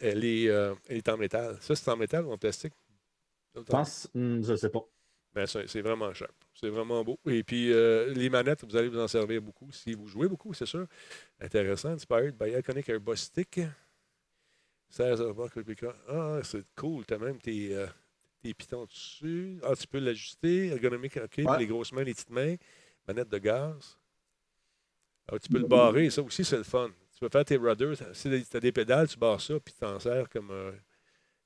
elle, 0.00 0.24
est, 0.24 0.44
elle 0.44 0.76
est 0.88 1.08
en 1.08 1.16
métal. 1.16 1.56
Ça, 1.60 1.74
c'est 1.74 1.90
en 1.90 1.96
métal 1.96 2.24
ou 2.24 2.32
en 2.32 2.38
plastique? 2.38 2.74
Je 3.54 3.60
pense, 3.62 4.08
hmm, 4.14 4.42
je 4.42 4.52
ne 4.52 4.56
sais 4.56 4.70
pas. 4.70 4.84
Ben, 5.34 5.46
c'est 5.46 5.80
vraiment 5.80 6.14
cher. 6.14 6.28
C'est 6.54 6.68
vraiment 6.68 7.02
beau. 7.02 7.18
Et 7.26 7.42
puis, 7.42 7.72
euh, 7.72 8.12
les 8.14 8.30
manettes, 8.30 8.64
vous 8.64 8.76
allez 8.76 8.88
vous 8.88 9.00
en 9.00 9.08
servir 9.08 9.42
beaucoup. 9.42 9.68
Si 9.72 9.92
vous 9.92 10.06
jouez 10.06 10.28
beaucoup, 10.28 10.54
c'est 10.54 10.66
sûr. 10.66 10.86
Intéressant. 11.40 11.90
Inspired 11.90 12.36
by 12.36 12.56
Iconic 12.56 12.88
Airbus 12.88 13.16
Stick. 13.16 13.60
16 14.90 15.22
Ah, 16.08 16.38
c'est 16.44 16.64
cool. 16.76 17.04
Tu 17.04 17.14
as 17.14 17.18
même 17.18 17.38
tes, 17.40 17.74
euh, 17.74 17.86
tes, 18.40 18.54
pitons 18.54 18.84
dessus. 18.84 19.58
Ah, 19.64 19.74
tu 19.74 19.88
peux 19.88 19.98
l'ajuster. 19.98 20.68
Ergonomique, 20.68 21.16
OK. 21.16 21.42
Les 21.58 21.66
grosses 21.66 21.90
mains, 21.90 22.04
les 22.04 22.14
petites 22.14 22.30
mains. 22.30 22.54
Manette 23.08 23.28
de 23.28 23.38
gaz. 23.38 23.98
Ah, 25.26 25.38
tu 25.40 25.48
peux 25.48 25.58
le 25.58 25.66
barrer. 25.66 26.10
Ça 26.10 26.22
aussi, 26.22 26.44
c'est 26.44 26.58
le 26.58 26.62
fun. 26.62 26.90
Tu 27.12 27.18
peux 27.18 27.28
faire 27.28 27.44
tes 27.44 27.56
rudders. 27.56 27.96
Si 28.12 28.30
tu 28.48 28.56
as 28.56 28.60
des 28.60 28.72
pédales, 28.72 29.08
tu 29.08 29.18
barres 29.18 29.40
ça, 29.40 29.58
puis 29.58 29.74
tu 29.74 29.80
t'en 29.80 29.98
sers 29.98 30.28
comme 30.28 30.52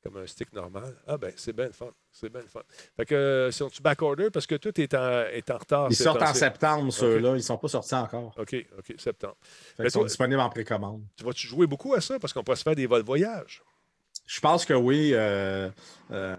comme 0.03 0.17
un 0.17 0.27
stick 0.27 0.53
normal. 0.53 0.95
Ah 1.07 1.19
ben 1.19 1.33
c'est 1.37 1.53
bien 1.53 1.67
le 1.67 1.73
fun. 1.73 1.91
C'est 2.11 2.31
bien 2.31 2.41
le 2.41 2.47
fun. 2.47 2.63
Fait 2.97 3.05
que 3.05 3.15
euh, 3.15 3.51
si 3.51 3.63
on 3.63 3.69
tu 3.69 3.83
backorder 3.83 4.31
parce 4.31 4.47
que 4.47 4.55
tout 4.55 4.81
est 4.81 4.95
en, 4.95 5.23
est 5.27 5.51
en 5.51 5.59
retard. 5.59 5.89
Ils 5.91 5.97
sortent 5.97 6.23
en 6.23 6.35
septembre, 6.35 6.93
ceux-là. 6.93 7.31
Ils 7.31 7.35
ne 7.35 7.39
sont 7.39 7.59
pas 7.59 7.69
sortis 7.69 7.95
encore. 7.95 8.35
OK, 8.39 8.55
OK, 8.79 8.95
septembre. 8.99 9.37
ils 9.79 9.91
sont 9.91 10.05
disponibles 10.05 10.41
en 10.41 10.51
précommande. 10.51 11.03
Tu 11.17 11.25
vas-tu 11.25 11.47
jouer 11.47 11.67
beaucoup 11.67 11.95
à 11.95 12.01
ça? 12.01 12.19
Parce 12.19 12.33
qu'on 12.33 12.45
peut 12.45 12.55
se 12.55 12.63
faire 12.63 12.77
des 12.77 12.87
vols 12.87 13.03
voyage? 13.03 13.63
Je 14.27 14.41
pense 14.41 14.65
que 14.65 14.75
oui. 14.75 15.11
Euh, 15.15 15.71
euh, 16.11 16.37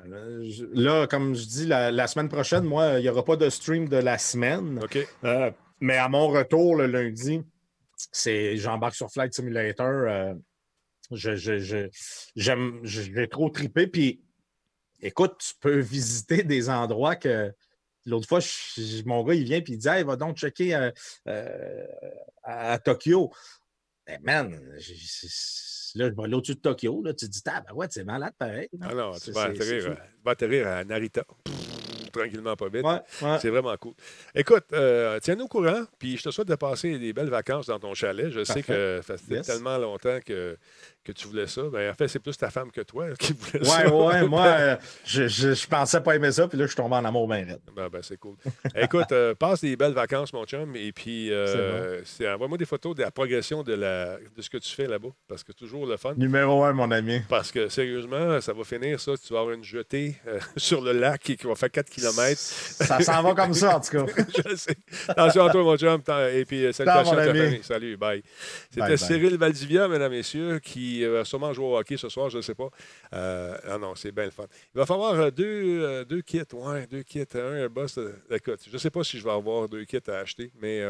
là, 0.74 1.08
comme 1.08 1.36
je 1.36 1.46
dis, 1.46 1.66
la, 1.66 2.08
semaine 2.08 2.30
prochaine, 2.30 2.64
moi, 2.64 3.00
il 3.00 3.02
n'y 3.02 3.10
aura 3.10 3.26
pas 3.26 3.36
de 3.36 3.50
stream 3.50 3.90
de 3.90 3.98
la 3.98 4.18
semaine. 4.18 4.80
OK. 4.82 4.98
mais 5.82 5.98
à 5.98 6.08
mon 6.08 6.28
retour 6.28 6.76
le 6.76 6.86
lundi, 6.86 7.42
c'est 8.12 8.58
j'embarque 8.58 8.96
sur 8.96 9.12
Flight 9.12 9.34
Simulator 9.34 10.36
Je, 11.12 11.36
je, 11.36 11.90
j'aime, 12.36 12.80
j'ai 12.84 13.28
trop 13.28 13.50
trippé. 13.50 13.88
Puis, 13.88 14.22
écoute, 15.02 15.38
tu 15.40 15.54
peux 15.60 15.80
visiter 15.80 16.44
des 16.44 16.70
endroits 16.70 17.16
que 17.16 17.54
l'autre 18.06 18.28
fois, 18.28 18.40
mon 19.06 19.24
gars, 19.24 19.34
il 19.34 19.44
vient 19.44 19.58
et 19.58 19.64
il 19.68 19.78
dit 19.78 19.88
Hey, 19.88 20.04
va 20.04 20.16
donc 20.16 20.38
checker 20.38 20.76
euh, 20.76 20.92
euh, 21.28 21.86
à, 22.44 22.78
Tokyo. 22.80 23.32
Eh, 24.08 24.18
man, 24.20 24.52
là, 24.52 24.78
je 24.80 26.04
vais 26.04 26.36
au-dessus 26.36 26.56
de 26.56 26.60
Tokyo. 26.60 27.04
Là, 27.04 27.14
tu 27.14 27.28
te 27.28 27.32
dis, 27.32 27.42
ah, 27.46 27.62
ben 27.62 27.74
ouais, 27.74 27.88
c'est 27.90 28.04
malade 28.04 28.34
pareil. 28.38 28.70
Ah 28.82 28.94
non, 28.94 29.12
tu 29.14 29.32
vas 29.32 29.44
atterrir, 29.44 29.98
vas 30.24 30.32
atterrir 30.32 30.68
à 30.68 30.84
Narita 30.84 31.24
tranquillement, 32.10 32.56
pas 32.56 32.70
vite. 32.70 32.86
C'est 33.40 33.50
vraiment 33.50 33.76
cool. 33.78 33.94
Écoute, 34.36 34.66
euh, 34.74 35.20
tiens-nous 35.22 35.46
au 35.46 35.48
courant, 35.48 35.84
puis 35.98 36.18
je 36.18 36.24
te 36.24 36.32
souhaite 36.32 36.48
de 36.48 36.56
passer 36.56 36.98
des 37.00 37.14
belles 37.14 37.30
vacances 37.30 37.68
dans 37.68 37.80
ton 37.80 37.94
chalet. 37.94 38.30
Je 38.30 38.44
sais 38.44 38.64
que 38.64 39.02
ça 39.06 39.18
fait 39.18 39.42
tellement 39.42 39.78
longtemps 39.78 40.20
que 40.26 40.58
que 41.14 41.20
tu 41.20 41.28
voulais 41.28 41.48
ça. 41.48 41.64
Ben, 41.72 41.92
en 41.92 41.94
fait, 41.94 42.08
c'est 42.08 42.20
plus 42.20 42.38
ta 42.38 42.50
femme 42.50 42.72
que 42.72 42.82
toi 42.82 43.08
qui 43.20 43.34
voulait 43.34 43.64
ça. 43.64 43.88
Ouais, 43.88 44.06
ouais, 44.06 44.28
moi, 44.28 44.46
euh, 44.46 44.76
je, 45.06 45.28
je, 45.28 45.68
pensais 45.68 46.02
pas 46.02 46.16
aimer 46.16 46.32
ça, 46.32 46.48
puis 46.48 46.58
là, 46.58 46.66
je 46.66 46.70
suis 46.70 46.78
tombé 46.78 46.96
en 46.96 47.06
amour 47.06 47.28
bien 47.28 47.46
raide. 47.46 47.60
Ben, 47.76 47.90
ben, 47.90 48.02
c'est 48.02 48.18
cool. 48.18 48.36
Écoute, 48.76 49.12
euh, 49.12 49.34
passe 49.36 49.62
des 49.62 49.76
belles 49.76 49.94
vacances, 49.94 50.34
mon 50.34 50.46
chum, 50.46 50.76
et 50.76 50.92
puis 50.92 51.30
euh, 51.32 52.02
envoie-moi 52.34 52.58
des 52.58 52.66
photos 52.66 52.96
de 52.96 53.02
la 53.02 53.12
progression 53.12 53.64
de, 53.64 53.74
la, 53.74 54.18
de 54.18 54.42
ce 54.42 54.50
que 54.50 54.58
tu 54.58 54.74
fais 54.74 54.88
là-bas, 54.88 55.10
parce 55.28 55.44
que 55.44 55.52
c'est 55.52 55.66
toujours 55.66 55.86
le 55.86 55.98
fun. 55.98 56.14
Numéro 56.18 56.64
un, 56.64 56.74
mon 56.74 56.92
ami. 56.92 57.22
Parce 57.28 57.52
que, 57.52 57.70
sérieusement, 57.70 58.40
ça 58.42 58.54
va 58.54 58.64
finir, 58.64 59.00
ça. 59.00 59.14
Tu 59.18 59.34
vas 59.34 59.40
avoir 59.40 59.56
une 59.56 59.64
jetée 59.64 60.16
sur 60.58 60.82
le 60.82 60.94
lac 60.94 61.22
qui, 61.22 61.36
va 61.44 61.56
faire 61.56 61.72
4 61.72 61.90
km. 61.90 62.38
Ça 62.38 63.00
s'en 63.02 63.24
va 63.24 63.34
comme 63.34 63.54
ça, 63.54 63.78
en 63.78 63.80
tout 63.80 64.06
cas. 64.06 64.24
je 64.50 64.56
sais. 64.56 64.76
Attention 65.08 65.46
à 65.46 65.52
toi, 65.52 65.64
mon 65.64 65.78
chum, 65.78 66.02
et 66.34 66.46
puis 66.46 66.74
salut 66.74 66.90
à 66.90 67.04
ta 67.04 67.16
famille. 67.16 67.60
Salut, 67.64 67.98
bye. 67.98 68.24
C'était 68.70 68.98
Cyril 68.98 69.38
Valdivia, 69.38 69.88
mesdames, 69.88 70.12
messieurs, 70.12 70.60
qui 70.60 70.99
il 71.00 71.10
va 71.10 71.26
sûrement 71.26 71.54
jouer 71.54 71.66
au 71.66 71.78
hockey 71.78 71.98
ce 71.98 72.10
soir, 72.10 72.30
je 72.30 72.38
ne 72.38 72.42
sais 72.42 72.56
pas. 72.56 72.70
Euh, 73.14 73.58
ah 73.64 73.78
non, 73.78 73.96
c'est 73.96 74.12
bien 74.12 74.26
le 74.26 74.32
fun. 74.32 74.46
Il 74.74 74.78
va 74.78 74.86
falloir 74.86 75.14
euh, 75.14 75.32
deux, 75.32 75.82
euh, 75.84 76.06
deux 76.06 76.22
kits, 76.22 76.42
ouais, 76.54 76.88
deux 76.88 77.04
kits. 77.04 77.26
Un 77.34 77.68
boss. 77.68 78.00
Écoute, 78.30 78.62
je 78.68 78.74
ne 78.74 78.78
sais 78.78 78.90
pas 78.90 79.04
si 79.04 79.18
je 79.18 79.24
vais 79.24 79.32
avoir 79.32 79.68
deux 79.68 79.86
kits 79.86 79.98
à 80.08 80.18
acheter, 80.18 80.52
mais 80.62 80.82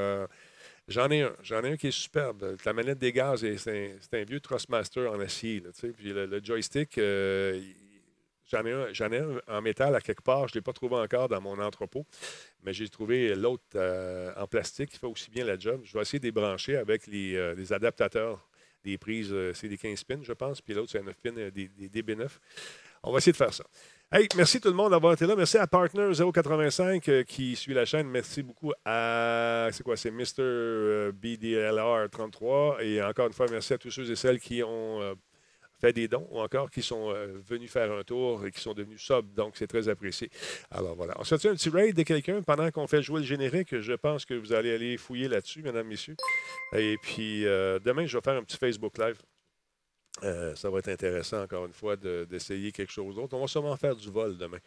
j'en 0.88 1.10
ai 1.10 1.22
un. 1.22 1.34
J'en 1.44 1.64
ai 1.64 1.72
un 1.72 1.78
qui 1.78 1.88
est 1.88 1.92
superbe. 1.92 2.58
La 2.66 2.74
manette 2.74 3.00
des 3.00 3.12
gaz, 3.12 3.46
c'est 3.58 3.98
un, 4.14 4.18
un, 4.20 4.24
vieux 4.24 4.40
Trustmaster 4.40 5.08
en 5.08 5.20
acier. 5.20 5.64
Puis 5.98 6.14
le, 6.14 6.40
joystick, 6.44 7.00
J'en 8.52 8.66
ai, 8.66 8.72
un, 8.72 9.12
ai 9.12 9.20
un 9.20 9.58
en 9.58 9.62
métal 9.62 9.94
à 9.96 10.02
quelque 10.02 10.24
part. 10.24 10.48
Je 10.48 10.54
ne 10.54 10.56
l'ai 10.56 10.64
pas 10.64 10.74
trouvé 10.74 10.96
encore 10.96 11.30
dans 11.30 11.40
mon 11.40 11.60
entrepôt, 11.60 12.08
mais 12.64 12.74
j'ai 12.74 12.90
trouvé 12.90 13.36
l'autre 13.36 13.78
en 14.36 14.48
plastique 14.48 14.90
qui 14.90 14.98
fait 14.98 15.06
aussi 15.06 15.30
bien 15.30 15.46
la 15.46 15.58
job. 15.58 15.82
Je 15.84 15.94
vais 15.94 16.02
essayer 16.02 16.20
de 16.20 16.24
débrancher 16.24 16.76
avec 16.78 17.06
les 17.06 17.72
adaptateurs 17.72 18.49
des 18.84 18.98
prises, 18.98 19.30
euh, 19.32 19.54
c'est 19.54 19.68
des 19.68 19.78
15 19.78 20.04
pins, 20.04 20.20
je 20.22 20.34
pense, 20.34 20.62
puis 20.62 20.74
l'autre, 20.74 20.92
c'est 20.92 21.00
un 21.00 21.04
9 21.04 21.16
pins, 21.22 21.38
euh, 21.38 21.52
des, 21.52 21.68
des 21.68 22.02
DB9. 22.02 22.28
On 23.04 23.12
va 23.12 23.18
essayer 23.18 23.32
de 23.32 23.38
faire 23.38 23.54
ça. 23.54 23.64
Hey, 24.12 24.28
merci 24.36 24.60
tout 24.60 24.70
le 24.70 24.74
monde 24.74 24.92
d'avoir 24.92 25.14
été 25.14 25.26
là. 25.26 25.36
Merci 25.36 25.58
à 25.58 25.68
Partner 25.68 26.12
085 26.34 27.08
euh, 27.08 27.24
qui 27.24 27.56
suit 27.56 27.74
la 27.74 27.86
chaîne. 27.86 28.08
Merci 28.08 28.42
beaucoup 28.42 28.74
à, 28.84 29.70
c'est 29.72 29.84
quoi, 29.84 29.96
c'est 29.96 30.12
Mr. 30.12 31.12
BDLR 31.14 32.10
33. 32.12 32.84
Et 32.84 33.02
encore 33.04 33.28
une 33.28 33.34
fois, 33.34 33.46
merci 33.50 33.74
à 33.74 33.78
tous 33.78 33.92
ceux 33.92 34.10
et 34.10 34.16
celles 34.16 34.40
qui 34.40 34.64
ont 34.64 35.16
fait 35.80 35.94
des 35.94 36.08
dons 36.08 36.28
ou 36.32 36.40
encore 36.40 36.70
qui 36.70 36.82
sont 36.82 37.12
euh, 37.12 37.40
venus 37.48 37.72
faire 37.72 37.92
un 37.92 38.04
tour 38.04 38.46
et 38.46 38.52
qui 38.52 38.60
sont 38.60 38.74
devenus 38.74 39.02
sub. 39.02 39.34
Donc, 39.34 39.56
c'est 39.58 39.68
très 39.68 39.88
apprécié. 39.90 40.30
Alors 40.72 40.96
voilà. 40.96 41.16
On 41.18 41.24
se 41.24 41.38
fait 41.38 41.50
un 41.50 41.56
petit 41.56 41.70
raid 41.70 41.96
de 41.96 42.04
quelqu'un 42.04 42.42
pendant 42.42 42.70
qu'on 42.72 42.88
fait 42.88 43.02
jouer 43.02 43.22
le 43.22 43.26
générique. 43.26 43.80
Je 43.80 43.94
pense 43.94 44.26
que 44.26 44.34
vous 44.34 44.54
allez 44.54 44.74
aller 44.74 44.98
fouiller 44.98 45.28
là-dessus, 45.28 45.62
mesdames, 45.62 45.88
messieurs. 45.88 46.16
Et 46.74 46.98
puis, 47.02 47.46
euh, 47.46 47.80
demain, 47.80 48.06
je 48.06 48.18
vais 48.18 48.22
faire 48.24 48.36
un 48.36 48.44
petit 48.44 48.58
Facebook 48.58 48.98
Live. 48.98 49.18
Euh, 50.24 50.56
ça 50.56 50.70
va 50.70 50.80
être 50.80 50.90
intéressant, 50.90 51.44
encore 51.44 51.66
une 51.66 51.74
fois, 51.74 51.96
d'essayer 51.96 52.72
quelque 52.72 52.92
chose 52.92 53.16
d'autre. 53.16 53.36
On 53.36 53.42
va 53.42 53.48
sûrement 53.48 53.76
faire 53.78 53.96
du 53.96 54.10
vol 54.10 54.38
demain 54.38 54.60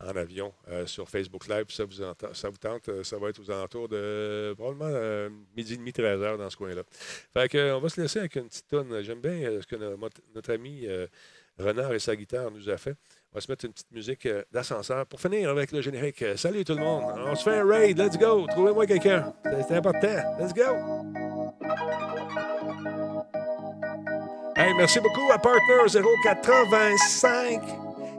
en 0.00 0.16
avion 0.16 0.52
euh, 0.68 0.86
sur 0.86 1.08
Facebook 1.08 1.46
Live. 1.48 1.66
Ça 1.68 1.84
vous, 1.84 1.92
ça 2.32 2.48
vous 2.50 2.56
tente, 2.56 2.88
euh, 2.88 3.04
ça 3.04 3.18
va 3.18 3.30
être 3.30 3.40
aux 3.40 3.50
alentours 3.50 3.88
de 3.88 4.54
probablement 4.56 5.30
midi 5.56 5.74
et 5.74 5.76
demi, 5.76 5.92
13 5.92 6.22
heures 6.22 6.38
dans 6.38 6.50
ce 6.50 6.56
coin-là. 6.56 6.82
Fait 7.32 7.48
que, 7.48 7.72
on 7.72 7.80
va 7.80 7.88
se 7.88 8.00
laisser 8.00 8.20
avec 8.20 8.36
une 8.36 8.48
petite 8.48 8.68
tonne. 8.68 9.02
J'aime 9.02 9.20
bien 9.20 9.60
ce 9.60 9.66
que 9.66 9.76
notre, 9.76 10.52
ami 10.52 10.86
Renard 11.58 11.92
et 11.92 11.98
sa 11.98 12.14
guitare 12.14 12.50
nous 12.50 12.68
a 12.68 12.76
fait. 12.76 12.94
On 13.32 13.36
va 13.36 13.40
se 13.40 13.50
mettre 13.50 13.64
une 13.64 13.72
petite 13.72 13.90
musique 13.90 14.28
d'ascenseur 14.52 15.06
pour 15.06 15.20
finir 15.20 15.50
avec 15.50 15.72
le 15.72 15.82
générique. 15.82 16.24
Salut 16.36 16.64
tout 16.64 16.74
le 16.74 16.80
monde. 16.80 17.04
On 17.16 17.34
se 17.34 17.42
fait 17.42 17.58
un 17.58 17.66
raid. 17.66 17.98
Let's 17.98 18.16
go. 18.18 18.46
Trouvez-moi 18.48 18.86
quelqu'un. 18.86 19.34
C'est 19.66 19.74
important. 19.74 20.38
Let's 20.38 20.54
go. 20.54 20.64
Hey, 24.58 24.74
merci 24.74 24.98
beaucoup 24.98 25.30
à 25.32 25.38
Partner 25.38 25.86
085 26.24 27.60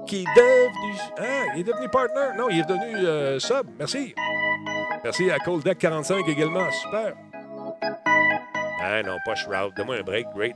qui 0.08 0.22
est 0.22 0.36
devenu. 0.38 0.98
Ah, 1.18 1.52
il 1.54 1.60
est 1.60 1.64
devenu 1.66 1.90
partner? 1.90 2.30
Non, 2.38 2.50
il 2.50 2.60
est 2.60 2.66
devenu 2.66 2.96
euh, 2.96 3.40
sub. 3.40 3.68
Merci. 3.78 4.16
Merci 5.04 5.30
à 5.30 5.38
Cold 5.40 5.64
Deck 5.64 5.78
45 5.80 6.26
également. 6.30 6.72
Super. 6.72 7.14
Ah 8.82 9.04
non, 9.04 9.18
pas 9.26 9.36
Shroud. 9.36 9.74
Donne-moi 9.76 9.98
un 9.98 10.04
break. 10.04 10.28
Great. 10.34 10.56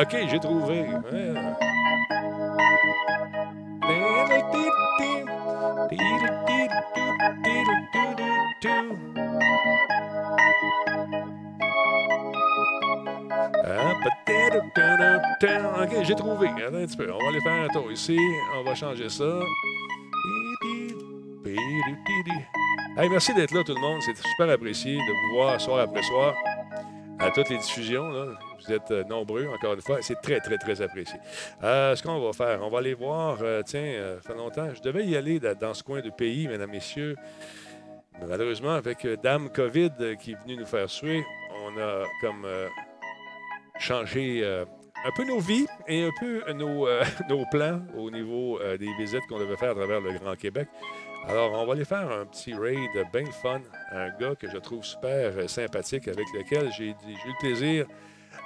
OK, 0.00 0.16
j'ai 0.28 0.40
trouvé. 0.40 0.86
OK, 15.80 16.02
j'ai 16.02 16.14
trouvé. 16.14 16.48
Attends 16.48 16.76
un 16.76 16.86
petit 16.86 16.96
peu. 16.96 17.12
On 17.12 17.18
va 17.18 17.28
aller 17.28 17.40
faire 17.40 17.52
un 17.52 17.68
tour 17.68 17.92
ici. 17.92 18.18
On 18.56 18.64
va 18.64 18.74
changer 18.74 19.08
ça. 19.08 19.24
Hey, 22.96 23.08
merci 23.08 23.32
d'être 23.34 23.52
là, 23.52 23.62
tout 23.64 23.74
le 23.74 23.80
monde. 23.80 24.00
C'est 24.02 24.16
super 24.16 24.50
apprécié 24.50 24.94
de 24.94 24.98
vous 24.98 25.36
voir 25.36 25.60
soir 25.60 25.80
après 25.80 26.02
soir 26.02 26.34
toutes 27.34 27.50
les 27.50 27.58
diffusions. 27.58 28.08
Là. 28.10 28.26
Vous 28.64 28.72
êtes 28.72 28.90
euh, 28.90 29.04
nombreux, 29.04 29.46
encore 29.46 29.74
une 29.74 29.82
fois. 29.82 29.98
C'est 30.00 30.20
très, 30.20 30.40
très, 30.40 30.56
très 30.56 30.80
apprécié. 30.80 31.18
Euh, 31.62 31.94
ce 31.94 32.02
qu'on 32.02 32.20
va 32.20 32.32
faire, 32.32 32.60
on 32.62 32.70
va 32.70 32.78
aller 32.78 32.94
voir. 32.94 33.38
Euh, 33.42 33.62
tiens, 33.64 34.16
ça 34.22 34.32
fait 34.32 34.38
longtemps. 34.38 34.68
Je 34.74 34.80
devais 34.80 35.04
y 35.04 35.16
aller 35.16 35.40
dans 35.40 35.74
ce 35.74 35.82
coin 35.82 36.00
de 36.00 36.10
pays, 36.10 36.48
mesdames, 36.48 36.70
messieurs. 36.70 37.16
malheureusement, 38.26 38.72
avec 38.72 39.06
Dame 39.22 39.50
COVID 39.50 40.16
qui 40.20 40.32
est 40.32 40.42
venue 40.42 40.56
nous 40.56 40.66
faire 40.66 40.88
suer, 40.88 41.24
on 41.66 41.78
a 41.78 42.04
comme 42.20 42.46
changé 43.78 44.44
un 44.44 45.10
peu 45.16 45.24
nos 45.24 45.40
vies 45.40 45.66
et 45.88 46.04
un 46.04 46.10
peu 46.18 46.42
nos 46.52 46.86
plans 47.50 47.80
au 47.96 48.10
niveau 48.10 48.58
des 48.78 48.94
visites 48.98 49.26
qu'on 49.28 49.38
devait 49.38 49.56
faire 49.56 49.72
à 49.72 49.74
travers 49.74 50.00
le 50.00 50.12
Grand 50.18 50.36
Québec. 50.36 50.68
Alors, 51.28 51.52
on 51.52 51.66
va 51.66 51.72
aller 51.72 51.84
faire 51.84 52.10
un 52.10 52.26
petit 52.26 52.54
raid 52.54 52.90
bien 53.12 53.24
fun. 53.42 53.60
Un 53.92 54.10
gars 54.18 54.34
que 54.34 54.48
je 54.48 54.58
trouve 54.58 54.84
super 54.84 55.48
sympathique, 55.48 56.06
avec 56.08 56.26
lequel 56.34 56.70
j'ai 56.72 56.88
eu 56.88 56.94
le 57.04 57.38
plaisir 57.40 57.86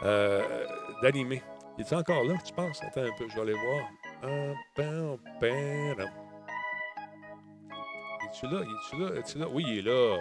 euh, 0.04 0.66
d'animer. 1.02 1.42
Il 1.76 1.84
est 1.84 1.92
encore 1.92 2.24
là, 2.24 2.34
tu 2.44 2.52
penses? 2.52 2.80
Attends 2.82 3.02
un 3.02 3.10
peu, 3.18 3.28
je 3.28 3.34
vais 3.34 3.42
aller 3.42 3.54
voir. 3.54 3.88
Es-tu 8.24 8.46
là? 8.46 8.60
Es-tu 8.60 8.96
là? 9.00 9.10
Es-tu 9.18 9.38
là? 9.38 9.46
Oui, 9.50 9.64
il 9.66 9.78
est 9.78 9.82
là. 9.82 10.18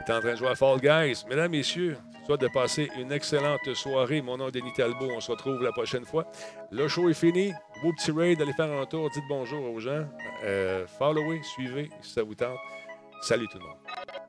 Est 0.00 0.10
en 0.12 0.20
train 0.20 0.32
de 0.32 0.36
jouer 0.36 0.48
à 0.48 0.54
Fall 0.54 0.80
Guys. 0.80 1.24
Mesdames, 1.28 1.50
Messieurs, 1.50 1.96
soit 2.24 2.36
de 2.36 2.48
passer 2.48 2.90
une 2.98 3.12
excellente 3.12 3.74
soirée. 3.74 4.22
Mon 4.22 4.36
nom 4.36 4.48
est 4.48 4.52
Denis 4.52 4.72
Talbot. 4.72 5.10
On 5.10 5.20
se 5.20 5.30
retrouve 5.30 5.62
la 5.62 5.72
prochaine 5.72 6.04
fois. 6.04 6.30
Le 6.70 6.88
show 6.88 7.08
est 7.08 7.14
fini. 7.14 7.52
Beau 7.82 7.92
petit 7.92 8.10
raid. 8.10 8.40
Allez 8.40 8.52
faire 8.52 8.70
un 8.70 8.86
tour. 8.86 9.10
Dites 9.10 9.24
bonjour 9.28 9.62
aux 9.70 9.80
gens. 9.80 10.06
Euh, 10.44 10.86
followez, 10.86 11.42
suivez 11.42 11.90
si 12.00 12.12
ça 12.12 12.22
vous 12.22 12.34
tente. 12.34 12.58
Salut 13.22 13.48
tout 13.48 13.58
le 13.58 13.64
monde. 13.64 14.27